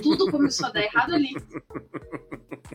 Tudo 0.00 0.30
começou 0.30 0.68
a 0.68 0.70
dar 0.70 0.82
errado 0.82 1.12
ali. 1.16 1.34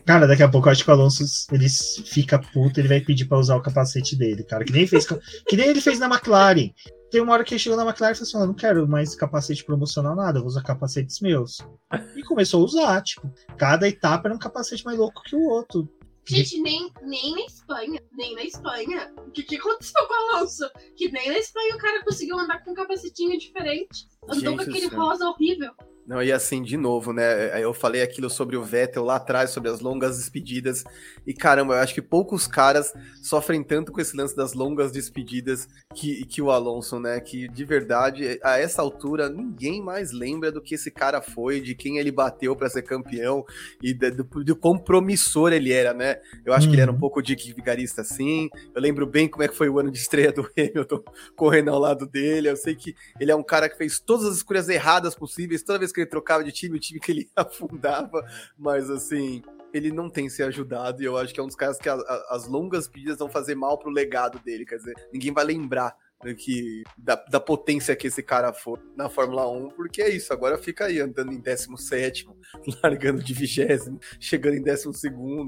Cara, 0.04 0.26
daqui 0.26 0.42
a 0.42 0.48
pouco 0.50 0.68
eu 0.68 0.72
acho 0.72 0.84
que 0.84 0.90
o 0.90 0.92
Alonso 0.92 1.24
ele 1.50 1.70
fica 1.70 2.38
puto, 2.38 2.78
ele 2.78 2.88
vai 2.88 3.00
pedir 3.00 3.24
para 3.24 3.38
usar 3.38 3.56
o 3.56 3.62
capacete 3.62 4.14
dele, 4.14 4.44
cara. 4.44 4.62
Que 4.62 4.72
nem, 4.72 4.86
fez, 4.86 5.06
que 5.06 5.56
nem 5.56 5.68
ele 5.68 5.80
fez 5.80 5.98
na 5.98 6.06
McLaren. 6.06 6.70
Tem 7.10 7.22
uma 7.22 7.32
hora 7.32 7.44
que 7.44 7.54
ele 7.54 7.58
chegou 7.58 7.78
na 7.78 7.84
McLaren 7.86 8.12
e 8.12 8.14
falou 8.14 8.28
assim: 8.28 8.46
não 8.46 8.54
quero 8.54 8.86
mais 8.86 9.14
capacete 9.14 9.64
promocional, 9.64 10.14
nada, 10.14 10.36
eu 10.36 10.42
vou 10.42 10.50
usar 10.50 10.62
capacetes 10.62 11.18
meus. 11.20 11.66
E 12.14 12.22
começou 12.24 12.60
a 12.60 12.64
usar, 12.66 13.02
tipo, 13.02 13.32
cada 13.56 13.88
etapa 13.88 14.28
era 14.28 14.34
um 14.34 14.38
capacete 14.38 14.84
mais 14.84 14.98
louco 14.98 15.22
que 15.22 15.34
o 15.34 15.48
outro. 15.48 15.88
Gente, 16.28 16.60
nem, 16.60 16.92
nem 17.02 17.34
na 17.34 17.46
Espanha, 17.46 18.02
nem 18.12 18.34
na 18.34 18.42
Espanha. 18.42 19.14
O 19.16 19.30
que, 19.30 19.42
que 19.42 19.56
aconteceu 19.56 20.06
com 20.06 20.12
o 20.12 20.36
Alonso? 20.36 20.70
Que 20.94 21.10
nem 21.10 21.28
na 21.28 21.38
Espanha 21.38 21.74
o 21.74 21.78
cara 21.78 22.04
conseguiu 22.04 22.38
andar 22.38 22.62
com 22.62 22.72
um 22.72 22.74
capacetinho 22.74 23.38
diferente. 23.38 24.06
Andou 24.26 24.56
com 24.56 24.62
aquele 24.62 24.88
rosa 24.88 25.28
horrível. 25.28 25.72
Não, 26.08 26.22
e 26.22 26.32
assim, 26.32 26.62
de 26.62 26.78
novo, 26.78 27.12
né? 27.12 27.62
Eu 27.62 27.74
falei 27.74 28.00
aquilo 28.00 28.30
sobre 28.30 28.56
o 28.56 28.64
Vettel 28.64 29.04
lá 29.04 29.16
atrás, 29.16 29.50
sobre 29.50 29.68
as 29.68 29.80
longas 29.80 30.16
despedidas. 30.16 30.82
E 31.26 31.34
caramba, 31.34 31.74
eu 31.74 31.80
acho 31.80 31.92
que 31.92 32.00
poucos 32.00 32.46
caras 32.46 32.94
sofrem 33.22 33.62
tanto 33.62 33.92
com 33.92 34.00
esse 34.00 34.16
lance 34.16 34.34
das 34.34 34.54
longas 34.54 34.90
despedidas 34.90 35.68
que, 35.94 36.24
que 36.24 36.40
o 36.40 36.50
Alonso, 36.50 36.98
né? 36.98 37.20
Que 37.20 37.46
de 37.46 37.62
verdade, 37.62 38.40
a 38.42 38.58
essa 38.58 38.80
altura, 38.80 39.28
ninguém 39.28 39.82
mais 39.82 40.10
lembra 40.10 40.50
do 40.50 40.62
que 40.62 40.76
esse 40.76 40.90
cara 40.90 41.20
foi, 41.20 41.60
de 41.60 41.74
quem 41.74 41.98
ele 41.98 42.10
bateu 42.10 42.56
para 42.56 42.70
ser 42.70 42.80
campeão 42.84 43.44
e 43.82 43.92
do, 43.92 44.24
do 44.24 44.56
quão 44.56 44.78
promissor 44.78 45.52
ele 45.52 45.74
era, 45.74 45.92
né? 45.92 46.16
Eu 46.42 46.54
acho 46.54 46.68
que 46.68 46.74
ele 46.74 46.80
era 46.80 46.90
um 46.90 46.94
uhum. 46.94 47.00
pouco 47.00 47.20
Dick 47.20 47.52
Vigarista, 47.52 48.00
assim. 48.00 48.48
Eu 48.74 48.80
lembro 48.80 49.06
bem 49.06 49.28
como 49.28 49.42
é 49.42 49.48
que 49.48 49.54
foi 49.54 49.68
o 49.68 49.78
ano 49.78 49.90
de 49.90 49.98
estreia 49.98 50.32
do 50.32 50.48
Hamilton 50.56 51.04
correndo 51.36 51.68
ao 51.68 51.78
lado 51.78 52.06
dele. 52.06 52.48
Eu 52.48 52.56
sei 52.56 52.74
que 52.74 52.94
ele 53.20 53.30
é 53.30 53.36
um 53.36 53.42
cara 53.42 53.68
que 53.68 53.76
fez 53.76 54.00
todas 54.08 54.24
as 54.24 54.36
escolhas 54.38 54.70
erradas 54.70 55.14
possíveis, 55.14 55.62
toda 55.62 55.80
vez 55.80 55.92
que 55.92 56.00
ele 56.00 56.08
trocava 56.08 56.42
de 56.42 56.50
time, 56.50 56.78
o 56.78 56.80
time 56.80 56.98
que 56.98 57.12
ele 57.12 57.30
afundava, 57.36 58.24
mas 58.56 58.88
assim, 58.88 59.42
ele 59.70 59.92
não 59.92 60.08
tem 60.08 60.30
se 60.30 60.42
ajudado, 60.42 61.02
e 61.02 61.04
eu 61.04 61.18
acho 61.18 61.34
que 61.34 61.38
é 61.38 61.42
um 61.42 61.46
dos 61.46 61.54
caras 61.54 61.76
que 61.76 61.90
a, 61.90 61.92
a, 61.92 62.28
as 62.30 62.48
longas 62.48 62.88
pedidas 62.88 63.18
vão 63.18 63.28
fazer 63.28 63.54
mal 63.54 63.76
pro 63.76 63.90
legado 63.90 64.38
dele, 64.38 64.64
quer 64.64 64.76
dizer, 64.76 64.94
ninguém 65.12 65.30
vai 65.30 65.44
lembrar 65.44 65.94
que, 66.38 66.84
da, 66.96 67.16
da, 67.16 67.38
potência 67.38 67.94
que 67.94 68.06
esse 68.06 68.22
cara 68.22 68.50
for 68.50 68.80
na 68.96 69.10
Fórmula 69.10 69.46
1, 69.46 69.68
porque 69.72 70.00
é 70.00 70.08
isso, 70.08 70.32
agora 70.32 70.56
fica 70.56 70.86
aí 70.86 71.00
andando 71.00 71.30
em 71.30 71.38
17, 71.38 72.26
largando 72.82 73.22
de 73.22 73.34
vigésimo, 73.34 74.00
chegando 74.18 74.56
em 74.56 74.62
12, 74.62 74.90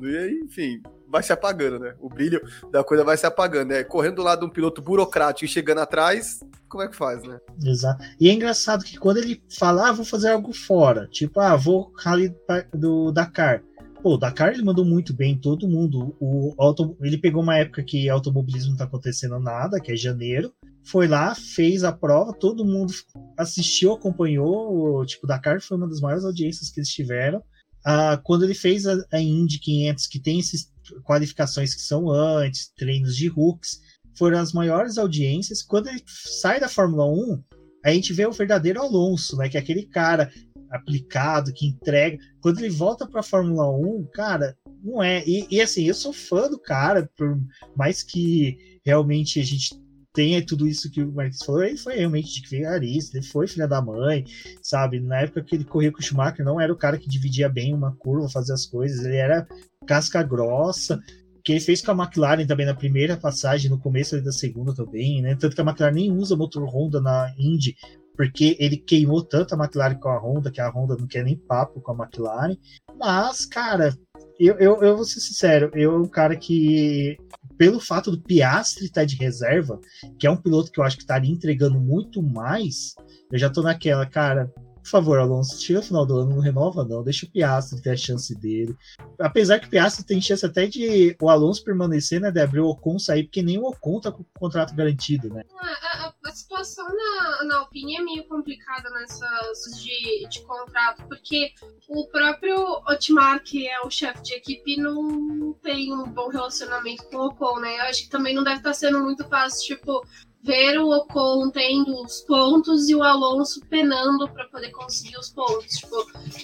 e 0.05 0.19
aí, 0.19 0.41
enfim, 0.45 0.83
vai 1.11 1.23
se 1.23 1.33
apagando, 1.33 1.79
né? 1.79 1.95
O 2.01 2.09
brilho 2.09 2.41
da 2.71 2.85
coisa 2.85 3.05
vai 3.05 3.17
se 3.17 3.27
apagando, 3.27 3.69
né? 3.69 3.83
Correndo 3.83 4.17
do 4.17 4.23
lado 4.23 4.41
de 4.41 4.47
um 4.47 4.51
piloto 4.51 4.81
burocrático 4.81 5.45
e 5.45 5.49
chegando 5.49 5.81
atrás, 5.81 6.41
como 6.69 6.83
é 6.83 6.89
que 6.89 6.97
faz, 6.97 7.23
né? 7.25 7.39
Exato. 7.65 8.05
E 8.21 8.29
é 8.29 8.33
engraçado 8.33 8.85
que 8.85 8.97
quando 8.97 9.19
ele 9.19 9.43
fala, 9.59 9.89
ah, 9.89 9.93
vou 9.93 10.05
fazer 10.05 10.31
algo 10.31 10.53
fora, 10.53 11.09
tipo, 11.09 11.41
ah, 11.41 11.57
vou 11.57 11.93
rally 11.97 12.35
do 12.73 13.11
Dakar. 13.11 13.63
Pô, 14.03 14.15
o 14.15 14.17
Dakar 14.17 14.55
ele 14.55 14.63
mandou 14.63 14.85
muito 14.85 15.13
bem, 15.13 15.37
todo 15.37 15.69
mundo. 15.69 16.17
O 16.19 16.55
auto, 16.57 16.97
ele 17.03 17.19
pegou 17.19 17.43
uma 17.43 17.59
época 17.59 17.83
que 17.83 18.09
automobilismo 18.09 18.71
não 18.71 18.77
tá 18.79 18.85
acontecendo 18.85 19.39
nada, 19.39 19.81
que 19.81 19.93
é 19.93 19.97
janeiro. 19.97 20.53
Foi 20.83 21.07
lá, 21.07 21.35
fez 21.35 21.85
a 21.85 21.93
prova, 21.93 22.33
todo 22.33 22.65
mundo 22.65 22.95
assistiu, 23.37 23.93
acompanhou. 23.93 25.05
Tipo, 25.05 25.27
o 25.27 25.29
Dakar 25.29 25.61
foi 25.61 25.77
uma 25.77 25.89
das 25.89 26.01
maiores 26.01 26.25
audiências 26.25 26.71
que 26.71 26.81
eles 26.81 26.89
tiveram. 26.89 27.43
Ah, 27.85 28.19
quando 28.23 28.45
ele 28.45 28.55
fez 28.55 28.87
a, 28.87 28.97
a 29.13 29.21
Indy 29.21 29.59
500, 29.59 30.07
que 30.07 30.19
tem 30.19 30.39
essas 30.39 30.71
qualificações 31.05 31.75
que 31.75 31.83
são 31.83 32.11
antes, 32.11 32.73
treinos 32.77 33.17
de 33.17 33.29
hooks, 33.29 33.81
foram 34.17 34.39
as 34.39 34.53
maiores 34.53 34.99
audiências. 34.99 35.63
Quando 35.63 35.89
ele 35.89 36.03
sai 36.07 36.61
da 36.61 36.69
Fórmula 36.69 37.07
1, 37.07 37.43
a 37.85 37.93
gente 37.93 38.13
vê 38.13 38.27
o 38.27 38.33
verdadeiro 38.33 38.81
Alonso, 38.81 39.37
né? 39.37 39.49
Que 39.49 39.57
é 39.57 39.61
aquele 39.61 39.87
cara 39.87 40.31
aplicado, 40.71 41.53
que 41.53 41.67
entrega. 41.67 42.19
Quando 42.41 42.61
ele 42.61 42.71
volta 42.71 43.07
para 43.07 43.21
a 43.21 43.25
Fórmula 43.25 43.69
1, 43.71 44.09
cara, 44.13 44.57
não 44.83 45.03
é. 45.03 45.25
E, 45.27 45.47
e, 45.51 45.61
assim, 45.61 45.85
eu 45.85 45.95
sou 45.95 46.13
fã 46.13 46.49
do 46.49 46.59
cara, 46.59 47.11
por 47.17 47.39
mais 47.77 48.03
que 48.03 48.57
realmente 48.85 49.41
a 49.41 49.45
gente 49.45 49.75
tenha 50.13 50.45
tudo 50.45 50.67
isso 50.67 50.91
que 50.91 51.03
o 51.03 51.13
Marquinhos 51.13 51.45
falou, 51.45 51.63
ele 51.63 51.77
foi 51.77 51.97
realmente 51.97 52.43
de 52.43 52.49
vigarista, 52.49 53.17
ele 53.17 53.27
foi 53.27 53.47
filha 53.47 53.69
da 53.69 53.81
mãe, 53.81 54.25
sabe? 54.63 54.99
Na 54.99 55.21
época 55.21 55.43
que 55.43 55.55
ele 55.55 55.65
corria 55.65 55.93
com 55.93 55.99
o 55.99 56.03
Schumacher, 56.03 56.45
não 56.45 56.61
era 56.61 56.73
o 56.73 56.77
cara 56.77 56.99
que 56.99 57.09
dividia 57.09 57.49
bem 57.49 57.73
uma 57.73 57.95
curva, 57.97 58.29
fazia 58.29 58.55
as 58.55 58.67
coisas, 58.67 59.05
ele 59.05 59.17
era 59.17 59.47
casca 59.91 60.23
grossa, 60.23 61.03
que 61.43 61.51
ele 61.51 61.61
fez 61.61 61.83
com 61.83 61.91
a 61.91 62.05
McLaren 62.05 62.47
também 62.47 62.65
na 62.65 62.77
primeira 62.77 63.17
passagem, 63.17 63.69
no 63.69 63.81
começo 63.81 64.23
da 64.23 64.31
segunda 64.31 64.73
também, 64.73 65.21
né? 65.21 65.35
Tanto 65.35 65.57
que 65.57 65.61
a 65.61 65.65
McLaren 65.65 65.95
nem 65.95 66.13
usa 66.13 66.37
motor 66.37 66.65
Honda 66.65 67.01
na 67.01 67.35
Indy, 67.37 67.75
porque 68.17 68.57
ele 68.61 68.77
queimou 68.77 69.25
tanto 69.25 69.53
a 69.53 69.59
McLaren 69.59 69.97
com 69.97 70.09
a 70.09 70.19
Honda, 70.19 70.53
que 70.53 70.61
a 70.61 70.71
Honda 70.71 70.97
não 70.97 71.09
quer 71.09 71.25
nem 71.25 71.37
papo 71.37 71.81
com 71.81 71.91
a 71.91 72.05
McLaren. 72.05 72.57
Mas, 72.97 73.45
cara, 73.47 73.93
eu, 74.39 74.55
eu, 74.61 74.81
eu 74.81 74.95
vou 74.95 75.05
ser 75.05 75.19
sincero, 75.19 75.73
eu 75.75 76.01
um 76.01 76.09
cara 76.09 76.37
que, 76.37 77.17
pelo 77.59 77.81
fato 77.81 78.13
do 78.13 78.23
Piastri 78.23 78.85
estar 78.85 79.05
de 79.05 79.17
reserva, 79.17 79.81
que 80.21 80.27
é 80.27 80.31
um 80.31 80.41
piloto 80.41 80.71
que 80.71 80.79
eu 80.79 80.85
acho 80.85 80.97
que 80.97 81.03
estaria 81.03 81.33
entregando 81.33 81.81
muito 81.81 82.23
mais, 82.23 82.95
eu 83.33 83.39
já 83.41 83.51
tô 83.51 83.61
naquela, 83.61 84.07
cara, 84.07 84.49
por 84.83 84.89
favor, 84.89 85.19
Alonso, 85.19 85.61
chega 85.61 85.81
no 85.81 85.87
final 85.87 86.07
do 86.07 86.19
ano, 86.19 86.35
não 86.35 86.41
renova 86.41 86.85
não, 86.85 87.03
deixa 87.03 87.27
o 87.27 87.31
Piastri 87.31 87.81
ter 87.81 87.91
a 87.91 87.97
chance 87.97 88.35
dele. 88.35 88.77
Apesar 89.19 89.59
que 89.59 89.67
o 89.67 89.71
Piastri 89.71 90.05
tem 90.05 90.21
chance 90.21 90.45
até 90.45 90.67
de 90.67 91.17
o 91.21 91.29
Alonso 91.29 91.63
permanecer, 91.63 92.21
né, 92.21 92.31
de 92.31 92.41
abrir 92.41 92.61
o 92.61 92.69
Ocon 92.69 92.99
sair, 92.99 93.25
porque 93.25 93.43
nem 93.43 93.59
o 93.59 93.67
Ocon 93.67 94.01
tá 94.01 94.11
com 94.11 94.23
o 94.23 94.27
contrato 94.39 94.75
garantido, 94.75 95.29
né? 95.29 95.43
A, 95.59 96.07
a, 96.07 96.15
a 96.25 96.31
situação 96.33 96.87
na, 96.89 97.45
na 97.45 97.57
Alpine 97.59 97.97
é 97.97 98.03
meio 98.03 98.25
complicada 98.27 98.89
nessas 98.91 99.81
de, 99.83 100.27
de 100.29 100.41
contrato, 100.43 101.05
porque 101.07 101.53
o 101.89 102.07
próprio 102.09 102.57
Otmar, 102.89 103.43
que 103.43 103.69
é 103.69 103.81
o 103.83 103.91
chefe 103.91 104.23
de 104.23 104.35
equipe, 104.35 104.77
não 104.77 105.53
tem 105.63 105.93
um 105.93 106.05
bom 106.05 106.29
relacionamento 106.29 107.05
com 107.05 107.17
o 107.17 107.27
Ocon, 107.27 107.61
né? 107.61 107.79
Eu 107.79 107.83
acho 107.83 108.05
que 108.05 108.11
também 108.11 108.35
não 108.35 108.43
deve 108.43 108.59
estar 108.59 108.73
sendo 108.73 109.01
muito 109.01 109.27
fácil, 109.29 109.77
tipo, 109.77 110.03
ver 110.43 110.79
o 110.79 110.91
Ocon 110.91 111.51
tendo 111.51 112.03
os 112.03 112.21
pontos 112.23 112.89
e 112.89 112.95
o 112.95 113.03
Alonso 113.03 113.61
penando 113.69 114.29
para 114.29 114.49
poder 114.49 114.71
conseguir 114.71 115.19
os 115.19 115.31
pontos. 115.31 115.77
Tipo, 115.77 115.97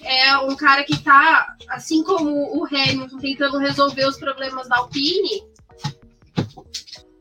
é 0.04 0.36
um 0.38 0.54
cara 0.54 0.84
que 0.84 1.02
tá, 1.02 1.56
assim 1.70 2.02
como 2.02 2.30
o 2.58 2.66
Hamilton, 2.66 3.18
tentando 3.18 3.58
resolver 3.58 4.06
os 4.06 4.18
problemas 4.18 4.68
da 4.68 4.76
Alpine. 4.78 5.46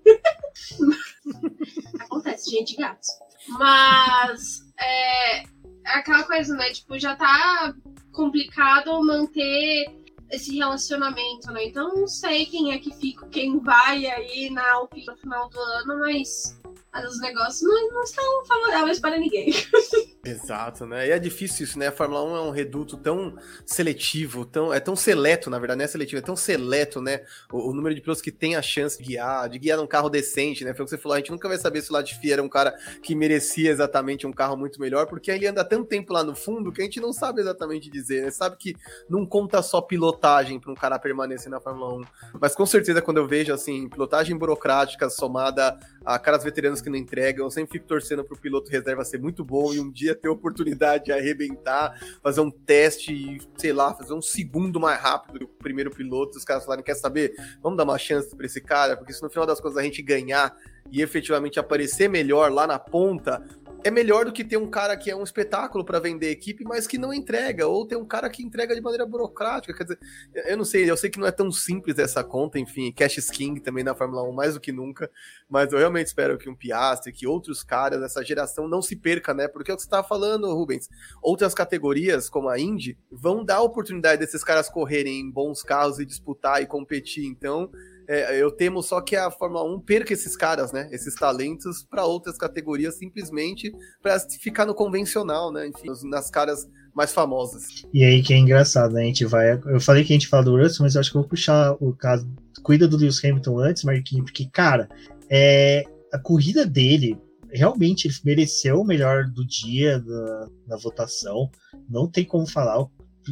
Acontece, 2.02 2.52
gente, 2.52 2.76
gatos. 2.76 3.08
Mas 3.48 4.66
é, 4.80 5.44
é 5.44 5.48
aquela 5.86 6.24
coisa, 6.24 6.56
né? 6.56 6.72
Tipo, 6.72 7.00
já 7.00 7.16
tá 7.16 7.74
complicado 8.12 9.02
manter 9.04 9.86
esse 10.32 10.56
relacionamento, 10.56 11.52
né? 11.52 11.66
Então 11.66 11.96
não 11.96 12.08
sei 12.08 12.46
quem 12.46 12.74
é 12.74 12.80
que 12.80 12.94
fica, 12.96 13.28
quem 13.28 13.60
vai 13.60 14.06
aí 14.08 14.50
na 14.50 14.74
Alpine 14.74 15.06
no 15.06 15.18
final 15.18 15.50
do 15.50 15.60
ano, 15.60 16.00
mas 16.00 16.60
os 17.04 17.20
negócios 17.20 17.62
não, 17.62 17.94
não 17.94 18.04
estão 18.04 18.46
favoráveis 18.46 19.00
para 19.00 19.18
ninguém. 19.18 19.52
Exato, 20.26 20.86
né? 20.88 21.08
E 21.08 21.12
é 21.12 21.20
difícil 21.20 21.66
isso, 21.66 21.78
né? 21.78 21.88
A 21.88 21.92
Fórmula 21.92 22.24
1 22.24 22.36
é 22.36 22.42
um 22.42 22.50
reduto 22.50 22.98
tão 22.98 23.36
seletivo, 23.66 24.44
tão, 24.44 24.74
é 24.74 24.80
tão 24.80 24.96
seleto, 24.96 25.50
na 25.50 25.60
verdade, 25.60 25.78
não 25.78 25.86
é 25.86 25.88
seletivo, 25.88 26.20
é 26.20 26.26
tão 26.26 26.36
seleto, 26.36 27.00
né? 27.00 27.22
O, 27.52 27.70
o 27.70 27.74
número 27.74 27.94
de 27.94 28.02
pilotos 28.02 28.22
que 28.22 28.32
tem 28.32 28.56
a 28.56 28.62
chance 28.62 28.98
de 28.98 29.04
guiar, 29.04 29.48
de 29.50 29.60
guiar 29.60 29.78
num 29.78 29.86
carro 29.86 30.10
decente, 30.10 30.64
né? 30.64 30.74
Foi 30.74 30.84
o 30.84 30.86
que 30.86 30.92
você 30.92 30.98
falou, 30.98 31.16
a 31.16 31.20
gente 31.20 31.32
nunca 31.32 31.48
vai 31.48 31.58
saber 31.58 31.82
se 31.82 31.92
o 31.92 31.94
Latifi 31.94 32.32
era 32.32 32.42
um 32.42 32.50
cara 32.50 32.76
que 33.04 33.14
merecia 33.14 33.70
exatamente 33.70 34.26
um 34.26 34.32
carro 34.32 34.58
muito 34.58 34.80
melhor, 34.80 35.06
porque 35.06 35.30
ele 35.30 35.46
anda 35.48 35.64
tanto 35.64 35.86
tempo 35.86 36.12
lá 36.12 36.24
no 36.24 36.36
fundo 36.36 36.72
que 36.72 36.82
a 36.82 36.86
gente 36.86 37.00
não 37.00 37.14
sabe 37.14 37.42
exatamente 37.42 37.90
dizer, 37.90 38.24
né? 38.24 38.32
Sabe 38.32 38.58
que 38.58 38.76
não 39.08 39.26
conta 39.26 39.62
só 39.62 39.82
pilotagem 39.82 40.60
para 40.60 40.72
um 40.72 40.76
cara 40.76 40.98
permanecer 40.98 41.52
na 41.52 41.60
Fórmula 41.60 41.94
1, 41.94 42.02
mas 42.40 42.56
com 42.56 42.66
certeza 42.66 43.02
quando 43.02 43.18
eu 43.18 43.28
vejo, 43.28 43.54
assim, 43.54 43.88
pilotagem 43.90 44.36
burocrática 44.36 45.10
somada 45.10 45.78
a 46.04 46.18
caras 46.18 46.44
veteranos 46.44 46.82
que 46.86 46.90
não 46.90 46.98
entregam, 46.98 47.46
eu 47.46 47.52
sempre 47.52 47.74
fico 47.74 47.88
torcendo 47.88 48.24
pro 48.24 48.38
piloto 48.38 48.72
reserva 48.72 49.04
ser 49.04 49.20
muito 49.20 49.44
bom 49.44 49.74
e 49.74 49.80
um 49.80 49.92
dia 49.92 50.16
ter 50.16 50.30
oportunidade 50.30 51.06
de 51.06 51.12
arrebentar, 51.12 52.00
fazer 52.22 52.42
um 52.42 52.50
teste 52.50 53.14
e, 53.14 53.42
sei 53.58 53.74
lá, 53.74 53.94
fazer 53.94 54.14
um 54.14 54.22
segundo 54.22 54.80
mais 54.80 55.02
rápido 55.02 55.40
do 55.40 55.48
primeiro 55.48 55.92
piloto. 55.92 56.38
Os 56.38 56.46
caras 56.46 56.64
falarem, 56.64 56.84
quer 56.84 56.96
saber? 56.96 57.34
Vamos 57.62 57.78
dar 57.78 57.84
uma 57.84 57.98
chance 57.98 58.34
para 58.36 58.46
esse 58.46 58.62
cara, 58.62 58.96
porque 58.96 59.12
se 59.12 59.22
no 59.22 59.30
final 59.30 59.46
das 59.46 59.60
contas 59.60 59.78
a 59.78 59.84
gente 59.84 60.02
ganhar 60.02 60.56
e 60.92 61.02
efetivamente 61.02 61.60
aparecer 61.60 62.08
melhor 62.08 62.52
lá 62.52 62.68
na 62.68 62.78
ponta, 62.78 63.44
é 63.86 63.92
melhor 63.92 64.26
do 64.26 64.34
que 64.34 64.44
ter 64.44 64.58
um 64.58 64.68
cara 64.68 64.98
que 64.98 65.12
é 65.12 65.16
um 65.16 65.22
espetáculo 65.22 65.86
para 65.86 66.00
vender 66.00 66.32
equipe, 66.32 66.64
mas 66.64 66.88
que 66.88 66.98
não 66.98 67.14
entrega, 67.14 67.68
ou 67.68 67.86
ter 67.86 67.96
um 67.96 68.04
cara 68.04 68.28
que 68.32 68.42
entrega 68.42 68.74
de 68.74 68.82
maneira 68.82 69.06
burocrática. 69.06 69.76
Quer 69.76 69.84
dizer, 69.84 70.00
eu 70.48 70.58
não 70.58 70.66
sei, 70.66 70.90
eu 70.90 70.98
sei 70.98 71.08
que 71.08 71.20
não 71.20 71.28
é 71.28 71.32
tão 71.32 71.52
simples 71.52 72.00
essa 72.00 72.24
conta, 72.24 72.58
enfim, 72.58 72.92
Cash 72.92 73.30
King 73.30 73.60
também 73.60 73.84
na 73.84 73.94
Fórmula 73.94 74.24
1 74.24 74.32
mais 74.32 74.56
do 74.56 74.60
que 74.60 74.72
nunca, 74.72 75.08
mas 75.48 75.72
eu 75.72 75.78
realmente 75.78 76.08
espero 76.08 76.36
que 76.36 76.50
um 76.50 76.56
Piastri, 76.56 77.14
que 77.14 77.28
outros 77.28 77.64
caras 77.64 78.00
dessa 78.00 78.26
geração 78.26 78.68
não 78.68 78.82
se 78.82 78.96
perca, 78.96 79.36
né? 79.36 79.48
Porque 79.48 79.70
é 79.70 79.76
o 79.76 79.78
que 79.78 79.84
você 79.84 79.88
estava 79.88 80.08
falando, 80.08 80.52
Rubens. 80.52 80.90
Outras 81.22 81.54
categorias, 81.54 82.28
como 82.28 82.50
a 82.50 82.60
Indy, 82.60 82.98
vão 83.12 83.46
dar 83.46 83.58
a 83.58 83.62
oportunidade 83.62 84.20
desses 84.20 84.44
caras 84.44 84.68
correrem 84.68 85.20
em 85.20 85.30
bons 85.30 85.62
carros 85.62 86.00
e 86.00 86.06
disputar 86.08 86.60
e 86.60 86.66
competir. 86.66 87.28
Então, 87.28 87.70
é, 88.08 88.42
eu 88.42 88.52
temo 88.52 88.82
só 88.82 89.02
que 89.02 89.16
a 89.16 89.32
Fórmula 89.32 89.64
1 89.64 89.80
perca 89.82 90.14
esses 90.14 90.36
caras, 90.36 90.72
né? 90.72 90.88
Esses 90.92 91.16
talentos 91.16 91.84
para 91.84 92.06
outras 92.06 92.38
categorias 92.38 92.98
simplesmente 92.98 93.72
para 94.02 94.20
ficar 94.42 94.66
no 94.66 94.76
convencional, 94.76 95.52
né? 95.52 95.68
Enfim, 95.68 95.88
nas 96.10 96.30
caras 96.30 96.68
mais 96.96 97.14
famosas. 97.14 97.64
E 97.94 98.04
aí 98.04 98.24
que 98.24 98.34
é 98.34 98.38
engraçado, 98.38 98.94
né? 98.94 99.04
A 99.04 99.06
gente 99.06 99.26
vai. 99.26 99.60
Eu 99.66 99.82
falei 99.82 100.04
que 100.04 100.14
a 100.14 100.16
gente 100.16 100.28
fala 100.28 100.44
do 100.44 100.58
Russell, 100.58 100.84
mas 100.84 100.96
eu 100.96 101.02
acho 101.02 101.12
que 101.12 101.18
vou 101.18 101.28
puxar 101.28 101.76
o 101.80 101.94
caso. 101.94 102.26
Cuida 102.64 102.88
do 102.88 102.98
Lewis 102.98 103.24
Hamilton 103.24 103.60
antes, 103.60 103.84
Marquinhos, 103.84 104.26
porque, 104.26 104.50
cara, 104.52 104.90
é, 105.30 105.84
a 106.12 106.18
corrida 106.18 106.66
dele 106.66 107.18
realmente 107.52 108.08
ele 108.08 108.16
mereceu 108.24 108.82
o 108.82 108.86
melhor 108.86 109.26
do 109.26 109.46
dia 109.46 110.00
da, 110.00 110.48
na 110.68 110.78
votação. 110.78 111.50
Não 111.90 112.10
tem 112.10 112.26
como 112.26 112.48
falar. 112.48 112.86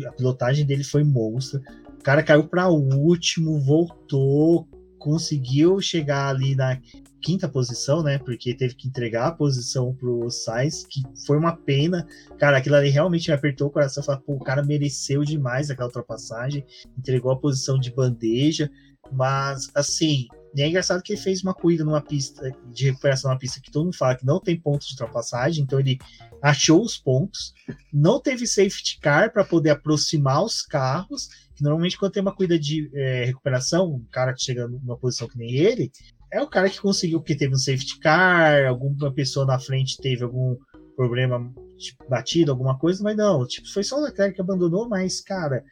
A 0.07 0.11
pilotagem 0.11 0.65
dele 0.65 0.83
foi 0.83 1.03
monstra. 1.03 1.61
O 2.03 2.11
cara 2.11 2.21
caiu 2.21 2.43
para 2.45 2.67
último, 2.67 3.61
voltou, 3.61 4.67
conseguiu 4.99 5.79
chegar 5.79 6.27
ali 6.27 6.53
na 6.53 6.77
quinta 7.21 7.47
posição, 7.47 8.03
né? 8.03 8.17
Porque 8.17 8.53
teve 8.53 8.75
que 8.75 8.89
entregar 8.89 9.27
a 9.27 9.31
posição 9.31 9.95
pro 9.95 10.29
Sainz, 10.29 10.85
que 10.85 11.01
foi 11.25 11.37
uma 11.37 11.55
pena. 11.55 12.05
Cara, 12.37 12.57
aquilo 12.57 12.75
ali 12.75 12.89
realmente 12.89 13.29
me 13.29 13.33
apertou 13.33 13.69
o 13.69 13.71
coração. 13.71 14.03
Falei, 14.03 14.21
pô, 14.21 14.33
o 14.33 14.43
cara 14.43 14.61
mereceu 14.61 15.23
demais 15.23 15.69
aquela 15.69 15.87
ultrapassagem, 15.87 16.65
entregou 16.97 17.31
a 17.31 17.39
posição 17.39 17.79
de 17.79 17.89
bandeja, 17.89 18.69
mas 19.09 19.71
assim. 19.73 20.27
E 20.53 20.61
é 20.61 20.67
engraçado 20.67 21.01
que 21.01 21.13
ele 21.13 21.21
fez 21.21 21.41
uma 21.41 21.53
corrida 21.53 21.85
numa 21.85 22.01
pista 22.01 22.51
de 22.73 22.87
recuperação 22.87 23.31
numa 23.31 23.39
pista 23.39 23.61
que 23.61 23.71
todo 23.71 23.85
mundo 23.85 23.95
fala 23.95 24.15
que 24.15 24.25
não 24.25 24.41
tem 24.41 24.59
pontos 24.59 24.87
de 24.87 24.93
ultrapassagem, 24.93 25.63
então 25.63 25.79
ele 25.79 25.97
achou 26.41 26.83
os 26.83 26.97
pontos, 26.97 27.53
não 27.91 28.19
teve 28.19 28.45
safety 28.45 28.99
car 28.99 29.31
para 29.31 29.45
poder 29.45 29.69
aproximar 29.69 30.43
os 30.43 30.61
carros 30.61 31.29
normalmente 31.63 31.97
quando 31.97 32.11
tem 32.11 32.21
uma 32.21 32.35
corrida 32.35 32.59
de 32.59 32.91
é, 32.93 33.25
recuperação, 33.25 33.95
um 33.95 34.05
cara 34.11 34.33
que 34.33 34.43
chega 34.43 34.67
numa 34.67 34.97
posição 34.97 35.27
que 35.27 35.37
nem 35.37 35.51
ele, 35.51 35.91
é 36.31 36.41
o 36.41 36.47
cara 36.47 36.69
que 36.69 36.81
conseguiu, 36.81 37.21
que 37.21 37.35
teve 37.35 37.53
um 37.53 37.57
safety 37.57 37.99
car, 37.99 38.67
alguma 38.67 39.11
pessoa 39.13 39.45
na 39.45 39.59
frente 39.59 39.97
teve 39.97 40.23
algum 40.23 40.57
problema, 40.95 41.51
tipo, 41.77 42.07
batido, 42.09 42.51
alguma 42.51 42.77
coisa, 42.77 43.03
mas 43.03 43.15
não, 43.15 43.45
tipo, 43.47 43.67
foi 43.71 43.83
só 43.83 43.97
o 43.97 44.03
Leclerc 44.03 44.35
que 44.35 44.41
abandonou, 44.41 44.87
mas, 44.87 45.21
cara, 45.21 45.63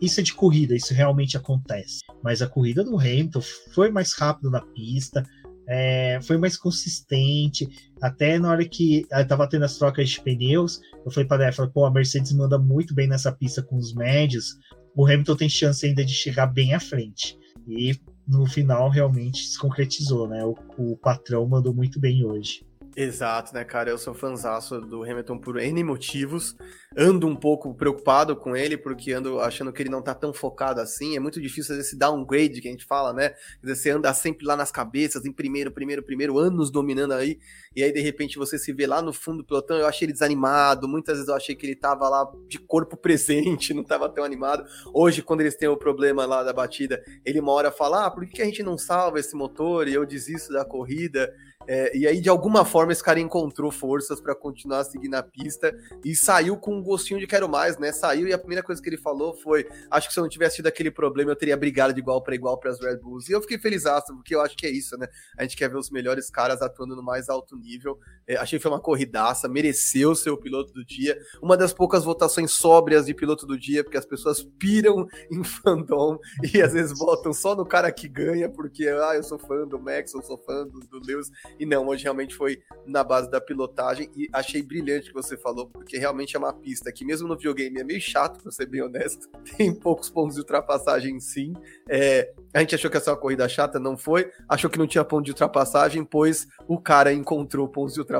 isso 0.00 0.20
é 0.20 0.22
de 0.22 0.34
corrida, 0.34 0.74
isso 0.74 0.92
realmente 0.92 1.36
acontece. 1.36 2.00
Mas 2.22 2.42
a 2.42 2.48
corrida 2.48 2.84
do 2.84 2.98
Hamilton 2.98 3.40
foi 3.72 3.90
mais 3.90 4.12
rápido 4.12 4.50
na 4.50 4.60
pista, 4.60 5.24
é, 5.68 6.18
foi 6.22 6.36
mais 6.36 6.56
consistente. 6.56 7.68
Até 8.02 8.38
na 8.38 8.50
hora 8.50 8.68
que 8.68 9.06
estava 9.12 9.48
tendo 9.48 9.64
as 9.64 9.78
trocas 9.78 10.10
de 10.10 10.20
pneus, 10.20 10.80
eu 11.04 11.10
falei 11.12 11.28
para 11.28 11.46
ela, 11.46 11.70
pô, 11.70 11.86
a 11.86 11.90
Mercedes 11.90 12.32
manda 12.32 12.58
muito 12.58 12.92
bem 12.94 13.06
nessa 13.06 13.30
pista 13.30 13.62
com 13.62 13.76
os 13.76 13.94
médios 13.94 14.58
o 14.94 15.06
Hamilton 15.06 15.36
tem 15.36 15.48
chance 15.48 15.84
ainda 15.86 16.04
de 16.04 16.12
chegar 16.12 16.46
bem 16.46 16.74
à 16.74 16.80
frente. 16.80 17.38
E 17.66 17.94
no 18.26 18.46
final 18.46 18.88
realmente 18.88 19.44
se 19.46 19.58
concretizou, 19.58 20.28
né? 20.28 20.44
O, 20.44 20.54
o 20.78 20.96
patrão 20.96 21.46
mandou 21.46 21.74
muito 21.74 22.00
bem 22.00 22.24
hoje. 22.24 22.64
Exato, 23.02 23.54
né, 23.54 23.64
cara? 23.64 23.88
Eu 23.88 23.96
sou 23.96 24.12
fãzaço 24.12 24.78
do 24.78 25.02
Hamilton 25.02 25.38
por 25.38 25.58
N 25.58 25.82
motivos. 25.82 26.54
Ando 26.94 27.26
um 27.26 27.34
pouco 27.34 27.72
preocupado 27.74 28.36
com 28.36 28.54
ele, 28.54 28.76
porque 28.76 29.10
ando 29.14 29.40
achando 29.40 29.72
que 29.72 29.82
ele 29.82 29.88
não 29.88 30.02
tá 30.02 30.14
tão 30.14 30.34
focado 30.34 30.82
assim. 30.82 31.16
É 31.16 31.20
muito 31.20 31.40
difícil 31.40 31.68
fazer 31.68 31.80
esse 31.80 31.96
downgrade 31.96 32.60
que 32.60 32.68
a 32.68 32.70
gente 32.70 32.84
fala, 32.84 33.14
né? 33.14 33.30
Quer 33.30 33.68
dizer, 33.68 33.76
você 33.76 33.90
anda 33.90 34.12
sempre 34.12 34.44
lá 34.44 34.54
nas 34.54 34.70
cabeças, 34.70 35.24
em 35.24 35.32
primeiro, 35.32 35.72
primeiro, 35.72 36.02
primeiro, 36.02 36.36
anos 36.36 36.70
dominando 36.70 37.12
aí, 37.12 37.38
e 37.74 37.82
aí 37.82 37.90
de 37.90 38.00
repente 38.00 38.36
você 38.36 38.58
se 38.58 38.70
vê 38.70 38.86
lá 38.86 39.00
no 39.00 39.14
fundo 39.14 39.38
do 39.38 39.44
pelotão. 39.46 39.78
Eu 39.78 39.86
achei 39.86 40.04
ele 40.04 40.12
desanimado, 40.12 40.86
muitas 40.86 41.14
vezes 41.14 41.28
eu 41.30 41.34
achei 41.34 41.54
que 41.54 41.64
ele 41.64 41.76
tava 41.76 42.06
lá 42.06 42.30
de 42.48 42.58
corpo 42.58 42.98
presente, 43.00 43.72
não 43.72 43.82
tava 43.82 44.10
tão 44.10 44.24
animado. 44.24 44.62
Hoje, 44.92 45.22
quando 45.22 45.40
eles 45.40 45.56
têm 45.56 45.68
o 45.70 45.76
problema 45.76 46.26
lá 46.26 46.42
da 46.42 46.52
batida, 46.52 47.02
ele 47.24 47.40
uma 47.40 47.52
hora 47.52 47.72
fala: 47.72 48.04
ah, 48.04 48.10
por 48.10 48.26
que 48.26 48.42
a 48.42 48.44
gente 48.44 48.62
não 48.62 48.76
salva 48.76 49.18
esse 49.18 49.34
motor 49.34 49.88
e 49.88 49.94
eu 49.94 50.04
desisto 50.04 50.52
da 50.52 50.66
corrida? 50.66 51.32
É, 51.72 51.96
e 51.96 52.04
aí, 52.04 52.20
de 52.20 52.28
alguma 52.28 52.64
forma, 52.64 52.90
esse 52.90 53.00
cara 53.00 53.20
encontrou 53.20 53.70
forças 53.70 54.20
para 54.20 54.34
continuar 54.34 54.82
seguindo 54.82 55.14
a 55.14 55.22
pista 55.22 55.72
e 56.04 56.16
saiu 56.16 56.56
com 56.56 56.74
um 56.74 56.82
gostinho 56.82 57.20
de 57.20 57.28
quero 57.28 57.48
mais, 57.48 57.78
né? 57.78 57.92
Saiu 57.92 58.26
e 58.26 58.32
a 58.32 58.38
primeira 58.38 58.60
coisa 58.60 58.82
que 58.82 58.88
ele 58.88 58.96
falou 58.96 59.34
foi: 59.34 59.64
acho 59.88 60.08
que 60.08 60.12
se 60.12 60.18
eu 60.18 60.24
não 60.24 60.28
tivesse 60.28 60.56
tido 60.56 60.66
aquele 60.66 60.90
problema, 60.90 61.30
eu 61.30 61.36
teria 61.36 61.56
brigado 61.56 61.94
de 61.94 62.00
igual 62.00 62.20
para 62.24 62.34
igual 62.34 62.58
para 62.58 62.72
as 62.72 62.80
Red 62.80 62.96
Bulls. 62.96 63.28
E 63.28 63.32
eu 63.32 63.40
fiquei 63.40 63.56
feliz, 63.56 63.84
porque 64.08 64.34
eu 64.34 64.40
acho 64.40 64.56
que 64.56 64.66
é 64.66 64.70
isso, 64.70 64.98
né? 64.98 65.06
A 65.38 65.42
gente 65.44 65.56
quer 65.56 65.70
ver 65.70 65.76
os 65.76 65.90
melhores 65.90 66.28
caras 66.28 66.60
atuando 66.60 66.96
no 66.96 67.04
mais 67.04 67.28
alto 67.28 67.56
nível. 67.56 68.00
É, 68.30 68.36
achei 68.36 68.60
que 68.60 68.62
foi 68.62 68.70
uma 68.70 68.78
corridaça, 68.78 69.48
mereceu 69.48 70.14
ser 70.14 70.30
o 70.30 70.36
piloto 70.36 70.72
do 70.72 70.84
dia. 70.84 71.18
Uma 71.42 71.56
das 71.56 71.72
poucas 71.72 72.04
votações 72.04 72.52
sóbrias 72.52 73.06
de 73.06 73.12
piloto 73.12 73.44
do 73.44 73.58
dia, 73.58 73.82
porque 73.82 73.98
as 73.98 74.06
pessoas 74.06 74.40
piram 74.40 75.08
em 75.32 75.42
fandom 75.42 76.16
e 76.54 76.62
às 76.62 76.72
vezes 76.72 76.96
votam 76.96 77.32
só 77.32 77.56
no 77.56 77.66
cara 77.66 77.90
que 77.90 78.06
ganha, 78.06 78.48
porque 78.48 78.86
ah, 78.86 79.16
eu 79.16 79.24
sou 79.24 79.36
fã 79.36 79.66
do 79.66 79.80
Max, 79.80 80.14
eu 80.14 80.22
sou 80.22 80.38
fã 80.38 80.64
do, 80.64 80.78
do 80.78 81.04
Lewis. 81.04 81.28
E 81.58 81.66
não, 81.66 81.88
hoje 81.88 82.04
realmente 82.04 82.36
foi 82.36 82.62
na 82.86 83.02
base 83.02 83.28
da 83.28 83.40
pilotagem 83.40 84.08
e 84.14 84.28
achei 84.32 84.62
brilhante 84.62 85.10
o 85.10 85.12
que 85.12 85.20
você 85.20 85.36
falou, 85.36 85.66
porque 85.66 85.98
realmente 85.98 86.36
é 86.36 86.38
uma 86.38 86.52
pista 86.52 86.92
que, 86.92 87.04
mesmo 87.04 87.26
no 87.26 87.36
videogame, 87.36 87.80
é 87.80 87.84
meio 87.84 88.00
chato, 88.00 88.40
pra 88.40 88.52
ser 88.52 88.66
bem 88.66 88.80
honesto. 88.80 89.28
Tem 89.58 89.74
poucos 89.74 90.08
pontos 90.08 90.36
de 90.36 90.42
ultrapassagem, 90.42 91.18
sim. 91.18 91.52
É, 91.88 92.32
a 92.54 92.60
gente 92.60 92.76
achou 92.76 92.88
que 92.88 92.96
ia 92.96 93.00
ser 93.00 93.10
uma 93.10 93.16
corrida 93.16 93.48
chata, 93.48 93.80
não 93.80 93.96
foi. 93.96 94.30
Achou 94.48 94.70
que 94.70 94.78
não 94.78 94.86
tinha 94.86 95.04
ponto 95.04 95.24
de 95.24 95.32
ultrapassagem, 95.32 96.04
pois 96.04 96.46
o 96.68 96.78
cara 96.78 97.12
encontrou 97.12 97.68
pontos 97.68 97.94
de 97.94 98.00
ultrapassagem. 98.00 98.19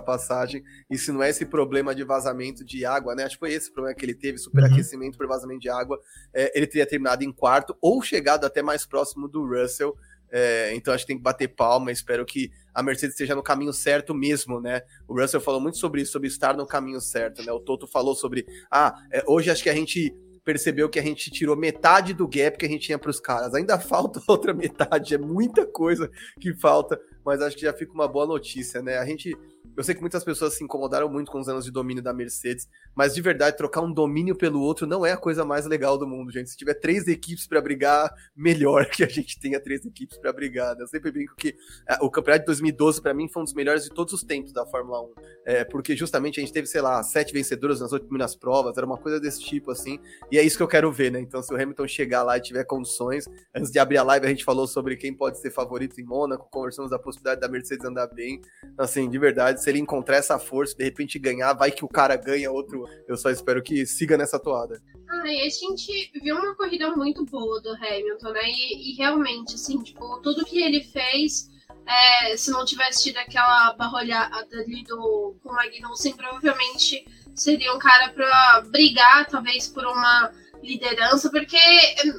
E 0.89 0.99
se 0.99 1.13
não 1.13 1.23
é 1.23 1.31
esse 1.31 1.47
problema 1.47 1.95
de 1.95 2.05
vazamento 2.05 2.65
de 2.65 2.85
água, 2.85 3.15
né? 3.15 3.25
Acho 3.25 3.37
que 3.37 3.41
foi 3.41 3.53
esse 3.53 3.73
problema 3.73 3.97
que 3.97 4.05
ele 4.05 4.15
teve, 4.15 4.39
superaquecimento 4.39 5.13
uhum. 5.13 5.19
por 5.19 5.27
vazamento 5.27 5.61
de 5.61 5.69
água. 5.69 6.01
É, 6.35 6.57
ele 6.57 6.67
teria 6.67 6.87
terminado 6.87 7.25
em 7.25 7.33
quarto 7.33 7.77
ou 7.81 8.03
chegado 8.03 8.45
até 8.45 8.63
mais 8.63 8.87
próximo 8.87 9.29
do 9.29 9.47
Russell. 9.47 9.97
É, 10.33 10.73
então 10.75 10.95
acho 10.95 11.05
que 11.05 11.09
tem 11.09 11.17
que 11.17 11.23
bater 11.23 11.49
palma. 11.49 11.91
Espero 11.91 12.25
que 12.25 12.51
a 12.75 12.83
Mercedes 12.83 13.15
esteja 13.15 13.35
no 13.35 13.43
caminho 13.43 13.73
certo 13.73 14.15
mesmo, 14.15 14.61
né? 14.61 14.83
O 15.09 15.21
Russell 15.21 15.41
falou 15.41 15.61
muito 15.61 15.79
sobre 15.79 16.03
isso, 16.03 16.13
sobre 16.13 16.29
estar 16.29 16.57
no 16.57 16.67
caminho 16.67 17.01
certo, 17.01 17.43
né? 17.43 17.53
O 17.53 17.61
Toto 17.61 17.87
falou 17.87 18.15
sobre, 18.15 18.47
ah, 18.71 18.95
é, 19.13 19.23
hoje 19.27 19.51
acho 19.51 19.63
que 19.63 19.71
a 19.71 19.75
gente 19.75 20.15
percebeu 20.45 20.89
que 20.89 20.99
a 20.99 21.03
gente 21.03 21.31
tirou 21.31 21.57
metade 21.57 22.15
do 22.15 22.27
gap 22.27 22.57
que 22.57 22.67
a 22.67 22.69
gente 22.69 22.87
tinha 22.87 22.99
para 22.99 23.11
os 23.11 23.21
caras. 23.21 23.55
Ainda 23.55 23.79
falta 23.81 24.23
outra 24.27 24.55
metade, 24.55 25.15
é 25.15 25.19
muita 25.19 25.67
coisa 25.67 26.11
que 26.41 26.55
falta, 26.55 27.01
mas 27.25 27.43
acho 27.43 27.57
que 27.57 27.63
já 27.63 27.73
fica 27.73 27.93
uma 27.93 28.09
boa 28.09 28.27
notícia, 28.27 28.81
né? 28.83 28.99
A 28.99 29.05
gente 29.05 29.37
eu 29.77 29.85
sei 29.85 29.95
que 29.95 30.01
muitas 30.01 30.25
pessoas 30.25 30.55
se 30.55 30.65
incomodaram 30.65 31.09
muito 31.09 31.31
com 31.31 31.39
os 31.39 31.49
anos 31.49 31.65
de 31.65 31.71
domínio 31.71 32.03
da 32.03 32.13
Mercedes, 32.13 32.69
mas 32.95 33.15
de 33.15 33.23
verdade, 33.23 33.57
trocar 33.57 33.81
um 33.81 33.93
domínio 33.93 34.37
pelo 34.37 34.61
outro 34.61 34.87
não 34.87 35.05
é 35.05 35.13
a 35.13 35.17
coisa 35.17 35.45
mais 35.45 35.67
legal 35.67 35.97
do 35.97 36.07
mundo, 36.07 36.31
gente. 36.31 36.51
Se 36.51 36.57
tiver 36.57 36.75
três 36.75 37.07
equipes 37.07 37.47
para 37.47 37.61
brigar, 37.61 38.13
melhor 38.35 38.87
que 38.91 39.05
a 39.05 39.09
gente 39.09 39.39
tenha 39.39 39.61
três 39.61 39.85
equipes 39.85 40.19
para 40.19 40.33
brigar. 40.33 40.75
Né? 40.77 40.83
Eu 40.83 40.89
sempre 40.89 41.11
brinco 41.11 41.35
que 41.37 41.57
é, 41.89 41.99
o 42.01 42.11
campeonato 42.11 42.43
de 42.43 42.47
2012, 42.47 43.01
para 43.01 43.15
mim, 43.15 43.29
foi 43.29 43.43
um 43.43 43.45
dos 43.45 43.55
melhores 43.55 43.85
de 43.85 43.91
todos 43.91 44.13
os 44.13 44.23
tempos 44.23 44.53
da 44.53 44.67
Fórmula 44.67 45.03
1. 45.03 45.15
É, 45.47 45.65
porque 45.65 45.97
justamente 45.97 46.39
a 46.39 46.43
gente 46.43 46.53
teve, 46.53 46.67
sei 46.67 46.81
lá, 46.81 47.03
sete 47.03 47.33
vencedoras 47.33 47.81
nas 47.81 47.93
oito 47.93 48.07
primeiras 48.07 48.37
provas, 48.37 48.77
era 48.77 48.87
uma 48.87 48.99
coisa 48.99 49.19
desse 49.21 49.41
tipo, 49.41 49.71
assim, 49.71 49.99
e 50.31 50.39
é 50.39 50.43
isso 50.43 50.57
que 50.57 50.63
eu 50.63 50.69
quero 50.69 50.91
ver, 50.93 51.11
né? 51.11 51.21
Então, 51.21 51.43
se 51.43 51.53
o 51.53 51.57
Hamilton 51.57 51.89
chegar 51.89 52.23
lá 52.23 52.37
e 52.37 52.41
tiver 52.41 52.65
condições, 52.65 53.25
antes 53.55 53.71
de 53.71 53.79
abrir 53.79 53.99
a 53.99 54.03
live, 54.03 54.27
a 54.27 54.29
gente 54.29 54.45
falou 54.45 54.67
sobre 54.67 54.97
quem 54.97 55.15
pode 55.15 55.39
ser 55.39 55.51
favorito 55.51 56.01
em 56.01 56.05
Mônaco, 56.05 56.49
conversamos 56.51 56.91
da 56.91 56.99
possibilidade 56.99 57.41
da 57.41 57.49
Mercedes 57.49 57.85
andar 57.85 58.07
bem. 58.09 58.41
Assim, 58.77 59.09
de 59.09 59.19
verdade, 59.19 59.60
se 59.61 59.71
ele 59.71 59.79
encontrar 59.79 60.17
essa 60.17 60.39
força, 60.39 60.77
de 60.77 60.85
repente 60.85 61.19
ganhar, 61.19 61.53
vai 61.53 61.71
que 61.71 61.85
o 61.85 61.89
cara 61.89 62.17
ganha 62.17 62.51
outro. 62.51 62.85
Eu 63.07 63.17
só 63.17 63.31
espero 63.31 63.63
que 63.63 63.87
siga 63.87 64.17
nessa 64.17 64.39
toada. 64.39 64.83
Ah, 65.09 65.27
e 65.27 65.41
a 65.43 65.49
gente 65.49 66.11
viu 66.23 66.37
uma 66.37 66.55
corrida 66.55 66.95
muito 66.95 67.25
boa 67.25 67.61
do 67.61 67.71
Hamilton, 67.75 68.31
né? 68.31 68.43
E, 68.45 68.93
e 68.93 68.97
realmente, 68.97 69.55
assim, 69.55 69.83
tipo, 69.83 70.21
tudo 70.21 70.45
que 70.45 70.63
ele 70.63 70.83
fez. 70.83 71.49
É, 71.87 72.37
se 72.37 72.51
não 72.51 72.65
tivesse 72.65 73.03
tido 73.03 73.17
aquela 73.19 73.73
barrolhada 73.73 74.47
ali 74.53 74.85
do, 74.85 75.35
com 75.43 75.49
o 75.49 75.53
Magnussen, 75.53 76.15
provavelmente 76.15 77.05
seria 77.35 77.75
um 77.75 77.79
cara 77.79 78.11
para 78.13 78.65
brigar, 78.71 79.27
talvez, 79.27 79.67
por 79.67 79.85
uma 79.85 80.31
liderança, 80.63 81.31
porque 81.31 81.59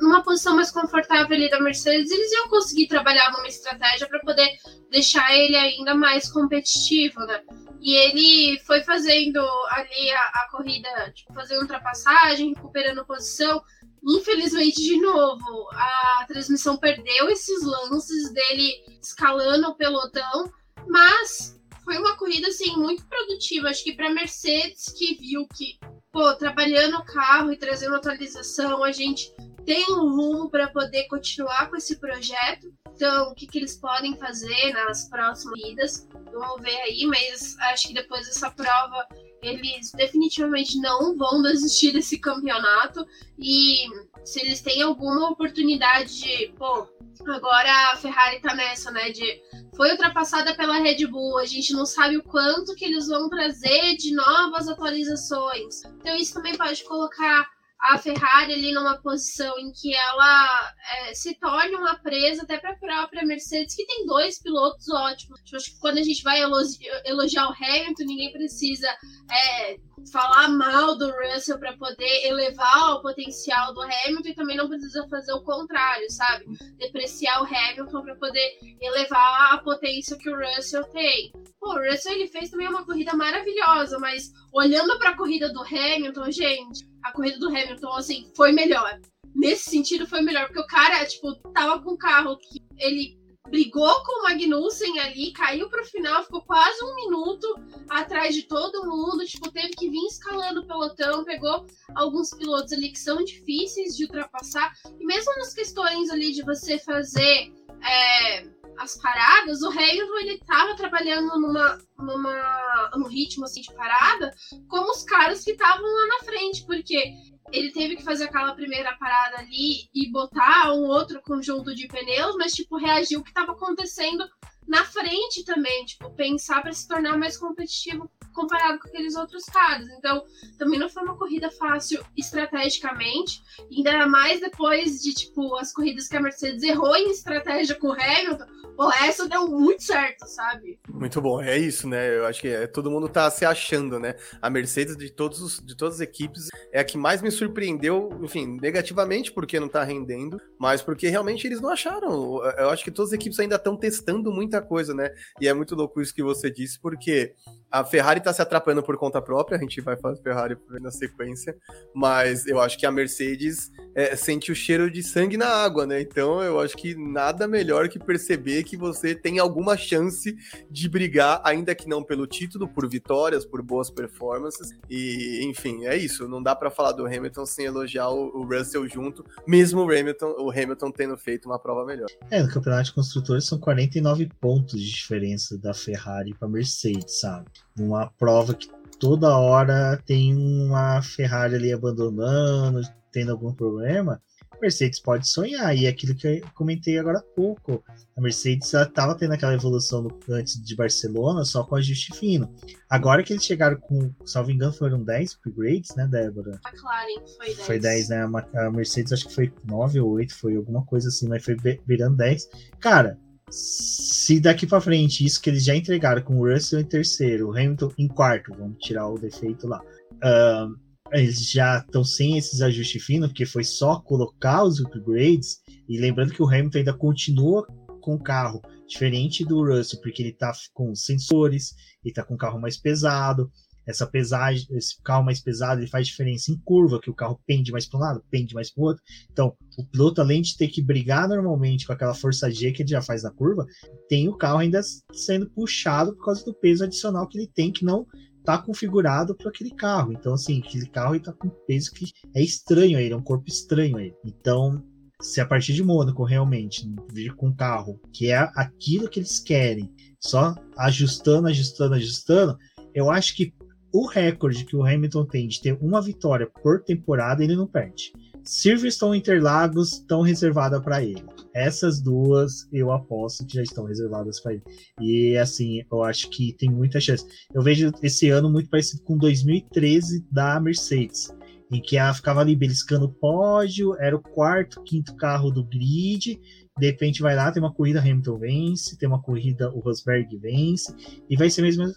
numa 0.01 0.23
posição 0.23 0.55
mais 0.55 0.72
confortável 0.72 1.35
ali 1.35 1.49
da 1.49 1.59
Mercedes, 1.59 2.11
eles 2.11 2.31
iam 2.31 2.49
conseguir 2.49 2.88
trabalhar 2.88 3.31
numa 3.31 3.47
estratégia 3.47 4.07
para 4.07 4.19
poder 4.19 4.49
deixar 4.89 5.35
ele 5.35 5.55
ainda 5.55 5.93
mais 5.93 6.30
competitivo, 6.31 7.19
né? 7.22 7.41
E 7.81 7.95
ele 7.95 8.59
foi 8.61 8.84
fazendo 8.84 9.39
ali 9.69 10.11
a, 10.11 10.22
a 10.22 10.49
corrida, 10.51 11.11
tipo, 11.13 11.34
fazendo 11.34 11.61
ultrapassagem, 11.61 12.53
recuperando 12.53 13.05
posição. 13.05 13.61
Infelizmente, 14.03 14.81
de 14.81 14.99
novo, 14.99 15.69
a 15.73 16.26
transmissão 16.27 16.77
perdeu 16.77 17.30
esses 17.30 17.63
lances 17.63 18.31
dele 18.34 18.84
escalando 19.01 19.69
o 19.69 19.76
pelotão, 19.76 20.51
mas 20.88 21.59
foi 21.84 21.97
uma 21.97 22.15
corrida 22.18 22.47
assim 22.47 22.76
muito 22.77 23.05
produtiva. 23.05 23.69
Acho 23.69 23.84
que 23.84 23.93
para 23.93 24.13
Mercedes 24.13 24.85
que 24.97 25.15
viu 25.15 25.47
que 25.55 25.80
pô, 26.11 26.33
trabalhando 26.35 26.97
o 26.97 27.05
carro 27.05 27.51
e 27.51 27.57
trazendo 27.57 27.95
atualização, 27.95 28.83
a 28.83 28.91
gente 28.91 29.33
tem 29.65 29.85
um 29.93 30.09
rumo 30.09 30.49
para 30.49 30.67
poder 30.69 31.07
continuar 31.07 31.69
com 31.69 31.77
esse 31.77 31.97
projeto. 31.97 32.71
Então, 32.93 33.31
o 33.31 33.35
que, 33.35 33.47
que 33.47 33.57
eles 33.57 33.77
podem 33.77 34.17
fazer 34.17 34.73
nas 34.73 35.07
próximas 35.09 35.59
idas? 35.59 36.07
Vamos 36.31 36.61
ver 36.61 36.75
aí, 36.81 37.05
mas 37.05 37.57
acho 37.59 37.88
que 37.88 37.93
depois 37.93 38.25
dessa 38.27 38.51
prova 38.51 39.07
eles 39.41 39.91
definitivamente 39.93 40.77
não 40.79 41.17
vão 41.17 41.41
desistir 41.41 41.91
desse 41.91 42.19
campeonato. 42.19 43.05
E 43.39 43.85
se 44.23 44.39
eles 44.41 44.61
têm 44.61 44.81
alguma 44.81 45.29
oportunidade 45.31 46.19
de, 46.19 46.53
pô, 46.57 46.88
agora 47.30 47.91
a 47.91 47.98
Ferrari 47.98 48.39
tá 48.39 48.56
nessa, 48.56 48.89
né? 48.91 49.11
De 49.11 49.41
foi 49.76 49.91
ultrapassada 49.91 50.56
pela 50.56 50.80
Red 50.80 51.07
Bull, 51.07 51.38
a 51.38 51.45
gente 51.45 51.73
não 51.73 51.85
sabe 51.85 52.18
o 52.18 52.23
quanto 52.23 52.76
que 52.76 52.85
eles 52.85 53.07
vão 53.07 53.30
trazer 53.30 53.95
de 53.98 54.14
novas 54.14 54.68
atualizações. 54.68 55.84
Então 55.85 56.15
isso 56.15 56.34
também 56.34 56.57
pode 56.57 56.84
colocar 56.84 57.49
a 57.81 57.97
Ferrari 57.97 58.53
ali 58.53 58.71
numa 58.71 59.01
posição 59.01 59.57
em 59.57 59.71
que 59.71 59.93
ela 59.95 60.73
é, 60.99 61.15
se 61.15 61.33
torne 61.39 61.75
uma 61.75 61.95
presa 61.95 62.43
até 62.43 62.59
para 62.59 62.71
a 62.71 62.77
própria 62.77 63.25
Mercedes, 63.25 63.75
que 63.75 63.87
tem 63.87 64.05
dois 64.05 64.39
pilotos 64.39 64.87
ótimos. 64.89 65.41
Tipo, 65.41 65.57
acho 65.57 65.71
que 65.71 65.79
quando 65.79 65.97
a 65.97 66.03
gente 66.03 66.21
vai 66.21 66.39
elogiar, 66.41 67.01
elogiar 67.05 67.49
o 67.49 67.53
Hamilton, 67.53 68.03
ninguém 68.05 68.31
precisa 68.31 68.87
é, 69.31 69.77
falar 70.11 70.49
mal 70.49 70.95
do 70.95 71.11
Russell 71.11 71.57
para 71.57 71.75
poder 71.75 72.27
elevar 72.27 72.93
o 72.93 73.01
potencial 73.01 73.73
do 73.73 73.81
Hamilton 73.81 74.29
e 74.29 74.35
também 74.35 74.57
não 74.57 74.69
precisa 74.69 75.07
fazer 75.09 75.33
o 75.33 75.41
contrário, 75.41 76.05
sabe? 76.11 76.45
Depreciar 76.77 77.41
o 77.41 77.45
Hamilton 77.47 78.03
para 78.03 78.15
poder 78.15 78.59
elevar 78.79 79.53
a 79.53 79.57
potência 79.57 80.17
que 80.17 80.29
o 80.29 80.37
Russell 80.37 80.83
tem. 80.91 81.31
Pô, 81.59 81.73
o 81.73 81.89
Russell 81.89 82.13
ele 82.13 82.27
fez 82.27 82.51
também 82.51 82.67
uma 82.67 82.85
corrida 82.85 83.15
maravilhosa, 83.15 83.97
mas 83.97 84.31
olhando 84.53 84.99
para 84.99 85.09
a 85.09 85.17
corrida 85.17 85.51
do 85.51 85.61
Hamilton, 85.61 86.31
gente, 86.31 86.90
a 87.03 87.11
corrida 87.11 87.40
do 87.40 87.48
Hamilton 87.48 87.94
assim 87.94 88.32
foi 88.36 88.52
melhor. 88.52 88.99
Nesse 89.36 89.69
sentido 89.69 90.07
foi 90.07 90.22
melhor, 90.22 90.48
porque 90.48 90.60
o 90.60 90.68
cara, 90.68 91.06
tipo, 91.06 91.34
tava 91.53 91.82
com 91.82 91.94
um 91.94 91.98
carro 91.98 92.38
que 92.38 92.61
ele 92.78 93.22
brigou 93.49 93.94
com 94.06 94.19
o 94.19 94.23
Magnussen 94.23 94.99
ali, 94.99 95.34
caiu 95.34 95.69
pro 95.69 95.86
final, 95.86 96.23
ficou 96.23 96.41
quase 96.41 96.84
um 96.84 96.95
minuto 96.95 97.48
atrás 97.90 98.34
de 98.34 98.44
todo 98.44 98.86
mundo, 98.86 99.26
tipo, 99.26 99.52
teve 99.52 99.69
que 99.69 99.90
vir 99.90 100.06
escalando 100.07 100.61
o 100.61 100.68
pelotão, 100.68 101.26
pegou 101.26 101.65
alguns 101.95 102.34
pilotos 102.34 102.72
ali 102.72 102.90
que 102.90 102.99
são 102.99 103.23
difíceis 103.23 103.98
de 103.98 104.06
ultrapassar, 104.06 104.73
e 104.98 105.06
mesmo 105.06 105.34
nas 105.38 105.53
questões 105.53 106.10
ali 106.10 106.32
de 106.32 106.44
você 106.44 106.80
fazer 106.80 107.52
é, 107.84 108.45
as 108.77 108.98
paradas, 108.98 109.61
o 109.61 109.69
Hamilton 109.69 110.19
ele 110.19 110.38
tava 110.39 110.76
trabalhando 110.76 111.39
numa, 111.39 111.77
numa, 111.98 112.91
num 112.95 113.07
ritmo 113.07 113.45
assim 113.45 113.61
de 113.61 113.73
parada, 113.73 114.34
como 114.68 114.91
os 114.91 115.03
caras 115.03 115.43
que 115.43 115.52
estavam 115.52 115.84
lá 115.84 116.07
na 116.07 116.26
frente, 116.26 116.65
porque 116.65 117.14
ele 117.52 117.72
teve 117.72 117.98
que 117.98 118.03
fazer 118.03 118.26
aquela 118.26 118.56
primeira 118.56 118.95
parada 118.98 119.39
ali 119.39 119.89
e 119.93 120.11
botar 120.11 120.73
um 120.73 120.85
outro 120.85 121.22
conjunto 121.22 121.76
de 121.76 121.88
pneus, 121.88 122.35
mas 122.38 122.53
tipo 122.53 122.77
reagiu 122.77 123.19
o 123.19 123.23
que 123.23 123.30
estava 123.30 123.52
acontecendo 123.52 124.23
na 124.68 124.85
frente 124.85 125.43
também, 125.43 125.85
tipo 125.85 126.10
pensar 126.11 126.61
para 126.61 126.72
se 126.72 126.88
tornar 126.88 127.18
mais 127.18 127.38
competitivo 127.38 128.10
comparado 128.33 128.79
com 128.79 128.87
aqueles 128.87 129.15
outros 129.15 129.45
caras. 129.45 129.87
Então, 129.89 130.23
também 130.57 130.79
não 130.79 130.89
foi 130.89 131.03
uma 131.03 131.17
corrida 131.17 131.49
fácil 131.51 132.03
estrategicamente, 132.17 133.41
ainda 133.71 134.05
mais 134.07 134.39
depois 134.39 135.01
de 135.01 135.13
tipo 135.13 135.55
as 135.57 135.73
corridas 135.73 136.07
que 136.07 136.17
a 136.17 136.21
Mercedes 136.21 136.63
errou 136.63 136.95
em 136.95 137.11
estratégia 137.11 137.75
com 137.75 137.87
o 137.87 137.93
Hamilton 137.93 138.61
o 138.77 138.87
resto 138.89 139.27
deu 139.27 139.47
muito 139.47 139.83
certo, 139.83 140.25
sabe? 140.25 140.79
Muito 140.89 141.21
bom, 141.21 141.41
é 141.41 141.57
isso, 141.57 141.87
né? 141.87 142.17
Eu 142.17 142.25
acho 142.25 142.41
que 142.41 142.47
é, 142.47 142.67
todo 142.67 142.89
mundo 142.89 143.07
tá 143.07 143.29
se 143.29 143.45
achando, 143.45 143.99
né? 143.99 144.15
A 144.41 144.49
Mercedes 144.49 144.97
de, 144.97 145.11
todos 145.11 145.41
os, 145.41 145.59
de 145.59 145.75
todas 145.75 145.95
as 145.95 146.01
equipes 146.01 146.47
é 146.71 146.79
a 146.79 146.83
que 146.83 146.97
mais 146.97 147.21
me 147.21 147.29
surpreendeu, 147.29 148.09
enfim, 148.23 148.57
negativamente 148.59 149.31
porque 149.31 149.59
não 149.59 149.69
tá 149.69 149.83
rendendo, 149.83 150.41
mas 150.59 150.81
porque 150.81 151.09
realmente 151.09 151.45
eles 151.45 151.61
não 151.61 151.69
acharam. 151.69 152.43
Eu 152.57 152.69
acho 152.69 152.83
que 152.83 152.91
todas 152.91 153.11
as 153.11 153.15
equipes 153.15 153.39
ainda 153.39 153.55
estão 153.55 153.75
testando 153.75 154.31
muita 154.31 154.61
coisa, 154.61 154.93
né? 154.93 155.13
E 155.39 155.47
é 155.47 155.53
muito 155.53 155.75
louco 155.75 156.01
isso 156.01 156.13
que 156.13 156.23
você 156.23 156.49
disse, 156.49 156.79
porque 156.79 157.35
a 157.72 157.84
Ferrari 157.84 158.22
tá 158.22 158.34
se 158.34 158.41
atrapalhando 158.41 158.84
por 158.84 158.98
conta 158.98 159.22
própria, 159.22 159.57
a 159.57 159.61
gente 159.61 159.80
vai 159.81 159.95
falar 159.98 160.15
Ferrari 160.18 160.57
na 160.81 160.91
sequência, 160.91 161.56
mas 161.93 162.45
eu 162.45 162.60
acho 162.60 162.77
que 162.77 162.85
a 162.85 162.91
Mercedes 162.91 163.72
é, 163.95 164.15
sente 164.15 164.52
o 164.52 164.56
cheiro 164.56 164.91
de 164.91 165.02
sangue 165.02 165.38
na 165.38 165.48
água, 165.48 165.85
né? 165.85 166.02
Então 166.02 166.41
eu 166.41 166.60
acho 166.60 166.76
que 166.76 166.95
nada 166.95 167.48
melhor 167.48 167.88
que 167.88 167.98
perceber 167.98 168.64
que 168.64 168.76
você 168.76 169.15
tem 169.15 169.39
alguma 169.39 169.77
chance 169.77 170.35
de 170.69 170.89
brigar, 170.89 171.41
ainda 171.43 171.73
que 171.73 171.88
não 171.88 172.03
pelo 172.03 172.27
título, 172.27 172.68
por 172.68 172.88
vitórias, 172.89 173.45
por 173.45 173.61
boas 173.61 173.89
performances. 173.89 174.69
E, 174.89 175.41
enfim, 175.43 175.85
é 175.85 175.95
isso. 175.95 176.27
Não 176.27 176.41
dá 176.41 176.56
para 176.56 176.69
falar 176.69 176.91
do 176.91 177.06
Hamilton 177.06 177.45
sem 177.45 177.65
elogiar 177.65 178.10
o, 178.10 178.43
Russell 178.43 178.88
junto, 178.88 179.23
mesmo 179.48 179.81
o 179.81 179.91
Hamilton, 179.91 180.35
o 180.39 180.52
Hamilton 180.52 180.91
tendo 180.91 181.18
feito 181.18 181.48
uma 181.48 181.60
prova 181.60 181.85
melhor. 181.85 182.10
É, 182.30 182.41
no 182.41 182.49
campeonato 182.49 182.85
de 182.85 182.93
construtores 182.93 183.45
são 183.45 183.57
49 183.57 184.30
pontos 184.39 184.81
de 184.81 184.91
diferença 184.91 185.57
da 185.57 185.73
Ferrari 185.73 186.34
para 186.34 186.48
Mercedes, 186.48 187.19
sabe? 187.19 187.49
Numa 187.75 188.07
prova 188.17 188.53
que 188.53 188.67
toda 188.99 189.38
hora 189.38 190.01
tem 190.05 190.35
uma 190.35 191.01
Ferrari 191.01 191.55
ali 191.55 191.71
abandonando, 191.71 192.81
tendo 193.11 193.31
algum 193.31 193.53
problema, 193.53 194.21
Mercedes 194.61 194.99
pode 194.99 195.27
sonhar, 195.27 195.75
e 195.75 195.88
é 195.88 195.89
aquilo 195.89 196.13
que 196.13 196.27
eu 196.27 196.41
comentei 196.53 196.99
agora 196.99 197.17
há 197.17 197.35
pouco. 197.35 197.83
A 198.15 198.21
Mercedes 198.21 198.71
estava 198.71 199.15
tendo 199.15 199.33
aquela 199.33 199.55
evolução 199.55 200.03
no, 200.03 200.19
antes 200.29 200.63
de 200.63 200.75
Barcelona, 200.75 201.43
só 201.43 201.63
com 201.63 201.75
ajuste 201.75 202.15
fino. 202.15 202.53
Agora 202.88 203.23
que 203.23 203.33
eles 203.33 203.43
chegaram 203.43 203.77
com, 203.77 204.13
salvo 204.23 204.51
engano, 204.51 204.71
foram 204.71 205.03
10 205.03 205.33
upgrades, 205.33 205.95
né, 205.95 206.07
Débora? 206.07 206.59
A 206.63 206.69
McLaren 206.69 207.25
foi 207.38 207.47
10. 207.47 207.65
Foi 207.65 207.79
10, 207.79 208.09
né? 208.09 208.29
A 208.53 208.71
Mercedes 208.71 209.11
acho 209.11 209.27
que 209.27 209.33
foi 209.33 209.51
9 209.65 209.99
ou 209.99 210.11
8, 210.11 210.35
foi 210.35 210.55
alguma 210.55 210.85
coisa 210.85 211.09
assim, 211.09 211.27
mas 211.27 211.43
foi 211.43 211.57
virando 211.88 212.17
10. 212.17 212.47
Cara, 212.79 213.17
se 213.52 214.40
daqui 214.40 214.65
para 214.65 214.82
frente 214.82 215.26
isso 215.26 215.41
que 215.41 215.49
eles 215.49 215.65
já 215.65 215.76
entregaram 215.76 216.22
com 216.22 216.40
o 216.40 216.52
Russell 216.52 216.80
em 216.80 216.86
terceiro, 216.86 217.49
o 217.49 217.52
Hamilton 217.52 217.91
em 217.98 218.07
quarto, 218.07 218.53
vamos 218.57 218.78
tirar 218.80 219.10
o 219.10 219.19
defeito 219.19 219.68
lá. 219.68 219.82
Uh, 220.23 220.91
eles 221.11 221.52
já 221.52 221.80
estão 221.80 222.03
sem 222.03 222.38
esses 222.38 222.61
ajustes 222.61 223.03
finos, 223.03 223.30
porque 223.30 223.45
foi 223.45 223.64
só 223.64 223.99
colocar 223.99 224.64
os 224.64 224.80
upgrades. 224.80 225.60
E 225.88 225.99
lembrando 225.99 226.34
que 226.34 226.41
o 226.41 226.48
Hamilton 226.48 226.78
ainda 226.78 226.94
continua 226.94 227.68
com 228.02 228.15
o 228.15 228.23
carro 228.23 228.61
diferente 228.88 229.44
do 229.45 229.65
Russell, 229.65 229.99
porque 230.02 230.22
ele 230.22 230.30
está 230.30 230.52
com 230.73 230.95
sensores, 230.95 231.73
ele 232.03 232.11
está 232.11 232.23
com 232.23 232.38
carro 232.38 232.60
mais 232.60 232.78
pesado. 232.78 233.52
Essa 233.85 234.05
pesagem, 234.05 234.67
esse 234.71 235.01
carro 235.03 235.23
mais 235.23 235.41
pesado, 235.41 235.81
ele 235.81 235.89
faz 235.89 236.07
diferença 236.07 236.51
em 236.51 236.57
curva, 236.57 236.99
que 236.99 237.09
o 237.09 237.15
carro 237.15 237.39
pende 237.45 237.71
mais 237.71 237.87
para 237.87 237.99
um 237.99 238.01
lado, 238.01 238.23
pende 238.29 238.53
mais 238.53 238.71
para 238.71 238.81
o 238.81 238.85
outro. 238.85 239.03
Então, 239.31 239.55
o 239.77 239.85
piloto, 239.85 240.21
além 240.21 240.41
de 240.41 240.57
ter 240.57 240.67
que 240.67 240.81
brigar 240.81 241.27
normalmente 241.27 241.87
com 241.87 241.93
aquela 241.93 242.13
força 242.13 242.51
G 242.51 242.71
que 242.71 242.83
ele 242.83 242.89
já 242.89 243.01
faz 243.01 243.23
na 243.23 243.31
curva, 243.31 243.65
tem 244.07 244.27
o 244.27 244.37
carro 244.37 244.59
ainda 244.59 244.81
sendo 245.13 245.49
puxado 245.49 246.15
por 246.15 246.25
causa 246.25 246.45
do 246.45 246.53
peso 246.53 246.83
adicional 246.83 247.27
que 247.27 247.37
ele 247.37 247.47
tem, 247.47 247.71
que 247.71 247.85
não 247.85 248.05
tá 248.43 248.57
configurado 248.57 249.35
para 249.35 249.49
aquele 249.49 249.71
carro. 249.71 250.13
Então, 250.13 250.33
assim, 250.33 250.59
aquele 250.59 250.87
carro 250.87 251.15
está 251.15 251.31
com 251.31 251.49
peso 251.67 251.91
que 251.91 252.11
é 252.35 252.41
estranho 252.41 252.97
a 252.97 253.01
ele, 253.01 253.13
é 253.13 253.17
um 253.17 253.23
corpo 253.23 253.47
estranho 253.47 253.97
a 253.97 254.03
ele. 254.03 254.15
Então, 254.25 254.83
se 255.21 255.39
a 255.39 255.45
partir 255.45 255.73
de 255.73 255.83
Mônaco 255.83 256.23
realmente 256.23 256.89
vir 257.11 257.35
com 257.35 257.47
um 257.47 257.55
carro 257.55 257.99
que 258.11 258.31
é 258.31 258.49
aquilo 258.55 259.07
que 259.07 259.19
eles 259.19 259.39
querem, 259.39 259.93
só 260.19 260.55
ajustando, 260.77 261.47
ajustando, 261.47 261.95
ajustando, 261.95 262.57
eu 262.93 263.09
acho 263.09 263.35
que 263.35 263.53
o 263.93 264.07
recorde 264.07 264.65
que 264.65 264.76
o 264.76 264.85
Hamilton 264.85 265.26
tem 265.26 265.47
de 265.47 265.61
ter 265.61 265.77
uma 265.81 266.01
vitória 266.01 266.49
por 266.61 266.81
temporada, 266.84 267.43
ele 267.43 267.55
não 267.55 267.68
perde. 267.68 268.11
Silverstone 268.43 269.18
e 269.18 269.19
Interlagos 269.19 269.93
estão 269.93 270.22
reservadas 270.22 270.81
para 270.81 271.03
ele. 271.03 271.23
Essas 271.53 272.01
duas 272.01 272.68
eu 272.72 272.91
aposto 272.91 273.45
que 273.45 273.55
já 273.55 273.61
estão 273.61 273.85
reservadas 273.85 274.39
para 274.39 274.53
ele. 274.53 274.63
E 274.99 275.38
assim, 275.38 275.84
eu 275.91 276.03
acho 276.03 276.30
que 276.30 276.53
tem 276.53 276.69
muita 276.69 276.99
chance. 276.99 277.26
Eu 277.53 277.61
vejo 277.61 277.91
esse 278.01 278.30
ano 278.30 278.49
muito 278.49 278.69
parecido 278.69 279.03
com 279.03 279.18
2013 279.18 280.26
da 280.31 280.59
Mercedes, 280.59 281.31
em 281.72 281.81
que 281.81 281.97
ela 281.97 282.13
ficava 282.13 282.41
ali 282.41 282.55
beliscando 282.55 283.05
o 283.05 283.13
pódio, 283.13 283.95
era 283.99 284.15
o 284.15 284.22
quarto, 284.22 284.81
quinto 284.84 285.15
carro 285.15 285.51
do 285.51 285.63
grid. 285.63 286.39
De 286.80 286.85
repente 286.85 287.22
vai 287.22 287.35
lá, 287.35 287.52
tem 287.52 287.61
uma 287.61 287.73
corrida, 287.73 287.99
Hamilton 287.99 288.38
vence, 288.38 288.98
tem 288.98 289.07
uma 289.07 289.22
corrida, 289.22 289.69
o 289.72 289.80
Rosberg 289.80 290.38
vence, 290.38 290.95
e 291.30 291.35
vai 291.35 291.49
ser 291.49 291.61
a 291.61 291.65
mesma 291.65 291.93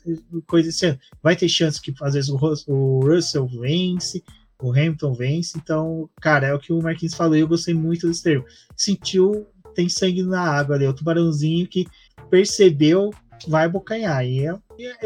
coisa 0.47 0.69
esse 0.69 0.87
ano. 0.87 0.99
Vai 1.23 1.37
ter 1.37 1.49
chance 1.49 1.81
que 1.81 1.95
às 2.03 2.15
vezes 2.15 2.29
o, 2.29 2.39
o 2.69 3.01
Russell 3.01 3.47
vence, 3.47 4.23
o 4.61 4.71
Hamilton 4.71 5.15
vence. 5.15 5.59
Então, 5.59 6.11
cara, 6.21 6.49
é 6.49 6.55
o 6.55 6.59
que 6.59 6.73
o 6.73 6.83
Marquinhos 6.83 7.15
falou. 7.15 7.37
Eu 7.37 7.49
gostei 7.49 7.75
muito 7.75 8.09
desse 8.09 8.23
termo. 8.23 8.45
Sentiu, 8.77 9.47
tem 9.75 9.89
sangue 9.89 10.23
na 10.23 10.41
água 10.41 10.77
ali. 10.77 10.87
O 10.87 10.95
tubarãozinho 10.95 11.69
que 11.69 11.87
percebeu, 12.29 13.11
vai 13.49 13.69
bocanhar. 13.69 14.25
E 14.25 14.47
é, 14.47 14.59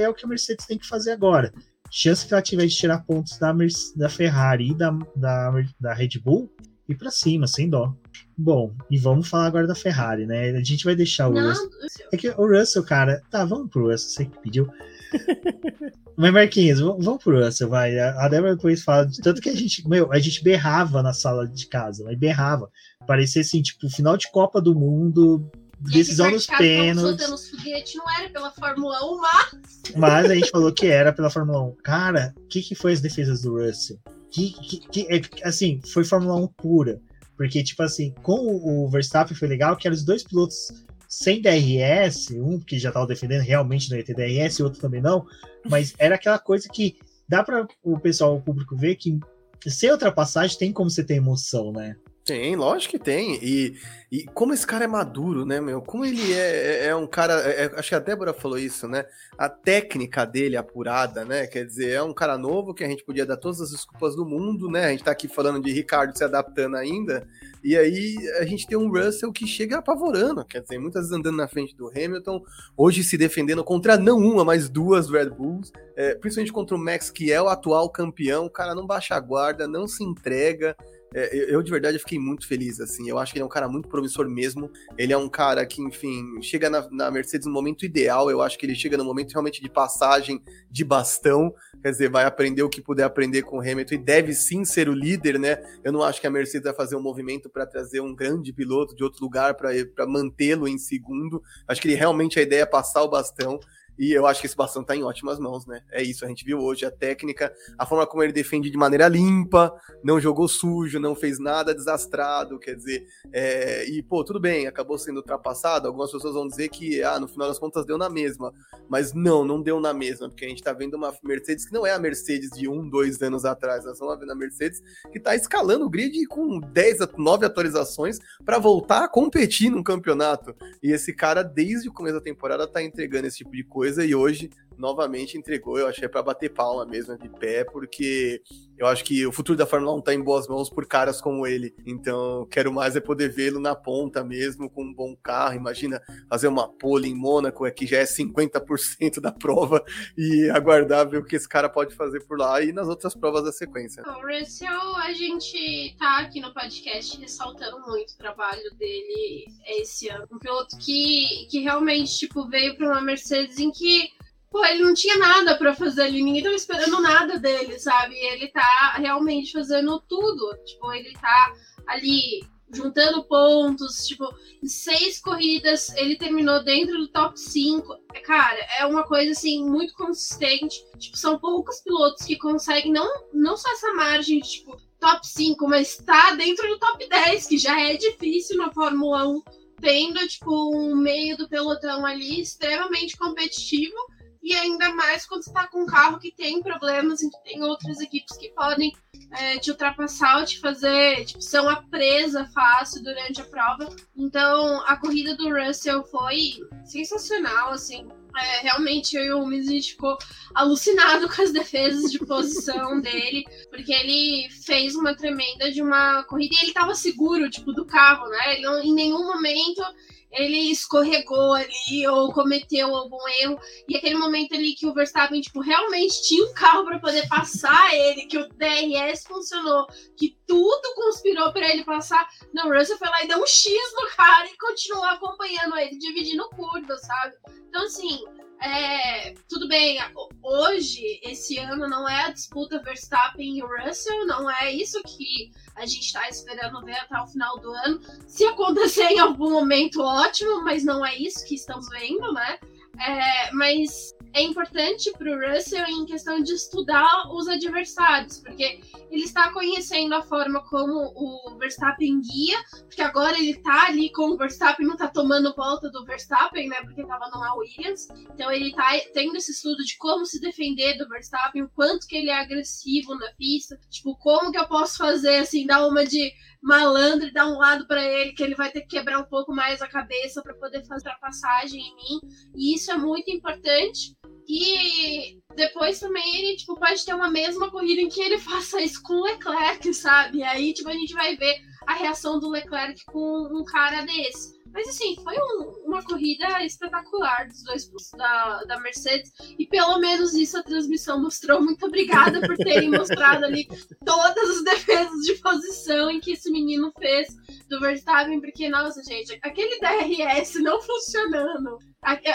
é 0.02 0.08
o 0.08 0.14
que 0.14 0.24
a 0.24 0.28
Mercedes 0.28 0.66
tem 0.66 0.78
que 0.78 0.86
fazer 0.86 1.12
agora. 1.12 1.52
Chance 1.90 2.26
que 2.26 2.34
ela 2.34 2.42
tiver 2.42 2.66
de 2.66 2.74
tirar 2.74 3.04
pontos 3.04 3.38
da, 3.38 3.54
da 3.96 4.08
Ferrari 4.08 4.70
e 4.70 4.74
da, 4.74 4.90
da, 5.16 5.52
da 5.80 5.94
Red 5.94 6.20
Bull, 6.22 6.52
e 6.88 6.94
para 6.94 7.10
cima, 7.10 7.46
sem 7.46 7.68
dó. 7.68 7.94
Bom, 8.40 8.72
e 8.88 8.96
vamos 8.96 9.28
falar 9.28 9.46
agora 9.46 9.66
da 9.66 9.74
Ferrari, 9.74 10.24
né? 10.24 10.50
A 10.50 10.62
gente 10.62 10.84
vai 10.84 10.94
deixar 10.94 11.28
o 11.28 11.32
Não, 11.32 11.48
Russell. 11.48 11.70
É 12.12 12.16
que 12.16 12.28
o 12.28 12.46
Russell, 12.46 12.84
cara, 12.84 13.20
tá, 13.28 13.44
vamos 13.44 13.68
pro 13.68 13.90
Russell, 13.90 14.10
você 14.10 14.24
que 14.26 14.38
pediu. 14.38 14.68
Mas, 16.16 16.32
Marquinhos, 16.32 16.78
vamos 16.78 17.22
pro 17.22 17.44
Russell, 17.44 17.68
vai. 17.68 17.98
A 17.98 18.28
Débora 18.28 18.54
depois 18.54 18.82
fala 18.82 19.06
de 19.06 19.20
tanto 19.20 19.40
que 19.40 19.48
a 19.48 19.56
gente, 19.56 19.88
meu, 19.88 20.12
a 20.12 20.20
gente 20.20 20.42
berrava 20.42 21.02
na 21.02 21.12
sala 21.12 21.48
de 21.48 21.66
casa, 21.66 22.04
mas 22.04 22.18
berrava. 22.18 22.68
Parecia 23.06 23.40
assim, 23.42 23.62
tipo, 23.62 23.88
final 23.88 24.16
de 24.16 24.30
Copa 24.30 24.60
do 24.60 24.74
Mundo, 24.74 25.48
decisão 25.80 26.30
nos 26.30 26.46
pênaltis. 26.46 27.52
não 27.94 28.18
era 28.18 28.28
pela 28.30 28.50
Fórmula 28.50 28.98
1, 29.04 29.20
mas. 29.20 29.60
Mas 29.96 30.30
a 30.30 30.34
gente 30.34 30.50
falou 30.50 30.72
que 30.72 30.86
era 30.86 31.12
pela 31.12 31.30
Fórmula 31.30 31.62
1. 31.62 31.76
Cara, 31.84 32.34
o 32.36 32.46
que, 32.48 32.62
que 32.62 32.74
foi 32.74 32.92
as 32.92 33.00
defesas 33.00 33.42
do 33.42 33.56
Russell? 33.56 33.98
Que, 34.30 34.52
que, 34.52 34.78
que, 34.88 35.06
é, 35.08 35.22
assim, 35.48 35.80
foi 35.92 36.04
Fórmula 36.04 36.34
1 36.36 36.48
pura. 36.48 37.00
Porque, 37.38 37.62
tipo 37.62 37.84
assim, 37.84 38.12
com 38.22 38.34
o 38.34 38.90
Verstappen 38.90 39.36
foi 39.36 39.46
legal 39.46 39.76
que 39.76 39.86
eram 39.86 39.96
os 39.96 40.04
dois 40.04 40.24
pilotos 40.24 40.72
sem 41.08 41.40
DRS, 41.40 42.32
um 42.32 42.58
que 42.58 42.78
já 42.78 42.90
estava 42.90 43.06
defendendo 43.06 43.42
realmente 43.42 43.88
não 43.88 43.96
ia 43.96 44.04
ter 44.04 44.14
DRS, 44.14 44.58
e 44.58 44.62
outro 44.62 44.80
também 44.80 45.00
não, 45.00 45.24
mas 45.64 45.94
era 45.98 46.16
aquela 46.16 46.38
coisa 46.38 46.68
que 46.68 46.98
dá 47.28 47.42
para 47.42 47.66
o 47.82 47.98
pessoal, 47.98 48.36
o 48.36 48.42
público 48.42 48.76
ver 48.76 48.96
que 48.96 49.18
sem 49.66 49.90
ultrapassagem 49.90 50.58
tem 50.58 50.72
como 50.72 50.90
você 50.90 51.02
ter 51.02 51.14
emoção, 51.14 51.72
né? 51.72 51.96
Tem, 52.28 52.54
lógico 52.56 52.90
que 52.90 52.98
tem. 52.98 53.42
E, 53.42 53.74
e 54.12 54.24
como 54.34 54.52
esse 54.52 54.66
cara 54.66 54.84
é 54.84 54.86
maduro, 54.86 55.46
né, 55.46 55.62
meu? 55.62 55.80
Como 55.80 56.04
ele 56.04 56.34
é, 56.34 56.36
é, 56.36 56.86
é 56.88 56.94
um 56.94 57.06
cara. 57.06 57.40
É, 57.40 57.64
é, 57.64 57.72
acho 57.74 57.88
que 57.88 57.94
a 57.94 57.98
Débora 57.98 58.34
falou 58.34 58.58
isso, 58.58 58.86
né? 58.86 59.06
A 59.38 59.48
técnica 59.48 60.26
dele 60.26 60.54
apurada, 60.54 61.24
né? 61.24 61.46
Quer 61.46 61.64
dizer, 61.64 61.92
é 61.92 62.02
um 62.02 62.12
cara 62.12 62.36
novo 62.36 62.74
que 62.74 62.84
a 62.84 62.86
gente 62.86 63.02
podia 63.02 63.24
dar 63.24 63.38
todas 63.38 63.62
as 63.62 63.70
desculpas 63.70 64.14
do 64.14 64.26
mundo, 64.26 64.70
né? 64.70 64.84
A 64.84 64.90
gente 64.90 65.04
tá 65.04 65.10
aqui 65.10 65.26
falando 65.26 65.58
de 65.62 65.72
Ricardo 65.72 66.14
se 66.18 66.22
adaptando 66.22 66.76
ainda. 66.76 67.26
E 67.64 67.74
aí 67.78 68.18
a 68.38 68.44
gente 68.44 68.66
tem 68.66 68.76
um 68.76 68.92
Russell 68.92 69.32
que 69.32 69.46
chega 69.46 69.78
apavorando, 69.78 70.44
quer 70.44 70.60
dizer, 70.60 70.78
muitas 70.78 71.04
vezes 71.04 71.18
andando 71.18 71.38
na 71.38 71.48
frente 71.48 71.74
do 71.74 71.88
Hamilton, 71.88 72.42
hoje 72.76 73.02
se 73.02 73.16
defendendo 73.16 73.64
contra 73.64 73.96
não 73.96 74.18
uma, 74.18 74.44
mas 74.44 74.68
duas 74.68 75.08
Red 75.08 75.30
Bulls, 75.30 75.72
é, 75.96 76.14
principalmente 76.14 76.52
contra 76.52 76.76
o 76.76 76.78
Max, 76.78 77.10
que 77.10 77.32
é 77.32 77.40
o 77.40 77.48
atual 77.48 77.88
campeão. 77.88 78.44
O 78.44 78.50
cara 78.50 78.74
não 78.74 78.86
baixa 78.86 79.14
a 79.14 79.20
guarda, 79.20 79.66
não 79.66 79.88
se 79.88 80.04
entrega. 80.04 80.76
É, 81.14 81.54
eu, 81.54 81.62
de 81.62 81.70
verdade, 81.70 81.98
fiquei 81.98 82.18
muito 82.18 82.46
feliz, 82.46 82.80
assim. 82.80 83.08
Eu 83.08 83.18
acho 83.18 83.32
que 83.32 83.38
ele 83.38 83.42
é 83.42 83.46
um 83.46 83.50
cara 83.50 83.68
muito 83.68 83.88
promissor 83.88 84.28
mesmo. 84.28 84.70
Ele 84.96 85.12
é 85.12 85.16
um 85.16 85.28
cara 85.28 85.64
que, 85.64 85.80
enfim, 85.80 86.40
chega 86.42 86.68
na, 86.68 86.86
na, 86.90 87.10
Mercedes 87.10 87.46
no 87.46 87.52
momento 87.52 87.84
ideal. 87.84 88.30
Eu 88.30 88.42
acho 88.42 88.58
que 88.58 88.66
ele 88.66 88.74
chega 88.74 88.96
no 88.96 89.04
momento 89.04 89.32
realmente 89.32 89.62
de 89.62 89.70
passagem 89.70 90.42
de 90.70 90.84
bastão. 90.84 91.54
Quer 91.82 91.90
dizer, 91.90 92.10
vai 92.10 92.24
aprender 92.24 92.62
o 92.62 92.68
que 92.68 92.82
puder 92.82 93.04
aprender 93.04 93.42
com 93.42 93.58
o 93.58 93.60
Hamilton 93.60 93.94
e 93.94 93.98
deve 93.98 94.34
sim 94.34 94.64
ser 94.64 94.88
o 94.88 94.94
líder, 94.94 95.38
né? 95.38 95.62
Eu 95.82 95.92
não 95.92 96.02
acho 96.02 96.20
que 96.20 96.26
a 96.26 96.30
Mercedes 96.30 96.64
vai 96.64 96.74
fazer 96.74 96.96
um 96.96 97.02
movimento 97.02 97.48
para 97.48 97.64
trazer 97.64 98.00
um 98.00 98.14
grande 98.14 98.52
piloto 98.52 98.94
de 98.94 99.02
outro 99.02 99.22
lugar 99.22 99.54
para 99.54 100.06
mantê-lo 100.06 100.68
em 100.68 100.76
segundo. 100.76 101.42
Acho 101.66 101.80
que 101.80 101.88
ele 101.88 101.94
realmente 101.94 102.38
a 102.38 102.42
ideia 102.42 102.62
é 102.62 102.66
passar 102.66 103.02
o 103.02 103.08
bastão. 103.08 103.58
E 103.98 104.12
eu 104.12 104.26
acho 104.26 104.40
que 104.40 104.46
esse 104.46 104.56
bastão 104.56 104.84
tá 104.84 104.94
em 104.94 105.02
ótimas 105.02 105.38
mãos, 105.38 105.66
né? 105.66 105.82
É 105.90 106.02
isso, 106.02 106.24
a 106.24 106.28
gente 106.28 106.44
viu 106.44 106.58
hoje 106.60 106.86
a 106.86 106.90
técnica, 106.90 107.52
a 107.76 107.84
forma 107.84 108.06
como 108.06 108.22
ele 108.22 108.32
defende 108.32 108.70
de 108.70 108.76
maneira 108.76 109.08
limpa, 109.08 109.74
não 110.04 110.20
jogou 110.20 110.46
sujo, 110.46 111.00
não 111.00 111.14
fez 111.14 111.38
nada 111.38 111.74
desastrado, 111.74 112.58
quer 112.58 112.74
dizer, 112.74 113.06
é... 113.32 113.88
e 113.88 114.02
pô, 114.02 114.22
tudo 114.22 114.38
bem, 114.38 114.66
acabou 114.66 114.98
sendo 114.98 115.16
ultrapassado. 115.16 115.88
Algumas 115.88 116.12
pessoas 116.12 116.34
vão 116.34 116.46
dizer 116.46 116.68
que, 116.68 117.02
ah, 117.02 117.18
no 117.18 117.26
final 117.26 117.48
das 117.48 117.58
contas 117.58 117.84
deu 117.84 117.98
na 117.98 118.08
mesma, 118.08 118.52
mas 118.88 119.12
não, 119.12 119.44
não 119.44 119.60
deu 119.60 119.80
na 119.80 119.92
mesma, 119.92 120.28
porque 120.28 120.44
a 120.44 120.48
gente 120.48 120.62
tá 120.62 120.72
vendo 120.72 120.94
uma 120.94 121.12
Mercedes 121.22 121.66
que 121.66 121.72
não 121.72 121.86
é 121.86 121.92
a 121.92 121.98
Mercedes 121.98 122.50
de 122.50 122.68
um, 122.68 122.88
dois 122.88 123.20
anos 123.20 123.44
atrás, 123.44 123.84
nós 123.84 123.94
estamos 123.94 124.18
vendo 124.18 124.32
a 124.32 124.36
Mercedes 124.36 124.80
que 125.10 125.18
tá 125.18 125.34
escalando 125.34 125.84
o 125.84 125.90
grid 125.90 126.24
com 126.26 126.60
10, 126.60 126.98
9 127.16 127.46
atualizações 127.46 128.18
para 128.44 128.58
voltar 128.58 129.04
a 129.04 129.08
competir 129.08 129.70
num 129.70 129.82
campeonato. 129.82 130.54
E 130.82 130.92
esse 130.92 131.12
cara, 131.12 131.42
desde 131.42 131.88
o 131.88 131.92
começo 131.92 132.16
da 132.16 132.20
temporada, 132.20 132.66
tá 132.66 132.82
entregando 132.82 133.26
esse 133.26 133.38
tipo 133.38 133.52
de 133.52 133.64
coisa 133.64 133.87
coisa 133.88 134.04
e 134.04 134.14
hoje 134.14 134.50
novamente 134.78 135.36
entregou. 135.36 135.78
Eu 135.78 135.88
achei 135.88 136.08
para 136.08 136.22
bater 136.22 136.50
palma 136.50 136.86
mesmo 136.86 137.18
de 137.18 137.28
pé, 137.28 137.64
porque 137.64 138.40
eu 138.78 138.86
acho 138.86 139.04
que 139.04 139.26
o 139.26 139.32
futuro 139.32 139.58
da 139.58 139.66
Fórmula 139.66 139.94
1 139.96 140.00
tá 140.02 140.14
em 140.14 140.22
boas 140.22 140.46
mãos 140.46 140.70
por 140.70 140.86
caras 140.86 141.20
como 141.20 141.46
ele. 141.46 141.74
Então, 141.84 142.46
quero 142.50 142.72
mais 142.72 142.94
é 142.94 143.00
poder 143.00 143.28
vê-lo 143.28 143.58
na 143.58 143.74
ponta 143.74 144.22
mesmo, 144.22 144.70
com 144.70 144.84
um 144.84 144.94
bom 144.94 145.16
carro. 145.16 145.56
Imagina 145.56 146.00
fazer 146.28 146.46
uma 146.46 146.68
pole 146.68 147.08
em 147.08 147.14
Mônaco, 147.14 147.68
que 147.72 147.86
já 147.86 147.98
é 147.98 148.04
50% 148.04 149.20
da 149.20 149.32
prova, 149.32 149.84
e 150.16 150.48
aguardar 150.50 151.08
ver 151.08 151.18
o 151.18 151.24
que 151.24 151.36
esse 151.36 151.48
cara 151.48 151.68
pode 151.68 151.94
fazer 151.94 152.20
por 152.20 152.38
lá 152.38 152.62
e 152.62 152.72
nas 152.72 152.86
outras 152.86 153.14
provas 153.14 153.42
da 153.42 153.52
sequência. 153.52 154.02
O 154.04 154.26
Russell, 154.26 154.96
a 154.96 155.12
gente 155.12 155.96
tá 155.98 156.20
aqui 156.20 156.40
no 156.40 156.54
podcast 156.54 157.18
ressaltando 157.20 157.80
muito 157.80 158.12
o 158.12 158.16
trabalho 158.18 158.74
dele 158.78 159.46
esse 159.66 160.08
ano. 160.08 160.26
Um 160.30 160.38
piloto 160.38 160.78
que, 160.78 161.48
que 161.50 161.60
realmente, 161.60 162.16
tipo, 162.16 162.48
veio 162.48 162.76
para 162.76 162.86
uma 162.86 163.00
Mercedes 163.00 163.58
em 163.58 163.72
que 163.72 164.10
pô, 164.50 164.64
ele 164.64 164.82
não 164.82 164.94
tinha 164.94 165.16
nada 165.18 165.56
para 165.56 165.74
fazer 165.74 166.02
ali, 166.02 166.22
ninguém 166.22 166.42
tava 166.42 166.54
esperando 166.54 167.00
nada 167.00 167.38
dele, 167.38 167.78
sabe? 167.78 168.14
E 168.14 168.32
ele 168.32 168.48
tá 168.48 168.94
realmente 168.96 169.52
fazendo 169.52 170.00
tudo. 170.08 170.56
Tipo, 170.64 170.92
ele 170.92 171.12
tá 171.12 171.54
ali 171.86 172.40
juntando 172.70 173.24
pontos, 173.24 174.06
tipo, 174.06 174.24
em 174.62 174.68
seis 174.68 175.18
corridas 175.20 175.88
ele 175.96 176.16
terminou 176.16 176.62
dentro 176.62 176.98
do 176.98 177.08
top 177.08 177.38
5. 177.38 177.86
Cara, 178.24 178.58
é 178.78 178.86
uma 178.86 179.04
coisa 179.04 179.32
assim 179.32 179.64
muito 179.64 179.94
consistente. 179.94 180.84
Tipo, 180.98 181.16
são 181.16 181.38
poucos 181.38 181.80
pilotos 181.80 182.24
que 182.24 182.36
conseguem 182.36 182.92
não, 182.92 183.08
não 183.32 183.56
só 183.56 183.70
essa 183.72 183.92
margem 183.94 184.40
de 184.40 184.48
tipo 184.48 184.76
top 185.00 185.26
5, 185.26 185.68
mas 185.68 185.96
tá 185.96 186.34
dentro 186.34 186.68
do 186.68 186.78
top 186.78 187.08
10, 187.08 187.46
que 187.46 187.56
já 187.56 187.80
é 187.80 187.96
difícil 187.96 188.56
na 188.56 188.72
Fórmula 188.72 189.28
1, 189.28 189.42
tendo 189.80 190.26
tipo 190.26 190.76
um 190.76 190.96
meio 190.96 191.36
do 191.36 191.48
pelotão 191.48 192.04
ali 192.04 192.40
extremamente 192.40 193.16
competitivo 193.16 193.94
e 194.42 194.54
ainda 194.54 194.94
mais 194.94 195.26
quando 195.26 195.44
você 195.44 195.52
tá 195.52 195.66
com 195.66 195.82
um 195.82 195.86
carro 195.86 196.18
que 196.18 196.32
tem 196.32 196.62
problemas 196.62 197.22
e 197.22 197.30
que 197.30 197.42
tem 197.44 197.62
outras 197.62 198.00
equipes 198.00 198.36
que 198.36 198.50
podem 198.50 198.92
é, 199.32 199.58
te 199.58 199.70
ultrapassar 199.70 200.38
ou 200.38 200.44
te 200.44 200.58
fazer, 200.60 201.24
tipo, 201.24 201.42
ser 201.42 201.60
uma 201.60 201.82
presa 201.88 202.46
fácil 202.46 203.02
durante 203.02 203.40
a 203.40 203.44
prova. 203.44 203.88
Então, 204.16 204.82
a 204.86 204.96
corrida 204.96 205.36
do 205.36 205.50
Russell 205.50 206.04
foi 206.04 206.52
sensacional, 206.84 207.70
assim. 207.70 208.06
É, 208.36 208.60
realmente 208.60 209.18
o 209.32 209.44
Mizic 209.46 209.90
ficou 209.90 210.16
alucinado 210.54 211.28
com 211.28 211.42
as 211.42 211.50
defesas 211.50 212.12
de 212.12 212.18
posição 212.20 213.00
dele, 213.02 213.44
porque 213.68 213.92
ele 213.92 214.48
fez 214.64 214.94
uma 214.94 215.16
tremenda 215.16 215.72
de 215.72 215.82
uma 215.82 216.22
corrida 216.24 216.54
e 216.54 216.64
ele 216.64 216.72
tava 216.72 216.94
seguro, 216.94 217.50
tipo, 217.50 217.72
do 217.72 217.84
carro, 217.84 218.28
né? 218.28 218.54
Ele 218.54 218.62
não, 218.62 218.82
em 218.82 218.94
nenhum 218.94 219.26
momento 219.26 219.82
ele 220.30 220.70
escorregou 220.70 221.54
ali 221.54 222.06
ou 222.06 222.32
cometeu 222.32 222.94
algum 222.94 223.20
erro. 223.40 223.58
E 223.88 223.96
aquele 223.96 224.16
momento 224.16 224.54
ali 224.54 224.74
que 224.74 224.86
o 224.86 224.94
Verstappen, 224.94 225.40
tipo, 225.40 225.60
realmente 225.60 226.22
tinha 226.22 226.44
um 226.44 226.52
carro 226.52 226.84
para 226.84 226.98
poder 226.98 227.26
passar 227.28 227.94
ele, 227.94 228.26
que 228.26 228.38
o 228.38 228.48
DRS 228.48 229.24
funcionou, 229.26 229.86
que 230.16 230.36
tudo 230.46 230.94
conspirou 230.94 231.52
para 231.52 231.68
ele 231.68 231.84
passar. 231.84 232.28
Não, 232.52 232.68
o 232.68 232.72
Russell 232.76 232.98
foi 232.98 233.08
lá 233.08 233.24
e 233.24 233.28
deu 233.28 233.38
um 233.38 233.46
X 233.46 233.72
no 233.94 234.16
cara 234.16 234.46
e 234.46 234.58
continuou 234.58 235.04
acompanhando 235.04 235.76
ele, 235.76 235.98
dividindo 235.98 236.48
curva, 236.50 236.96
sabe? 236.98 237.34
Então, 237.68 237.82
assim, 237.84 238.24
é, 238.60 239.34
tudo 239.48 239.68
bem, 239.68 239.98
hoje, 240.42 241.20
esse 241.22 241.58
ano, 241.58 241.88
não 241.88 242.08
é 242.08 242.24
a 242.24 242.30
disputa 242.30 242.82
Verstappen 242.82 243.56
e 243.56 243.62
Russell, 243.62 244.26
não 244.26 244.50
é 244.50 244.72
isso 244.72 245.00
que 245.04 245.52
a 245.76 245.86
gente 245.86 246.06
está 246.06 246.28
esperando 246.28 246.84
ver 246.84 246.96
até 246.96 247.20
o 247.20 247.26
final 247.26 247.58
do 247.60 247.72
ano. 247.72 248.00
Se 248.26 248.44
acontecer 248.44 249.10
em 249.10 249.18
algum 249.18 249.50
momento, 249.50 250.02
ótimo, 250.02 250.64
mas 250.64 250.84
não 250.84 251.04
é 251.06 251.16
isso 251.16 251.46
que 251.46 251.54
estamos 251.54 251.88
vendo, 251.88 252.32
né? 252.32 252.58
É, 253.00 253.52
mas 253.52 254.12
é 254.32 254.42
importante 254.42 255.10
para 255.12 255.30
o 255.30 255.54
Russell 255.54 255.86
em 255.86 256.04
questão 256.04 256.42
de 256.42 256.52
estudar 256.52 257.30
os 257.32 257.48
adversários, 257.48 258.38
porque 258.38 258.80
ele 259.10 259.24
está 259.24 259.52
conhecendo 259.52 260.14
a 260.14 260.22
forma 260.22 260.62
como 260.68 261.12
o 261.14 261.56
Verstappen 261.58 262.20
guia, 262.20 262.58
porque 262.82 263.02
agora 263.02 263.38
ele 263.38 263.52
está 263.52 263.86
ali 263.86 264.10
com 264.12 264.30
o 264.30 264.36
Verstappen, 264.36 264.86
não 264.86 264.94
está 264.94 265.08
tomando 265.08 265.54
volta 265.54 265.90
do 265.90 266.04
Verstappen, 266.04 266.68
né? 266.68 266.76
Porque 266.82 267.02
estava 267.02 267.28
no 267.30 267.58
Williams. 267.58 268.08
Então 268.34 268.50
ele 268.50 268.70
está 268.70 268.90
tendo 269.12 269.36
esse 269.36 269.52
estudo 269.52 269.82
de 269.84 269.96
como 269.96 270.24
se 270.26 270.40
defender 270.40 270.96
do 270.98 271.08
Verstappen, 271.08 271.62
o 271.62 271.70
quanto 271.70 272.06
que 272.06 272.16
ele 272.16 272.30
é 272.30 272.38
agressivo 272.38 273.14
na 273.14 273.32
pista, 273.32 273.78
tipo, 273.90 274.16
como 274.16 274.52
que 274.52 274.58
eu 274.58 274.68
posso 274.68 274.98
fazer 274.98 275.36
assim, 275.36 275.66
dar 275.66 275.86
uma 275.86 276.04
de 276.04 276.32
malandro 276.62 277.28
e 277.28 277.32
dar 277.32 277.46
um 277.46 277.58
lado 277.58 277.86
para 277.86 278.02
ele, 278.02 278.32
que 278.32 278.42
ele 278.42 278.54
vai 278.54 278.70
ter 278.70 278.82
que 278.82 278.88
quebrar 278.88 279.18
um 279.18 279.28
pouco 279.28 279.54
mais 279.54 279.80
a 279.80 279.88
cabeça 279.88 280.42
para 280.42 280.54
poder 280.54 280.84
fazer 280.86 281.08
a 281.08 281.18
passagem 281.18 281.80
em 281.80 281.96
mim. 281.96 282.20
E 282.56 282.74
isso 282.74 282.90
é 282.90 282.96
muito 282.96 283.30
importante. 283.30 284.16
E 284.48 285.38
depois 285.54 286.00
também 286.00 286.36
ele, 286.36 286.56
tipo, 286.56 286.74
pode 286.78 287.04
ter 287.04 287.14
uma 287.14 287.30
mesma 287.30 287.70
corrida 287.70 288.00
em 288.00 288.08
que 288.08 288.20
ele 288.20 288.38
faça 288.40 288.80
isso 288.80 289.02
com 289.02 289.14
o 289.14 289.24
Leclerc, 289.24 289.92
sabe? 289.92 290.38
E 290.38 290.42
aí, 290.42 290.72
tipo, 290.72 290.88
a 290.88 290.94
gente 290.94 291.12
vai 291.12 291.36
ver 291.36 291.56
a 291.86 291.94
reação 291.94 292.38
do 292.38 292.48
Leclerc 292.48 293.04
com 293.06 293.48
um 293.52 293.64
cara 293.64 294.02
desse. 294.02 294.57
Mas 294.78 294.90
assim, 294.90 295.16
foi 295.24 295.34
um, 295.36 295.86
uma 295.86 296.04
corrida 296.04 296.64
espetacular 296.64 297.48
dos 297.48 297.64
dois 297.64 297.90
da, 298.16 298.62
da 298.62 298.78
Mercedes. 298.78 299.32
E 299.58 299.66
pelo 299.66 299.98
menos 299.98 300.34
isso 300.34 300.56
a 300.56 300.62
transmissão 300.62 301.20
mostrou. 301.20 301.60
Muito 301.60 301.84
obrigada 301.84 302.40
por 302.40 302.56
terem 302.56 302.88
mostrado 302.88 303.44
ali 303.44 303.66
todas 304.04 304.50
as 304.50 304.62
defesas 304.62 305.24
de 305.24 305.34
posição 305.42 306.08
em 306.12 306.20
que 306.20 306.30
esse 306.30 306.48
menino 306.52 306.92
fez 306.96 307.26
do 307.68 307.80
Verstappen, 307.80 308.40
porque, 308.40 308.68
nossa, 308.68 309.02
gente, 309.02 309.36
aquele 309.42 309.80
DRS 309.80 310.54
não 310.62 310.80
funcionando. 310.80 311.78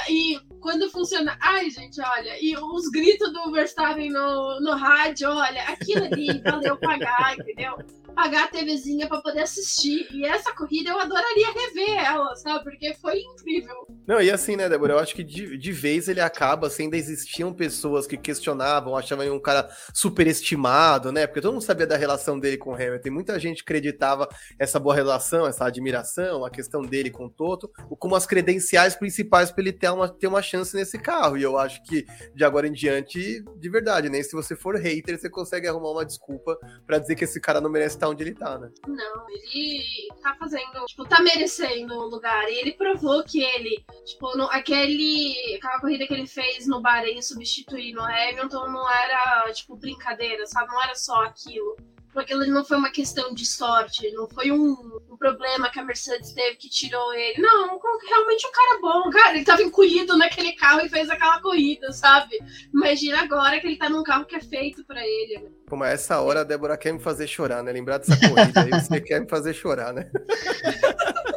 E 0.10 0.38
quando 0.60 0.90
funciona. 0.90 1.38
Ai, 1.40 1.70
gente, 1.70 2.02
olha. 2.02 2.44
E 2.44 2.58
os 2.58 2.90
gritos 2.90 3.32
do 3.32 3.54
Verstappen 3.54 4.12
no, 4.12 4.60
no 4.60 4.76
rádio, 4.76 5.30
olha, 5.30 5.64
aquilo 5.64 6.04
ali 6.04 6.42
valeu 6.44 6.76
pagar, 6.76 7.40
entendeu? 7.40 7.78
Pagar 8.14 8.46
a 8.46 8.48
TVzinha 8.48 9.08
para 9.08 9.22
poder 9.22 9.42
assistir. 9.42 10.08
E 10.12 10.26
essa 10.26 10.54
corrida 10.54 10.92
eu 10.92 11.00
adoraria 11.00 11.52
rever 11.52 12.06
ela, 12.06 12.36
sabe? 12.36 12.64
Porque 12.64 12.94
foi 12.96 13.20
incrível. 13.20 13.76
Não, 14.08 14.22
e 14.22 14.30
assim, 14.30 14.56
né, 14.56 14.68
Débora? 14.68 14.94
Eu 14.94 15.00
acho 15.00 15.16
que 15.16 15.24
de, 15.24 15.58
de 15.58 15.72
vez 15.72 16.08
ele 16.08 16.22
acaba, 16.22 16.68
assim, 16.68 16.84
ainda 16.84 16.98
existiam 16.98 17.54
pessoas 17.54 18.06
que 18.06 18.18
questionavam, 18.18 18.96
achavam 18.96 19.24
ele 19.24 19.34
um 19.34 19.40
cara 19.40 19.70
superestimado, 19.94 21.12
né? 21.12 21.26
Porque 21.26 21.42
todo 21.42 21.54
mundo 21.54 21.64
sabia 21.64 21.88
da 21.88 21.98
relação 21.98 22.40
dele 22.40 22.58
com 22.58 22.72
o 22.72 22.76
Hamilton. 22.76 23.12
Muita 23.12 23.40
gente 23.40 23.62
acreditava 23.62 24.28
essa 24.60 24.80
boa 24.80 24.96
relação, 24.96 25.48
essa 25.48 25.66
admiração, 25.66 26.46
a 26.46 26.50
questão 26.50 26.82
dele 26.82 27.10
com 27.10 27.26
o 27.26 27.30
Toto, 27.30 27.72
como 27.98 28.16
as 28.16 28.26
credenciais 28.26 28.96
principais 28.96 29.52
para 29.52 29.62
ele 29.62 29.74
ter 29.74 29.90
uma, 29.90 30.10
ter 30.10 30.28
uma 30.28 30.42
chance 30.42 30.76
nesse 30.76 31.00
carro. 31.00 31.38
E 31.38 31.44
eu 31.44 31.58
acho 31.58 31.82
que 31.84 32.06
de 32.36 32.44
agora 32.44 32.68
em 32.68 32.74
diante, 32.74 33.44
de 33.58 33.70
verdade, 33.70 34.10
né? 34.10 34.22
Se 34.22 34.34
você 34.34 34.56
for 34.56 34.76
hater, 34.76 35.20
você 35.20 35.30
consegue 35.30 35.68
arrumar 35.68 35.92
uma 35.92 36.06
desculpa 36.06 36.58
para 36.86 37.00
dizer 37.00 37.16
que 37.16 37.24
esse 37.24 37.40
cara 37.40 37.62
não 37.62 37.70
merece 37.70 37.98
tá 38.04 38.10
onde 38.10 38.24
ele 38.24 38.36
tá, 38.36 38.58
né? 38.58 38.70
Não, 38.88 39.30
ele 39.30 40.10
tá 40.22 40.36
fazendo, 40.36 40.86
tipo, 40.86 41.06
tá 41.06 41.22
merecendo 41.22 41.94
o 41.94 42.08
lugar. 42.08 42.50
E 42.50 42.60
ele 42.60 42.74
provou 42.74 43.24
que 43.24 43.42
ele, 43.42 43.84
tipo, 44.06 44.38
no, 44.38 44.44
aquele, 44.50 45.56
aquela 45.56 45.80
corrida 45.80 46.06
que 46.06 46.14
ele 46.14 46.28
fez 46.28 46.68
no 46.68 46.82
Bahrein 46.82 47.22
substituindo 47.22 48.00
o 48.00 48.04
Hamilton 48.04 48.68
não 48.70 48.90
era, 48.90 49.52
tipo, 49.54 49.78
brincadeira, 49.78 50.46
sabe? 50.46 50.68
Não 50.68 50.84
era 50.84 50.96
só 50.96 51.24
aquilo 51.24 51.78
aquilo 52.20 52.46
não 52.48 52.64
foi 52.64 52.78
uma 52.78 52.92
questão 52.92 53.34
de 53.34 53.46
sorte, 53.46 54.12
não 54.12 54.28
foi 54.28 54.52
um, 54.52 54.76
um, 55.10 55.18
problema 55.18 55.70
que 55.70 55.80
a 55.80 55.84
Mercedes 55.84 56.32
teve 56.34 56.58
que 56.58 56.70
tirou 56.70 57.14
ele. 57.14 57.42
Não, 57.42 57.80
realmente 58.08 58.48
um 58.48 58.52
cara 58.52 58.80
bom, 58.82 59.10
cara. 59.10 59.36
Ele 59.36 59.46
tava 59.46 59.64
encolhido 59.64 60.18
naquele 60.18 60.54
carro 60.54 60.82
e 60.82 60.90
fez 60.90 61.10
aquela 61.10 61.42
corrida, 61.42 61.92
sabe? 61.92 62.38
Imagina 62.74 63.22
agora 63.22 63.60
que 63.60 63.68
ele 63.68 63.78
tá 63.78 63.90
num 63.90 64.04
carro 64.04 64.26
que 64.26 64.36
é 64.36 64.42
feito 64.42 64.86
para 64.86 65.02
ele. 65.02 65.40
Né? 65.44 65.50
Pô, 65.66 65.76
mas 65.76 65.94
essa 65.94 66.20
hora 66.22 66.42
a 66.42 66.44
Débora 66.44 66.78
quer 66.78 66.94
me 66.94 67.00
fazer 67.00 67.28
chorar, 67.28 67.64
né? 67.64 67.72
Lembrar 67.72 67.98
dessa 68.00 68.18
corrida 68.18 68.62
aí, 68.62 68.70
você 68.70 69.02
quer 69.02 69.22
me 69.22 69.30
fazer 69.30 69.54
chorar, 69.54 69.94
né? 69.94 70.10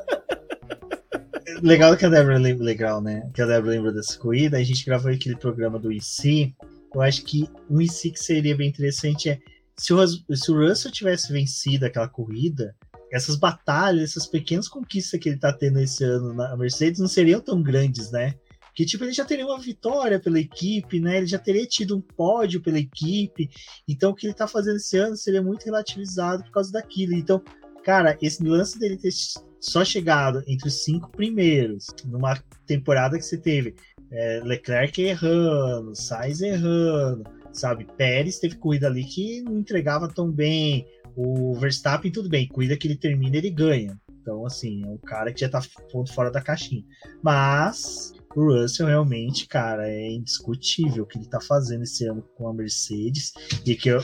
legal 1.62 1.97
que 1.97 2.05
a 2.05 2.09
Débora 2.09 2.39
lembra, 2.39 2.65
legal, 2.65 3.01
né? 3.01 3.31
Que 3.35 3.43
a 3.43 3.47
Débora 3.47 3.73
lembra 3.73 3.93
dessa 3.93 4.19
corrida. 4.19 4.57
A 4.57 4.62
gente 4.62 4.85
gravou 4.85 5.11
aquele 5.11 5.36
programa 5.36 5.78
do 5.78 5.93
IC. 5.93 6.55
Eu 6.94 7.03
acho 7.03 7.24
que 7.24 7.48
um 7.69 7.81
IC 7.81 8.11
que 8.12 8.19
seria 8.19 8.57
bem 8.57 8.69
interessante 8.69 9.31
é 9.31 9.39
se 9.78 9.93
o, 9.93 10.07
se 10.07 10.51
o 10.51 10.69
Russell 10.69 10.90
tivesse 10.90 11.32
vencido 11.32 11.86
aquela 11.86 12.09
corrida, 12.09 12.74
essas 13.12 13.36
batalhas, 13.36 14.11
essas 14.11 14.27
pequenas 14.27 14.69
conquistas 14.69 15.20
que 15.20 15.28
ele 15.28 15.39
tá 15.39 15.53
tendo 15.53 15.81
esse 15.81 16.03
ano 16.03 16.32
na 16.32 16.57
Mercedes 16.57 17.01
não 17.01 17.09
seriam 17.09 17.40
tão 17.40 17.62
grandes, 17.62 18.11
né? 18.11 18.35
Que 18.74 18.85
tipo, 18.85 19.05
ele 19.05 19.12
já 19.12 19.24
teria 19.24 19.47
uma 19.47 19.59
vitória 19.59 20.20
pela 20.20 20.39
equipe, 20.39 21.01
né? 21.01 21.19
Ele 21.19 21.27
já 21.27 21.39
teria 21.39 21.66
tido 21.66 21.97
um 21.97 22.01
pódio 22.01 22.61
pela 22.61 22.78
equipe. 22.78 23.48
Então 23.89 24.11
o 24.11 24.15
que 24.15 24.27
ele 24.27 24.35
tá 24.35 24.47
fazendo 24.47 24.77
esse 24.77 24.98
ano 24.98 25.16
seria 25.16 25.43
muito 25.43 25.65
relativizado 25.65 26.43
por 26.44 26.53
causa 26.53 26.73
daquilo. 26.73 27.15
Então, 27.15 27.43
cara, 27.85 28.16
esse 28.20 28.43
lance 28.43 28.78
dele 28.78 28.98
ter 28.98 29.12
só 29.61 29.85
chegado 29.85 30.43
entre 30.47 30.69
os 30.69 30.85
cinco 30.85 31.11
primeiros 31.11 31.86
numa 32.05 32.36
temporada 32.66 33.16
que 33.16 33.24
você 33.24 33.39
teve 33.39 33.74
é, 34.11 34.40
Leclerc 34.44 35.01
errando, 35.01 35.94
Sainz 35.94 36.40
errando, 36.40 37.24
sabe? 37.58 37.86
Pérez 37.96 38.38
teve 38.38 38.56
corrida 38.56 38.86
ali 38.86 39.04
que 39.04 39.42
não 39.42 39.58
entregava 39.58 40.08
tão 40.08 40.30
bem. 40.30 40.86
O 41.16 41.54
Verstappen, 41.54 42.12
tudo 42.12 42.28
bem, 42.28 42.46
corrida 42.48 42.76
que 42.76 42.86
ele 42.86 42.96
termina, 42.96 43.36
ele 43.36 43.50
ganha. 43.50 43.98
Então, 44.20 44.44
assim, 44.44 44.84
é 44.84 44.88
um 44.88 44.98
cara 44.98 45.32
que 45.32 45.40
já 45.40 45.48
tá 45.48 45.62
ponto 45.90 46.12
fora 46.12 46.30
da 46.30 46.42
caixinha. 46.42 46.84
Mas 47.22 48.12
o 48.34 48.52
Russell 48.52 48.86
realmente, 48.86 49.46
cara, 49.46 49.88
é 49.88 50.10
indiscutível 50.10 51.04
o 51.04 51.06
que 51.06 51.16
ele 51.16 51.28
tá 51.28 51.40
fazendo 51.40 51.84
esse 51.84 52.06
ano 52.06 52.22
com 52.36 52.48
a 52.48 52.52
Mercedes. 52.52 53.32
E, 53.64 53.74
que 53.74 53.88
eu, 53.88 54.00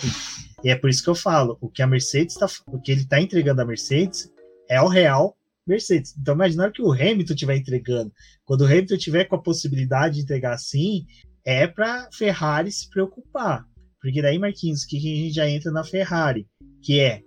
e 0.65 0.71
é 0.71 0.77
por 0.77 0.89
isso 0.89 1.03
que 1.03 1.11
eu 1.11 1.15
falo, 1.15 1.59
o 1.61 1.69
que 1.69 1.83
a 1.83 1.87
Mercedes 1.87 2.37
tá, 2.37 2.47
o 2.69 2.81
que 2.81 2.93
ele 2.93 3.05
tá 3.05 3.21
entregando 3.21 3.61
a 3.61 3.65
Mercedes 3.67 4.31
é 4.71 4.81
o 4.81 4.89
real 4.89 5.37
Mercedes. 5.67 6.15
Então 6.19 6.35
imagina 6.35 6.71
que 6.71 6.81
o 6.81 6.93
Hamilton 6.93 7.35
estiver 7.35 7.57
entregando. 7.57 8.13
Quando 8.45 8.63
o 8.63 8.67
Hamilton 8.67 8.97
tiver 8.97 9.25
com 9.27 9.37
a 9.37 9.43
possibilidade 9.43 10.17
de 10.17 10.23
entregar 10.23 10.55
assim, 10.55 11.05
é 11.45 11.67
para 11.67 12.09
Ferrari 12.13 12.71
se 12.71 12.89
preocupar. 12.89 13.65
Porque 14.01 14.21
daí, 14.21 14.39
Marquinhos, 14.39 14.85
que 14.85 14.97
a 14.97 15.01
gente 15.01 15.31
já 15.31 15.49
entra 15.49 15.71
na 15.71 15.85
Ferrari, 15.85 16.47
que 16.83 17.01
é 17.01 17.23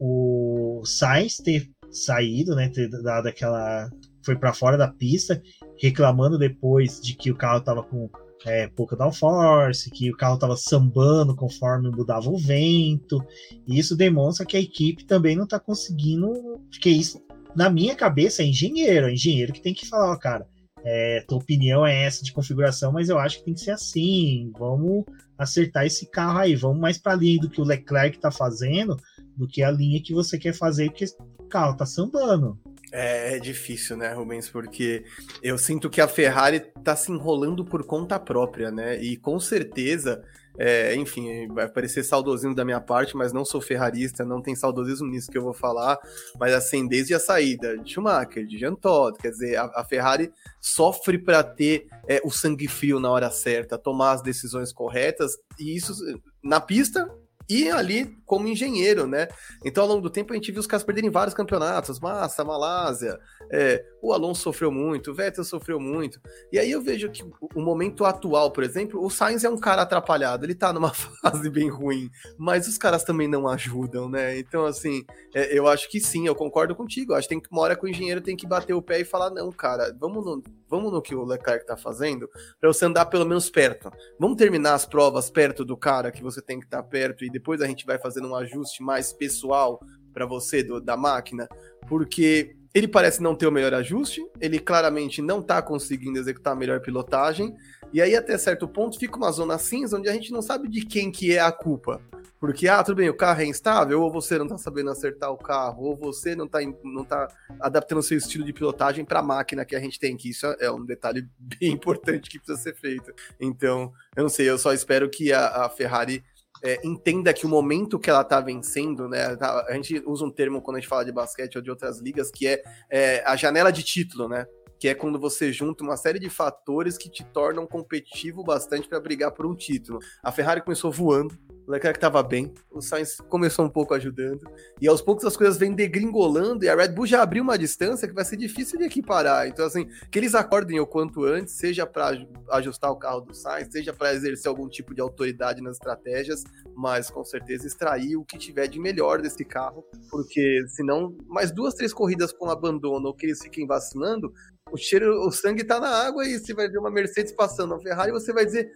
o 0.00 0.82
Sainz 0.84 1.36
ter 1.36 1.68
saído, 1.90 2.54
né, 2.54 2.68
ter 2.68 2.88
dado 2.88 3.28
aquela 3.28 3.88
foi 4.24 4.36
para 4.36 4.52
fora 4.52 4.76
da 4.76 4.88
pista, 4.88 5.40
reclamando 5.80 6.38
depois 6.38 7.00
de 7.00 7.14
que 7.14 7.30
o 7.30 7.36
carro 7.36 7.60
estava 7.60 7.82
com 7.82 8.10
é, 8.44 8.68
pouca 8.68 8.94
downforce, 8.94 9.90
que 9.90 10.10
o 10.10 10.16
carro 10.16 10.34
estava 10.34 10.56
sambando 10.56 11.34
conforme 11.34 11.90
mudava 11.90 12.28
o 12.28 12.36
vento. 12.36 13.24
E 13.66 13.78
isso 13.78 13.96
demonstra 13.96 14.44
que 14.44 14.56
a 14.56 14.60
equipe 14.60 15.06
também 15.06 15.34
não 15.34 15.44
está 15.44 15.58
conseguindo. 15.58 16.60
Porque 16.70 16.90
isso, 16.90 17.22
na 17.56 17.70
minha 17.70 17.94
cabeça, 17.94 18.42
é 18.42 18.46
engenheiro. 18.46 19.08
É 19.08 19.12
engenheiro 19.12 19.52
que 19.52 19.62
tem 19.62 19.74
que 19.74 19.86
falar, 19.86 20.12
ó, 20.12 20.16
cara, 20.16 20.46
é, 20.90 21.22
tua 21.28 21.36
opinião 21.36 21.86
é 21.86 22.04
essa 22.04 22.24
de 22.24 22.32
configuração, 22.32 22.90
mas 22.90 23.10
eu 23.10 23.18
acho 23.18 23.38
que 23.38 23.44
tem 23.44 23.54
que 23.54 23.60
ser 23.60 23.72
assim. 23.72 24.50
Vamos 24.58 25.04
acertar 25.36 25.84
esse 25.84 26.10
carro 26.10 26.38
aí. 26.38 26.56
Vamos 26.56 26.80
mais 26.80 26.96
para 26.96 27.12
a 27.12 27.16
linha 27.16 27.40
do 27.40 27.50
que 27.50 27.60
o 27.60 27.64
Leclerc 27.64 28.16
está 28.16 28.30
fazendo 28.30 28.96
do 29.36 29.46
que 29.46 29.62
a 29.62 29.70
linha 29.70 30.02
que 30.02 30.14
você 30.14 30.38
quer 30.38 30.54
fazer, 30.54 30.88
porque 30.88 31.04
o 31.38 31.44
carro 31.44 31.76
tá 31.76 31.84
sambando. 31.84 32.58
É, 32.90 33.36
é, 33.36 33.38
difícil, 33.38 33.98
né, 33.98 34.14
Rubens? 34.14 34.48
Porque 34.48 35.04
eu 35.42 35.58
sinto 35.58 35.90
que 35.90 36.00
a 36.00 36.08
Ferrari 36.08 36.60
tá 36.82 36.96
se 36.96 37.12
enrolando 37.12 37.66
por 37.66 37.84
conta 37.84 38.18
própria, 38.18 38.70
né? 38.70 38.98
E 38.98 39.18
com 39.18 39.38
certeza, 39.38 40.24
é, 40.58 40.94
enfim, 40.96 41.46
vai 41.48 41.68
parecer 41.68 42.02
saudosinho 42.02 42.54
da 42.54 42.64
minha 42.64 42.80
parte, 42.80 43.16
mas 43.16 43.32
não 43.32 43.44
sou 43.44 43.60
ferrarista, 43.60 44.24
não 44.24 44.42
tem 44.42 44.56
saudosismo 44.56 45.06
nisso 45.06 45.30
que 45.30 45.38
eu 45.38 45.42
vou 45.42 45.54
falar. 45.54 45.98
Mas 46.38 46.52
assim, 46.52 46.86
desde 46.86 47.14
a 47.14 47.20
saída 47.20 47.78
de 47.78 47.92
Schumacher, 47.92 48.44
de 48.44 48.58
Jean 48.58 48.74
Todt, 48.74 49.18
quer 49.18 49.30
dizer, 49.30 49.56
a, 49.56 49.70
a 49.76 49.84
Ferrari 49.84 50.32
sofre 50.60 51.16
para 51.16 51.44
ter 51.44 51.86
é, 52.08 52.20
o 52.24 52.30
sangue 52.30 52.66
frio 52.66 52.98
na 52.98 53.10
hora 53.10 53.30
certa, 53.30 53.78
tomar 53.78 54.12
as 54.12 54.22
decisões 54.22 54.72
corretas, 54.72 55.38
e 55.58 55.76
isso 55.76 55.94
na 56.42 56.60
pista 56.60 57.08
e 57.48 57.70
ali 57.70 58.16
como 58.26 58.46
engenheiro, 58.46 59.06
né? 59.06 59.26
Então, 59.64 59.82
ao 59.84 59.88
longo 59.88 60.02
do 60.02 60.10
tempo, 60.10 60.32
a 60.32 60.36
gente 60.36 60.52
viu 60.52 60.60
os 60.60 60.66
caras 60.66 60.84
perderem 60.84 61.10
vários 61.10 61.34
campeonatos, 61.34 61.98
Massa, 61.98 62.44
Malásia, 62.44 63.18
é, 63.50 63.82
o 64.02 64.12
Alonso 64.12 64.42
sofreu 64.42 64.70
muito, 64.70 65.10
o 65.10 65.14
Vettel 65.14 65.44
sofreu 65.44 65.80
muito. 65.80 66.20
E 66.52 66.58
aí 66.58 66.70
eu 66.70 66.82
vejo 66.82 67.10
que 67.10 67.24
o 67.54 67.60
momento 67.60 68.04
atual, 68.04 68.50
por 68.50 68.62
exemplo, 68.62 69.02
o 69.02 69.08
Sainz 69.08 69.44
é 69.44 69.48
um 69.48 69.56
cara 69.56 69.82
atrapalhado, 69.82 70.44
ele 70.44 70.54
tá 70.54 70.72
numa 70.72 70.92
fase 71.22 71.48
bem 71.48 71.70
ruim, 71.70 72.10
mas 72.36 72.68
os 72.68 72.76
caras 72.76 73.02
também 73.02 73.26
não 73.26 73.48
ajudam, 73.48 74.08
né? 74.08 74.38
Então, 74.38 74.66
assim, 74.66 75.04
é, 75.34 75.58
eu 75.58 75.66
acho 75.66 75.88
que 75.90 76.00
sim, 76.00 76.26
eu 76.26 76.34
concordo 76.34 76.76
contigo. 76.76 77.14
Acho 77.14 77.26
que 77.26 77.34
tem 77.34 77.40
que, 77.40 77.50
uma 77.50 77.62
hora 77.62 77.76
que 77.76 77.84
o 77.84 77.88
engenheiro 77.88 78.20
tem 78.20 78.36
que 78.36 78.46
bater 78.46 78.74
o 78.74 78.82
pé 78.82 79.00
e 79.00 79.04
falar: 79.04 79.30
não, 79.30 79.50
cara, 79.50 79.96
vamos 79.98 80.24
no, 80.24 80.42
vamos 80.68 80.92
no 80.92 81.02
que 81.02 81.14
o 81.14 81.24
Leclerc 81.24 81.66
tá 81.66 81.76
fazendo, 81.76 82.28
para 82.60 82.72
você 82.72 82.84
andar 82.84 83.06
pelo 83.06 83.24
menos 83.24 83.50
perto. 83.50 83.90
Vamos 84.18 84.36
terminar 84.36 84.74
as 84.74 84.86
provas 84.86 85.30
perto 85.30 85.64
do 85.64 85.76
cara 85.76 86.12
que 86.12 86.22
você 86.22 86.40
tem 86.42 86.58
que 86.58 86.66
estar 86.66 86.82
tá 86.82 86.88
perto 86.88 87.24
e 87.24 87.30
depois 87.30 87.60
a 87.60 87.66
gente 87.66 87.86
vai 87.86 87.98
fazendo 87.98 88.28
um 88.28 88.34
ajuste 88.34 88.82
mais 88.82 89.12
pessoal 89.12 89.80
para 90.12 90.26
você 90.26 90.62
do, 90.62 90.80
da 90.80 90.96
máquina, 90.96 91.48
porque 91.88 92.56
ele 92.74 92.88
parece 92.88 93.22
não 93.22 93.34
ter 93.34 93.46
o 93.46 93.52
melhor 93.52 93.74
ajuste, 93.74 94.20
ele 94.40 94.58
claramente 94.58 95.22
não 95.22 95.40
está 95.40 95.62
conseguindo 95.62 96.18
executar 96.18 96.52
a 96.52 96.56
melhor 96.56 96.80
pilotagem, 96.80 97.54
e 97.92 98.02
aí 98.02 98.14
até 98.14 98.36
certo 98.36 98.68
ponto 98.68 98.98
fica 98.98 99.16
uma 99.16 99.30
zona 99.32 99.58
cinza 99.58 99.98
onde 99.98 100.08
a 100.08 100.12
gente 100.12 100.32
não 100.32 100.42
sabe 100.42 100.68
de 100.68 100.84
quem 100.84 101.10
que 101.10 101.34
é 101.34 101.40
a 101.40 101.52
culpa. 101.52 102.00
Porque, 102.40 102.68
ah, 102.68 102.84
tudo 102.84 102.96
bem, 102.96 103.08
o 103.08 103.16
carro 103.16 103.40
é 103.40 103.46
instável, 103.46 104.00
ou 104.00 104.12
você 104.12 104.38
não 104.38 104.46
tá 104.46 104.56
sabendo 104.56 104.90
acertar 104.90 105.32
o 105.32 105.36
carro, 105.36 105.86
ou 105.86 105.96
você 105.96 106.36
não 106.36 106.46
tá, 106.46 106.60
não 106.84 107.04
tá 107.04 107.26
adaptando 107.58 108.00
seu 108.00 108.16
estilo 108.16 108.44
de 108.44 108.52
pilotagem 108.52 109.04
para 109.04 109.18
a 109.18 109.22
máquina 109.22 109.64
que 109.64 109.74
a 109.74 109.80
gente 109.80 109.98
tem, 109.98 110.16
que 110.16 110.30
isso 110.30 110.46
é 110.60 110.70
um 110.70 110.84
detalhe 110.84 111.28
bem 111.36 111.72
importante 111.72 112.30
que 112.30 112.38
precisa 112.38 112.56
ser 112.56 112.76
feito. 112.76 113.12
Então, 113.40 113.92
eu 114.16 114.22
não 114.22 114.30
sei, 114.30 114.48
eu 114.48 114.56
só 114.56 114.72
espero 114.72 115.10
que 115.10 115.32
a, 115.32 115.64
a 115.64 115.68
Ferrari 115.68 116.22
é, 116.62 116.78
entenda 116.84 117.32
que 117.32 117.46
o 117.46 117.48
momento 117.48 117.98
que 117.98 118.10
ela 118.10 118.24
tá 118.24 118.40
vencendo, 118.40 119.08
né? 119.08 119.36
A 119.68 119.72
gente 119.74 120.02
usa 120.06 120.24
um 120.24 120.30
termo 120.30 120.60
quando 120.60 120.76
a 120.76 120.80
gente 120.80 120.88
fala 120.88 121.04
de 121.04 121.12
basquete 121.12 121.56
ou 121.56 121.62
de 121.62 121.70
outras 121.70 122.00
ligas, 122.00 122.30
que 122.30 122.46
é, 122.46 122.62
é 122.90 123.22
a 123.24 123.36
janela 123.36 123.70
de 123.70 123.82
título, 123.82 124.28
né? 124.28 124.46
Que 124.78 124.88
é 124.88 124.94
quando 124.94 125.18
você 125.18 125.52
junta 125.52 125.82
uma 125.82 125.96
série 125.96 126.18
de 126.18 126.30
fatores 126.30 126.96
que 126.96 127.10
te 127.10 127.24
tornam 127.24 127.66
competitivo 127.66 128.44
bastante 128.44 128.88
para 128.88 129.00
brigar 129.00 129.32
por 129.32 129.46
um 129.46 129.54
título. 129.54 129.98
A 130.22 130.30
Ferrari 130.30 130.62
começou 130.62 130.92
voando, 130.92 131.36
o 131.66 131.70
Leclerc 131.70 131.98
estava 131.98 132.22
bem, 132.22 132.54
o 132.70 132.80
Sainz 132.80 133.18
começou 133.28 133.62
um 133.62 133.68
pouco 133.68 133.92
ajudando, 133.92 134.40
e 134.80 134.88
aos 134.88 135.02
poucos 135.02 135.26
as 135.26 135.36
coisas 135.36 135.58
vêm 135.58 135.74
degringolando, 135.74 136.64
e 136.64 136.68
a 136.68 136.74
Red 136.74 136.88
Bull 136.88 137.06
já 137.06 137.20
abriu 137.20 137.42
uma 137.42 137.58
distância 137.58 138.08
que 138.08 138.14
vai 138.14 138.24
ser 138.24 138.38
difícil 138.38 138.78
de 138.78 138.86
equiparar. 138.86 139.46
Então, 139.46 139.66
assim, 139.66 139.86
que 140.10 140.18
eles 140.18 140.34
acordem 140.34 140.80
o 140.80 140.86
quanto 140.86 141.24
antes, 141.24 141.52
seja 141.54 141.86
para 141.86 142.26
ajustar 142.52 142.90
o 142.90 142.96
carro 142.96 143.20
do 143.20 143.34
Sainz, 143.34 143.68
seja 143.70 143.92
para 143.92 144.14
exercer 144.14 144.48
algum 144.48 144.66
tipo 144.66 144.94
de 144.94 145.02
autoridade 145.02 145.60
nas 145.60 145.76
estratégias, 145.76 146.42
mas 146.74 147.10
com 147.10 147.22
certeza 147.22 147.66
extrair 147.66 148.16
o 148.16 148.24
que 148.24 148.38
tiver 148.38 148.66
de 148.66 148.80
melhor 148.80 149.20
desse 149.20 149.44
carro, 149.44 149.84
porque 150.10 150.64
senão, 150.68 151.14
mais 151.26 151.50
duas, 151.50 151.74
três 151.74 151.92
corridas 151.92 152.32
com 152.32 152.48
abandono 152.48 153.08
ou 153.08 153.14
que 153.14 153.26
eles 153.26 153.42
fiquem 153.42 153.66
vacilando, 153.66 154.32
o 154.72 154.76
cheiro, 154.76 155.26
o 155.26 155.30
sangue 155.30 155.64
tá 155.64 155.80
na 155.80 155.88
água 155.88 156.24
e 156.26 156.38
você 156.38 156.54
vai 156.54 156.68
ver 156.68 156.78
uma 156.78 156.90
Mercedes 156.90 157.32
passando, 157.32 157.72
uma 157.72 157.80
Ferrari, 157.80 158.10
e 158.10 158.12
você 158.12 158.32
vai 158.32 158.44
dizer, 158.44 158.70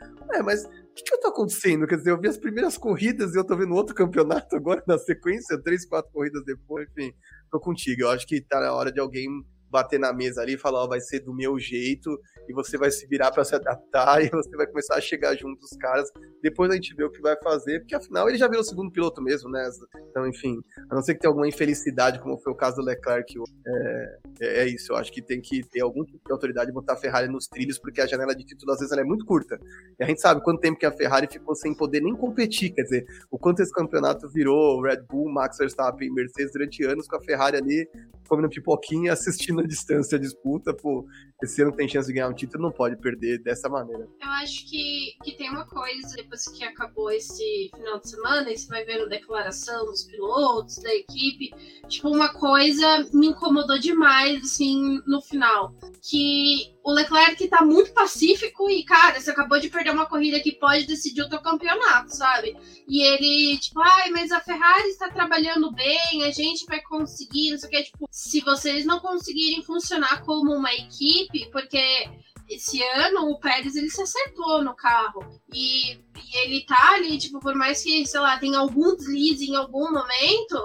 mas 0.44 0.64
o 0.64 0.94
que, 0.94 1.02
que 1.02 1.20
tá 1.20 1.28
acontecendo? 1.28 1.86
Quer 1.86 1.97
dizer, 1.97 2.10
eu 2.10 2.20
vi 2.20 2.28
as 2.28 2.39
primeiras 2.39 2.77
corridas 2.77 3.35
e 3.35 3.39
eu 3.39 3.44
tô 3.44 3.56
vendo 3.56 3.74
outro 3.74 3.94
campeonato 3.97 4.56
agora 4.56 4.82
na 4.86 4.98
sequência, 4.98 5.60
três, 5.62 5.86
quatro 5.86 6.10
corridas 6.12 6.44
depois, 6.44 6.89
enfim, 6.90 7.12
tô 7.51 7.60
contigo. 7.60 8.02
Eu 8.02 8.10
acho 8.10 8.27
que 8.27 8.40
tá 8.40 8.60
na 8.60 8.73
hora 8.73 8.93
de 8.93 9.01
alguém 9.01 9.28
bater 9.73 9.99
na 9.99 10.12
mesa 10.12 10.43
ali 10.43 10.55
e 10.55 10.59
falar, 10.59 10.85
ó, 10.85 10.86
vai 10.86 11.01
ser 11.01 11.20
do 11.20 11.35
meu 11.35 11.59
jeito, 11.59 12.20
e 12.47 12.53
você 12.53 12.77
vai 12.77 12.90
se 12.90 13.07
virar 13.07 13.31
para 13.31 13.43
se 13.43 13.55
adaptar, 13.55 14.20
e 14.23 14.28
você 14.28 14.55
vai 14.57 14.66
começar 14.66 14.97
a 14.97 15.01
chegar 15.01 15.35
junto 15.35 15.59
dos 15.59 15.77
caras. 15.78 16.11
Depois 16.43 16.70
a 16.70 16.74
gente 16.74 16.94
vê 16.94 17.05
o 17.05 17.11
que 17.11 17.23
vai 17.23 17.36
fazer, 17.43 17.81
porque 17.81 17.94
afinal 17.94 18.28
ele 18.28 18.36
já 18.36 18.47
virou 18.47 18.62
segundo 18.62 18.93
piloto 18.93 19.23
mesmo, 19.23 19.51
né? 19.51 19.69
Então, 20.11 20.27
enfim, 20.27 20.61
a 20.90 20.94
não 20.94 21.03
ser 21.03 21.15
que 21.15 21.20
tenha 21.20 21.31
alguma 21.31 21.49
infelicidade, 21.49 22.20
como 22.20 22.39
foi 22.39 22.53
o 22.53 22.57
caso 22.57 22.77
do 22.77 22.82
Leclerc, 22.82 23.35
é, 23.66 24.19
é, 24.40 24.62
é 24.62 24.69
isso. 24.69 24.93
Eu 24.93 24.97
acho 24.97 25.11
que 25.11 25.23
tem 25.23 25.40
que 25.40 25.62
ter 25.62 25.81
algum 25.81 26.05
tipo 26.05 26.20
de 26.24 26.32
autoridade 26.32 26.70
e 26.70 26.74
botar 26.74 26.93
a 26.93 26.97
Ferrari 26.97 27.28
nos 27.28 27.47
trilhos, 27.47 27.78
porque 27.78 28.01
a 28.01 28.07
janela 28.07 28.35
de 28.35 28.44
título 28.44 28.73
às 28.73 28.81
vezes 28.81 28.97
é 28.97 29.05
muito 29.05 29.24
curta. 29.24 29.59
E 29.99 30.05
a 30.05 30.07
gente 30.07 30.20
sabe 30.20 30.43
quanto 30.43 30.61
tempo 30.61 30.78
que 30.78 30.86
a 30.86 30.93
Ferrari 30.93 31.27
ficou 31.31 31.55
sem 31.55 31.74
poder 31.74 32.01
nem 32.01 32.15
competir, 32.15 32.70
quer 32.74 32.82
dizer, 32.82 33.07
o 33.31 33.39
quanto 33.39 33.62
esse 33.62 33.73
campeonato 33.73 34.28
virou 34.28 34.82
Red 34.82 35.03
Bull, 35.09 35.31
Max 35.32 35.57
Verstappen 35.59 36.12
Mercedes 36.12 36.53
durante 36.53 36.85
anos 36.85 37.07
com 37.07 37.16
a 37.16 37.20
Ferrari 37.20 37.57
ali 37.57 37.89
comendo 38.32 38.49
pipoquinha 38.49 39.12
assistindo 39.12 39.61
a 39.62 39.66
distância 39.68 40.16
a 40.16 40.20
disputa, 40.20 40.74
pô, 40.74 41.06
esse 41.43 41.62
ano 41.62 41.72
tem 41.72 41.89
chance 41.89 42.06
de 42.06 42.14
ganhar 42.14 42.28
um 42.28 42.34
título, 42.34 42.62
não 42.62 42.72
pode 42.72 42.97
perder 42.97 43.43
dessa 43.43 43.68
maneira. 43.68 44.09
Eu 44.20 44.30
acho 44.30 44.68
que, 44.68 45.16
que 45.24 45.32
tem 45.32 45.51
uma 45.51 45.66
coisa, 45.66 46.16
depois 46.16 46.47
que 46.48 46.64
acabou 46.64 47.10
esse 47.10 47.70
final 47.74 48.01
de 48.01 48.10
semana, 48.10 48.51
e 48.51 48.56
você 48.56 48.68
vai 48.68 48.84
vendo 48.84 49.09
declaração 49.09 49.84
dos 49.86 50.05
pilotos, 50.05 50.76
da 50.76 50.94
equipe, 50.94 51.51
tipo, 51.89 52.09
uma 52.09 52.32
coisa 52.32 53.09
me 53.12 53.28
incomodou 53.28 53.78
demais, 53.78 54.43
assim, 54.44 55.01
no 55.06 55.20
final, 55.20 55.74
que 56.01 56.72
o 56.84 56.93
Leclerc 56.93 57.47
tá 57.48 57.64
muito 57.64 57.93
pacífico 57.93 58.68
e, 58.68 58.84
cara, 58.84 59.20
você 59.20 59.30
acabou 59.30 59.59
de 59.60 59.68
perder 59.68 59.90
uma 59.90 60.06
corrida 60.06 60.40
que 60.40 60.52
pode 60.52 60.86
decidir 60.86 61.22
o 61.22 61.28
teu 61.28 61.40
campeonato, 61.40 62.14
sabe? 62.14 62.56
E 62.89 63.02
ele, 63.02 63.59
tipo, 63.59 63.80
ai, 63.80 64.10
mas 64.10 64.32
a 64.32 64.40
Ferrari 64.40 64.89
está 64.89 65.09
trabalhando 65.09 65.72
bem, 65.72 66.24
a 66.24 66.30
gente 66.30 66.66
vai 66.66 66.80
conseguir, 66.82 67.52
não 67.52 67.59
sei 67.59 67.68
o 67.68 67.72
que, 67.72 67.82
tipo, 67.84 68.09
se 68.10 68.40
vocês 68.40 68.84
não 68.84 68.98
conseguirem 68.98 69.51
funcionar 69.60 70.22
como 70.22 70.54
uma 70.54 70.72
equipe, 70.72 71.50
porque 71.50 72.08
esse 72.48 72.82
ano 72.82 73.30
o 73.30 73.38
Pérez 73.38 73.76
ele 73.76 73.90
se 73.90 74.02
acertou 74.02 74.62
no 74.62 74.74
carro 74.74 75.40
e, 75.52 75.92
e, 75.92 76.36
ele 76.44 76.64
tá 76.64 76.92
ali, 76.94 77.18
tipo, 77.18 77.40
por 77.40 77.54
mais 77.54 77.82
que, 77.82 78.06
sei 78.06 78.20
lá, 78.20 78.38
tenha 78.38 78.58
algum 78.58 78.94
deslize 78.96 79.50
em 79.50 79.56
algum 79.56 79.90
momento, 79.92 80.58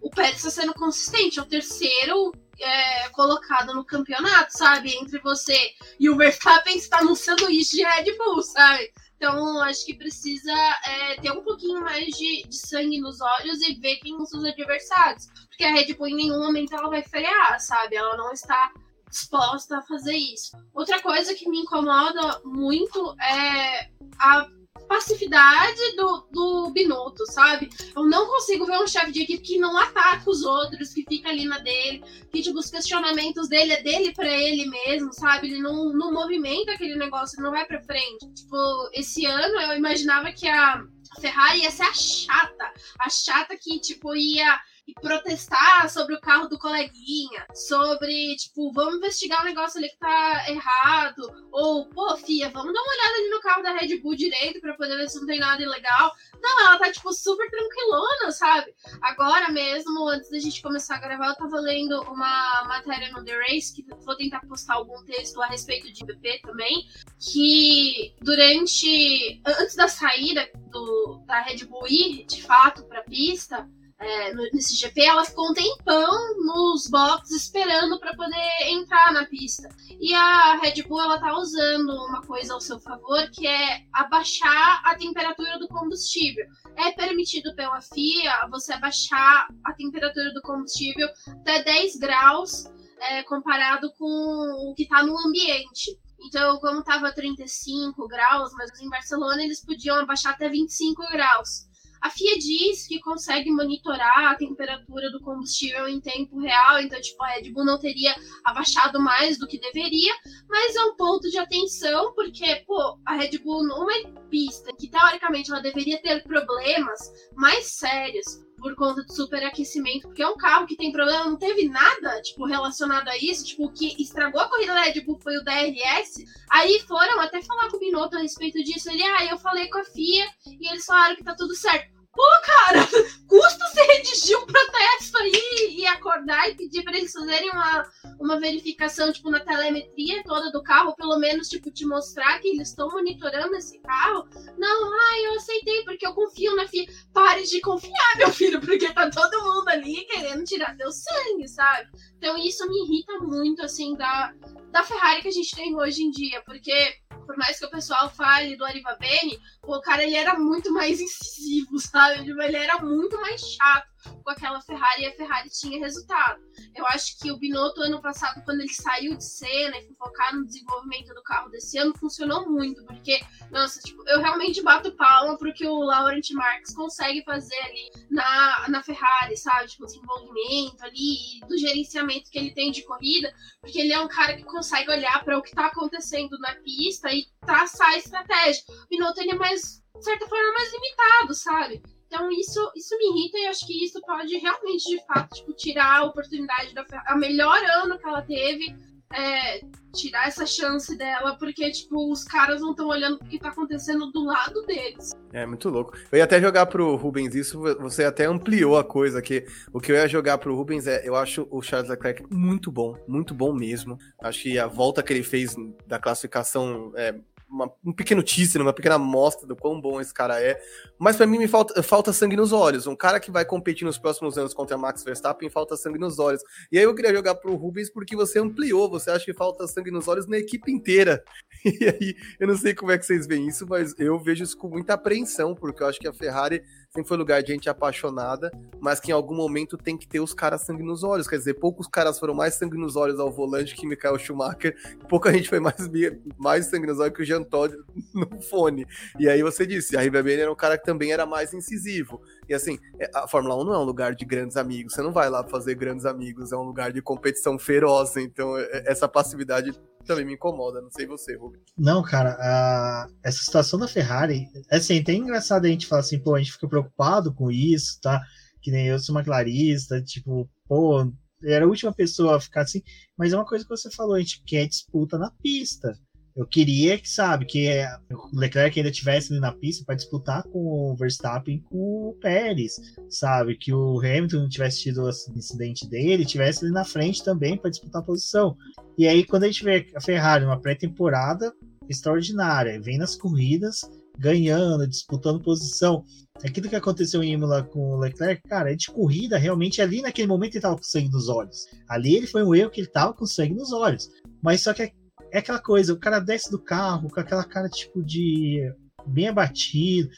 o 0.00 0.10
Pérez 0.10 0.36
está 0.36 0.50
sendo 0.50 0.74
consistente, 0.74 1.38
é 1.38 1.42
o 1.42 1.46
terceiro 1.46 2.32
é, 2.60 3.08
colocado 3.10 3.74
no 3.74 3.84
campeonato, 3.84 4.56
sabe? 4.56 4.94
Entre 4.94 5.18
você 5.20 5.56
e 5.98 6.08
o 6.08 6.16
Verstappen 6.16 6.76
está 6.76 6.98
anunciando 6.98 7.50
isso 7.50 7.76
de 7.76 7.84
Red 7.84 8.16
Bull, 8.16 8.42
sabe? 8.42 8.90
Então, 9.16 9.60
acho 9.62 9.86
que 9.86 9.94
precisa 9.94 10.52
é, 10.86 11.20
ter 11.20 11.30
um 11.30 11.42
pouquinho 11.42 11.80
mais 11.80 12.06
de, 12.06 12.42
de, 12.46 12.56
sangue 12.56 13.00
nos 13.00 13.20
olhos 13.20 13.60
e 13.62 13.74
ver 13.74 13.96
quem 13.96 14.12
são 14.26 14.40
os 14.40 14.44
adversários. 14.44 15.26
Porque 15.48 15.64
a 15.64 15.72
Red 15.72 15.94
Bull 15.94 16.08
em 16.08 16.16
nenhum 16.16 16.40
momento 16.40 16.74
ela 16.74 16.90
vai 16.90 17.02
frear, 17.02 17.58
sabe? 17.60 17.96
Ela 17.96 18.16
não 18.16 18.32
está 18.32 18.72
disposta 19.08 19.78
a 19.78 19.82
fazer 19.82 20.16
isso. 20.16 20.56
Outra 20.74 21.00
coisa 21.00 21.34
que 21.34 21.48
me 21.48 21.60
incomoda 21.60 22.40
muito 22.44 23.14
é 23.20 23.88
a 24.18 24.46
passividade 24.88 25.96
do, 25.96 26.26
do 26.30 26.70
Binotto, 26.70 27.24
sabe? 27.26 27.68
Eu 27.94 28.04
não 28.06 28.26
consigo 28.26 28.66
ver 28.66 28.78
um 28.78 28.86
chefe 28.86 29.12
de 29.12 29.22
equipe 29.22 29.42
que 29.42 29.58
não 29.58 29.76
ataca 29.76 30.28
os 30.28 30.44
outros, 30.44 30.92
que 30.92 31.04
fica 31.08 31.28
ali 31.28 31.44
na 31.44 31.58
dele, 31.58 32.02
que 32.30 32.42
tipo, 32.42 32.58
os 32.58 32.70
questionamentos 32.70 33.48
dele 33.48 33.72
é 33.72 33.82
dele 33.82 34.12
para 34.12 34.28
ele 34.28 34.66
mesmo, 34.66 35.12
sabe? 35.12 35.48
Ele 35.48 35.60
não, 35.60 35.92
não 35.92 36.12
movimenta 36.12 36.72
aquele 36.72 36.96
negócio, 36.96 37.36
ele 37.36 37.44
não 37.44 37.52
vai 37.52 37.64
pra 37.66 37.82
frente. 37.82 38.32
Tipo, 38.34 38.90
esse 38.92 39.24
ano 39.26 39.60
eu 39.60 39.76
imaginava 39.76 40.32
que 40.32 40.48
a 40.48 40.84
Ferrari 41.20 41.62
ia 41.62 41.70
ser 41.70 41.84
a 41.84 41.94
chata, 41.94 42.72
a 42.98 43.08
chata 43.08 43.56
que, 43.56 43.78
tipo, 43.78 44.14
ia 44.14 44.60
e 44.86 44.92
protestar 44.94 45.88
sobre 45.88 46.14
o 46.14 46.20
carro 46.20 46.48
do 46.48 46.58
coleguinha, 46.58 47.46
sobre, 47.54 48.36
tipo, 48.36 48.70
vamos 48.72 48.96
investigar 48.96 49.40
um 49.40 49.46
negócio 49.46 49.78
ali 49.78 49.88
que 49.88 49.98
tá 49.98 50.44
errado, 50.48 51.48
ou, 51.50 51.86
pô, 51.88 52.16
Fia, 52.18 52.50
vamos 52.50 52.72
dar 52.72 52.80
uma 52.80 52.92
olhada 52.92 53.16
ali 53.16 53.30
no 53.30 53.40
carro 53.40 53.62
da 53.62 53.72
Red 53.72 53.98
Bull 54.00 54.14
direito 54.14 54.60
para 54.60 54.74
poder 54.74 54.96
ver 54.96 55.08
se 55.08 55.18
não 55.18 55.26
tem 55.26 55.40
nada 55.40 55.62
ilegal. 55.62 56.12
Não, 56.40 56.66
ela 56.66 56.78
tá, 56.78 56.92
tipo, 56.92 57.12
super 57.12 57.50
tranquilona, 57.50 58.30
sabe? 58.30 58.74
Agora 59.02 59.50
mesmo, 59.50 60.08
antes 60.08 60.30
da 60.30 60.38
gente 60.38 60.60
começar 60.60 60.96
a 60.96 61.00
gravar, 61.00 61.28
eu 61.28 61.36
tava 61.36 61.60
lendo 61.60 62.02
uma 62.02 62.64
matéria 62.68 63.10
no 63.10 63.24
The 63.24 63.36
Race, 63.38 63.74
que 63.74 63.84
vou 64.04 64.16
tentar 64.16 64.40
postar 64.46 64.74
algum 64.74 65.02
texto 65.04 65.40
a 65.40 65.46
respeito 65.46 65.90
de 65.92 66.04
BP 66.04 66.40
também, 66.42 66.86
que 67.18 68.14
durante, 68.20 69.40
antes 69.46 69.76
da 69.76 69.88
saída 69.88 70.46
do, 70.70 71.22
da 71.26 71.40
Red 71.40 71.64
Bull 71.64 71.86
ir, 71.88 72.26
de 72.26 72.42
fato, 72.42 72.84
pra 72.84 73.02
pista, 73.02 73.66
é, 73.98 74.34
nesse 74.52 74.76
GP, 74.76 75.02
ela 75.02 75.24
ficou 75.24 75.50
um 75.50 75.54
tempão 75.54 76.36
nos 76.38 76.88
boxes 76.88 77.42
esperando 77.42 77.98
para 77.98 78.14
poder 78.14 78.50
entrar 78.66 79.12
na 79.12 79.24
pista. 79.26 79.68
E 80.00 80.12
a 80.12 80.58
Red 80.60 80.82
Bull 80.82 81.00
ela 81.00 81.18
tá 81.18 81.36
usando 81.36 81.90
uma 81.90 82.22
coisa 82.22 82.54
ao 82.54 82.60
seu 82.60 82.78
favor, 82.80 83.30
que 83.30 83.46
é 83.46 83.84
abaixar 83.92 84.82
a 84.84 84.94
temperatura 84.96 85.58
do 85.58 85.68
combustível. 85.68 86.46
É 86.76 86.92
permitido 86.92 87.54
pela 87.54 87.80
FIA 87.80 88.48
você 88.50 88.72
abaixar 88.72 89.48
a 89.64 89.72
temperatura 89.72 90.32
do 90.34 90.42
combustível 90.42 91.08
até 91.28 91.62
10 91.62 91.96
graus 91.96 92.64
é, 92.98 93.22
comparado 93.22 93.92
com 93.98 94.70
o 94.70 94.74
que 94.74 94.82
está 94.82 95.02
no 95.02 95.16
ambiente. 95.18 95.98
Então, 96.26 96.58
como 96.58 96.80
estava 96.80 97.12
35 97.12 98.08
graus, 98.08 98.52
mas 98.54 98.80
em 98.80 98.88
Barcelona 98.88 99.42
eles 99.42 99.64
podiam 99.64 99.98
abaixar 99.98 100.32
até 100.32 100.48
25 100.48 101.02
graus. 101.12 101.68
A 102.04 102.10
FIA 102.10 102.38
diz 102.38 102.86
que 102.86 103.00
consegue 103.00 103.50
monitorar 103.50 104.32
a 104.32 104.34
temperatura 104.34 105.10
do 105.10 105.22
combustível 105.22 105.88
em 105.88 106.02
tempo 106.02 106.38
real, 106.38 106.78
então, 106.78 107.00
tipo, 107.00 107.24
a 107.24 107.28
Red 107.28 107.50
Bull 107.50 107.64
não 107.64 107.78
teria 107.78 108.14
abaixado 108.44 109.00
mais 109.00 109.38
do 109.38 109.46
que 109.46 109.58
deveria, 109.58 110.12
mas 110.46 110.76
é 110.76 110.84
um 110.84 110.96
ponto 110.96 111.30
de 111.30 111.38
atenção, 111.38 112.12
porque, 112.12 112.56
pô, 112.66 112.98
a 113.06 113.14
Red 113.14 113.38
Bull 113.38 113.66
numa 113.66 114.20
pista 114.28 114.70
que 114.78 114.90
teoricamente 114.90 115.50
ela 115.50 115.62
deveria 115.62 115.98
ter 116.02 116.22
problemas 116.24 117.10
mais 117.36 117.72
sérios, 117.72 118.26
por 118.64 118.74
conta 118.74 119.02
do 119.04 119.12
superaquecimento, 119.12 120.08
porque 120.08 120.22
é 120.22 120.26
um 120.26 120.38
carro 120.38 120.66
que 120.66 120.74
tem 120.74 120.90
problema, 120.90 121.26
não 121.26 121.36
teve 121.36 121.68
nada, 121.68 122.22
tipo, 122.22 122.46
relacionado 122.46 123.06
a 123.08 123.16
isso, 123.18 123.44
tipo, 123.44 123.66
o 123.66 123.70
que 123.70 123.94
estragou 124.02 124.40
a 124.40 124.48
corrida 124.48 124.72
da 124.72 124.84
Red 124.84 125.02
Bull 125.02 125.20
foi 125.22 125.36
o 125.36 125.44
DRS, 125.44 126.24
aí 126.50 126.80
foram 126.88 127.20
até 127.20 127.42
falar 127.42 127.68
com 127.68 127.76
o 127.76 127.80
Binotto 127.80 128.16
a 128.16 128.20
respeito 128.20 128.64
disso, 128.64 128.90
ele, 128.90 129.02
ah, 129.02 129.26
eu 129.26 129.36
falei 129.36 129.68
com 129.68 129.80
a 129.80 129.84
FIA, 129.84 130.26
e 130.46 130.66
eles 130.66 130.86
falaram 130.86 131.14
que 131.14 131.22
tá 131.22 131.34
tudo 131.34 131.54
certo. 131.54 131.92
Pô, 132.14 132.22
cara, 132.44 132.80
custa 133.28 133.68
você 133.68 133.82
redigir 133.82 134.38
um 134.38 134.46
protesto 134.46 135.18
aí 135.18 135.76
e 135.78 135.86
acordar 135.86 136.48
e 136.48 136.54
pedir 136.54 136.84
para 136.84 136.96
eles 136.96 137.12
fazerem 137.12 137.50
uma, 137.50 137.84
uma 138.20 138.38
verificação, 138.38 139.12
tipo, 139.12 139.30
na 139.30 139.40
telemetria 139.40 140.22
toda 140.22 140.52
do 140.52 140.62
carro, 140.62 140.94
pelo 140.94 141.18
menos, 141.18 141.48
tipo, 141.48 141.70
te 141.70 141.84
mostrar 141.84 142.38
que 142.38 142.48
eles 142.48 142.68
estão 142.68 142.88
monitorando 142.88 143.56
esse 143.56 143.80
carro. 143.80 144.28
Não, 144.56 144.92
ah, 144.92 145.20
eu 145.24 145.34
aceitei, 145.34 145.84
porque 145.84 146.06
eu 146.06 146.14
confio 146.14 146.54
na 146.54 146.68
FIA. 146.68 146.86
Pare 147.12 147.42
de 147.42 147.60
confiar, 147.60 148.16
meu 148.16 148.30
filho, 148.30 148.60
porque 148.60 148.92
tá 148.92 149.10
todo 149.10 149.42
mundo 149.42 149.68
ali 149.68 150.04
querendo 150.06 150.44
tirar 150.44 150.76
teu 150.76 150.90
sangue, 150.92 151.48
sabe? 151.48 151.88
Então 152.16 152.36
isso 152.38 152.66
me 152.68 152.84
irrita 152.84 153.18
muito, 153.18 153.64
assim, 153.64 153.94
da, 153.96 154.32
da 154.74 154.82
Ferrari 154.82 155.22
que 155.22 155.28
a 155.28 155.30
gente 155.30 155.54
tem 155.54 155.72
hoje 155.76 156.02
em 156.02 156.10
dia, 156.10 156.42
porque 156.42 156.96
por 157.24 157.36
mais 157.36 157.56
que 157.56 157.64
o 157.64 157.70
pessoal 157.70 158.10
fale 158.10 158.56
do 158.56 158.64
Ariva 158.64 158.96
Bene, 158.96 159.38
o 159.62 159.80
cara 159.80 160.02
ele 160.02 160.16
era 160.16 160.36
muito 160.36 160.72
mais 160.72 161.00
incisivo, 161.00 161.78
sabe? 161.78 162.24
Tipo, 162.24 162.42
ele 162.42 162.56
era 162.56 162.80
muito 162.80 163.16
mais 163.20 163.40
chato 163.40 163.93
com 164.04 164.30
aquela 164.30 164.60
Ferrari 164.60 165.02
e 165.02 165.06
a 165.06 165.12
Ferrari 165.12 165.48
tinha 165.50 165.78
resultado. 165.78 166.42
Eu 166.74 166.86
acho 166.86 167.18
que 167.18 167.30
o 167.30 167.38
Binotto, 167.38 167.80
ano 167.80 168.00
passado, 168.00 168.42
quando 168.44 168.60
ele 168.60 168.72
saiu 168.72 169.16
de 169.16 169.24
cena 169.24 169.76
e 169.78 169.86
foi 169.86 169.94
focar 169.94 170.34
no 170.34 170.44
desenvolvimento 170.44 171.14
do 171.14 171.22
carro 171.22 171.48
desse 171.50 171.78
ano, 171.78 171.96
funcionou 171.98 172.48
muito, 172.48 172.84
porque, 172.84 173.20
nossa, 173.50 173.80
tipo, 173.80 174.06
eu 174.08 174.20
realmente 174.20 174.62
bato 174.62 174.92
palma 174.96 175.36
pro 175.38 175.52
que 175.52 175.66
o 175.66 175.78
Laurent 175.78 176.30
Marques 176.32 176.74
consegue 176.74 177.22
fazer 177.24 177.58
ali 177.60 177.90
na, 178.10 178.68
na 178.68 178.82
Ferrari, 178.82 179.36
sabe? 179.36 179.68
Tipo, 179.68 179.86
desenvolvimento 179.86 180.82
ali, 180.82 181.40
do 181.48 181.56
gerenciamento 181.56 182.30
que 182.30 182.38
ele 182.38 182.52
tem 182.52 182.70
de 182.70 182.82
corrida, 182.84 183.32
porque 183.60 183.80
ele 183.80 183.92
é 183.92 184.00
um 184.00 184.08
cara 184.08 184.36
que 184.36 184.44
consegue 184.44 184.90
olhar 184.90 185.24
para 185.24 185.38
o 185.38 185.42
que 185.42 185.52
tá 185.52 185.66
acontecendo 185.66 186.38
na 186.38 186.54
pista 186.56 187.10
e 187.12 187.26
traçar 187.40 187.90
a 187.90 187.98
estratégia. 187.98 188.62
O 188.68 188.88
Binotto, 188.88 189.20
ele 189.20 189.32
é 189.32 189.36
mais, 189.36 189.82
de 189.96 190.04
certa 190.04 190.26
forma, 190.26 190.52
mais 190.52 190.72
limitado, 190.72 191.34
sabe? 191.34 191.82
Então 192.14 192.30
isso, 192.30 192.70
isso 192.76 192.96
me 192.96 193.10
irrita 193.10 193.38
e 193.38 193.46
acho 193.46 193.66
que 193.66 193.84
isso 193.84 194.00
pode 194.02 194.36
realmente, 194.36 194.88
de 194.88 195.04
fato, 195.04 195.34
tipo, 195.34 195.52
tirar 195.52 195.98
a 195.98 196.04
oportunidade 196.04 196.72
da 196.72 196.84
a 197.06 197.16
melhor 197.16 197.58
ano 197.82 197.98
que 197.98 198.06
ela 198.06 198.22
teve, 198.22 198.72
é, 199.12 199.60
tirar 199.92 200.28
essa 200.28 200.46
chance 200.46 200.96
dela, 200.96 201.36
porque, 201.36 201.68
tipo, 201.72 202.12
os 202.12 202.22
caras 202.22 202.60
não 202.60 202.70
estão 202.70 202.86
olhando 202.86 203.16
o 203.16 203.24
que 203.24 203.40
tá 203.40 203.48
acontecendo 203.48 204.12
do 204.12 204.24
lado 204.24 204.62
deles. 204.62 205.10
É, 205.32 205.44
muito 205.44 205.68
louco. 205.68 205.96
Eu 206.12 206.18
ia 206.18 206.24
até 206.24 206.40
jogar 206.40 206.66
pro 206.66 206.94
Rubens 206.94 207.34
isso, 207.34 207.60
você 207.80 208.04
até 208.04 208.26
ampliou 208.26 208.78
a 208.78 208.84
coisa, 208.84 209.20
que 209.20 209.44
o 209.72 209.80
que 209.80 209.90
eu 209.90 209.96
ia 209.96 210.06
jogar 210.06 210.38
pro 210.38 210.54
Rubens 210.54 210.86
é, 210.86 211.02
eu 211.04 211.16
acho 211.16 211.48
o 211.50 211.60
Charles 211.62 211.90
Leclerc 211.90 212.24
muito 212.30 212.70
bom, 212.70 212.96
muito 213.08 213.34
bom 213.34 213.52
mesmo. 213.52 213.98
Acho 214.22 214.42
que 214.42 214.56
a 214.56 214.68
volta 214.68 215.02
que 215.02 215.12
ele 215.12 215.24
fez 215.24 215.56
da 215.84 215.98
classificação 215.98 216.92
é 216.94 217.16
uma, 217.54 217.72
um 217.84 217.92
pequeno 217.92 218.22
teaser, 218.22 218.60
uma 218.60 218.72
pequena 218.72 218.96
amostra 218.96 219.46
do 219.46 219.54
quão 219.54 219.80
bom 219.80 220.00
esse 220.00 220.12
cara 220.12 220.42
é. 220.42 220.60
Mas 220.98 221.16
para 221.16 221.26
mim 221.26 221.38
me 221.38 221.46
falta, 221.46 221.80
falta 221.82 222.12
sangue 222.12 222.36
nos 222.36 222.52
olhos. 222.52 222.86
Um 222.86 222.96
cara 222.96 223.20
que 223.20 223.30
vai 223.30 223.44
competir 223.44 223.84
nos 223.84 223.96
próximos 223.96 224.36
anos 224.36 224.52
contra 224.52 224.76
Max 224.76 225.04
Verstappen 225.04 225.48
falta 225.48 225.76
sangue 225.76 225.98
nos 225.98 226.18
olhos. 226.18 226.42
E 226.72 226.78
aí 226.78 226.84
eu 226.84 226.94
queria 226.94 227.14
jogar 227.14 227.36
pro 227.36 227.54
Rubens 227.54 227.88
porque 227.88 228.16
você 228.16 228.40
ampliou, 228.40 228.90
você 228.90 229.10
acha 229.10 229.24
que 229.24 229.32
falta 229.32 229.68
sangue 229.68 229.92
nos 229.92 230.08
olhos 230.08 230.26
na 230.26 230.36
equipe 230.36 230.70
inteira. 230.70 231.22
E 231.64 231.88
aí 231.88 232.14
eu 232.38 232.46
não 232.46 232.56
sei 232.58 232.74
como 232.74 232.92
é 232.92 232.98
que 232.98 233.06
vocês 233.06 233.26
veem 233.26 233.48
isso, 233.48 233.66
mas 233.66 233.98
eu 233.98 234.18
vejo 234.18 234.44
isso 234.44 234.56
com 234.56 234.68
muita 234.68 234.94
apreensão, 234.94 235.54
porque 235.54 235.82
eu 235.82 235.86
acho 235.86 235.98
que 235.98 236.06
a 236.06 236.12
Ferrari 236.12 236.62
sempre 236.94 237.08
foi 237.08 237.16
lugar 237.16 237.42
de 237.42 237.52
gente 237.52 237.68
apaixonada, 237.68 238.52
mas 238.80 239.00
que 239.00 239.10
em 239.10 239.14
algum 239.14 239.34
momento 239.34 239.76
tem 239.76 239.98
que 239.98 240.06
ter 240.06 240.20
os 240.20 240.32
caras 240.32 240.60
sangue 240.60 240.84
nos 240.84 241.02
olhos. 241.02 241.26
Quer 241.26 241.38
dizer, 241.38 241.54
poucos 241.54 241.88
caras 241.88 242.20
foram 242.20 242.34
mais 242.34 242.54
sangue 242.54 242.78
nos 242.78 242.94
olhos 242.94 243.18
ao 243.18 243.32
volante 243.32 243.74
que 243.74 243.84
Michael 243.84 244.16
Schumacher, 244.16 244.76
pouca 245.08 245.32
gente 245.32 245.48
foi 245.48 245.58
mais, 245.58 245.90
mais 246.38 246.66
sangue 246.66 246.86
nos 246.86 247.00
olhos 247.00 247.16
que 247.16 247.22
o 247.22 247.24
Jean 247.24 247.42
Todt 247.42 247.76
no 248.14 248.40
fone. 248.40 248.86
E 249.18 249.28
aí 249.28 249.42
você 249.42 249.66
disse, 249.66 249.96
a 249.96 250.00
Ribabene 250.00 250.42
era 250.42 250.52
um 250.52 250.54
cara 250.54 250.78
que 250.78 250.84
também 250.84 251.10
era 251.10 251.26
mais 251.26 251.52
incisivo. 251.52 252.22
E 252.48 252.54
assim, 252.54 252.78
é, 252.98 253.10
a 253.14 253.26
Fórmula 253.28 253.56
1 253.56 253.64
não 253.64 253.74
é 253.74 253.78
um 253.78 253.84
lugar 253.84 254.14
de 254.14 254.24
grandes 254.24 254.56
amigos, 254.56 254.94
você 254.94 255.02
não 255.02 255.12
vai 255.12 255.28
lá 255.30 255.44
fazer 255.44 255.74
grandes 255.74 256.04
amigos, 256.04 256.52
é 256.52 256.56
um 256.56 256.62
lugar 256.62 256.92
de 256.92 257.00
competição 257.02 257.58
feroz, 257.58 258.16
então 258.16 258.56
é, 258.58 258.84
essa 258.86 259.08
passividade 259.08 259.72
também 260.04 260.24
me 260.24 260.34
incomoda, 260.34 260.80
não 260.80 260.90
sei 260.90 261.06
você, 261.06 261.36
Rubens. 261.36 261.62
Não, 261.76 262.02
cara, 262.02 262.36
a... 262.38 263.06
essa 263.22 263.42
situação 263.42 263.78
da 263.78 263.88
Ferrari, 263.88 264.46
é 264.70 264.76
assim, 264.76 265.02
tem 265.02 265.20
engraçado 265.20 265.64
a 265.64 265.68
gente 265.68 265.86
falar 265.86 266.00
assim, 266.00 266.18
pô, 266.18 266.34
a 266.34 266.38
gente 266.38 266.52
fica 266.52 266.68
preocupado 266.68 267.32
com 267.32 267.50
isso, 267.50 267.98
tá? 268.02 268.20
Que 268.60 268.70
nem 268.70 268.86
eu 268.86 268.98
sou 268.98 269.14
uma 269.14 269.24
clarista, 269.24 270.02
tipo, 270.02 270.48
pô, 270.68 271.10
era 271.42 271.64
a 271.64 271.68
última 271.68 271.92
pessoa 271.92 272.36
a 272.36 272.40
ficar 272.40 272.62
assim, 272.62 272.82
mas 273.16 273.32
é 273.32 273.36
uma 273.36 273.46
coisa 273.46 273.64
que 273.64 273.70
você 273.70 273.90
falou, 273.90 274.14
a 274.14 274.20
gente 274.20 274.42
quer 274.44 274.66
disputa 274.66 275.18
na 275.18 275.30
pista. 275.42 275.98
Eu 276.36 276.46
queria 276.46 276.98
que, 276.98 277.08
sabe, 277.08 277.46
que 277.46 277.68
o 278.10 278.36
Leclerc 278.36 278.76
ainda 278.76 278.90
tivesse 278.90 279.38
na 279.38 279.52
pista 279.52 279.84
para 279.84 279.94
disputar 279.94 280.42
com 280.42 280.92
o 280.92 280.96
Verstappen 280.96 281.60
com 281.60 282.08
o 282.08 282.18
Pérez, 282.20 282.74
sabe? 283.08 283.56
Que 283.56 283.72
o 283.72 284.00
Hamilton 284.00 284.38
não 284.38 284.48
tivesse 284.48 284.82
tido 284.82 285.04
o 285.04 285.08
incidente 285.08 285.88
dele, 285.88 286.24
tivesse 286.24 286.64
ali 286.64 286.74
na 286.74 286.84
frente 286.84 287.22
também 287.22 287.56
para 287.56 287.70
disputar 287.70 288.02
a 288.02 288.04
posição. 288.04 288.56
E 288.98 289.06
aí, 289.06 289.24
quando 289.24 289.44
a 289.44 289.46
gente 289.46 289.62
vê 289.62 289.86
a 289.94 290.00
Ferrari 290.00 290.44
uma 290.44 290.60
pré-temporada 290.60 291.54
extraordinária, 291.88 292.80
vem 292.80 292.98
nas 292.98 293.14
corridas, 293.14 293.82
ganhando, 294.18 294.88
disputando 294.88 295.40
posição. 295.40 296.02
Aquilo 296.44 296.68
que 296.68 296.74
aconteceu 296.74 297.22
em 297.22 297.34
Imola 297.34 297.62
com 297.62 297.78
o 297.78 297.96
Leclerc, 297.96 298.42
cara, 298.48 298.72
é 298.72 298.74
de 298.74 298.90
corrida, 298.90 299.38
realmente 299.38 299.80
ali 299.80 300.02
naquele 300.02 300.26
momento 300.26 300.54
ele 300.54 300.58
estava 300.58 300.76
com 300.76 300.82
sangue 300.82 301.10
nos 301.10 301.28
olhos. 301.28 301.66
Ali 301.88 302.16
ele 302.16 302.26
foi 302.26 302.42
um 302.42 302.52
erro 302.52 302.70
que 302.70 302.80
ele 302.80 302.88
estava 302.88 303.12
com 303.12 303.24
sangue 303.24 303.54
nos 303.54 303.72
olhos. 303.72 304.10
Mas 304.42 304.62
só 304.62 304.74
que 304.74 304.92
é 305.34 305.38
aquela 305.38 305.58
coisa, 305.58 305.92
o 305.92 305.98
cara 305.98 306.20
desce 306.20 306.48
do 306.48 306.60
carro 306.60 307.10
com 307.10 307.18
aquela 307.18 307.42
cara 307.42 307.68
tipo 307.68 308.04
de 308.04 308.72
bem 309.04 309.26
abatido, 309.26 310.08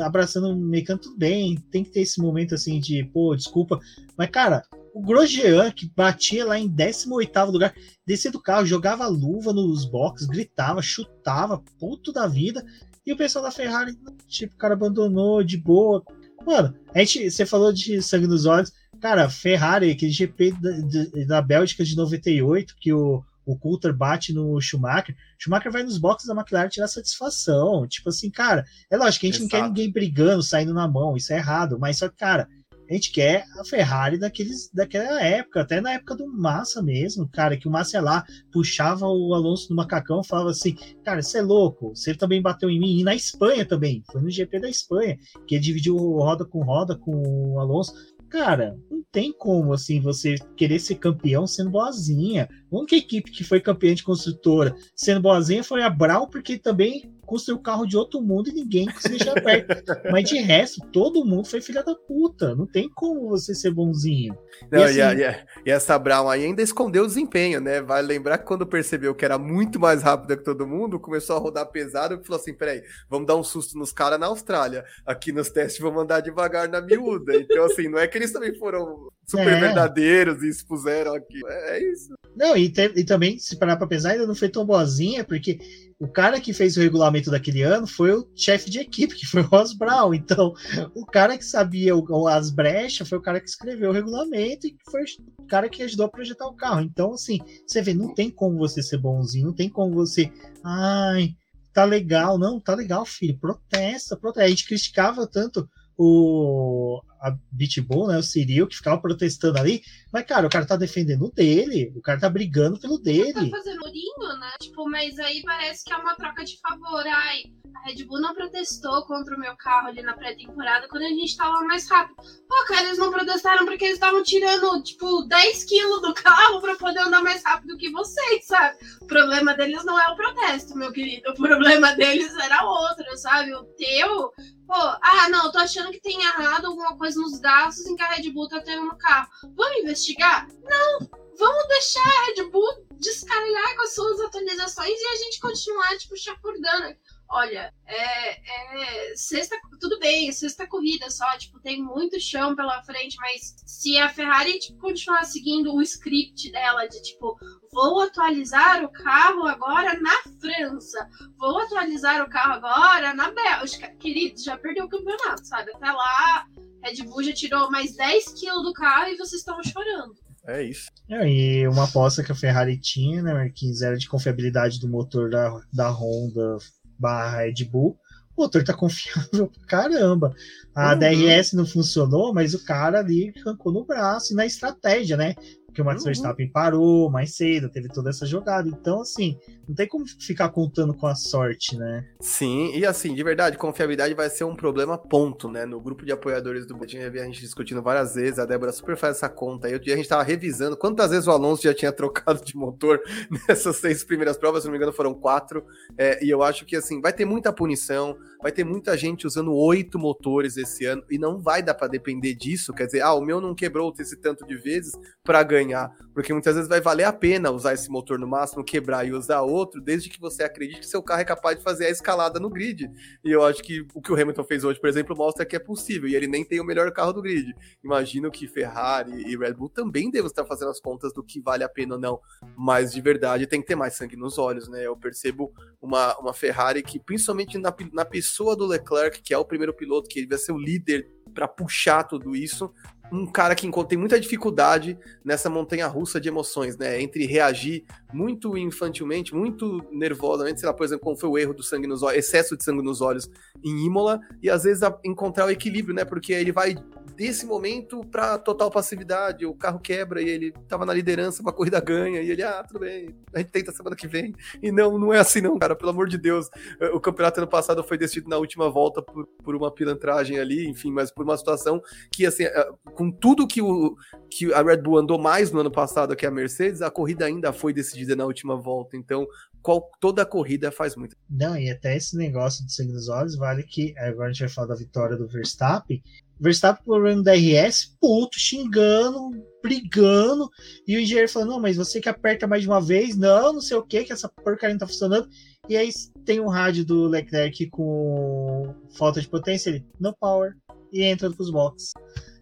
abraçando 0.00 0.48
o 0.48 0.56
mecânico, 0.56 1.06
tudo 1.06 1.18
bem, 1.18 1.56
tem 1.70 1.82
que 1.82 1.90
ter 1.90 2.02
esse 2.02 2.20
momento 2.20 2.54
assim 2.54 2.78
de, 2.78 3.02
pô, 3.04 3.34
desculpa, 3.34 3.80
mas 4.18 4.28
cara, 4.28 4.62
o 4.94 5.00
Grosjean, 5.00 5.70
que 5.72 5.90
batia 5.96 6.44
lá 6.44 6.58
em 6.58 6.68
18º 6.68 7.50
lugar, 7.50 7.74
descia 8.06 8.30
do 8.30 8.40
carro, 8.40 8.66
jogava 8.66 9.08
luva 9.08 9.50
nos 9.50 9.86
boxes, 9.86 10.28
gritava, 10.28 10.82
chutava, 10.82 11.64
puto 11.80 12.12
da 12.12 12.26
vida, 12.26 12.62
E 13.04 13.12
o 13.12 13.16
pessoal 13.16 13.44
da 13.44 13.50
Ferrari, 13.50 13.96
tipo, 14.28 14.54
o 14.54 14.58
cara 14.58 14.74
abandonou 14.74 15.42
de 15.42 15.56
boa. 15.56 16.02
Mano, 16.44 16.74
a 16.92 16.98
gente, 16.98 17.30
você 17.30 17.46
falou 17.46 17.72
de 17.72 18.02
sangue 18.02 18.26
nos 18.26 18.46
olhos. 18.46 18.72
Cara, 19.00 19.30
Ferrari, 19.30 19.92
aquele 19.92 20.10
GP 20.10 20.52
da, 20.52 21.24
da 21.26 21.42
Bélgica 21.42 21.84
de 21.84 21.96
98, 21.96 22.74
que 22.80 22.92
o, 22.92 23.22
o 23.46 23.56
Coulter 23.56 23.94
bate 23.94 24.32
no 24.32 24.60
Schumacher. 24.60 25.16
Schumacher 25.38 25.70
vai 25.70 25.84
nos 25.84 25.98
boxes 25.98 26.26
da 26.26 26.34
McLaren 26.34 26.68
tirar 26.68 26.88
satisfação. 26.88 27.86
Tipo 27.86 28.08
assim, 28.08 28.30
cara, 28.30 28.64
é 28.90 28.96
lógico 28.96 29.20
que 29.20 29.26
a 29.28 29.30
gente 29.30 29.42
Exato. 29.42 29.54
não 29.54 29.62
quer 29.62 29.68
ninguém 29.68 29.92
brigando, 29.92 30.42
saindo 30.42 30.74
na 30.74 30.88
mão, 30.88 31.16
isso 31.16 31.32
é 31.32 31.36
errado, 31.36 31.78
mas 31.78 31.98
só 31.98 32.08
que, 32.08 32.16
cara, 32.16 32.48
a 32.88 32.94
gente 32.94 33.10
quer 33.10 33.44
a 33.58 33.64
Ferrari 33.64 34.16
daqueles, 34.16 34.70
daquela 34.72 35.20
época, 35.20 35.60
até 35.60 35.80
na 35.80 35.92
época 35.92 36.14
do 36.14 36.26
Massa 36.28 36.80
mesmo, 36.80 37.28
cara, 37.28 37.56
que 37.56 37.66
o 37.66 37.70
Massa 37.70 37.96
ia 37.96 38.00
lá, 38.00 38.24
puxava 38.52 39.06
o 39.06 39.34
Alonso 39.34 39.70
no 39.70 39.76
macacão 39.76 40.22
falava 40.22 40.50
assim, 40.50 40.76
cara, 41.04 41.20
você 41.20 41.38
é 41.38 41.42
louco, 41.42 41.94
você 41.94 42.14
também 42.14 42.40
bateu 42.40 42.70
em 42.70 42.78
mim, 42.78 43.00
e 43.00 43.04
na 43.04 43.14
Espanha 43.14 43.64
também, 43.64 44.02
foi 44.10 44.22
no 44.22 44.30
GP 44.30 44.60
da 44.60 44.68
Espanha, 44.68 45.18
que 45.46 45.56
ele 45.56 45.64
dividiu 45.64 45.96
roda 45.96 46.44
com 46.44 46.62
roda 46.62 46.96
com 46.96 47.10
o 47.54 47.58
Alonso, 47.58 47.92
cara, 48.28 48.78
não 48.90 49.02
tem 49.10 49.32
como 49.32 49.72
assim 49.72 50.00
você 50.00 50.34
querer 50.56 50.78
ser 50.78 50.96
campeão 50.96 51.46
sendo 51.46 51.70
boazinha. 51.70 52.48
A 52.70 52.76
única 52.76 52.96
equipe 52.96 53.30
que 53.30 53.44
foi 53.44 53.60
campeã 53.60 53.94
de 53.94 54.02
construtora 54.02 54.74
sendo 54.94 55.20
boazinha 55.20 55.64
foi 55.64 55.82
a 55.82 55.90
Brau, 55.90 56.28
porque 56.28 56.58
também 56.58 57.10
construiu 57.26 57.58
o 57.58 57.62
carro 57.62 57.84
de 57.84 57.96
outro 57.96 58.22
mundo 58.22 58.48
e 58.48 58.52
ninguém 58.52 58.86
conseguiu 58.86 59.18
chegar 59.18 59.42
perto. 59.42 59.92
Mas 60.10 60.28
de 60.28 60.38
resto, 60.38 60.80
todo 60.92 61.24
mundo 61.24 61.46
foi 61.46 61.60
filha 61.60 61.82
da 61.82 61.94
puta. 61.94 62.54
Não 62.54 62.66
tem 62.66 62.88
como 62.88 63.28
você 63.28 63.54
ser 63.54 63.72
bonzinho. 63.72 64.36
Não, 64.70 64.80
e, 64.80 64.84
assim, 64.84 64.98
e, 64.98 65.02
a, 65.02 65.14
e, 65.14 65.24
a, 65.24 65.46
e, 65.66 65.70
essa 65.70 65.98
Brown 65.98 66.28
aí 66.28 66.44
ainda 66.44 66.62
escondeu 66.62 67.04
o 67.04 67.06
desempenho, 67.06 67.60
né? 67.60 67.82
Vale 67.82 68.06
lembrar 68.06 68.38
que 68.38 68.46
quando 68.46 68.66
percebeu 68.66 69.14
que 69.14 69.24
era 69.24 69.38
muito 69.38 69.78
mais 69.78 70.02
rápida 70.02 70.36
que 70.36 70.44
todo 70.44 70.66
mundo, 70.66 71.00
começou 71.00 71.36
a 71.36 71.38
rodar 71.38 71.66
pesado 71.66 72.14
e 72.14 72.24
falou 72.24 72.40
assim: 72.40 72.54
peraí, 72.54 72.82
vamos 73.10 73.26
dar 73.26 73.36
um 73.36 73.44
susto 73.44 73.76
nos 73.76 73.92
caras 73.92 74.18
na 74.18 74.26
Austrália. 74.26 74.84
Aqui 75.04 75.32
nos 75.32 75.50
testes 75.50 75.80
vamos 75.80 76.02
andar 76.02 76.20
devagar 76.20 76.68
na 76.68 76.80
miúda. 76.80 77.34
Então, 77.36 77.64
assim, 77.64 77.88
não 77.88 77.98
é 77.98 78.06
que 78.06 78.16
eles 78.16 78.32
também 78.32 78.54
foram 78.58 79.08
super 79.26 79.52
é. 79.52 79.60
verdadeiros 79.60 80.42
e 80.42 80.48
expuseram 80.48 81.14
aqui. 81.14 81.40
É, 81.46 81.78
é 81.78 81.92
isso. 81.92 82.14
Não, 82.36 82.56
e, 82.56 82.70
te, 82.70 82.92
e 82.94 83.04
também, 83.04 83.38
se 83.38 83.58
parar 83.58 83.76
pra 83.76 83.86
pesar, 83.86 84.12
ainda 84.12 84.26
não 84.26 84.34
foi 84.34 84.48
tão 84.48 84.64
boazinha, 84.64 85.24
porque 85.24 85.58
o 85.98 86.06
cara 86.06 86.40
que 86.40 86.52
fez 86.52 86.76
o 86.76 86.80
regulamento 86.80 87.30
daquele 87.30 87.62
ano 87.62 87.86
foi 87.86 88.12
o 88.12 88.28
chefe 88.34 88.68
de 88.68 88.78
equipe, 88.78 89.14
que 89.14 89.26
foi 89.26 89.40
o 89.40 89.46
Ross 89.46 89.72
Brown. 89.72 90.12
Então, 90.12 90.52
o 90.94 91.06
cara 91.06 91.38
que 91.38 91.44
sabia 91.44 91.94
as 92.30 92.50
brechas 92.50 93.08
foi 93.08 93.16
o 93.16 93.22
cara 93.22 93.40
que 93.40 93.48
escreveu 93.48 93.90
o 93.90 93.92
regulamento 93.92 94.66
e 94.66 94.76
foi 94.90 95.04
o 95.38 95.46
cara 95.46 95.68
que 95.68 95.82
ajudou 95.82 96.06
a 96.06 96.10
projetar 96.10 96.46
o 96.46 96.54
carro. 96.54 96.82
Então, 96.82 97.14
assim, 97.14 97.38
você 97.66 97.80
vê, 97.80 97.94
não 97.94 98.14
tem 98.14 98.30
como 98.30 98.58
você 98.58 98.82
ser 98.82 98.98
bonzinho, 98.98 99.46
não 99.46 99.54
tem 99.54 99.70
como 99.70 99.94
você. 99.94 100.30
Ai, 100.62 101.34
tá 101.72 101.84
legal. 101.84 102.38
Não, 102.38 102.60
tá 102.60 102.74
legal, 102.74 103.06
filho. 103.06 103.38
Protesta, 103.38 104.16
protesta. 104.16 104.46
A 104.46 104.50
gente 104.50 104.66
criticava 104.66 105.26
tanto 105.26 105.66
o 105.96 107.00
a 107.26 107.36
Bitbull, 107.50 108.08
né, 108.08 108.18
o 108.18 108.22
Cyril, 108.22 108.66
que 108.66 108.76
ficava 108.76 109.00
protestando 109.00 109.58
ali, 109.58 109.82
mas, 110.12 110.24
cara, 110.24 110.46
o 110.46 110.50
cara 110.50 110.64
tá 110.64 110.76
defendendo 110.76 111.26
o 111.26 111.32
dele, 111.32 111.92
o 111.96 112.00
cara 112.00 112.20
tá 112.20 112.28
brigando 112.28 112.78
pelo 112.78 112.98
dele. 112.98 113.32
Tá 113.32 113.58
fazendo 113.58 113.82
urinho, 113.84 114.38
né? 114.38 114.52
Tipo, 114.60 114.88
mas 114.88 115.18
aí 115.18 115.42
parece 115.42 115.84
que 115.84 115.92
é 115.92 115.96
uma 115.96 116.14
troca 116.14 116.44
de 116.44 116.58
favor. 116.60 117.04
Ai, 117.06 117.42
a 117.76 117.88
Red 117.88 118.04
Bull 118.04 118.20
não 118.20 118.34
protestou 118.34 119.04
contra 119.06 119.36
o 119.36 119.38
meu 119.38 119.56
carro 119.56 119.88
ali 119.88 120.02
na 120.02 120.14
pré-temporada 120.14 120.88
quando 120.88 121.04
a 121.04 121.08
gente 121.08 121.36
tava 121.36 121.60
mais 121.64 121.88
rápido. 121.88 122.16
Pô, 122.16 122.64
cara, 122.66 122.84
eles 122.84 122.98
não 122.98 123.10
protestaram 123.10 123.66
porque 123.66 123.84
eles 123.84 123.96
estavam 123.96 124.22
tirando, 124.22 124.82
tipo, 124.82 125.22
10 125.22 125.64
quilos 125.64 126.02
do 126.02 126.14
carro 126.14 126.60
pra 126.60 126.76
poder 126.76 127.00
andar 127.00 127.22
mais 127.22 127.42
rápido 127.44 127.76
que 127.76 127.90
vocês, 127.90 128.46
sabe? 128.46 128.76
O 129.02 129.06
problema 129.06 129.54
deles 129.54 129.84
não 129.84 129.98
é 129.98 130.08
o 130.08 130.16
protesto, 130.16 130.76
meu 130.76 130.92
querido. 130.92 131.30
O 131.30 131.34
problema 131.34 131.92
deles 131.92 132.34
era 132.36 132.64
outro, 132.64 133.16
sabe? 133.16 133.54
O 133.54 133.64
teu 133.76 134.32
Pô, 134.66 134.74
ah, 134.74 135.28
não, 135.30 135.44
eu 135.44 135.52
tô 135.52 135.58
achando 135.58 135.92
que 135.92 136.00
tem 136.00 136.20
errado 136.20 136.66
alguma 136.66 136.98
coisa 136.98 137.20
nos 137.20 137.38
gastos 137.38 137.86
em 137.86 137.94
que 137.94 138.02
a 138.02 138.08
Red 138.08 138.32
Bull 138.32 138.48
tá 138.48 138.60
tendo 138.60 138.84
no 138.84 138.98
carro. 138.98 139.28
Vamos 139.54 139.78
investigar? 139.78 140.48
Não! 140.64 141.08
Vamos 141.38 141.68
deixar 141.68 142.00
a 142.00 142.24
Red 142.26 142.50
Bull 142.50 142.86
descarregar 142.98 143.76
com 143.76 143.82
as 143.82 143.94
suas 143.94 144.20
atualizações 144.20 144.98
e 144.98 145.06
a 145.06 145.16
gente 145.16 145.38
continuar, 145.40 145.96
tipo, 145.98 146.16
chapurdando 146.16 146.96
olha, 147.28 147.72
é, 147.86 149.10
é, 149.10 149.16
sexta, 149.16 149.56
tudo 149.80 149.98
bem, 149.98 150.30
sexta 150.32 150.66
corrida 150.66 151.10
só, 151.10 151.36
tipo, 151.38 151.60
tem 151.60 151.82
muito 151.82 152.20
chão 152.20 152.54
pela 152.54 152.82
frente, 152.82 153.16
mas 153.18 153.56
se 153.66 153.98
a 153.98 154.08
Ferrari 154.08 154.58
tipo, 154.58 154.78
continuar 154.78 155.24
seguindo 155.24 155.74
o 155.74 155.82
script 155.82 156.50
dela 156.50 156.86
de 156.86 157.02
tipo, 157.02 157.36
vou 157.72 158.00
atualizar 158.00 158.84
o 158.84 158.90
carro 158.90 159.46
agora 159.46 159.98
na 160.00 160.16
França, 160.40 161.08
vou 161.38 161.58
atualizar 161.58 162.22
o 162.22 162.30
carro 162.30 162.54
agora 162.54 163.14
na 163.14 163.30
Bélgica, 163.30 163.94
querido, 163.96 164.42
já 164.42 164.56
perdeu 164.56 164.84
o 164.84 164.88
campeonato, 164.88 165.46
sabe? 165.46 165.72
Até 165.74 165.90
lá, 165.90 166.46
Red 166.82 167.02
Bull 167.04 167.22
já 167.22 167.32
tirou 167.32 167.70
mais 167.70 167.96
10 167.96 168.40
quilos 168.40 168.62
do 168.62 168.72
carro 168.72 169.08
e 169.08 169.16
vocês 169.16 169.40
estão 169.40 169.62
chorando. 169.62 170.14
É 170.48 170.62
isso. 170.62 170.88
É, 171.10 171.28
e 171.28 171.66
uma 171.66 171.84
aposta 171.84 172.22
que 172.22 172.30
a 172.30 172.34
Ferrari 172.34 172.78
tinha, 172.78 173.20
né, 173.20 173.34
Marquinhos, 173.34 173.82
era 173.82 173.96
de 173.96 174.08
confiabilidade 174.08 174.80
do 174.80 174.88
motor 174.88 175.28
da, 175.28 175.60
da 175.72 175.90
Honda 175.90 176.58
barra 176.98 177.38
Red 177.38 177.64
Bull, 177.64 177.98
o 178.36 178.42
motor 178.42 178.62
tá 178.64 178.72
confiável 178.74 179.48
pra 179.48 179.66
caramba. 179.66 180.34
A 180.74 180.92
uhum. 180.92 180.98
DRS 180.98 181.54
não 181.54 181.66
funcionou, 181.66 182.34
mas 182.34 182.54
o 182.54 182.64
cara 182.64 182.98
ali 182.98 183.32
arrancou 183.44 183.72
no 183.72 183.84
braço 183.84 184.32
e 184.32 184.36
na 184.36 184.44
estratégia, 184.44 185.16
né? 185.16 185.34
Porque 185.76 185.82
o 185.82 185.84
Max 185.84 186.00
uhum. 186.00 186.06
Verstappen 186.06 186.48
parou 186.48 187.10
mais 187.10 187.36
cedo, 187.36 187.68
teve 187.68 187.88
toda 187.88 188.08
essa 188.08 188.24
jogada. 188.24 188.66
Então, 188.66 189.02
assim, 189.02 189.38
não 189.68 189.74
tem 189.74 189.86
como 189.86 190.06
ficar 190.06 190.48
contando 190.48 190.94
com 190.94 191.06
a 191.06 191.14
sorte, 191.14 191.76
né? 191.76 192.02
Sim, 192.18 192.74
e 192.74 192.86
assim, 192.86 193.14
de 193.14 193.22
verdade, 193.22 193.58
confiabilidade 193.58 194.14
vai 194.14 194.30
ser 194.30 194.44
um 194.44 194.56
problema, 194.56 194.96
ponto, 194.96 195.50
né? 195.50 195.66
No 195.66 195.78
grupo 195.78 196.06
de 196.06 196.12
apoiadores 196.12 196.64
do 196.64 196.74
Betinho 196.74 197.06
a 197.06 197.24
gente 197.26 197.42
discutindo 197.42 197.82
várias 197.82 198.14
vezes, 198.14 198.38
a 198.38 198.46
Débora 198.46 198.72
super 198.72 198.96
faz 198.96 199.18
essa 199.18 199.28
conta 199.28 199.68
aí. 199.68 199.74
A 199.74 199.96
gente 199.96 200.08
tava 200.08 200.22
revisando 200.22 200.78
quantas 200.78 201.10
vezes 201.10 201.26
o 201.26 201.30
Alonso 201.30 201.62
já 201.62 201.74
tinha 201.74 201.92
trocado 201.92 202.42
de 202.42 202.56
motor 202.56 203.02
nessas 203.46 203.76
seis 203.76 204.02
primeiras 204.02 204.38
provas, 204.38 204.62
se 204.62 204.68
não 204.68 204.72
me 204.72 204.78
engano, 204.78 204.94
foram 204.94 205.12
quatro. 205.12 205.62
É, 205.98 206.24
e 206.24 206.30
eu 206.30 206.42
acho 206.42 206.64
que, 206.64 206.74
assim, 206.74 207.02
vai 207.02 207.12
ter 207.12 207.26
muita 207.26 207.52
punição, 207.52 208.16
vai 208.40 208.50
ter 208.50 208.64
muita 208.64 208.96
gente 208.96 209.26
usando 209.26 209.52
oito 209.52 209.98
motores 209.98 210.56
esse 210.56 210.86
ano, 210.86 211.04
e 211.10 211.18
não 211.18 211.38
vai 211.38 211.62
dar 211.62 211.74
para 211.74 211.88
depender 211.88 212.34
disso. 212.34 212.72
Quer 212.72 212.86
dizer, 212.86 213.02
ah, 213.02 213.12
o 213.12 213.20
meu 213.20 213.42
não 213.42 213.54
quebrou 213.54 213.92
esse 213.98 214.16
tanto 214.16 214.46
de 214.46 214.56
vezes 214.56 214.94
para 215.22 215.42
ganhar, 215.42 215.65
porque 216.14 216.32
muitas 216.32 216.54
vezes 216.54 216.68
vai 216.68 216.80
valer 216.80 217.04
a 217.04 217.12
pena 217.12 217.50
usar 217.50 217.74
esse 217.74 217.90
motor 217.90 218.18
no 218.18 218.26
máximo, 218.26 218.64
quebrar 218.64 219.06
e 219.06 219.12
usar 219.12 219.42
outro 219.42 219.66
outro, 219.66 219.80
desde 219.80 220.08
que 220.08 220.20
você 220.20 220.44
acredite 220.44 220.80
que 220.80 220.86
seu 220.86 221.02
carro 221.02 221.20
é 221.20 221.24
capaz 221.24 221.56
de 221.58 221.62
fazer 221.62 221.86
a 221.86 221.90
escalada 221.90 222.38
no 222.38 222.48
grid. 222.48 222.90
E 223.24 223.30
eu 223.30 223.44
acho 223.44 223.62
que 223.62 223.86
o 223.94 224.00
que 224.00 224.12
o 224.12 224.20
Hamilton 224.20 224.44
fez 224.44 224.64
hoje, 224.64 224.80
por 224.80 224.88
exemplo, 224.88 225.16
mostra 225.16 225.44
que 225.44 225.56
é 225.56 225.58
possível. 225.58 226.08
E 226.08 226.14
ele 226.14 226.26
nem 226.26 226.44
tem 226.44 226.60
o 226.60 226.64
melhor 226.64 226.90
carro 226.92 227.12
do 227.12 227.22
grid. 227.22 227.54
Imagino 227.84 228.30
que 228.30 228.46
Ferrari 228.46 229.12
e 229.12 229.36
Red 229.36 229.54
Bull 229.54 229.68
também 229.68 230.10
devem 230.10 230.26
estar 230.26 230.44
fazendo 230.44 230.70
as 230.70 230.80
contas 230.80 231.12
do 231.12 231.22
que 231.22 231.40
vale 231.40 231.64
a 231.64 231.68
pena 231.68 231.94
ou 231.94 232.00
não. 232.00 232.20
Mas 232.56 232.92
de 232.92 233.00
verdade 233.00 233.46
tem 233.46 233.60
que 233.60 233.66
ter 233.66 233.76
mais 233.76 233.94
sangue 233.94 234.16
nos 234.16 234.38
olhos, 234.38 234.68
né? 234.68 234.86
Eu 234.86 234.96
percebo 234.96 235.52
uma, 235.80 236.16
uma 236.18 236.32
Ferrari 236.32 236.82
que, 236.82 236.98
principalmente 236.98 237.58
na, 237.58 237.74
na 237.92 238.04
pessoa 238.04 238.56
do 238.56 238.66
Leclerc, 238.66 239.22
que 239.22 239.34
é 239.34 239.38
o 239.38 239.44
primeiro 239.44 239.74
piloto, 239.74 240.08
que 240.08 240.18
ele 240.18 240.28
vai 240.28 240.38
ser 240.38 240.52
o 240.52 240.58
líder 240.58 241.10
para 241.34 241.46
puxar 241.46 242.04
tudo 242.04 242.34
isso, 242.34 242.72
um 243.12 243.26
cara 243.26 243.54
que 243.54 243.70
tem 243.88 243.98
muita 243.98 244.18
dificuldade 244.18 244.98
nessa 245.24 245.48
montanha 245.48 245.86
russa 245.86 246.20
de 246.20 246.28
emoções, 246.28 246.76
né? 246.76 247.00
Entre 247.00 247.26
reagir 247.26 247.84
muito 248.12 248.56
infantilmente, 248.56 249.34
muito 249.34 249.84
nervosamente, 249.92 250.60
sei 250.60 250.68
lá, 250.68 250.74
por 250.74 250.84
exemplo, 250.84 251.04
como 251.04 251.16
foi 251.16 251.28
o 251.28 251.38
erro 251.38 251.54
do 251.54 251.62
sangue 251.62 251.86
nos 251.86 252.02
olhos, 252.02 252.18
excesso 252.18 252.56
de 252.56 252.64
sangue 252.64 252.82
nos 252.82 253.00
olhos 253.00 253.30
em 253.64 253.86
Imola, 253.86 254.20
e 254.42 254.50
às 254.50 254.64
vezes 254.64 254.82
encontrar 255.04 255.46
o 255.46 255.50
equilíbrio, 255.50 255.94
né? 255.94 256.04
Porque 256.04 256.32
ele 256.32 256.52
vai 256.52 256.76
desse 257.16 257.46
momento 257.46 258.04
para 258.04 258.38
total 258.38 258.70
passividade, 258.70 259.46
o 259.46 259.54
carro 259.54 259.80
quebra 259.80 260.20
e 260.20 260.28
ele 260.28 260.52
tava 260.68 260.84
na 260.84 260.92
liderança, 260.92 261.40
uma 261.40 261.52
corrida 261.52 261.80
ganha, 261.80 262.20
e 262.20 262.30
ele, 262.30 262.42
ah, 262.42 262.62
tudo 262.62 262.80
bem, 262.80 263.16
a 263.34 263.38
gente 263.38 263.50
tenta 263.50 263.72
semana 263.72 263.96
que 263.96 264.06
vem. 264.06 264.34
E 264.62 264.70
não, 264.70 264.98
não 264.98 265.12
é 265.12 265.18
assim 265.18 265.40
não, 265.40 265.58
cara, 265.58 265.74
pelo 265.74 265.90
amor 265.90 266.08
de 266.08 266.18
Deus. 266.18 266.48
O 266.92 267.00
campeonato 267.00 267.40
ano 267.40 267.48
passado 267.48 267.82
foi 267.82 267.96
decidido 267.96 268.28
na 268.28 268.36
última 268.36 268.68
volta 268.68 269.00
por, 269.00 269.26
por 269.42 269.56
uma 269.56 269.72
pilantragem 269.72 270.38
ali, 270.38 270.68
enfim, 270.68 270.90
mas 270.90 271.10
por 271.10 271.24
uma 271.24 271.36
situação 271.36 271.80
que, 272.12 272.26
assim, 272.26 272.44
é, 272.44 272.68
com 272.94 273.10
tudo 273.10 273.46
que, 273.46 273.62
o, 273.62 273.96
que 274.30 274.52
a 274.52 274.62
Red 274.62 274.78
Bull 274.78 274.98
andou 274.98 275.18
mais 275.18 275.50
no 275.50 275.60
ano 275.60 275.70
passado 275.70 276.14
que 276.14 276.26
a 276.26 276.30
Mercedes, 276.30 276.82
a 276.82 276.90
corrida 276.90 277.24
ainda 277.24 277.52
foi 277.52 277.72
decidida 277.72 278.14
na 278.14 278.26
última 278.26 278.56
volta. 278.56 278.96
Então, 278.96 279.26
qual, 279.62 279.90
toda 280.00 280.22
a 280.22 280.26
corrida 280.26 280.70
faz 280.70 280.94
muito. 280.94 281.16
Não, 281.28 281.56
e 281.56 281.70
até 281.70 281.96
esse 281.96 282.16
negócio 282.16 282.64
de 282.64 282.72
sangue 282.72 282.92
nos 282.92 283.08
olhos, 283.08 283.36
vale 283.36 283.62
que 283.62 283.96
agora 283.98 284.28
a 284.28 284.32
gente 284.32 284.40
vai 284.40 284.48
falar 284.48 284.68
da 284.68 284.74
vitória 284.74 285.16
do 285.16 285.26
Verstappen. 285.26 286.02
Verstappen 286.38 286.84
problema 286.84 287.22
da 287.22 287.32
RS, 287.32 287.96
puto, 288.00 288.38
xingando, 288.38 289.30
brigando, 289.62 290.48
e 290.86 290.96
o 290.96 291.00
engenheiro 291.00 291.30
falando, 291.30 291.50
não, 291.50 291.60
mas 291.60 291.76
você 291.76 292.00
que 292.00 292.08
aperta 292.08 292.46
mais 292.46 292.62
de 292.62 292.68
uma 292.68 292.80
vez, 292.80 293.16
não, 293.16 293.54
não 293.54 293.60
sei 293.60 293.76
o 293.76 293.82
que, 293.82 294.04
que 294.04 294.12
essa 294.12 294.28
porcaria 294.28 294.74
não 294.74 294.80
tá 294.80 294.86
funcionando. 294.86 295.28
E 295.68 295.76
aí 295.76 295.90
tem 296.24 296.40
um 296.40 296.48
rádio 296.48 296.84
do 296.84 297.06
Leclerc 297.08 297.68
com 297.70 298.74
falta 298.96 299.20
de 299.20 299.28
potência, 299.28 299.70
ele, 299.70 299.84
no 299.98 300.14
power, 300.14 300.54
e 300.92 301.02
entra 301.02 301.30
pros 301.30 301.50
boxes. 301.50 301.92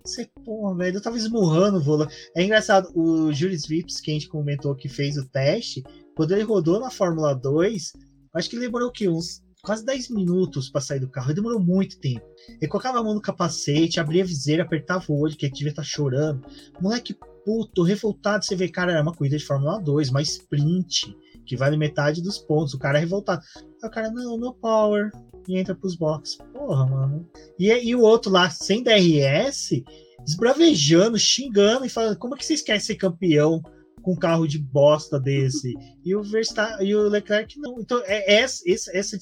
Você, 0.04 0.28
porra, 0.44 0.76
velho, 0.76 0.98
eu 0.98 1.02
tava 1.02 1.16
esmurrando 1.16 1.78
o 1.78 1.82
vôlei. 1.82 2.06
É 2.36 2.42
engraçado, 2.42 2.90
o 2.94 3.32
Julius 3.32 3.66
Vips, 3.66 4.00
que 4.00 4.10
a 4.10 4.14
gente 4.14 4.28
comentou 4.28 4.74
que 4.74 4.88
fez 4.88 5.16
o 5.16 5.26
teste, 5.26 5.82
quando 6.14 6.32
ele 6.32 6.42
rodou 6.42 6.78
na 6.78 6.90
Fórmula 6.90 7.34
2, 7.34 7.92
acho 8.34 8.50
que 8.50 8.56
ele 8.56 8.66
demorou 8.66 8.92
que 8.92 9.08
uns 9.08 9.42
quase 9.64 9.84
10 9.84 10.10
minutos 10.10 10.68
para 10.68 10.80
sair 10.80 11.00
do 11.00 11.08
carro. 11.08 11.28
Ele 11.28 11.36
demorou 11.36 11.60
muito 11.60 11.98
tempo. 11.98 12.24
Ele 12.48 12.68
colocava 12.68 12.98
a 12.98 13.02
mão 13.02 13.14
no 13.14 13.20
capacete, 13.20 13.98
abria 13.98 14.22
a 14.22 14.26
viseira, 14.26 14.62
apertava 14.62 15.04
o 15.08 15.18
olho, 15.18 15.36
que 15.36 15.46
ele 15.46 15.54
devia 15.54 15.70
estar 15.70 15.82
tá 15.82 15.88
chorando. 15.88 16.46
Moleque 16.80 17.16
puto, 17.44 17.82
revoltado. 17.82 18.44
Você 18.44 18.54
vê, 18.54 18.68
cara, 18.68 18.92
era 18.92 19.02
uma 19.02 19.14
corrida 19.14 19.36
de 19.36 19.44
Fórmula 19.44 19.80
2, 19.80 20.10
uma 20.10 20.22
sprint, 20.22 21.16
que 21.46 21.56
vale 21.56 21.76
metade 21.76 22.22
dos 22.22 22.38
pontos. 22.38 22.74
O 22.74 22.78
cara 22.78 22.98
é 22.98 23.00
revoltado. 23.00 23.42
Aí 23.56 23.88
o 23.88 23.90
cara, 23.90 24.10
não, 24.10 24.36
no 24.36 24.54
power. 24.54 25.10
E 25.48 25.58
entra 25.58 25.74
pros 25.74 25.94
boxes. 25.94 26.38
Porra, 26.52 26.86
mano. 26.86 27.28
E, 27.58 27.70
e 27.70 27.94
o 27.94 28.00
outro 28.00 28.30
lá, 28.30 28.48
sem 28.48 28.82
DRS, 28.82 29.82
esbravejando, 30.26 31.18
xingando 31.18 31.84
e 31.84 31.90
falando: 31.90 32.16
como 32.16 32.34
é 32.34 32.38
que 32.38 32.46
vocês 32.46 32.62
querem 32.62 32.80
ser 32.80 32.96
campeão? 32.96 33.62
Com 34.04 34.12
um 34.12 34.16
carro 34.16 34.46
de 34.46 34.58
bosta 34.58 35.18
desse. 35.18 35.72
E 36.04 36.14
o 36.14 36.22
Verstappen 36.22 36.86
e 36.86 36.94
o 36.94 37.08
Leclerc 37.08 37.58
não. 37.58 37.80
Então, 37.80 38.00
é, 38.04 38.34
é 38.34 38.40
essa, 38.40 38.62
essa 38.92 39.18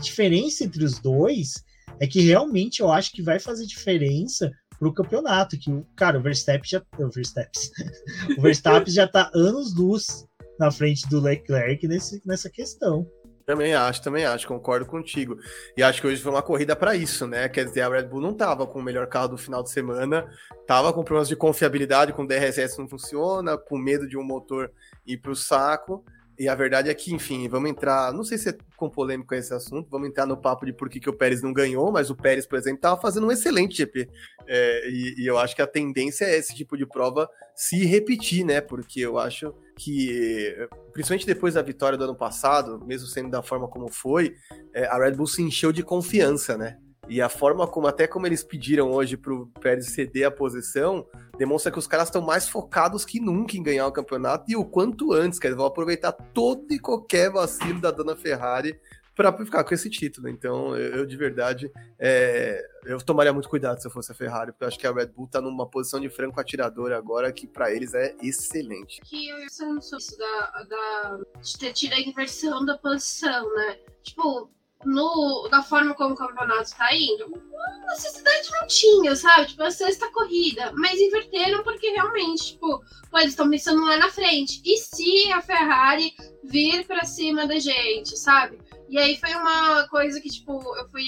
diferença 0.00 0.62
entre 0.62 0.84
os 0.84 1.00
dois 1.00 1.64
é 1.98 2.06
que 2.06 2.20
realmente 2.20 2.80
eu 2.80 2.92
acho 2.92 3.12
que 3.12 3.22
vai 3.22 3.40
fazer 3.40 3.66
diferença 3.66 4.52
pro 4.78 4.92
campeonato. 4.92 5.58
Que 5.58 5.70
o 5.70 5.84
cara, 5.96 6.18
o 6.18 6.22
Verstappen 6.22 6.68
já. 6.68 6.82
O 6.98 7.08
Verstappen, 7.08 7.62
o 8.38 8.42
Verstappen 8.42 8.92
já 8.92 9.08
tá 9.08 9.30
anos 9.34 9.74
luz 9.74 10.26
na 10.60 10.70
frente 10.70 11.08
do 11.08 11.20
Leclerc 11.20 11.88
nesse, 11.88 12.20
nessa 12.26 12.50
questão. 12.50 13.06
Também 13.46 13.74
acho, 13.74 14.02
também 14.02 14.24
acho, 14.24 14.48
concordo 14.48 14.84
contigo. 14.84 15.38
E 15.76 15.82
acho 15.82 16.00
que 16.00 16.06
hoje 16.08 16.20
foi 16.20 16.32
uma 16.32 16.42
corrida 16.42 16.74
para 16.74 16.96
isso, 16.96 17.28
né? 17.28 17.48
Quer 17.48 17.66
dizer, 17.66 17.82
a 17.82 17.88
Red 17.88 18.06
Bull 18.06 18.20
não 18.20 18.32
estava 18.32 18.66
com 18.66 18.80
o 18.80 18.82
melhor 18.82 19.06
carro 19.06 19.28
do 19.28 19.38
final 19.38 19.62
de 19.62 19.70
semana, 19.70 20.28
estava 20.60 20.92
com 20.92 21.04
problemas 21.04 21.28
de 21.28 21.36
confiabilidade, 21.36 22.12
com 22.12 22.24
o 22.24 22.26
DRS 22.26 22.76
não 22.76 22.88
funciona, 22.88 23.56
com 23.56 23.78
medo 23.78 24.08
de 24.08 24.18
um 24.18 24.24
motor 24.24 24.72
ir 25.06 25.18
para 25.18 25.30
o 25.30 25.36
saco. 25.36 26.04
E 26.36 26.48
a 26.48 26.56
verdade 26.56 26.90
é 26.90 26.94
que, 26.94 27.14
enfim, 27.14 27.48
vamos 27.48 27.70
entrar. 27.70 28.12
Não 28.12 28.24
sei 28.24 28.36
se 28.36 28.48
é 28.48 28.58
com 28.76 28.90
polêmico 28.90 29.32
esse 29.32 29.54
assunto, 29.54 29.88
vamos 29.88 30.08
entrar 30.08 30.26
no 30.26 30.36
papo 30.36 30.66
de 30.66 30.72
por 30.72 30.88
que, 30.88 30.98
que 30.98 31.08
o 31.08 31.16
Pérez 31.16 31.40
não 31.40 31.52
ganhou, 31.52 31.92
mas 31.92 32.10
o 32.10 32.16
Pérez, 32.16 32.46
por 32.46 32.58
exemplo, 32.58 32.78
estava 32.78 33.00
fazendo 33.00 33.28
um 33.28 33.32
excelente 33.32 33.76
GP. 33.76 34.08
É, 34.48 34.88
e, 34.90 35.22
e, 35.22 35.26
eu 35.26 35.38
acho 35.38 35.54
que 35.54 35.62
a 35.62 35.66
tendência 35.68 36.24
é 36.24 36.36
esse 36.36 36.52
tipo 36.52 36.76
de 36.76 36.84
prova 36.84 37.30
se 37.54 37.84
repetir, 37.86 38.44
né? 38.44 38.60
Porque 38.60 39.00
eu 39.00 39.18
acho 39.18 39.54
que, 39.76 40.56
principalmente 40.92 41.26
depois 41.26 41.54
da 41.54 41.62
vitória 41.62 41.98
do 41.98 42.04
ano 42.04 42.16
passado, 42.16 42.82
mesmo 42.86 43.06
sendo 43.06 43.30
da 43.30 43.42
forma 43.42 43.68
como 43.68 43.92
foi, 43.92 44.34
é, 44.72 44.86
a 44.86 44.96
Red 44.96 45.12
Bull 45.12 45.26
se 45.26 45.42
encheu 45.42 45.70
de 45.70 45.82
confiança, 45.82 46.56
né? 46.56 46.78
E 47.08 47.20
a 47.20 47.28
forma 47.28 47.68
como, 47.68 47.86
até 47.86 48.06
como 48.06 48.26
eles 48.26 48.42
pediram 48.42 48.90
hoje 48.90 49.16
para 49.16 49.32
o 49.32 49.46
Pérez 49.60 49.90
ceder 49.90 50.26
a 50.26 50.30
posição, 50.30 51.06
demonstra 51.38 51.70
que 51.70 51.78
os 51.78 51.86
caras 51.86 52.08
estão 52.08 52.20
mais 52.20 52.48
focados 52.48 53.04
que 53.04 53.20
nunca 53.20 53.56
em 53.56 53.62
ganhar 53.62 53.86
o 53.86 53.92
campeonato 53.92 54.50
e 54.50 54.56
o 54.56 54.64
quanto 54.64 55.12
antes, 55.12 55.38
que 55.38 55.46
eles 55.46 55.56
vão 55.56 55.66
aproveitar 55.66 56.10
todo 56.10 56.66
e 56.70 56.80
qualquer 56.80 57.30
vacilo 57.30 57.80
da 57.80 57.92
dona 57.92 58.16
Ferrari 58.16 58.76
para 59.16 59.32
ficar 59.44 59.64
com 59.64 59.74
esse 59.74 59.88
título. 59.88 60.28
Então, 60.28 60.76
eu, 60.76 60.98
eu 60.98 61.06
de 61.06 61.16
verdade, 61.16 61.72
é, 61.98 62.62
eu 62.84 62.98
tomaria 62.98 63.32
muito 63.32 63.48
cuidado 63.48 63.80
se 63.80 63.88
eu 63.88 63.90
fosse 63.90 64.12
a 64.12 64.14
Ferrari, 64.14 64.52
porque 64.52 64.64
eu 64.64 64.68
acho 64.68 64.78
que 64.78 64.86
a 64.86 64.92
Red 64.92 65.06
Bull 65.06 65.24
está 65.24 65.40
numa 65.40 65.66
posição 65.66 65.98
de 65.98 66.10
franco 66.10 66.38
atirador 66.38 66.92
agora 66.92 67.32
que 67.32 67.46
para 67.46 67.72
eles 67.72 67.94
é 67.94 68.14
excelente. 68.22 69.00
Que 69.00 69.28
eu 69.30 69.38
sou 69.48 69.98
isso 69.98 70.18
da, 70.18 70.64
da, 70.64 71.18
de 71.40 71.58
ter 71.58 71.72
tido 71.72 71.94
a 71.94 72.00
inversão 72.00 72.64
da 72.64 72.76
posição, 72.76 73.54
né? 73.54 73.78
Tipo, 74.02 74.50
no, 74.84 75.48
da 75.50 75.62
forma 75.62 75.94
como 75.94 76.14
o 76.14 76.16
campeonato 76.16 76.64
está 76.64 76.94
indo, 76.94 77.42
necessidade 77.88 78.50
não 78.52 78.66
tinha, 78.66 79.16
sabe? 79.16 79.46
Tipo, 79.46 79.62
a 79.62 79.70
sexta 79.70 80.10
corrida. 80.12 80.72
Mas 80.74 81.00
inverteram 81.00 81.62
porque 81.62 81.88
realmente, 81.88 82.52
tipo, 82.52 82.82
pô, 83.10 83.18
eles 83.18 83.30
estão 83.30 83.48
pensando 83.48 83.84
lá 83.84 83.96
na 83.96 84.10
frente. 84.10 84.60
E 84.64 84.76
se 84.76 85.32
a 85.32 85.40
Ferrari 85.40 86.14
vir 86.44 86.86
para 86.86 87.04
cima 87.04 87.46
da 87.46 87.58
gente, 87.58 88.16
sabe? 88.18 88.58
E 88.88 88.98
aí 88.98 89.16
foi 89.16 89.34
uma 89.34 89.88
coisa 89.88 90.20
que, 90.20 90.28
tipo, 90.28 90.52
eu 90.76 90.88
fui 90.88 91.04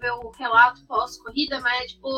ver 0.00 0.12
o 0.12 0.30
relato 0.30 0.84
pós-corrida, 0.86 1.60
mas, 1.60 1.92
tipo, 1.92 2.08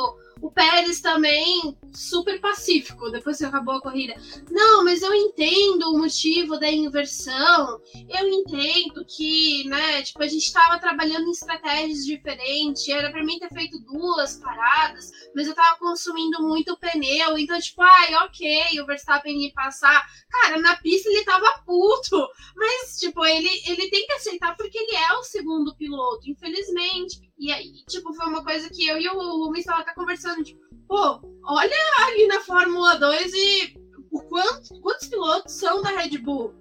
o 0.45 0.51
Pérez 0.51 1.01
também 1.01 1.77
super 1.95 2.41
pacífico 2.41 3.11
depois 3.11 3.39
que 3.39 3.45
acabou 3.45 3.77
a 3.77 3.81
corrida. 3.81 4.15
Não, 4.51 4.85
mas 4.85 5.03
eu 5.03 5.15
entendo 5.15 5.91
o 5.91 5.99
motivo 5.99 6.59
da 6.59 6.71
inversão. 6.71 7.81
Eu 8.09 8.29
entendo 8.29 9.05
que, 9.07 9.65
né, 9.69 10.03
tipo, 10.03 10.23
a 10.23 10.27
gente 10.27 10.53
tava 10.53 10.79
trabalhando 10.79 11.29
em 11.29 11.31
estratégias 11.31 12.05
diferentes. 12.05 12.89
Era 12.89 13.11
para 13.11 13.25
mim 13.25 13.39
ter 13.39 13.49
feito 13.55 13.79
duas 13.85 14.37
paradas, 14.37 15.11
mas 15.35 15.47
eu 15.47 15.55
tava 15.55 15.79
consumindo 15.79 16.43
muito 16.43 16.77
pneu. 16.77 17.39
Então, 17.39 17.59
tipo, 17.61 17.81
ai, 17.83 18.15
ok, 18.27 18.81
o 18.81 18.87
Verstappen 18.87 19.45
ia 19.45 19.53
passar. 19.55 20.05
Cara, 20.29 20.59
na 20.61 20.77
pista 20.77 21.09
ele 21.09 21.25
tava 21.25 21.63
puto. 21.65 22.29
Mas, 22.57 22.99
tipo, 22.99 23.25
ele, 23.25 23.49
ele 23.67 23.89
tem 23.89 24.07
que 24.07 24.13
aceitar 24.13 24.57
porque 24.57 24.77
ele 24.77 24.97
é 24.97 25.04
o 25.13 25.23
segundo 25.23 25.77
piloto, 25.77 26.29
infelizmente. 26.29 27.21
E 27.39 27.53
aí, 27.53 27.85
tipo, 27.89 28.13
foi 28.15 28.27
uma 28.27 28.45
coisa 28.45 28.69
que 28.71 28.87
eu 28.87 28.99
e 28.99 29.09
o 29.09 29.45
Rubens 29.45 29.61
estavam 29.61 29.83
até 29.83 29.95
conversando, 29.95 30.43
tipo, 30.43 30.61
pô, 30.89 31.21
olha 31.45 31.77
ali 32.07 32.27
na 32.27 32.41
Fórmula 32.41 32.97
2 32.97 33.33
e 33.35 33.75
o 34.11 34.23
quanto, 34.23 34.81
quantos 34.81 35.09
pilotos 35.09 35.53
são 35.53 35.83
da 35.83 35.91
Red 35.91 36.19
Bull? 36.19 36.55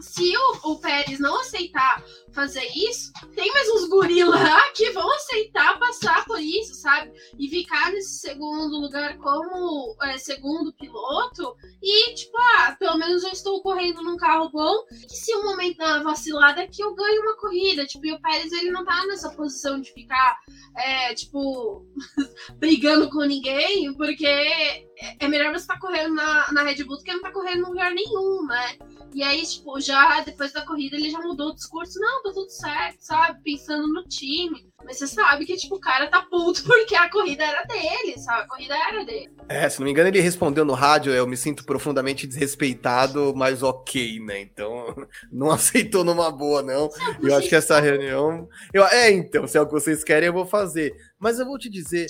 Se 0.00 0.36
o, 0.36 0.72
o 0.72 0.78
Pérez 0.78 1.18
não 1.18 1.40
aceitar 1.40 2.04
fazer 2.36 2.68
isso, 2.74 3.10
tem 3.34 3.50
mais 3.50 3.66
uns 3.70 3.88
gorilas 3.88 4.38
lá 4.38 4.70
que 4.76 4.90
vão 4.90 5.10
aceitar 5.10 5.78
passar 5.78 6.22
por 6.26 6.38
isso, 6.38 6.74
sabe? 6.74 7.10
E 7.38 7.48
ficar 7.48 7.90
nesse 7.90 8.18
segundo 8.18 8.78
lugar 8.78 9.16
como 9.16 9.96
é, 10.02 10.18
segundo 10.18 10.70
piloto. 10.74 11.56
E, 11.82 12.14
tipo, 12.14 12.36
ah, 12.36 12.76
pelo 12.78 12.98
menos 12.98 13.24
eu 13.24 13.30
estou 13.30 13.62
correndo 13.62 14.02
num 14.02 14.18
carro 14.18 14.50
bom. 14.50 14.84
Que 15.08 15.16
se 15.16 15.34
um 15.34 15.44
momento 15.44 15.78
da 15.78 16.02
vacilada 16.02 16.60
é 16.60 16.66
que 16.66 16.82
eu 16.82 16.94
ganho 16.94 17.22
uma 17.22 17.36
corrida. 17.38 17.86
Tipo, 17.86 18.06
e 18.06 18.12
o 18.12 18.20
Pérez 18.20 18.52
ele 18.52 18.70
não 18.70 18.84
tá 18.84 19.06
nessa 19.06 19.30
posição 19.30 19.80
de 19.80 19.90
ficar, 19.92 20.36
é, 20.76 21.14
tipo, 21.14 21.86
brigando 22.58 23.08
com 23.08 23.24
ninguém, 23.24 23.94
porque 23.94 24.26
é, 24.26 24.84
é 25.20 25.28
melhor 25.28 25.52
você 25.52 25.62
estar 25.62 25.74
tá 25.74 25.80
correndo 25.80 26.14
na, 26.14 26.52
na 26.52 26.62
Red 26.62 26.84
Bull 26.84 26.98
do 26.98 27.02
que 27.02 27.10
não 27.10 27.16
estar 27.16 27.28
tá 27.28 27.34
correndo 27.34 27.60
em 27.60 27.68
lugar 27.68 27.92
nenhum, 27.92 28.44
né? 28.46 28.76
E 29.14 29.22
aí, 29.22 29.46
tipo, 29.46 29.80
já 29.80 30.20
depois 30.20 30.52
da 30.52 30.66
corrida 30.66 30.96
ele 30.96 31.10
já 31.10 31.18
mudou 31.20 31.48
o 31.48 31.54
discurso. 31.54 31.98
Não, 31.98 32.22
tá 32.26 32.34
tudo 32.34 32.50
certo, 32.50 32.96
sabe? 33.00 33.40
Pensando 33.42 33.86
no 33.88 34.04
time. 34.04 34.66
Mas 34.84 34.98
você 34.98 35.06
sabe 35.06 35.44
que, 35.44 35.56
tipo, 35.56 35.76
o 35.76 35.80
cara 35.80 36.08
tá 36.08 36.22
puto 36.22 36.62
porque 36.66 36.94
a 36.94 37.10
corrida 37.10 37.44
era 37.44 37.62
dele, 37.64 38.18
sabe? 38.18 38.42
A 38.42 38.48
corrida 38.48 38.74
era 38.74 39.04
dele. 39.04 39.30
É, 39.48 39.68
se 39.68 39.78
não 39.78 39.84
me 39.84 39.90
engano, 39.90 40.08
ele 40.08 40.20
respondeu 40.20 40.64
no 40.64 40.74
rádio, 40.74 41.12
eu 41.12 41.26
me 41.26 41.36
sinto 41.36 41.64
profundamente 41.64 42.26
desrespeitado, 42.26 43.34
mas 43.34 43.62
ok, 43.62 44.20
né? 44.20 44.40
Então, 44.40 44.94
não 45.30 45.50
aceitou 45.50 46.04
numa 46.04 46.30
boa, 46.30 46.62
não. 46.62 46.88
Eu 47.22 47.34
acho 47.36 47.48
que 47.48 47.54
essa 47.54 47.80
reunião. 47.80 48.48
Eu... 48.72 48.84
É, 48.86 49.10
então, 49.10 49.46
se 49.46 49.58
é 49.58 49.60
o 49.60 49.66
que 49.66 49.72
vocês 49.72 50.04
querem, 50.04 50.28
eu 50.28 50.32
vou 50.32 50.46
fazer. 50.46 50.94
Mas 51.18 51.38
eu 51.38 51.46
vou 51.46 51.58
te 51.58 51.68
dizer, 51.68 52.06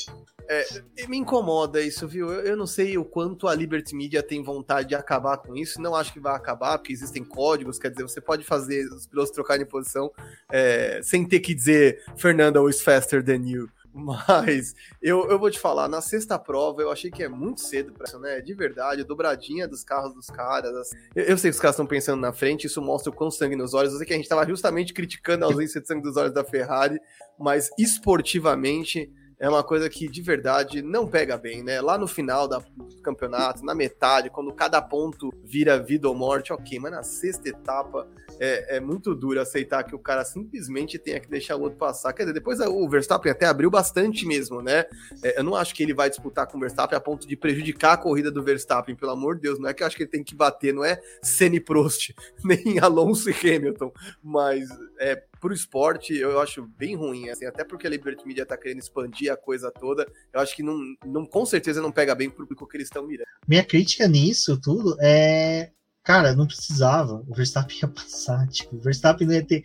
é, 0.48 1.06
me 1.08 1.16
incomoda 1.16 1.80
isso, 1.80 2.06
viu? 2.06 2.30
Eu, 2.30 2.40
eu, 2.40 2.56
não 2.56 2.66
sei 2.66 2.96
o 2.96 3.04
quanto 3.04 3.48
a 3.48 3.54
Liberty 3.54 3.94
Media 3.94 4.22
tem 4.22 4.42
vontade 4.42 4.88
de 4.88 4.94
acabar 4.94 5.38
com 5.38 5.56
isso. 5.56 5.80
Não 5.80 5.94
acho 5.94 6.12
que 6.12 6.20
vai 6.20 6.34
acabar, 6.34 6.78
porque 6.78 6.92
existem 6.92 7.24
códigos, 7.24 7.78
quer 7.78 7.90
dizer, 7.90 8.02
você 8.02 8.20
pode 8.20 8.44
fazer 8.44 8.86
os 8.92 9.06
pilotos 9.06 9.30
trocarem 9.30 9.66
posição 9.66 10.10
é, 10.50 11.00
sem 11.02 11.26
ter 11.26 11.40
que 11.40 11.54
dizer 11.54 12.02
Fernanda 12.16 12.60
is 12.68 12.80
faster 12.80 13.24
than 13.24 13.46
you. 13.46 13.68
Mas 13.96 14.74
eu, 15.00 15.30
eu 15.30 15.38
vou 15.38 15.50
te 15.50 15.58
falar, 15.58 15.88
na 15.88 16.02
sexta 16.02 16.38
prova 16.38 16.82
eu 16.82 16.92
achei 16.92 17.10
que 17.10 17.22
é 17.22 17.28
muito 17.28 17.62
cedo 17.62 17.92
para 17.92 18.04
isso, 18.04 18.18
né? 18.18 18.40
De 18.42 18.52
verdade, 18.52 19.02
dobradinha 19.02 19.66
dos 19.66 19.82
carros 19.82 20.14
dos 20.14 20.26
caras. 20.26 20.74
Assim. 20.74 20.96
Eu, 21.14 21.24
eu, 21.24 21.38
sei 21.38 21.50
que 21.50 21.54
os 21.54 21.60
caras 21.60 21.74
estão 21.74 21.86
pensando 21.86 22.20
na 22.20 22.32
frente, 22.32 22.66
isso 22.66 22.82
mostra 22.82 23.10
o 23.10 23.14
quão 23.14 23.30
sangue 23.30 23.56
nos 23.56 23.72
olhos. 23.72 23.92
Eu 23.92 23.98
sei 23.98 24.06
que 24.06 24.12
a 24.12 24.16
gente 24.16 24.26
estava 24.26 24.46
justamente 24.46 24.92
criticando 24.92 25.44
a 25.44 25.48
ausência 25.48 25.80
de 25.80 25.88
sangue 25.88 26.02
dos 26.02 26.16
olhos 26.16 26.32
da 26.32 26.44
Ferrari, 26.44 27.00
mas 27.38 27.70
esportivamente 27.78 29.10
é 29.38 29.48
uma 29.48 29.62
coisa 29.62 29.88
que 29.88 30.08
de 30.08 30.22
verdade 30.22 30.80
não 30.82 31.06
pega 31.06 31.36
bem, 31.36 31.62
né? 31.62 31.80
Lá 31.80 31.98
no 31.98 32.06
final 32.06 32.48
do 32.48 32.62
campeonato, 33.02 33.64
na 33.64 33.74
metade, 33.74 34.30
quando 34.30 34.52
cada 34.52 34.80
ponto 34.80 35.30
vira 35.44 35.78
vida 35.78 36.08
ou 36.08 36.14
morte, 36.14 36.52
ok, 36.52 36.78
mas 36.78 36.92
na 36.92 37.02
sexta 37.02 37.48
etapa 37.48 38.08
é, 38.40 38.76
é 38.76 38.80
muito 38.80 39.14
duro 39.14 39.40
aceitar 39.40 39.84
que 39.84 39.94
o 39.94 39.98
cara 39.98 40.24
simplesmente 40.24 40.98
tenha 40.98 41.20
que 41.20 41.28
deixar 41.28 41.56
o 41.56 41.62
outro 41.62 41.78
passar. 41.78 42.12
Quer 42.12 42.22
dizer, 42.22 42.34
depois 42.34 42.60
o 42.60 42.88
Verstappen 42.88 43.30
até 43.30 43.46
abriu 43.46 43.70
bastante 43.70 44.26
mesmo, 44.26 44.62
né? 44.62 44.86
É, 45.22 45.38
eu 45.38 45.44
não 45.44 45.54
acho 45.54 45.74
que 45.74 45.82
ele 45.82 45.94
vai 45.94 46.08
disputar 46.08 46.46
com 46.46 46.56
o 46.56 46.60
Verstappen 46.60 46.96
a 46.96 47.00
ponto 47.00 47.26
de 47.26 47.36
prejudicar 47.36 47.92
a 47.92 47.96
corrida 47.98 48.30
do 48.30 48.42
Verstappen, 48.42 48.96
pelo 48.96 49.12
amor 49.12 49.36
de 49.36 49.42
Deus, 49.42 49.58
não 49.58 49.68
é 49.68 49.74
que 49.74 49.82
eu 49.82 49.86
acho 49.86 49.96
que 49.96 50.02
ele 50.02 50.10
tem 50.10 50.24
que 50.24 50.34
bater, 50.34 50.72
não 50.72 50.84
é 50.84 51.00
Senna 51.22 51.60
Prost, 51.60 52.14
nem 52.42 52.78
Alonso 52.78 53.30
e 53.30 53.32
Hamilton, 53.34 53.92
mas 54.22 54.68
é, 54.98 55.22
pro 55.46 55.54
esporte 55.54 56.12
eu 56.12 56.40
acho 56.40 56.66
bem 56.76 56.96
ruim, 56.96 57.28
assim, 57.28 57.44
até 57.44 57.62
porque 57.62 57.86
a 57.86 57.90
Liberty 57.90 58.26
Media 58.26 58.44
tá 58.44 58.56
querendo 58.56 58.80
expandir 58.80 59.32
a 59.32 59.36
coisa 59.36 59.70
toda, 59.70 60.04
eu 60.32 60.40
acho 60.40 60.56
que 60.56 60.62
não, 60.62 60.76
não 61.04 61.24
com 61.24 61.46
certeza 61.46 61.80
não 61.80 61.92
pega 61.92 62.16
bem 62.16 62.28
pro 62.28 62.38
público 62.40 62.66
que 62.66 62.76
eles 62.76 62.88
estão 62.88 63.06
mirando. 63.06 63.28
Minha 63.46 63.64
crítica 63.64 64.08
nisso 64.08 64.60
tudo 64.60 64.96
é 65.00 65.70
cara, 66.02 66.36
não 66.36 66.46
precisava. 66.46 67.24
O 67.26 67.34
Verstappen 67.34 67.78
ia 67.82 67.88
passar. 67.88 68.46
Tipo, 68.46 68.76
o 68.76 68.80
Verstappen 68.80 69.28
ia 69.28 69.44
ter, 69.44 69.64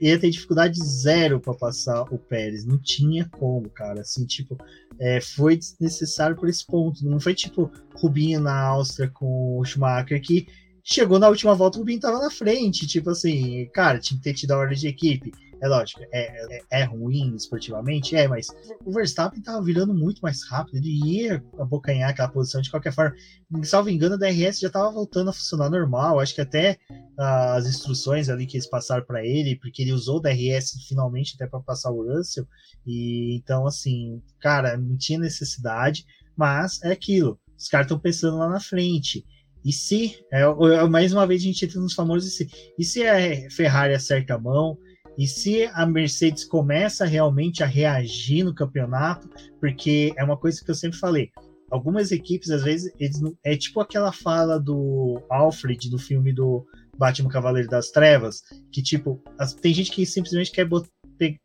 ia 0.00 0.18
ter 0.18 0.30
dificuldade 0.30 0.80
zero 0.80 1.40
para 1.40 1.52
passar 1.52 2.02
o 2.12 2.18
Pérez. 2.18 2.64
Não 2.64 2.78
tinha 2.78 3.28
como, 3.28 3.68
cara. 3.70 4.02
Assim, 4.02 4.24
tipo, 4.24 4.56
é, 5.00 5.20
foi 5.20 5.56
desnecessário 5.56 6.36
por 6.36 6.48
esse 6.48 6.64
ponto. 6.64 7.04
Não 7.04 7.18
foi 7.18 7.34
tipo 7.34 7.72
Rubinho 7.96 8.40
na 8.40 8.56
Áustria 8.56 9.10
com 9.12 9.58
o 9.58 9.64
Schumacher 9.64 10.22
que 10.22 10.46
chegou 10.84 11.18
na 11.18 11.28
última 11.28 11.54
volta, 11.54 11.78
o 11.78 11.80
Rubinho 11.80 11.98
tava 11.98 12.18
na 12.18 12.30
frente. 12.30 12.86
Tipo 12.86 13.10
assim, 13.10 13.66
cara, 13.72 13.98
tinha 13.98 14.18
que 14.18 14.22
ter 14.22 14.34
tido 14.34 14.52
a 14.52 14.58
ordem 14.58 14.78
de 14.78 14.86
equipe. 14.86 15.32
é 15.60 15.66
lógico, 15.66 16.02
é, 16.12 16.58
é, 16.58 16.62
é, 16.70 16.84
ruim 16.84 17.34
esportivamente, 17.34 18.14
é, 18.14 18.28
mas 18.28 18.48
o 18.84 18.92
Verstappen 18.92 19.40
tava 19.40 19.62
virando 19.62 19.94
muito 19.94 20.20
mais 20.20 20.46
rápido, 20.46 20.76
ele 20.76 21.22
ia 21.22 21.42
abocanhar 21.58 22.10
aquela 22.10 22.28
posição 22.28 22.60
de 22.60 22.70
qualquer 22.70 22.92
forma. 22.92 23.16
Salvo 23.62 23.88
engano, 23.88 24.16
o 24.16 24.18
DRS 24.18 24.60
já 24.60 24.68
tava 24.68 24.90
voltando 24.90 25.30
a 25.30 25.32
funcionar 25.32 25.70
normal, 25.70 26.20
acho 26.20 26.34
que 26.34 26.42
até 26.42 26.78
uh, 26.90 27.56
as 27.56 27.66
instruções 27.66 28.28
ali 28.28 28.44
que 28.46 28.58
eles 28.58 28.66
passaram 28.66 29.06
para 29.06 29.24
ele, 29.24 29.56
porque 29.56 29.80
ele 29.80 29.92
usou 29.92 30.18
o 30.18 30.20
DRS 30.20 30.72
finalmente 30.86 31.34
até 31.34 31.46
para 31.46 31.60
passar 31.60 31.90
o 31.90 32.14
Russell, 32.14 32.46
e 32.86 33.36
então, 33.36 33.66
assim, 33.66 34.20
cara, 34.40 34.76
não 34.76 34.98
tinha 34.98 35.18
necessidade, 35.18 36.04
mas 36.36 36.82
é 36.82 36.92
aquilo, 36.92 37.40
os 37.56 37.68
caras 37.68 37.86
estão 37.86 37.98
pensando 37.98 38.36
lá 38.36 38.50
na 38.50 38.60
frente. 38.60 39.24
E 39.64 39.72
se, 39.72 40.16
é, 40.30 40.42
é, 40.42 40.88
mais 40.88 41.12
uma 41.12 41.26
vez 41.26 41.40
a 41.40 41.44
gente 41.44 41.64
entra 41.64 41.80
nos 41.80 41.94
famosos 41.94 42.28
e 42.28 42.36
se, 42.36 42.50
e 42.78 42.84
se 42.84 43.06
a 43.06 43.50
Ferrari 43.50 43.94
acerta 43.94 44.34
a 44.34 44.38
mão, 44.38 44.76
e 45.16 45.26
se 45.26 45.64
a 45.72 45.86
Mercedes 45.86 46.44
começa 46.44 47.04
realmente 47.04 47.62
a 47.62 47.66
reagir 47.66 48.44
no 48.44 48.54
campeonato, 48.54 49.28
porque 49.60 50.12
é 50.18 50.24
uma 50.24 50.36
coisa 50.36 50.62
que 50.62 50.70
eu 50.70 50.74
sempre 50.74 50.98
falei, 50.98 51.30
algumas 51.70 52.12
equipes, 52.12 52.50
às 52.50 52.62
vezes, 52.62 52.92
eles 52.98 53.20
não, 53.20 53.36
é 53.44 53.56
tipo 53.56 53.80
aquela 53.80 54.12
fala 54.12 54.58
do 54.58 55.22
Alfred 55.30 55.88
do 55.88 55.98
filme 55.98 56.32
do 56.32 56.66
Batman 56.98 57.30
Cavaleiro 57.30 57.68
das 57.68 57.90
Trevas, 57.90 58.42
que 58.70 58.82
tipo, 58.82 59.22
as, 59.38 59.54
tem 59.54 59.72
gente 59.72 59.90
que 59.92 60.04
simplesmente 60.04 60.50
quer 60.50 60.66
botar, 60.66 60.90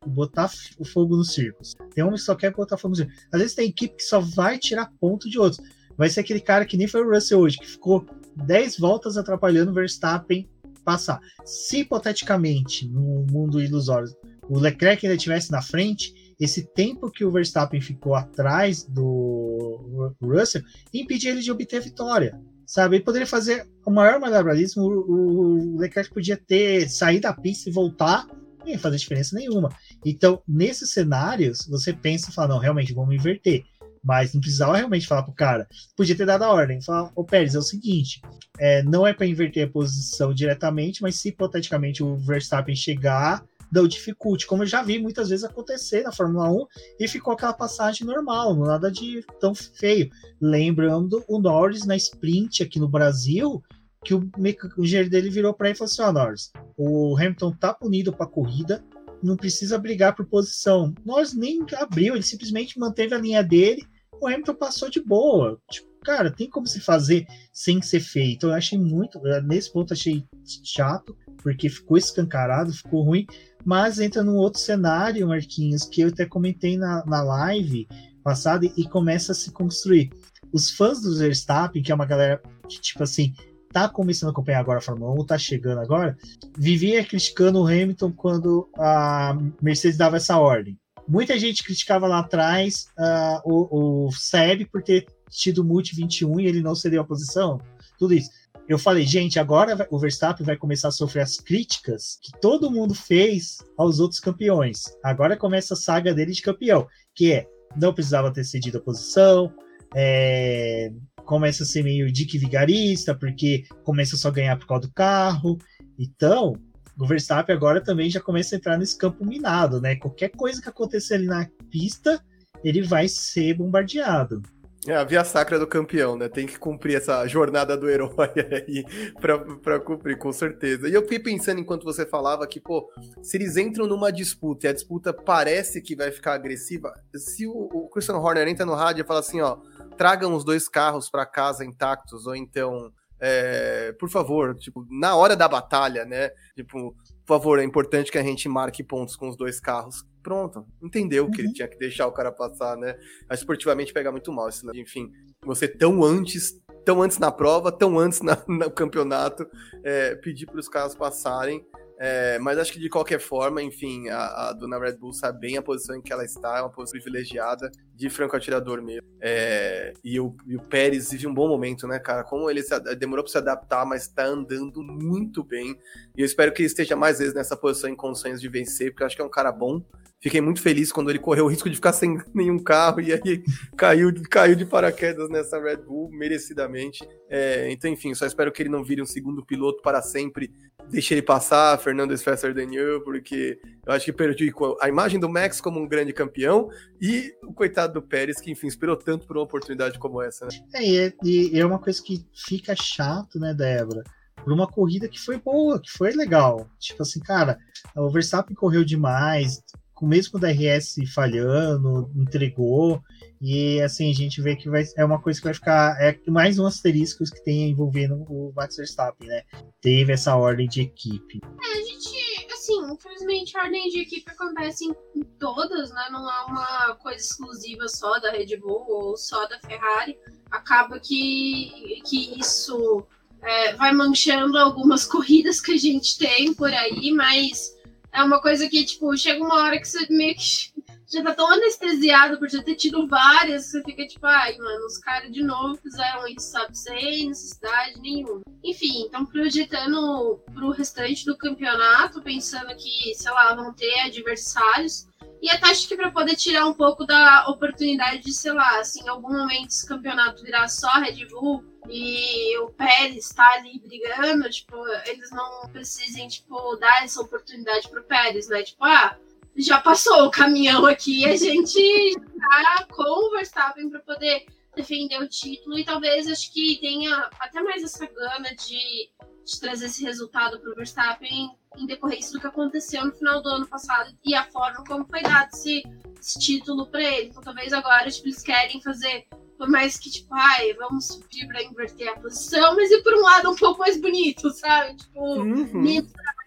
botar 0.07 0.51
o 0.77 0.85
fogo 0.85 1.15
nos 1.15 1.33
circos. 1.33 1.75
Tem 1.93 2.03
homens 2.03 2.21
que 2.21 2.25
só 2.25 2.35
quer 2.35 2.51
botar 2.51 2.77
fogo 2.77 2.89
nos 2.89 2.99
circos. 2.99 3.27
Às 3.31 3.39
vezes 3.39 3.55
tem 3.55 3.69
equipe 3.69 3.95
que 3.95 4.03
só 4.03 4.19
vai 4.19 4.57
tirar 4.57 4.91
ponto 4.99 5.29
de 5.29 5.39
outros 5.39 5.61
vai 5.99 6.09
ser 6.09 6.21
aquele 6.21 6.39
cara 6.39 6.65
que 6.65 6.77
nem 6.77 6.87
foi 6.87 7.01
o 7.01 7.13
Russell 7.13 7.41
hoje, 7.41 7.57
que 7.57 7.67
ficou 7.67 8.05
10 8.37 8.79
voltas 8.79 9.17
atrapalhando 9.17 9.71
o 9.71 9.73
Verstappen 9.73 10.49
passar. 10.85 11.19
Se 11.43 11.79
hipoteticamente, 11.79 12.87
no 12.87 13.25
mundo 13.29 13.61
ilusório, 13.61 14.07
o 14.49 14.57
Leclerc 14.57 15.05
ainda 15.05 15.17
estivesse 15.17 15.51
na 15.51 15.61
frente, 15.61 16.13
esse 16.39 16.63
tempo 16.73 17.11
que 17.11 17.25
o 17.25 17.31
Verstappen 17.31 17.81
ficou 17.81 18.15
atrás 18.15 18.85
do 18.85 20.15
Russell 20.21 20.63
impedia 20.93 21.31
ele 21.31 21.41
de 21.41 21.51
obter 21.51 21.81
vitória. 21.81 22.39
Sabe? 22.65 22.95
Ele 22.95 23.03
poderia 23.03 23.27
fazer 23.27 23.67
o 23.85 23.91
maior 23.91 24.21
malabarismo. 24.21 24.83
O 24.83 25.77
Leclerc 25.77 26.13
podia 26.13 26.37
ter 26.37 26.87
saído 26.89 27.23
da 27.23 27.33
pista 27.33 27.69
e 27.69 27.73
voltar, 27.73 28.25
não 28.59 28.67
ia 28.67 28.79
fazer 28.79 28.95
diferença 28.95 29.35
nenhuma. 29.35 29.69
Então, 30.05 30.41
nesses 30.47 30.91
cenários, 30.91 31.67
você 31.67 31.91
pensa 31.91 32.29
e 32.29 32.33
fala: 32.33 32.49
não, 32.49 32.59
realmente, 32.59 32.93
vamos 32.93 33.13
inverter. 33.13 33.65
Mas 34.03 34.33
não 34.33 34.41
precisava 34.41 34.77
realmente 34.77 35.07
falar 35.07 35.23
pro 35.23 35.33
cara. 35.33 35.67
Podia 35.95 36.15
ter 36.15 36.25
dado 36.25 36.43
a 36.43 36.51
ordem. 36.51 36.81
Falar, 36.81 37.11
ô 37.15 37.23
Pérez, 37.23 37.55
é 37.55 37.59
o 37.59 37.63
seguinte: 37.63 38.21
é, 38.57 38.83
não 38.83 39.05
é 39.05 39.13
para 39.13 39.25
inverter 39.25 39.67
a 39.67 39.71
posição 39.71 40.33
diretamente, 40.33 41.01
mas 41.01 41.15
se 41.15 41.29
hipoteticamente 41.29 42.03
o 42.03 42.15
Verstappen 42.17 42.75
chegar, 42.75 43.43
dá 43.71 43.81
o 43.81 43.87
dificulte, 43.87 44.47
como 44.47 44.63
eu 44.63 44.67
já 44.67 44.81
vi 44.81 44.99
muitas 44.99 45.29
vezes 45.29 45.45
acontecer 45.45 46.03
na 46.03 46.11
Fórmula 46.11 46.51
1 46.51 46.65
e 46.99 47.07
ficou 47.07 47.33
aquela 47.33 47.53
passagem 47.53 48.05
normal, 48.05 48.55
nada 48.55 48.91
de 48.91 49.23
tão 49.39 49.53
feio. 49.53 50.09
Lembrando 50.41 51.23
o 51.27 51.39
Norris 51.39 51.85
na 51.85 51.95
sprint 51.95 52.63
aqui 52.63 52.79
no 52.79 52.87
Brasil, 52.87 53.61
que 54.03 54.13
o, 54.13 54.29
o 54.77 54.83
engenheiro 54.83 55.09
dele 55.09 55.29
virou 55.29 55.53
para 55.53 55.67
ele 55.67 55.75
e 55.75 55.77
falou 55.77 55.91
assim: 55.91 56.01
Ó, 56.01 56.09
oh, 56.09 56.13
Norris, 56.13 56.51
o 56.77 57.17
Hamilton 57.17 57.51
tá 57.51 57.73
punido 57.73 58.13
para 58.13 58.25
corrida, 58.25 58.83
não 59.21 59.35
precisa 59.35 59.77
brigar 59.77 60.15
por 60.15 60.25
posição. 60.25 60.93
Nós 61.05 61.33
nem 61.33 61.65
abriu, 61.77 62.15
ele 62.15 62.23
simplesmente 62.23 62.79
manteve 62.79 63.13
a 63.13 63.19
linha 63.19 63.43
dele, 63.43 63.85
o 64.21 64.27
Hamilton 64.27 64.55
passou 64.55 64.89
de 64.89 65.01
boa. 65.01 65.59
Tipo, 65.69 65.87
cara, 66.03 66.31
tem 66.31 66.49
como 66.49 66.67
se 66.67 66.79
fazer 66.79 67.25
sem 67.53 67.81
ser 67.81 67.99
feito. 67.99 68.47
Eu 68.47 68.53
achei 68.53 68.77
muito, 68.77 69.19
nesse 69.45 69.71
ponto 69.71 69.93
achei 69.93 70.25
chato, 70.63 71.15
porque 71.41 71.69
ficou 71.69 71.97
escancarado, 71.97 72.73
ficou 72.73 73.03
ruim, 73.03 73.25
mas 73.65 73.99
entra 73.99 74.23
num 74.23 74.35
outro 74.35 74.59
cenário, 74.59 75.27
Marquinhos, 75.27 75.85
que 75.85 76.01
eu 76.01 76.09
até 76.09 76.25
comentei 76.25 76.77
na, 76.77 77.05
na 77.05 77.21
live 77.21 77.87
passada 78.23 78.65
e 78.77 78.83
começa 78.87 79.31
a 79.31 79.35
se 79.35 79.51
construir. 79.51 80.11
Os 80.51 80.71
fãs 80.71 81.01
do 81.01 81.15
Verstappen, 81.17 81.81
que 81.81 81.91
é 81.91 81.95
uma 81.95 82.05
galera 82.05 82.41
que, 82.67 82.79
tipo 82.79 83.03
assim, 83.03 83.33
tá 83.71 83.87
começando 83.87 84.29
a 84.29 84.31
acompanhar 84.31 84.59
agora 84.59 84.79
a 84.79 84.81
Fórmula 84.81 85.13
1, 85.21 85.25
tá 85.25 85.37
chegando 85.37 85.79
agora, 85.79 86.17
vivia 86.57 87.03
criticando 87.03 87.61
o 87.61 87.67
Hamilton 87.67 88.11
quando 88.11 88.69
a 88.77 89.37
Mercedes 89.61 89.97
dava 89.97 90.17
essa 90.17 90.37
ordem. 90.37 90.77
Muita 91.07 91.39
gente 91.39 91.63
criticava 91.63 92.07
lá 92.07 92.19
atrás 92.19 92.87
uh, 92.97 93.41
o, 93.43 94.07
o 94.07 94.11
Seb 94.11 94.65
por 94.65 94.83
ter 94.83 95.07
tido 95.29 95.63
multi 95.63 95.95
21 95.95 96.39
e 96.39 96.47
ele 96.47 96.61
não 96.61 96.75
cedeu 96.75 97.01
a 97.01 97.05
posição, 97.05 97.59
tudo 97.97 98.13
isso. 98.13 98.29
Eu 98.67 98.77
falei, 98.77 99.03
gente, 99.03 99.39
agora 99.39 99.87
o 99.89 99.97
Verstappen 99.97 100.45
vai 100.45 100.55
começar 100.55 100.89
a 100.89 100.91
sofrer 100.91 101.21
as 101.21 101.37
críticas 101.37 102.19
que 102.21 102.31
todo 102.39 102.69
mundo 102.69 102.93
fez 102.93 103.57
aos 103.75 103.99
outros 103.99 104.19
campeões. 104.19 104.83
Agora 105.03 105.35
começa 105.35 105.73
a 105.73 105.77
saga 105.77 106.13
dele 106.13 106.31
de 106.31 106.43
campeão, 106.43 106.87
que 107.15 107.33
é 107.33 107.47
não 107.75 107.93
precisava 107.93 108.31
ter 108.31 108.43
cedido 108.43 108.77
a 108.77 108.81
posição, 108.81 109.51
é, 109.95 110.91
começa 111.29 111.61
a 111.61 111.65
ser 111.65 111.83
meio 111.83 112.11
dick 112.11 112.35
vigarista, 112.39 113.13
porque 113.13 113.63
começa 113.83 114.17
só 114.17 114.29
a 114.29 114.31
ganhar 114.31 114.57
por 114.57 114.65
causa 114.65 114.87
do 114.87 114.93
carro. 114.93 115.59
Então, 115.99 116.53
o 116.99 117.05
Verstappen 117.05 117.55
agora 117.55 117.79
também 117.79 118.09
já 118.09 118.19
começa 118.19 118.55
a 118.55 118.57
entrar 118.57 118.79
nesse 118.79 118.97
campo 118.97 119.23
minado, 119.23 119.79
né? 119.79 119.95
Qualquer 119.95 120.29
coisa 120.29 120.59
que 120.59 120.67
acontecer 120.67 121.13
ali 121.13 121.27
na 121.27 121.47
pista, 121.69 122.19
ele 122.63 122.81
vai 122.81 123.07
ser 123.07 123.53
bombardeado. 123.53 124.41
É 124.87 124.95
a 124.95 125.03
via 125.03 125.23
sacra 125.23 125.59
do 125.59 125.67
campeão, 125.67 126.17
né? 126.17 126.27
Tem 126.27 126.47
que 126.47 126.57
cumprir 126.57 126.95
essa 126.95 127.27
jornada 127.27 127.77
do 127.77 127.87
herói 127.87 128.31
aí 128.51 128.83
pra 129.21 129.79
cumprir, 129.79 130.17
com 130.17 130.31
certeza. 130.31 130.89
E 130.89 130.93
eu 130.95 131.03
fiquei 131.03 131.19
pensando 131.19 131.59
enquanto 131.59 131.83
você 131.83 132.07
falava 132.07 132.47
que, 132.47 132.59
pô, 132.59 132.89
se 133.21 133.37
eles 133.37 133.55
entram 133.55 133.85
numa 133.85 134.11
disputa 134.11 134.65
e 134.65 134.69
a 134.69 134.73
disputa 134.73 135.13
parece 135.13 135.79
que 135.79 135.95
vai 135.95 136.11
ficar 136.11 136.33
agressiva, 136.33 136.91
se 137.13 137.45
o, 137.45 137.51
o 137.51 137.89
Christian 137.89 138.15
Horner 138.15 138.47
entra 138.47 138.65
no 138.65 138.73
rádio 138.73 139.03
e 139.03 139.05
fala 139.05 139.19
assim, 139.19 139.41
ó, 139.41 139.57
tragam 139.99 140.33
os 140.33 140.45
dois 140.45 140.69
carros 140.69 141.09
para 141.09 141.25
casa 141.25 141.65
intactos, 141.65 142.25
ou 142.25 142.33
então, 142.33 142.89
é, 143.19 143.91
por 143.99 144.09
favor, 144.09 144.55
tipo, 144.55 144.87
na 144.89 145.13
hora 145.13 145.35
da 145.35 145.45
batalha, 145.45 146.05
né? 146.05 146.29
Tipo, 146.55 146.95
por 147.25 147.35
favor, 147.35 147.59
é 147.59 147.65
importante 147.65 148.09
que 148.09 148.17
a 148.17 148.23
gente 148.23 148.47
marque 148.47 148.81
pontos 148.81 149.17
com 149.17 149.27
os 149.27 149.35
dois 149.35 149.59
carros. 149.59 150.05
Pronto, 150.23 150.65
entendeu 150.81 151.25
uhum. 151.25 151.31
que 151.31 151.41
ele 151.41 151.49
uhum. 151.49 151.53
tinha 151.53 151.67
que 151.67 151.77
deixar 151.77 152.07
o 152.07 152.13
cara 152.13 152.31
passar, 152.31 152.77
né? 152.77 152.95
Mas 153.29 153.39
esportivamente 153.39 153.91
pega 153.91 154.09
muito 154.09 154.31
mal 154.31 154.47
isso, 154.47 154.65
enfim, 154.73 155.11
você 155.45 155.67
tão 155.67 156.01
antes, 156.01 156.53
tão 156.85 157.01
antes 157.01 157.17
na 157.17 157.29
prova, 157.29 157.69
tão 157.69 157.99
antes 157.99 158.21
na, 158.21 158.37
no 158.47 158.71
campeonato, 158.71 159.45
é, 159.83 160.15
pedir 160.15 160.45
para 160.45 160.61
os 160.61 160.69
carros 160.69 160.95
passarem. 160.95 161.61
É, 162.01 162.39
mas 162.39 162.57
acho 162.57 162.71
que 162.71 162.79
de 162.79 162.87
qualquer 162.87 163.19
forma, 163.19 163.61
enfim, 163.61 164.07
a, 164.07 164.47
a, 164.47 164.53
dona 164.53 164.79
Red 164.79 164.93
Bull 164.93 165.11
sabe 165.11 165.41
bem 165.41 165.57
a 165.57 165.61
posição 165.61 165.97
em 165.97 166.01
que 166.01 166.13
ela 166.13 166.23
está, 166.23 166.59
é 166.59 166.61
uma 166.61 166.69
posição 166.69 166.97
privilegiada 166.97 167.69
de 167.93 168.09
franco 168.09 168.37
atirador 168.37 168.81
mesmo. 168.81 169.05
É, 169.19 169.91
e, 170.01 170.17
o, 170.17 170.33
e 170.47 170.55
o 170.55 170.61
Pérez 170.61 171.11
vive 171.11 171.27
um 171.27 171.33
bom 171.33 171.49
momento, 171.49 171.85
né, 171.85 171.99
cara? 171.99 172.23
Como 172.23 172.49
ele 172.49 172.63
se, 172.63 172.79
demorou 172.95 173.21
para 173.25 173.31
se 173.33 173.37
adaptar, 173.37 173.85
mas 173.85 174.03
está 174.03 174.25
andando 174.25 174.81
muito 174.81 175.43
bem. 175.43 175.77
E 176.15 176.21
eu 176.21 176.25
espero 176.25 176.53
que 176.53 176.61
ele 176.61 176.67
esteja 176.67 176.95
mais 176.95 177.19
vezes 177.19 177.33
nessa 177.33 177.57
posição 177.57 177.89
em 177.89 177.95
condições 177.95 178.39
de 178.39 178.47
vencer, 178.47 178.91
porque 178.91 179.03
eu 179.03 179.07
acho 179.07 179.17
que 179.17 179.21
é 179.21 179.25
um 179.25 179.29
cara 179.29 179.51
bom. 179.51 179.83
Fiquei 180.21 180.41
muito 180.41 180.61
feliz 180.61 180.91
quando 180.91 181.09
ele 181.09 181.19
correu 181.19 181.45
o 181.45 181.47
risco 181.47 181.69
de 181.69 181.75
ficar 181.75 181.93
sem 181.93 182.17
nenhum 182.35 182.59
carro 182.59 182.99
e 182.99 183.13
aí 183.13 183.43
caiu, 183.77 184.11
caiu 184.29 184.55
de 184.55 184.65
paraquedas 184.65 185.29
nessa 185.29 185.61
Red 185.61 185.77
Bull, 185.77 186.09
merecidamente. 186.11 187.07
É, 187.29 187.71
então, 187.71 187.89
enfim, 187.89 188.13
só 188.13 188.25
espero 188.25 188.51
que 188.51 188.61
ele 188.61 188.69
não 188.69 188.83
vire 188.83 189.01
um 189.01 189.05
segundo 189.05 189.45
piloto 189.45 189.81
para 189.81 190.01
sempre. 190.01 190.51
Deixe 190.89 191.13
ele 191.13 191.21
passar, 191.21 191.77
Fernando 191.79 192.13
is 192.13 192.23
faster 192.23 192.53
than 192.53 192.73
you, 192.73 193.01
porque 193.03 193.59
eu 193.85 193.93
acho 193.93 194.05
que 194.05 194.13
perdi 194.13 194.51
a 194.81 194.89
imagem 194.89 195.19
do 195.19 195.29
Max 195.29 195.61
como 195.61 195.79
um 195.79 195.87
grande 195.87 196.13
campeão 196.13 196.69
e 197.01 197.33
o 197.43 197.53
coitado 197.53 197.93
do 197.93 198.01
Pérez, 198.01 198.39
que, 198.39 198.51
enfim, 198.51 198.67
esperou 198.67 198.95
tanto 198.95 199.27
por 199.27 199.37
uma 199.37 199.43
oportunidade 199.43 199.99
como 199.99 200.21
essa. 200.21 200.45
Né? 200.45 200.51
É, 200.75 201.13
e 201.23 201.57
é, 201.57 201.59
é 201.59 201.65
uma 201.65 201.79
coisa 201.79 202.01
que 202.03 202.25
fica 202.33 202.75
chato, 202.75 203.39
né, 203.39 203.53
Débora? 203.53 204.03
por 204.43 204.53
uma 204.53 204.67
corrida 204.67 205.07
que 205.07 205.19
foi 205.19 205.37
boa, 205.37 205.79
que 205.79 205.91
foi 205.91 206.11
legal. 206.11 206.69
Tipo 206.79 207.03
assim, 207.03 207.19
cara, 207.19 207.57
o 207.95 208.09
Verstappen 208.09 208.55
correu 208.55 208.83
demais, 208.83 209.61
com 209.93 210.07
mesmo 210.07 210.37
o 210.37 210.39
DRS 210.39 210.95
falhando, 211.13 212.09
entregou. 212.15 213.01
E 213.41 213.81
assim, 213.81 214.11
a 214.11 214.13
gente 214.13 214.41
vê 214.41 214.55
que 214.55 214.69
vai, 214.69 214.83
é 214.97 215.05
uma 215.05 215.21
coisa 215.21 215.39
que 215.39 215.45
vai 215.45 215.53
ficar. 215.53 215.95
É 216.01 216.17
mais 216.27 216.59
um 216.59 216.65
asterisco 216.65 217.23
que 217.23 217.43
tem 217.43 217.69
envolvendo 217.69 218.15
o 218.27 218.51
Max 218.55 218.75
Verstappen, 218.75 219.27
né? 219.27 219.43
Teve 219.81 220.11
essa 220.11 220.35
ordem 220.35 220.67
de 220.67 220.81
equipe. 220.81 221.39
É, 221.43 221.77
a 221.77 221.81
gente, 221.81 222.47
assim, 222.51 222.91
infelizmente 222.91 223.57
a 223.57 223.63
ordem 223.63 223.89
de 223.89 224.01
equipe 224.01 224.29
acontece 224.29 224.85
em 224.85 225.23
todas, 225.39 225.89
né? 225.91 226.09
Não 226.11 226.29
é 226.29 226.43
uma 226.45 226.95
coisa 226.95 227.19
exclusiva 227.19 227.87
só 227.87 228.19
da 228.19 228.31
Red 228.31 228.57
Bull 228.57 228.85
ou 228.89 229.17
só 229.17 229.47
da 229.47 229.57
Ferrari. 229.59 230.17
Acaba 230.51 230.99
que, 230.99 232.01
que 232.05 232.37
isso 232.37 233.05
é, 233.41 233.73
vai 233.75 233.93
manchando 233.93 234.57
algumas 234.57 235.05
corridas 235.07 235.61
que 235.61 235.71
a 235.71 235.77
gente 235.77 236.17
tem 236.17 236.53
por 236.53 236.73
aí, 236.73 237.11
mas 237.13 237.73
é 238.11 238.23
uma 238.23 238.41
coisa 238.41 238.67
que, 238.67 238.83
tipo, 238.83 239.15
chega 239.15 239.43
uma 239.43 239.63
hora 239.63 239.79
que 239.79 239.87
você 239.87 240.05
meio 240.09 240.35
que 240.35 240.68
já 241.11 241.23
tá 241.23 241.33
tão 241.33 241.51
anestesiado 241.51 242.37
por 242.37 242.49
já 242.49 242.61
ter 242.61 242.75
tido 242.75 243.07
várias, 243.07 243.65
você 243.65 243.81
fica 243.83 244.05
tipo, 244.05 244.25
ai, 244.25 244.55
mano, 244.57 244.85
os 244.85 244.99
caras 244.99 245.31
de 245.31 245.43
novo 245.43 245.75
fizeram 245.77 246.27
isso, 246.27 246.51
sabe? 246.51 246.77
Sem 246.77 247.29
necessidade 247.29 247.99
nenhuma. 247.99 248.41
Enfim, 248.63 249.05
então 249.07 249.25
projetando 249.25 250.39
pro 250.53 250.71
restante 250.71 251.25
do 251.25 251.37
campeonato, 251.37 252.21
pensando 252.21 252.75
que, 252.75 253.13
sei 253.15 253.31
lá, 253.31 253.55
vão 253.55 253.73
ter 253.73 254.01
adversários. 254.01 255.07
E 255.41 255.49
até 255.49 255.67
acho 255.67 255.87
que 255.87 255.95
para 255.95 256.11
poder 256.11 256.35
tirar 256.35 256.65
um 256.65 256.73
pouco 256.73 257.05
da 257.05 257.47
oportunidade 257.47 258.23
de, 258.23 258.33
sei 258.33 258.51
lá, 258.51 258.79
assim, 258.79 259.03
em 259.03 259.07
algum 259.07 259.31
momento 259.31 259.69
esse 259.69 259.87
campeonato 259.87 260.43
virar 260.43 260.67
só 260.67 260.91
Red 260.99 261.25
Bull 261.27 261.63
e 261.89 262.57
o 262.59 262.69
Pérez 262.71 263.29
tá 263.29 263.53
ali 263.53 263.79
brigando, 263.79 264.49
tipo, 264.49 264.75
eles 265.05 265.31
não 265.31 265.69
precisem, 265.71 266.27
tipo, 266.27 266.75
dar 266.75 267.03
essa 267.03 267.21
oportunidade 267.21 267.89
pro 267.89 268.03
Pérez, 268.03 268.49
né? 268.49 268.63
Tipo, 268.63 268.83
ah, 268.83 269.17
já 269.61 269.79
passou 269.79 270.25
o 270.25 270.31
caminhão 270.31 270.85
aqui, 270.85 271.25
a 271.25 271.35
gente 271.35 272.15
tá 272.39 272.85
com 272.89 273.03
o 273.03 273.31
Verstappen 273.31 273.89
para 273.89 273.99
poder 273.99 274.45
defender 274.75 275.21
o 275.21 275.27
título 275.27 275.77
e 275.77 275.83
talvez 275.83 276.27
acho 276.27 276.51
que 276.53 276.77
tenha 276.79 277.29
até 277.39 277.61
mais 277.61 277.83
essa 277.83 278.05
gana 278.05 278.55
de, 278.55 279.09
de 279.43 279.59
trazer 279.59 279.87
esse 279.87 280.03
resultado 280.03 280.59
para 280.59 280.71
o 280.71 280.75
Verstappen 280.75 281.51
em 281.77 281.85
decorrência 281.85 282.31
do 282.31 282.39
que 282.39 282.47
aconteceu 282.47 283.05
no 283.05 283.11
final 283.11 283.41
do 283.41 283.49
ano 283.49 283.67
passado 283.67 284.15
e 284.23 284.33
a 284.33 284.45
forma 284.45 284.83
como 284.85 285.05
foi 285.05 285.21
dado 285.21 285.49
esse, 285.53 285.83
esse 286.19 286.39
título 286.39 286.87
para 286.87 287.01
ele. 287.01 287.29
Então 287.29 287.43
talvez 287.43 287.73
agora 287.73 288.09
tipo, 288.09 288.27
eles 288.27 288.41
querem 288.41 288.81
fazer 288.81 289.27
por 289.59 289.67
mais 289.67 289.97
que, 289.97 290.09
tipo, 290.09 290.33
ai, 290.33 290.73
vamos 290.75 291.07
subir 291.07 291.45
pra 291.45 291.61
inverter 291.61 292.07
a 292.07 292.15
posição, 292.17 292.77
mas 292.77 292.89
e 292.91 293.03
por 293.03 293.13
um 293.13 293.21
lado 293.21 293.51
um 293.51 293.55
pouco 293.55 293.79
mais 293.79 293.99
bonito, 293.99 294.49
sabe? 294.51 294.95
Tipo, 294.95 295.19
uhum. 295.19 295.81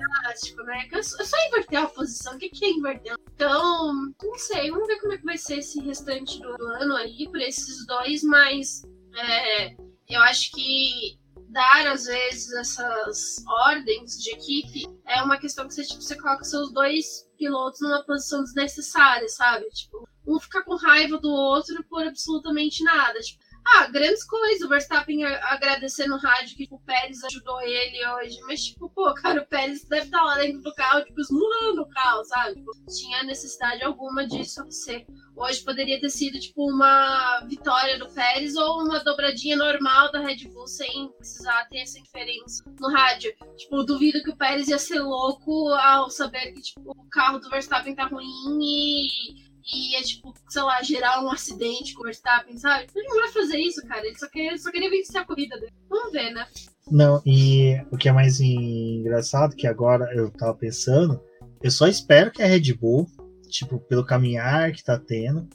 Dramático, 0.03 0.62
né? 0.65 0.89
É 0.93 1.03
só 1.03 1.37
inverter 1.49 1.79
a 1.79 1.87
posição. 1.87 2.35
O 2.35 2.39
que, 2.39 2.49
que 2.49 2.65
é 2.65 2.70
inverter? 2.70 3.15
Então, 3.35 3.93
não 4.23 4.39
sei, 4.39 4.70
vamos 4.70 4.87
ver 4.87 5.01
como 5.01 5.12
é 5.12 5.19
que 5.19 5.24
vai 5.24 5.39
ser 5.39 5.59
esse 5.59 5.81
restante 5.81 6.41
do 6.41 6.49
ano 6.49 6.97
aí 6.97 7.29
por 7.29 7.41
esses 7.41 7.87
dois, 7.87 8.23
mas 8.23 8.83
é, 9.16 9.74
eu 10.09 10.20
acho 10.23 10.53
que 10.53 11.19
dar, 11.53 11.87
às 11.87 12.05
vezes, 12.05 12.53
essas 12.53 13.45
ordens 13.47 14.16
de 14.23 14.31
equipe 14.31 14.87
é 15.07 15.23
uma 15.23 15.39
questão 15.39 15.66
que 15.69 15.74
você, 15.74 15.85
tipo, 15.85 16.01
você 16.01 16.16
coloca 16.16 16.45
seus 16.45 16.73
dois 16.73 17.29
pilotos 17.37 17.81
numa 17.81 18.05
posição 18.05 18.43
desnecessária, 18.43 19.29
sabe? 19.29 19.69
Tipo, 19.70 20.09
um 20.27 20.41
fica 20.41 20.62
com 20.65 20.77
raiva 20.77 21.19
do 21.19 21.31
outro 21.31 21.85
por 21.91 22.07
absolutamente 22.07 22.83
nada. 22.83 23.20
Tipo, 23.20 23.41
ah, 23.65 23.87
grandes 23.87 24.25
coisas. 24.25 24.63
O 24.63 24.69
Verstappen 24.69 25.25
agradecendo 25.25 26.11
no 26.11 26.19
rádio 26.19 26.57
que 26.57 26.65
tipo, 26.65 26.77
o 26.77 26.81
Pérez 26.81 27.23
ajudou 27.25 27.61
ele 27.63 28.07
hoje. 28.09 28.39
Mas, 28.47 28.65
tipo, 28.65 28.89
pô, 28.91 29.13
cara, 29.15 29.43
o 29.43 29.47
Pérez 29.47 29.85
deve 29.85 30.07
estar 30.07 30.23
lá 30.23 30.37
dentro 30.37 30.63
do 30.63 30.75
carro, 30.75 31.05
tipo, 31.05 31.21
esmurrando 31.21 31.83
o 31.83 31.89
carro, 31.89 32.25
sabe? 32.25 32.57
Tipo, 32.57 32.73
tinha 32.87 33.23
necessidade 33.23 33.83
alguma 33.83 34.27
disso 34.27 34.61
acontecer. 34.61 35.07
Hoje 35.35 35.65
poderia 35.65 36.01
ter 36.01 36.11
sido, 36.11 36.39
tipo, 36.39 36.71
uma 36.71 37.41
vitória 37.47 37.99
do 37.99 38.09
Pérez 38.13 38.55
ou 38.57 38.83
uma 38.83 39.03
dobradinha 39.03 39.57
normal 39.57 40.13
da 40.13 40.21
Red 40.21 40.49
Bull 40.49 40.67
sem 40.67 41.11
precisar 41.17 41.67
ter 41.69 41.79
essa 41.79 42.01
diferença 42.01 42.65
no 42.79 42.89
rádio. 42.91 43.33
Tipo, 43.57 43.83
duvido 43.83 44.23
que 44.23 44.31
o 44.31 44.37
Pérez 44.37 44.69
ia 44.69 44.79
ser 44.79 45.01
louco 45.01 45.69
ao 45.69 46.11
saber 46.11 46.53
que, 46.53 46.61
tipo, 46.61 46.91
o 46.91 47.09
carro 47.11 47.39
do 47.39 47.49
Verstappen 47.49 47.95
tá 47.95 48.07
ruim 48.07 48.59
e 48.61 49.52
e 49.71 49.97
é 49.97 50.03
tipo, 50.03 50.35
sei 50.49 50.63
lá, 50.63 50.83
gerar 50.83 51.23
um 51.23 51.31
acidente 51.31 51.95
com 51.95 52.03
o 52.03 52.05
Verstappen, 52.05 52.57
sabe? 52.59 52.87
Ele 52.95 53.09
não 53.09 53.21
vai 53.21 53.33
fazer 53.33 53.59
isso, 53.59 53.87
cara. 53.87 54.07
Ele 54.07 54.19
só, 54.19 54.29
quer, 54.29 54.59
só 54.59 54.71
queria 54.71 54.91
vencer 54.91 55.21
a 55.21 55.25
corrida 55.25 55.59
dele. 55.59 55.73
Vamos 55.89 56.13
ver, 56.13 56.31
né? 56.33 56.47
Não, 56.91 57.23
e 57.25 57.81
o 57.91 57.97
que 57.97 58.09
é 58.09 58.13
mais 58.13 58.41
engraçado, 58.41 59.57
que 59.57 59.67
agora 59.67 60.13
eu 60.15 60.31
tava 60.31 60.55
pensando, 60.55 61.21
eu 61.63 61.71
só 61.71 61.87
espero 61.87 62.31
que 62.31 62.43
a 62.43 62.47
Red 62.47 62.73
Bull, 62.75 63.07
tipo, 63.49 63.79
pelo 63.79 64.05
caminhar 64.05 64.73
que 64.73 64.83
tá 64.83 64.99
tendo, 64.99 65.49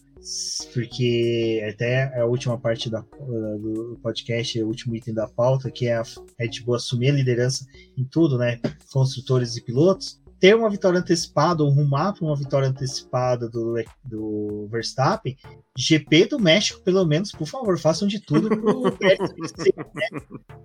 porque 0.73 1.65
até 1.69 2.19
a 2.19 2.25
última 2.25 2.57
parte 2.57 2.89
da, 2.89 3.01
do 3.01 3.99
podcast, 4.01 4.61
o 4.61 4.67
último 4.67 4.95
item 4.95 5.13
da 5.13 5.27
pauta, 5.27 5.69
que 5.69 5.87
é 5.87 5.97
a 5.97 6.03
Red 6.39 6.61
Bull 6.65 6.75
assumir 6.75 7.09
a 7.09 7.13
liderança 7.13 7.65
em 7.97 8.05
tudo, 8.05 8.37
né? 8.37 8.59
Construtores 8.91 9.55
e 9.57 9.61
pilotos 9.61 10.19
ter 10.39 10.55
uma 10.55 10.69
vitória 10.69 10.99
antecipada 10.99 11.63
ou 11.63 11.69
rumar 11.69 12.13
para 12.13 12.25
uma 12.25 12.35
vitória 12.35 12.67
antecipada 12.67 13.49
do, 13.49 13.75
do 14.03 14.67
Verstappen, 14.69 15.37
GP 15.77 16.27
do 16.27 16.39
México, 16.39 16.81
pelo 16.81 17.05
menos, 17.05 17.31
por 17.31 17.47
favor, 17.47 17.77
façam 17.79 18.07
de 18.07 18.19
tudo 18.19 18.49
pro 18.49 18.91
Pérez 18.97 19.31
vencer. 19.33 19.73
Né? 19.95 20.07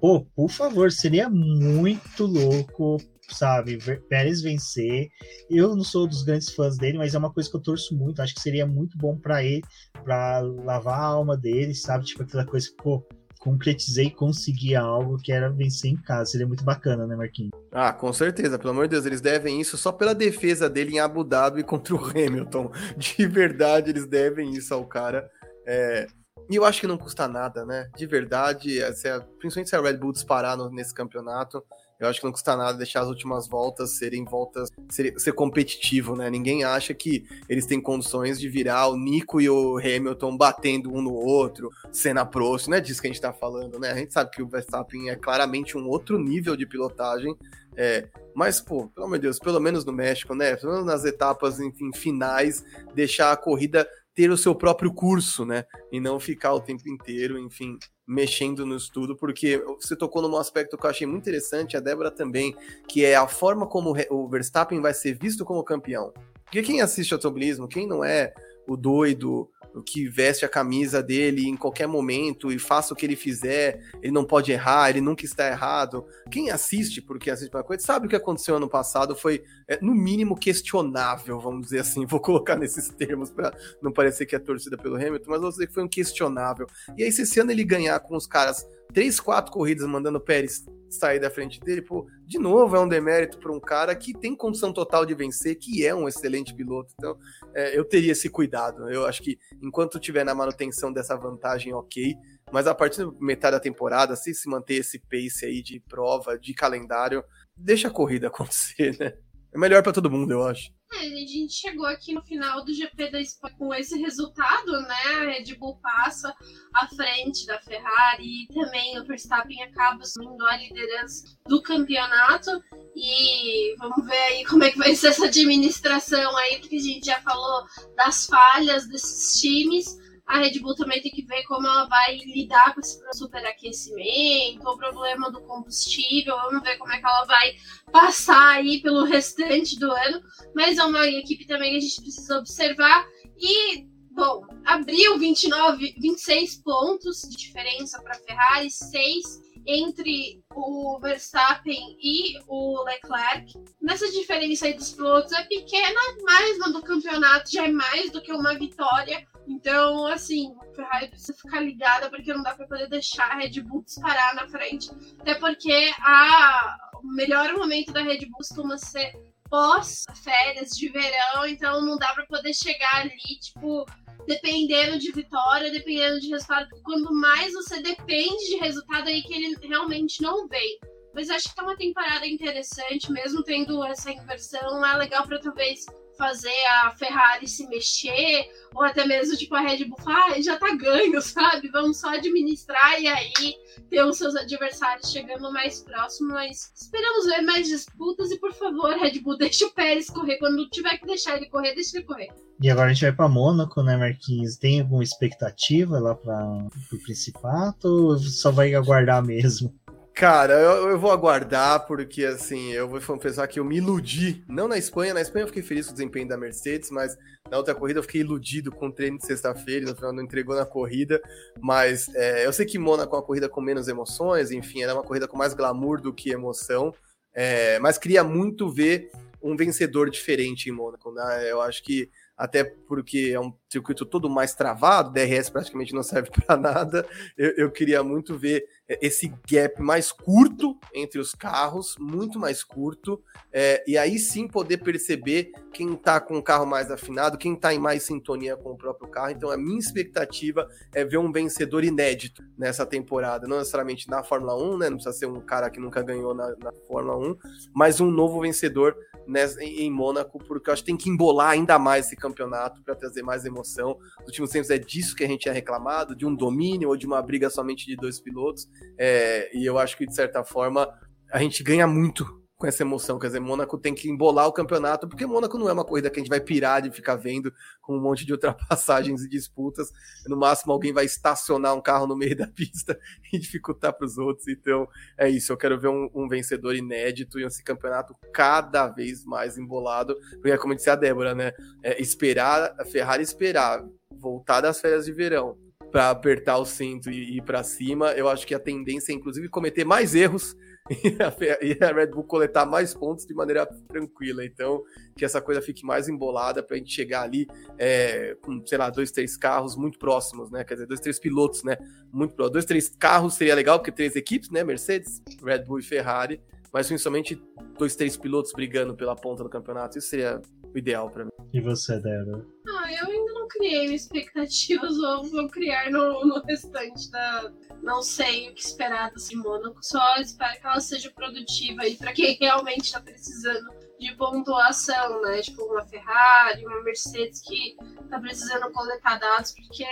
Pô, 0.00 0.26
por 0.34 0.50
favor, 0.50 0.90
seria 0.90 1.28
muito 1.28 2.24
louco, 2.24 2.98
sabe, 3.30 3.78
Pérez 4.08 4.42
vencer. 4.42 5.08
Eu 5.50 5.74
não 5.74 5.84
sou 5.84 6.06
dos 6.06 6.22
grandes 6.22 6.50
fãs 6.50 6.76
dele, 6.76 6.98
mas 6.98 7.14
é 7.14 7.18
uma 7.18 7.32
coisa 7.32 7.50
que 7.50 7.56
eu 7.56 7.62
torço 7.62 7.96
muito. 7.96 8.20
Acho 8.20 8.34
que 8.34 8.40
seria 8.40 8.66
muito 8.66 8.96
bom 8.98 9.16
para 9.16 9.42
ele, 9.44 9.62
para 10.04 10.40
lavar 10.40 11.00
a 11.00 11.06
alma 11.06 11.36
dele, 11.36 11.74
sabe? 11.74 12.04
Tipo 12.04 12.22
aquela 12.22 12.44
coisa, 12.44 12.68
pô, 12.82 13.04
concretizei 13.42 14.06
e 14.06 14.10
consegui 14.10 14.76
algo 14.76 15.18
que 15.18 15.32
era 15.32 15.50
vencer 15.50 15.90
em 15.90 15.96
casa. 15.96 16.30
Seria 16.30 16.46
muito 16.46 16.62
bacana, 16.62 17.08
né, 17.08 17.16
Marquinhos? 17.16 17.50
Ah, 17.72 17.92
com 17.92 18.12
certeza. 18.12 18.56
Pelo 18.56 18.70
amor 18.70 18.86
de 18.86 18.92
Deus, 18.92 19.04
eles 19.04 19.20
devem 19.20 19.60
isso 19.60 19.76
só 19.76 19.90
pela 19.90 20.14
defesa 20.14 20.70
dele 20.70 20.92
em 20.92 21.00
Abu 21.00 21.24
Dhabi 21.24 21.64
contra 21.66 21.92
o 21.92 21.98
Hamilton. 21.98 22.70
De 22.96 23.26
verdade, 23.26 23.90
eles 23.90 24.06
devem 24.06 24.52
isso 24.52 24.72
ao 24.72 24.86
cara. 24.86 25.28
É... 25.66 26.06
E 26.48 26.54
eu 26.54 26.64
acho 26.64 26.80
que 26.80 26.86
não 26.86 26.96
custa 26.96 27.26
nada, 27.26 27.66
né? 27.66 27.90
De 27.96 28.06
verdade, 28.06 28.78
se 28.94 29.08
a... 29.08 29.20
principalmente 29.20 29.70
se 29.70 29.76
a 29.76 29.80
Red 29.80 29.96
Bull 29.96 30.12
disparar 30.12 30.56
no... 30.56 30.70
nesse 30.70 30.94
campeonato, 30.94 31.64
eu 32.02 32.08
acho 32.08 32.20
que 32.20 32.26
não 32.26 32.32
custa 32.32 32.56
nada 32.56 32.76
deixar 32.76 33.02
as 33.02 33.08
últimas 33.08 33.46
voltas 33.46 33.96
serem 33.96 34.24
voltas. 34.24 34.70
ser, 34.88 35.18
ser 35.18 35.32
competitivo, 35.32 36.16
né? 36.16 36.28
Ninguém 36.28 36.64
acha 36.64 36.92
que 36.92 37.24
eles 37.48 37.64
têm 37.64 37.80
condições 37.80 38.40
de 38.40 38.48
virar 38.48 38.88
o 38.88 38.96
Nico 38.96 39.40
e 39.40 39.48
o 39.48 39.78
Hamilton 39.78 40.36
batendo 40.36 40.92
um 40.92 41.00
no 41.00 41.14
outro, 41.14 41.70
cena 41.92 42.24
Prost, 42.24 42.68
não 42.68 42.76
é 42.76 42.80
disso 42.80 43.00
que 43.00 43.06
a 43.06 43.10
gente 43.10 43.20
tá 43.20 43.32
falando, 43.32 43.78
né? 43.78 43.92
A 43.92 43.96
gente 43.96 44.12
sabe 44.12 44.30
que 44.30 44.42
o 44.42 44.48
Verstappen 44.48 45.10
é 45.10 45.16
claramente 45.16 45.78
um 45.78 45.88
outro 45.88 46.18
nível 46.18 46.56
de 46.56 46.66
pilotagem. 46.66 47.36
É, 47.76 48.08
mas, 48.34 48.60
pô, 48.60 48.88
pelo 48.88 49.06
amor 49.06 49.18
de 49.18 49.22
Deus, 49.22 49.38
pelo 49.38 49.60
menos 49.60 49.84
no 49.84 49.92
México, 49.92 50.34
né? 50.34 50.56
Pelo 50.56 50.72
menos 50.72 50.86
nas 50.86 51.04
etapas, 51.04 51.60
enfim, 51.60 51.90
finais, 51.92 52.64
deixar 52.94 53.32
a 53.32 53.36
corrida 53.36 53.88
ter 54.14 54.30
o 54.30 54.36
seu 54.36 54.54
próprio 54.54 54.92
curso, 54.92 55.44
né? 55.44 55.64
E 55.90 56.00
não 56.00 56.20
ficar 56.20 56.52
o 56.52 56.60
tempo 56.60 56.88
inteiro, 56.88 57.38
enfim, 57.38 57.78
mexendo 58.06 58.66
no 58.66 58.76
estudo, 58.76 59.16
porque 59.16 59.62
você 59.80 59.94
tocou 59.94 60.22
num 60.22 60.36
aspecto 60.36 60.76
que 60.76 60.84
eu 60.84 60.90
achei 60.90 61.06
muito 61.06 61.22
interessante, 61.22 61.76
a 61.76 61.80
Débora 61.80 62.10
também, 62.10 62.54
que 62.88 63.04
é 63.04 63.14
a 63.14 63.28
forma 63.28 63.66
como 63.66 63.94
o 64.10 64.28
Verstappen 64.28 64.80
vai 64.80 64.92
ser 64.92 65.14
visto 65.14 65.44
como 65.44 65.62
campeão. 65.62 66.12
Porque 66.44 66.62
quem 66.62 66.80
assiste 66.80 67.14
automobilismo, 67.14 67.68
quem 67.68 67.86
não 67.86 68.04
é 68.04 68.34
o 68.66 68.76
doido, 68.76 69.48
que 69.80 70.08
veste 70.08 70.44
a 70.44 70.48
camisa 70.48 71.00
dele 71.00 71.46
em 71.48 71.56
qualquer 71.56 71.86
momento 71.86 72.50
e 72.50 72.58
faça 72.58 72.92
o 72.92 72.96
que 72.96 73.06
ele 73.06 73.14
fizer, 73.14 73.80
ele 74.02 74.12
não 74.12 74.24
pode 74.24 74.50
errar, 74.50 74.90
ele 74.90 75.00
nunca 75.00 75.24
está 75.24 75.46
errado. 75.46 76.04
Quem 76.30 76.50
assiste, 76.50 77.00
porque 77.00 77.30
assiste 77.30 77.54
uma 77.54 77.62
coisa, 77.62 77.84
sabe 77.84 78.06
o 78.06 78.08
que 78.08 78.16
aconteceu 78.16 78.56
ano 78.56 78.68
passado 78.68 79.14
foi, 79.14 79.44
é, 79.68 79.78
no 79.80 79.94
mínimo, 79.94 80.36
questionável, 80.36 81.38
vamos 81.38 81.66
dizer 81.66 81.80
assim. 81.80 82.04
Vou 82.12 82.20
colocar 82.20 82.56
nesses 82.56 82.88
termos 82.88 83.30
para 83.30 83.56
não 83.80 83.92
parecer 83.92 84.26
que 84.26 84.34
é 84.34 84.38
torcida 84.38 84.76
pelo 84.76 84.96
Hamilton, 84.96 85.30
mas 85.30 85.40
vou 85.40 85.50
dizer 85.50 85.66
que 85.68 85.74
foi 85.74 85.84
um 85.84 85.88
questionável. 85.88 86.66
E 86.96 87.04
aí, 87.04 87.12
se 87.12 87.22
esse 87.22 87.38
ano 87.38 87.52
ele 87.52 87.64
ganhar 87.64 87.98
com 88.00 88.16
os 88.16 88.26
caras 88.26 88.66
três, 88.92 89.18
quatro 89.18 89.52
corridas 89.52 89.86
mandando 89.86 90.18
o 90.18 90.20
Pérez 90.20 90.64
sair 90.90 91.18
da 91.18 91.30
frente 91.30 91.58
dele, 91.60 91.82
pô, 91.82 92.06
de 92.26 92.38
novo 92.38 92.76
é 92.76 92.80
um 92.80 92.88
demérito 92.88 93.38
para 93.38 93.52
um 93.52 93.60
cara 93.60 93.94
que 93.96 94.12
tem 94.12 94.36
condição 94.36 94.72
total 94.72 95.06
de 95.06 95.14
vencer, 95.14 95.56
que 95.56 95.84
é 95.84 95.94
um 95.94 96.06
excelente 96.06 96.54
piloto. 96.54 96.92
Então, 96.98 97.18
é, 97.54 97.76
eu 97.76 97.84
teria 97.84 98.12
esse 98.12 98.28
cuidado. 98.28 98.90
Eu 98.90 99.06
acho 99.06 99.22
que 99.22 99.38
enquanto 99.62 99.98
tiver 99.98 100.24
na 100.24 100.34
manutenção 100.34 100.92
dessa 100.92 101.16
vantagem, 101.16 101.72
ok. 101.72 102.14
Mas 102.52 102.66
a 102.66 102.74
partir 102.74 102.98
da 102.98 103.12
metade 103.18 103.56
da 103.56 103.60
temporada, 103.60 104.14
se 104.14 104.34
se 104.34 104.48
manter 104.48 104.74
esse 104.74 104.98
pace 104.98 105.46
aí 105.46 105.62
de 105.62 105.80
prova, 105.80 106.38
de 106.38 106.52
calendário, 106.52 107.24
deixa 107.56 107.88
a 107.88 107.90
corrida 107.90 108.26
acontecer, 108.28 108.96
né? 108.98 109.14
É 109.54 109.58
melhor 109.58 109.82
para 109.82 109.92
todo 109.92 110.10
mundo, 110.10 110.32
eu 110.32 110.42
acho. 110.42 110.70
É, 110.94 111.06
a 111.06 111.26
gente 111.26 111.54
chegou 111.54 111.86
aqui 111.86 112.12
no 112.12 112.22
final 112.22 112.64
do 112.64 112.72
GP 112.72 113.10
da 113.10 113.20
Espanha 113.20 113.54
com 113.58 113.74
esse 113.74 113.98
resultado, 113.98 114.72
né? 114.82 114.94
A 115.16 115.24
Red 115.24 115.54
Bull 115.54 115.78
passa 115.82 116.34
à 116.74 116.86
frente 116.88 117.46
da 117.46 117.58
Ferrari 117.60 118.44
e 118.44 118.48
também 118.52 118.98
o 118.98 119.04
Verstappen 119.04 119.62
acaba 119.62 120.02
assumindo 120.02 120.44
a 120.46 120.56
liderança 120.56 121.24
do 121.46 121.62
campeonato. 121.62 122.50
E 122.94 123.74
vamos 123.78 124.06
ver 124.06 124.22
aí 124.22 124.44
como 124.44 124.64
é 124.64 124.70
que 124.70 124.78
vai 124.78 124.94
ser 124.94 125.08
essa 125.08 125.26
administração 125.26 126.36
aí, 126.36 126.58
porque 126.58 126.76
a 126.76 126.80
gente 126.80 127.06
já 127.06 127.20
falou 127.22 127.64
das 127.96 128.26
falhas 128.26 128.86
desses 128.86 129.40
times 129.40 130.01
a 130.26 130.38
Red 130.38 130.58
Bull 130.60 130.74
também 130.74 131.00
tem 131.02 131.10
que 131.10 131.24
ver 131.24 131.42
como 131.44 131.66
ela 131.66 131.86
vai 131.86 132.16
lidar 132.16 132.74
com 132.74 132.80
esse 132.80 132.98
superaquecimento, 133.12 134.68
o 134.68 134.76
problema 134.76 135.30
do 135.30 135.42
combustível, 135.42 136.36
vamos 136.36 136.62
ver 136.62 136.78
como 136.78 136.92
é 136.92 136.98
que 136.98 137.06
ela 137.06 137.24
vai 137.24 137.54
passar 137.90 138.56
aí 138.56 138.80
pelo 138.80 139.04
restante 139.04 139.78
do 139.78 139.90
ano, 139.90 140.22
mas 140.54 140.78
é 140.78 140.84
uma 140.84 141.06
equipe 141.06 141.46
também 141.46 141.72
que 141.72 141.76
a 141.76 141.80
gente 141.80 142.00
precisa 142.00 142.38
observar 142.38 143.06
e 143.36 143.86
bom, 144.12 144.46
abriu 144.64 145.18
29, 145.18 145.94
26 145.98 146.56
pontos 146.62 147.22
de 147.22 147.36
diferença 147.36 148.00
para 148.02 148.12
a 148.12 148.20
Ferrari, 148.20 148.70
6 148.70 149.42
entre 149.66 150.42
o 150.54 150.98
Verstappen 151.00 151.96
e 152.00 152.38
o 152.48 152.82
Leclerc. 152.84 153.52
Nessa 153.80 154.10
diferença 154.10 154.66
aí 154.66 154.74
dos 154.74 154.92
pilotos 154.92 155.32
é 155.32 155.44
pequena, 155.44 156.00
mas 156.22 156.58
no 156.58 156.72
do 156.72 156.82
campeonato 156.82 157.50
já 157.50 157.64
é 157.66 157.72
mais 157.72 158.10
do 158.10 158.20
que 158.20 158.32
uma 158.32 158.54
vitória. 158.58 159.26
Então, 159.46 160.06
assim, 160.06 160.54
Ferrari 160.74 161.08
precisa 161.08 161.34
ficar 161.34 161.60
ligada 161.60 162.08
porque 162.08 162.32
não 162.32 162.42
dá 162.42 162.54
para 162.54 162.66
poder 162.66 162.88
deixar 162.88 163.30
a 163.30 163.36
Red 163.36 163.60
Bull 163.62 163.82
disparar 163.82 164.34
na 164.34 164.48
frente. 164.48 164.90
Até 165.20 165.34
porque 165.34 165.90
a... 166.00 166.76
o 167.02 167.14
melhor 167.14 167.52
momento 167.54 167.92
da 167.92 168.02
Red 168.02 168.20
Bull 168.26 168.38
costuma 168.38 168.78
ser 168.78 169.12
pós 169.50 170.04
férias 170.24 170.70
de 170.70 170.88
verão, 170.88 171.46
então 171.46 171.84
não 171.84 171.98
dá 171.98 172.14
para 172.14 172.24
poder 172.26 172.54
chegar 172.54 173.02
ali, 173.02 173.38
tipo, 173.40 173.84
dependendo 174.26 174.98
de 174.98 175.12
vitória, 175.12 175.70
dependendo 175.70 176.20
de 176.20 176.30
resultado. 176.30 176.68
Quando 176.82 177.12
mais 177.12 177.52
você 177.52 177.82
depende 177.82 178.46
de 178.46 178.56
resultado, 178.56 179.08
aí 179.08 179.22
que 179.22 179.34
ele 179.34 179.56
realmente 179.66 180.22
não 180.22 180.48
vem. 180.48 180.78
Mas 181.14 181.28
acho 181.28 181.50
que 181.50 181.54
tá 181.54 181.62
uma 181.62 181.76
temporada 181.76 182.26
interessante, 182.26 183.12
mesmo 183.12 183.42
tendo 183.42 183.84
essa 183.84 184.10
inversão. 184.10 184.84
É 184.86 184.96
legal 184.96 185.26
para 185.26 185.38
talvez 185.38 185.84
fazer 186.16 186.54
a 186.82 186.90
Ferrari 186.92 187.48
se 187.48 187.66
mexer, 187.68 188.48
ou 188.74 188.82
até 188.82 189.06
mesmo 189.06 189.36
tipo 189.36 189.54
a 189.54 189.60
Red 189.60 189.84
Bull, 189.84 189.98
ah, 190.06 190.40
já 190.40 190.58
tá 190.58 190.74
ganho, 190.74 191.20
sabe? 191.22 191.68
Vamos 191.68 192.00
só 192.00 192.08
administrar 192.10 193.00
e 193.00 193.06
aí 193.06 193.54
ter 193.88 194.04
os 194.04 194.18
seus 194.18 194.34
adversários 194.34 195.10
chegando 195.10 195.52
mais 195.52 195.80
próximo, 195.80 196.30
mas 196.30 196.72
esperamos 196.74 197.26
ver 197.26 197.42
mais 197.42 197.68
disputas 197.68 198.30
e 198.30 198.38
por 198.38 198.52
favor, 198.52 198.96
Red 198.96 199.20
Bull, 199.20 199.36
deixa 199.38 199.66
o 199.66 199.72
Pérez 199.72 200.08
correr 200.08 200.38
quando 200.38 200.68
tiver 200.70 200.98
que 200.98 201.06
deixar 201.06 201.36
ele 201.36 201.46
correr, 201.46 201.74
deixa 201.74 201.96
ele 201.96 202.06
correr. 202.06 202.28
E 202.60 202.70
agora 202.70 202.90
a 202.90 202.92
gente 202.92 203.02
vai 203.02 203.12
para 203.12 203.28
Mônaco, 203.28 203.82
né, 203.82 203.96
Marquinhos? 203.96 204.56
Tem 204.56 204.80
alguma 204.80 205.02
expectativa 205.02 205.98
lá 205.98 206.14
para 206.14 206.68
o 206.92 207.02
Principato 207.02 207.88
ou 207.88 208.18
só 208.18 208.52
vai 208.52 208.74
aguardar 208.74 209.24
mesmo? 209.24 209.74
Cara, 210.14 210.52
eu, 210.54 210.90
eu, 210.90 210.98
vou 210.98 211.10
aguardar, 211.10 211.86
porque 211.86 212.24
assim, 212.24 212.70
eu 212.72 212.86
vou 212.86 213.00
confessar 213.00 213.48
que 213.48 213.58
eu 213.58 213.64
me 213.64 213.78
iludi. 213.78 214.44
Não 214.46 214.68
na 214.68 214.76
Espanha, 214.76 215.14
na 215.14 215.22
Espanha 215.22 215.44
eu 215.44 215.48
fiquei 215.48 215.62
feliz 215.62 215.86
com 215.86 215.92
o 215.92 215.94
desempenho 215.94 216.28
da 216.28 216.36
Mercedes, 216.36 216.90
mas 216.90 217.16
na 217.50 217.56
outra 217.56 217.74
corrida 217.74 217.98
eu 217.98 218.02
fiquei 218.02 218.20
iludido 218.20 218.70
com 218.70 218.88
o 218.88 218.92
treino 218.92 219.18
de 219.18 219.26
sexta-feira, 219.26 219.86
no 219.86 219.96
final 219.96 220.12
não 220.12 220.22
entregou 220.22 220.54
na 220.54 220.66
corrida. 220.66 221.20
Mas 221.60 222.14
é, 222.14 222.46
eu 222.46 222.52
sei 222.52 222.66
que 222.66 222.78
Mônaco 222.78 223.14
é 223.14 223.18
uma 223.18 223.24
corrida 223.24 223.48
com 223.48 223.60
menos 223.62 223.88
emoções, 223.88 224.50
enfim, 224.50 224.82
era 224.82 224.94
uma 224.94 225.02
corrida 225.02 225.26
com 225.26 225.36
mais 225.36 225.54
glamour 225.54 226.00
do 226.00 226.12
que 226.12 226.30
emoção. 226.30 226.94
É, 227.34 227.78
mas 227.78 227.96
queria 227.96 228.22
muito 228.22 228.68
ver 228.70 229.10
um 229.42 229.56
vencedor 229.56 230.10
diferente 230.10 230.68
em 230.68 230.72
Mônaco, 230.72 231.10
né? 231.10 231.50
Eu 231.50 231.60
acho 231.62 231.82
que 231.82 232.10
até 232.36 232.64
porque 232.64 233.30
é 233.34 233.40
um 233.40 233.52
circuito 233.68 234.04
todo 234.04 234.28
mais 234.28 234.54
travado, 234.54 235.12
DRS 235.12 235.50
praticamente 235.50 235.94
não 235.94 236.02
serve 236.02 236.30
para 236.30 236.56
nada. 236.56 237.06
Eu, 237.36 237.50
eu, 237.56 237.70
queria 237.70 238.02
muito 238.02 238.36
ver 238.36 238.64
é, 238.64 238.71
esse 239.00 239.32
gap 239.48 239.80
mais 239.80 240.10
curto 240.10 240.78
entre 240.94 241.18
os 241.18 241.34
carros, 241.34 241.96
muito 241.98 242.38
mais 242.38 242.62
curto, 242.62 243.22
é, 243.52 243.82
e 243.86 243.96
aí 243.96 244.18
sim 244.18 244.48
poder 244.48 244.78
perceber 244.78 245.52
quem 245.72 245.94
está 245.94 246.20
com 246.20 246.36
o 246.36 246.42
carro 246.42 246.66
mais 246.66 246.90
afinado, 246.90 247.38
quem 247.38 247.54
está 247.54 247.72
em 247.72 247.78
mais 247.78 248.02
sintonia 248.02 248.56
com 248.56 248.70
o 248.70 248.76
próprio 248.76 249.08
carro. 249.08 249.30
Então 249.30 249.50
a 249.50 249.56
minha 249.56 249.78
expectativa 249.78 250.68
é 250.94 251.04
ver 251.04 251.18
um 251.18 251.32
vencedor 251.32 251.84
inédito 251.84 252.42
nessa 252.56 252.84
temporada, 252.84 253.46
não 253.46 253.58
necessariamente 253.58 254.08
na 254.08 254.22
Fórmula 254.22 254.56
1, 254.56 254.78
né? 254.78 254.90
Não 254.90 254.96
precisa 254.96 255.16
ser 255.16 255.26
um 255.26 255.40
cara 255.40 255.70
que 255.70 255.80
nunca 255.80 256.02
ganhou 256.02 256.34
na, 256.34 256.48
na 256.56 256.72
Fórmula 256.86 257.16
1, 257.16 257.36
mas 257.74 258.00
um 258.00 258.10
novo 258.10 258.40
vencedor 258.40 258.96
nessa, 259.26 259.62
em, 259.62 259.90
Mônaco, 259.90 260.38
porque 260.38 260.68
eu 260.68 260.72
acho 260.72 260.82
que 260.82 260.86
tem 260.86 260.96
que 260.96 261.08
embolar 261.08 261.50
ainda 261.50 261.78
mais 261.78 262.06
esse 262.06 262.16
campeonato 262.16 262.82
para 262.82 262.94
trazer 262.94 263.22
mais 263.22 263.44
emoção. 263.44 263.98
Nos 264.18 264.28
últimos 264.28 264.50
tempos 264.50 264.70
é 264.70 264.78
disso 264.78 265.14
que 265.14 265.24
a 265.24 265.28
gente 265.28 265.42
tinha 265.42 265.54
reclamado, 265.54 266.16
de 266.16 266.26
um 266.26 266.34
domínio 266.34 266.88
ou 266.88 266.96
de 266.96 267.06
uma 267.06 267.22
briga 267.22 267.48
somente 267.50 267.86
de 267.86 267.96
dois 267.96 268.20
pilotos. 268.20 268.68
É, 268.98 269.50
e 269.56 269.64
eu 269.64 269.78
acho 269.78 269.96
que, 269.96 270.06
de 270.06 270.14
certa 270.14 270.44
forma, 270.44 270.88
a 271.30 271.38
gente 271.38 271.62
ganha 271.62 271.86
muito 271.86 272.41
com 272.62 272.68
essa 272.68 272.84
emoção. 272.84 273.18
Quer 273.18 273.26
dizer, 273.26 273.40
Mônaco 273.40 273.76
tem 273.76 273.92
que 273.92 274.08
embolar 274.08 274.46
o 274.46 274.52
campeonato, 274.52 275.08
porque 275.08 275.26
Mônaco 275.26 275.58
não 275.58 275.68
é 275.68 275.72
uma 275.72 275.84
corrida 275.84 276.08
que 276.08 276.20
a 276.20 276.22
gente 276.22 276.28
vai 276.28 276.40
pirar 276.40 276.80
de 276.80 276.92
ficar 276.92 277.16
vendo 277.16 277.52
com 277.80 277.96
um 277.96 278.00
monte 278.00 278.24
de 278.24 278.30
ultrapassagens 278.30 279.24
e 279.24 279.28
disputas. 279.28 279.90
No 280.28 280.36
máximo, 280.36 280.72
alguém 280.72 280.92
vai 280.92 281.04
estacionar 281.04 281.74
um 281.74 281.80
carro 281.80 282.06
no 282.06 282.16
meio 282.16 282.36
da 282.36 282.46
pista 282.46 282.96
e 283.32 283.38
dificultar 283.38 283.92
para 283.92 284.06
os 284.06 284.16
outros. 284.16 284.46
Então, 284.46 284.86
é 285.18 285.28
isso. 285.28 285.52
Eu 285.52 285.56
quero 285.56 285.76
ver 285.76 285.88
um, 285.88 286.08
um, 286.14 286.28
vencedor 286.28 286.76
inédito 286.76 287.40
e 287.40 287.44
esse 287.44 287.64
campeonato 287.64 288.14
cada 288.32 288.86
vez 288.86 289.24
mais 289.24 289.58
embolado. 289.58 290.16
Porque, 290.34 290.52
é 290.52 290.56
como 290.56 290.76
disse 290.76 290.88
a 290.88 290.94
Débora, 290.94 291.34
né? 291.34 291.52
É 291.82 292.00
esperar, 292.00 292.76
a 292.78 292.84
Ferrari 292.84 293.24
esperar 293.24 293.84
voltar 294.20 294.60
das 294.60 294.80
férias 294.80 295.04
de 295.04 295.10
verão 295.10 295.58
para 295.90 296.10
apertar 296.10 296.58
o 296.58 296.64
cinto 296.64 297.10
e 297.10 297.38
ir 297.38 297.42
para 297.42 297.64
cima. 297.64 298.12
Eu 298.12 298.28
acho 298.28 298.46
que 298.46 298.54
a 298.54 298.60
tendência 298.60 299.10
é, 299.10 299.16
inclusive, 299.16 299.48
cometer 299.48 299.84
mais 299.84 300.14
erros 300.14 300.56
e 301.62 301.78
a 301.82 301.92
Red 301.92 302.08
Bull 302.08 302.24
coletar 302.24 302.66
mais 302.66 302.92
pontos 302.94 303.24
de 303.24 303.34
maneira 303.34 303.66
tranquila. 303.88 304.44
Então, 304.44 304.82
que 305.16 305.24
essa 305.24 305.40
coisa 305.40 305.62
fique 305.62 305.84
mais 305.84 306.08
embolada 306.08 306.62
para 306.62 306.76
a 306.76 306.78
gente 306.78 306.92
chegar 306.92 307.22
ali 307.22 307.46
é, 307.78 308.36
com, 308.42 308.64
sei 308.66 308.78
lá, 308.78 308.90
dois, 308.90 309.10
três 309.10 309.36
carros 309.36 309.76
muito 309.76 309.98
próximos, 309.98 310.50
né? 310.50 310.64
Quer 310.64 310.74
dizer, 310.74 310.86
dois, 310.86 311.00
três 311.00 311.18
pilotos, 311.18 311.62
né? 311.62 311.76
Muito 312.12 312.34
próximos. 312.34 312.52
Dois, 312.52 312.64
três 312.64 312.88
carros 312.88 313.34
seria 313.34 313.54
legal, 313.54 313.78
porque 313.78 313.92
três 313.92 314.16
equipes, 314.16 314.50
né? 314.50 314.64
Mercedes, 314.64 315.22
Red 315.42 315.64
Bull 315.64 315.78
e 315.78 315.82
Ferrari. 315.82 316.40
Mas 316.72 316.88
principalmente 316.88 317.40
dois, 317.78 317.94
três 317.94 318.16
pilotos 318.16 318.52
brigando 318.52 318.96
pela 318.96 319.14
ponta 319.14 319.42
do 319.42 319.50
campeonato. 319.50 319.98
Isso 319.98 320.08
seria 320.08 320.40
o 320.74 320.78
ideal 320.78 321.10
para 321.10 321.24
mim. 321.24 321.30
E 321.52 321.60
você, 321.60 322.00
Débora? 322.00 322.46
Ah, 322.66 322.92
eu 322.92 323.08
ainda 323.08 323.32
não 323.34 323.46
criei 323.48 323.94
expectativas, 323.94 324.96
ou 324.98 325.24
vou 325.24 325.48
criar 325.48 325.90
no, 325.90 326.24
no 326.24 326.40
restante 326.42 327.10
da. 327.10 327.52
Não 327.82 328.00
sei 328.00 328.48
o 328.48 328.54
que 328.54 328.62
esperar 328.62 329.10
desse 329.10 329.34
Mônaco, 329.34 329.78
só 329.82 330.16
espero 330.18 330.60
que 330.60 330.66
ela 330.66 330.80
seja 330.80 331.10
produtiva 331.10 331.82
aí 331.82 331.96
para 331.96 332.12
quem 332.12 332.36
realmente 332.40 332.84
está 332.84 333.00
precisando 333.00 333.68
de 333.98 334.14
pontuação, 334.14 335.20
né? 335.22 335.42
Tipo 335.42 335.64
uma 335.64 335.84
Ferrari, 335.84 336.64
uma 336.64 336.82
Mercedes 336.82 337.40
que 337.40 337.76
tá 338.08 338.20
precisando 338.20 338.70
coletar 338.72 339.18
dados, 339.18 339.52
porque 339.52 339.84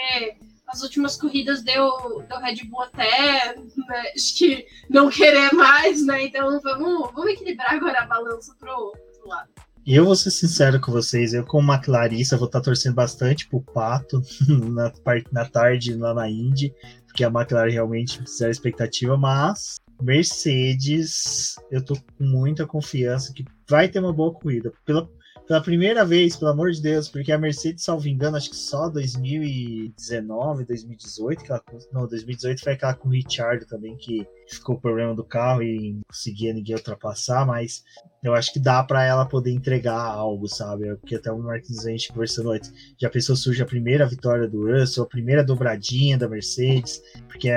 as 0.66 0.82
últimas 0.82 1.16
corridas 1.16 1.62
deu, 1.62 2.23
deu 2.28 2.39
Red 2.39 2.65
Bull 2.65 2.82
até 2.82 3.57
né, 3.57 4.12
acho 4.15 4.36
que 4.36 4.66
não 4.89 5.11
querer 5.11 5.52
mais, 5.52 6.05
né? 6.07 6.24
Então 6.24 6.61
vamos, 6.61 7.12
vamos 7.12 7.32
equilibrar 7.32 7.74
agora 7.74 8.01
a 8.01 8.07
balança 8.07 8.55
pro 8.59 8.73
outro 8.73 9.28
lado. 9.28 9.51
E 9.86 9.94
eu 9.94 10.05
vou 10.05 10.15
ser 10.15 10.31
sincero 10.31 10.81
com 10.81 10.93
vocês, 10.93 11.32
eu 11.32 11.44
como 11.44 11.65
uma 11.65 11.81
Clarissa 11.81 12.36
vou 12.36 12.47
estar 12.47 12.61
torcendo 12.61 12.94
bastante 12.94 13.48
pro 13.48 13.62
Pato 13.62 14.23
na, 14.70 14.93
na 15.32 15.44
tarde 15.47 15.94
lá 15.94 16.12
na 16.12 16.28
Indy, 16.28 16.73
porque 17.07 17.24
a 17.24 17.28
McLaren 17.28 17.70
realmente 17.70 18.19
fizeram 18.19 18.51
expectativa, 18.51 19.16
mas 19.16 19.77
Mercedes, 20.01 21.57
eu 21.70 21.85
tô 21.85 21.94
com 21.94 22.24
muita 22.24 22.66
confiança 22.66 23.32
que 23.32 23.44
vai 23.69 23.89
ter 23.89 24.01
uma 24.01 24.12
boa 24.12 24.32
corrida. 24.32 24.73
Pela, 24.85 25.09
pela 25.51 25.61
primeira 25.61 26.05
vez, 26.05 26.37
pelo 26.37 26.53
amor 26.53 26.71
de 26.71 26.81
Deus, 26.81 27.09
porque 27.09 27.33
a 27.33 27.37
Mercedes, 27.37 27.83
salvo 27.83 28.07
engano, 28.07 28.37
acho 28.37 28.51
que 28.51 28.57
só 28.57 28.89
2019, 28.89 30.65
2018, 30.65 31.43
que 31.43 31.51
ela, 31.51 31.61
não, 31.93 32.07
2018 32.07 32.63
foi 32.63 32.75
aquela 32.75 32.95
com 32.95 33.09
o 33.09 33.11
Richard 33.11 33.67
também, 33.67 33.97
que 33.97 34.25
ficou 34.49 34.77
o 34.77 34.81
problema 34.81 35.13
do 35.13 35.25
carro 35.25 35.65
e 35.65 35.95
não 35.95 36.03
conseguia 36.09 36.55
ninguém 36.55 36.77
ultrapassar, 36.77 37.45
mas 37.45 37.83
eu 38.23 38.33
acho 38.33 38.53
que 38.53 38.61
dá 38.61 38.81
para 38.85 39.05
ela 39.05 39.27
poder 39.27 39.51
entregar 39.51 40.01
algo, 40.01 40.47
sabe? 40.47 40.95
Porque 40.99 41.17
até 41.17 41.33
o 41.33 41.39
Marquinhos 41.41 41.85
a 41.85 41.91
gente 41.91 42.13
conversando 42.13 42.53
antes, 42.53 42.73
já 42.97 43.11
pensou 43.11 43.35
surge 43.35 43.61
a 43.61 43.67
primeira 43.67 44.07
vitória 44.07 44.47
do 44.47 44.71
Russell, 44.71 45.03
a 45.03 45.09
primeira 45.09 45.43
dobradinha 45.43 46.17
da 46.17 46.29
Mercedes, 46.29 47.03
porque 47.27 47.51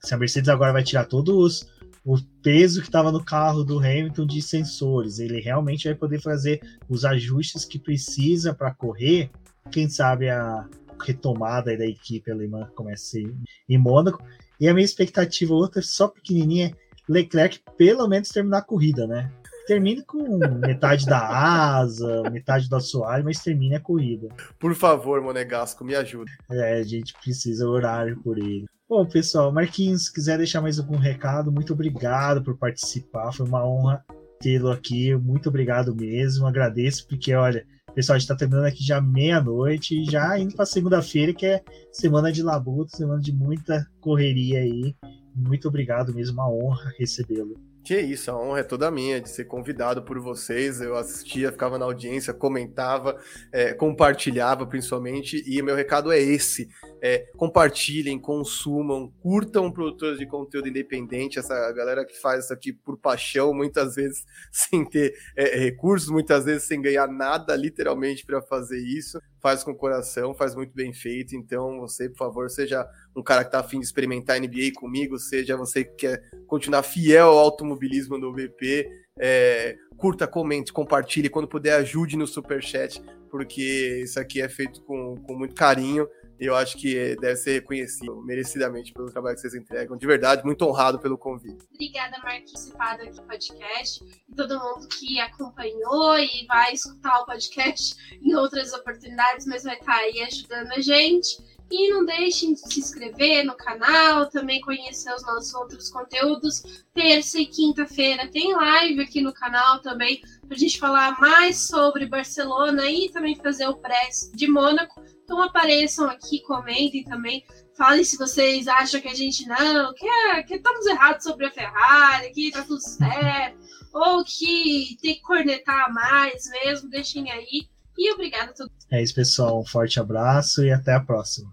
se 0.00 0.14
a 0.14 0.16
Mercedes 0.16 0.48
agora 0.48 0.72
vai 0.72 0.82
tirar 0.82 1.04
todos 1.04 1.68
o 2.04 2.16
peso 2.42 2.80
que 2.80 2.88
estava 2.88 3.10
no 3.10 3.24
carro 3.24 3.64
do 3.64 3.78
Hamilton 3.78 4.26
de 4.26 4.42
sensores. 4.42 5.18
Ele 5.18 5.40
realmente 5.40 5.88
vai 5.88 5.94
poder 5.94 6.20
fazer 6.20 6.60
os 6.88 7.04
ajustes 7.04 7.64
que 7.64 7.78
precisa 7.78 8.52
para 8.52 8.74
correr. 8.74 9.30
Quem 9.70 9.88
sabe 9.88 10.28
a 10.28 10.68
retomada 11.02 11.76
da 11.76 11.86
equipe 11.86 12.30
alemã 12.30 12.68
começa 12.74 13.18
em 13.18 13.78
Mônaco. 13.78 14.22
E 14.60 14.68
a 14.68 14.74
minha 14.74 14.84
expectativa, 14.84 15.54
outra 15.54 15.82
só 15.82 16.08
pequenininha, 16.08 16.76
Leclerc 17.08 17.60
pelo 17.76 18.06
menos 18.06 18.28
terminar 18.28 18.58
a 18.58 18.62
corrida, 18.62 19.06
né? 19.06 19.32
Termine 19.66 20.04
com 20.04 20.38
metade 20.58 21.06
da 21.06 21.18
asa, 21.18 22.22
metade 22.30 22.68
do 22.68 22.76
assoalho, 22.76 23.24
mas 23.24 23.42
termine 23.42 23.76
a 23.76 23.80
corrida. 23.80 24.28
Por 24.58 24.74
favor, 24.74 25.22
Monegasco, 25.22 25.84
me 25.84 25.94
ajude. 25.94 26.30
É, 26.50 26.74
a 26.74 26.82
gente 26.82 27.14
precisa 27.14 27.66
orar 27.66 28.14
por 28.22 28.36
ele. 28.36 28.66
Bom, 28.86 29.06
pessoal, 29.06 29.50
Marquinhos, 29.50 30.06
se 30.06 30.12
quiser 30.12 30.36
deixar 30.36 30.60
mais 30.60 30.78
algum 30.78 30.98
recado, 30.98 31.50
muito 31.50 31.72
obrigado 31.72 32.44
por 32.44 32.58
participar. 32.58 33.32
Foi 33.32 33.46
uma 33.46 33.66
honra 33.66 34.04
tê-lo 34.38 34.70
aqui. 34.70 35.16
Muito 35.16 35.48
obrigado 35.48 35.96
mesmo. 35.96 36.46
Agradeço, 36.46 37.08
porque, 37.08 37.34
olha, 37.34 37.66
pessoal, 37.94 38.16
a 38.16 38.18
gente 38.18 38.26
está 38.26 38.36
terminando 38.36 38.66
aqui 38.66 38.84
já 38.84 39.00
meia-noite 39.00 39.98
e 39.98 40.04
já 40.04 40.38
indo 40.38 40.54
para 40.54 40.66
segunda-feira, 40.66 41.32
que 41.32 41.46
é 41.46 41.62
semana 41.90 42.30
de 42.30 42.42
labuta, 42.42 42.94
semana 42.94 43.20
de 43.20 43.32
muita 43.32 43.86
correria 44.00 44.60
aí. 44.60 44.94
Muito 45.34 45.66
obrigado 45.66 46.14
mesmo, 46.14 46.34
uma 46.34 46.50
honra 46.50 46.92
recebê-lo. 46.98 47.54
Que 47.84 48.00
isso, 48.00 48.30
a 48.30 48.40
honra 48.40 48.60
é 48.60 48.62
toda 48.62 48.90
minha 48.90 49.20
de 49.20 49.28
ser 49.28 49.44
convidado 49.44 50.02
por 50.02 50.18
vocês. 50.18 50.80
Eu 50.80 50.96
assistia, 50.96 51.52
ficava 51.52 51.78
na 51.78 51.84
audiência, 51.84 52.32
comentava, 52.32 53.20
é, 53.52 53.74
compartilhava 53.74 54.66
principalmente. 54.66 55.44
E 55.46 55.60
meu 55.60 55.76
recado 55.76 56.10
é 56.10 56.18
esse: 56.18 56.66
é, 57.02 57.26
compartilhem, 57.36 58.18
consumam, 58.18 59.12
curtam 59.20 59.70
produtores 59.70 60.18
de 60.18 60.26
conteúdo 60.26 60.66
independente. 60.66 61.38
Essa 61.38 61.70
galera 61.72 62.06
que 62.06 62.18
faz 62.18 62.44
isso 62.44 62.54
aqui 62.54 62.72
por 62.72 62.96
paixão, 62.96 63.52
muitas 63.52 63.96
vezes 63.96 64.24
sem 64.50 64.82
ter 64.82 65.14
é, 65.36 65.58
recursos, 65.58 66.08
muitas 66.08 66.46
vezes 66.46 66.66
sem 66.66 66.80
ganhar 66.80 67.06
nada, 67.06 67.54
literalmente, 67.54 68.24
para 68.24 68.40
fazer 68.40 68.78
isso. 68.78 69.20
Faz 69.44 69.62
com 69.62 69.72
o 69.72 69.76
coração, 69.76 70.32
faz 70.32 70.54
muito 70.54 70.72
bem 70.74 70.90
feito. 70.94 71.36
Então, 71.36 71.80
você, 71.80 72.08
por 72.08 72.16
favor, 72.16 72.48
seja 72.48 72.88
um 73.14 73.22
cara 73.22 73.42
que 73.42 73.48
está 73.48 73.60
afim 73.60 73.78
de 73.78 73.84
experimentar 73.84 74.40
NBA 74.40 74.72
comigo, 74.74 75.18
seja 75.18 75.54
você 75.54 75.84
que 75.84 75.96
quer 75.96 76.22
continuar 76.46 76.82
fiel 76.82 77.26
ao 77.26 77.38
automobilismo 77.40 78.16
no 78.16 78.32
BP, 78.32 78.88
é, 79.18 79.76
curta, 79.98 80.26
comente, 80.26 80.72
compartilhe, 80.72 81.28
quando 81.28 81.46
puder 81.46 81.74
ajude 81.74 82.16
no 82.16 82.26
Superchat, 82.26 83.02
porque 83.30 84.00
isso 84.02 84.18
aqui 84.18 84.40
é 84.40 84.48
feito 84.48 84.82
com, 84.82 85.14
com 85.16 85.34
muito 85.34 85.54
carinho 85.54 86.08
eu 86.38 86.54
acho 86.54 86.76
que 86.76 87.16
deve 87.16 87.36
ser 87.36 87.52
reconhecido 87.54 88.22
merecidamente 88.22 88.92
pelo 88.92 89.10
trabalho 89.10 89.34
que 89.34 89.40
vocês 89.40 89.54
entregam. 89.54 89.96
De 89.96 90.06
verdade, 90.06 90.44
muito 90.44 90.64
honrado 90.66 90.98
pelo 90.98 91.16
convite. 91.16 91.64
Obrigada, 91.72 92.18
Marquinhos, 92.18 92.70
participado 92.74 93.02
aqui 93.02 93.12
do 93.12 93.22
podcast, 93.22 94.04
e 94.28 94.34
todo 94.34 94.58
mundo 94.58 94.88
que 94.88 95.20
acompanhou 95.20 96.18
e 96.18 96.46
vai 96.46 96.72
escutar 96.72 97.20
o 97.20 97.26
podcast 97.26 97.94
em 98.22 98.34
outras 98.34 98.72
oportunidades, 98.72 99.46
mas 99.46 99.64
vai 99.64 99.76
estar 99.76 99.96
aí 99.96 100.20
ajudando 100.22 100.72
a 100.72 100.80
gente. 100.80 101.53
E 101.70 101.90
não 101.90 102.04
deixem 102.04 102.54
de 102.54 102.60
se 102.60 102.80
inscrever 102.80 103.44
no 103.44 103.56
canal, 103.56 104.28
também 104.28 104.60
conhecer 104.60 105.12
os 105.14 105.22
nossos 105.22 105.54
outros 105.54 105.90
conteúdos. 105.90 106.84
Terça 106.92 107.38
e 107.38 107.46
quinta-feira 107.46 108.30
tem 108.30 108.54
live 108.54 109.00
aqui 109.00 109.20
no 109.20 109.32
canal 109.32 109.80
também, 109.80 110.20
para 110.46 110.54
a 110.54 110.58
gente 110.58 110.78
falar 110.78 111.18
mais 111.20 111.66
sobre 111.66 112.06
Barcelona 112.06 112.86
e 112.88 113.08
também 113.10 113.34
fazer 113.36 113.66
o 113.66 113.76
press 113.76 114.30
de 114.34 114.46
Mônaco. 114.46 115.02
Então 115.24 115.40
apareçam 115.40 116.08
aqui, 116.08 116.40
comentem 116.42 117.02
também. 117.04 117.44
Falem 117.76 118.04
se 118.04 118.16
vocês 118.16 118.68
acham 118.68 119.00
que 119.00 119.08
a 119.08 119.14
gente 119.14 119.48
não, 119.48 119.92
que, 119.94 120.06
é, 120.06 120.42
que 120.44 120.54
estamos 120.54 120.86
errados 120.86 121.24
sobre 121.24 121.46
a 121.46 121.50
Ferrari, 121.50 122.30
que 122.30 122.52
tá 122.52 122.62
tudo 122.62 122.80
certo, 122.80 123.58
ou 123.92 124.24
que 124.24 124.96
tem 125.02 125.14
que 125.14 125.22
cornetar 125.22 125.92
mais 125.92 126.48
mesmo, 126.50 126.88
deixem 126.88 127.30
aí. 127.32 127.68
E 127.96 128.12
obrigada 128.12 128.50
a 128.50 128.54
todos. 128.54 128.72
É 128.90 129.02
isso, 129.02 129.14
pessoal. 129.14 129.60
Um 129.60 129.64
forte 129.64 130.00
abraço 130.00 130.64
e 130.64 130.72
até 130.72 130.94
a 130.94 131.00
próxima. 131.00 131.52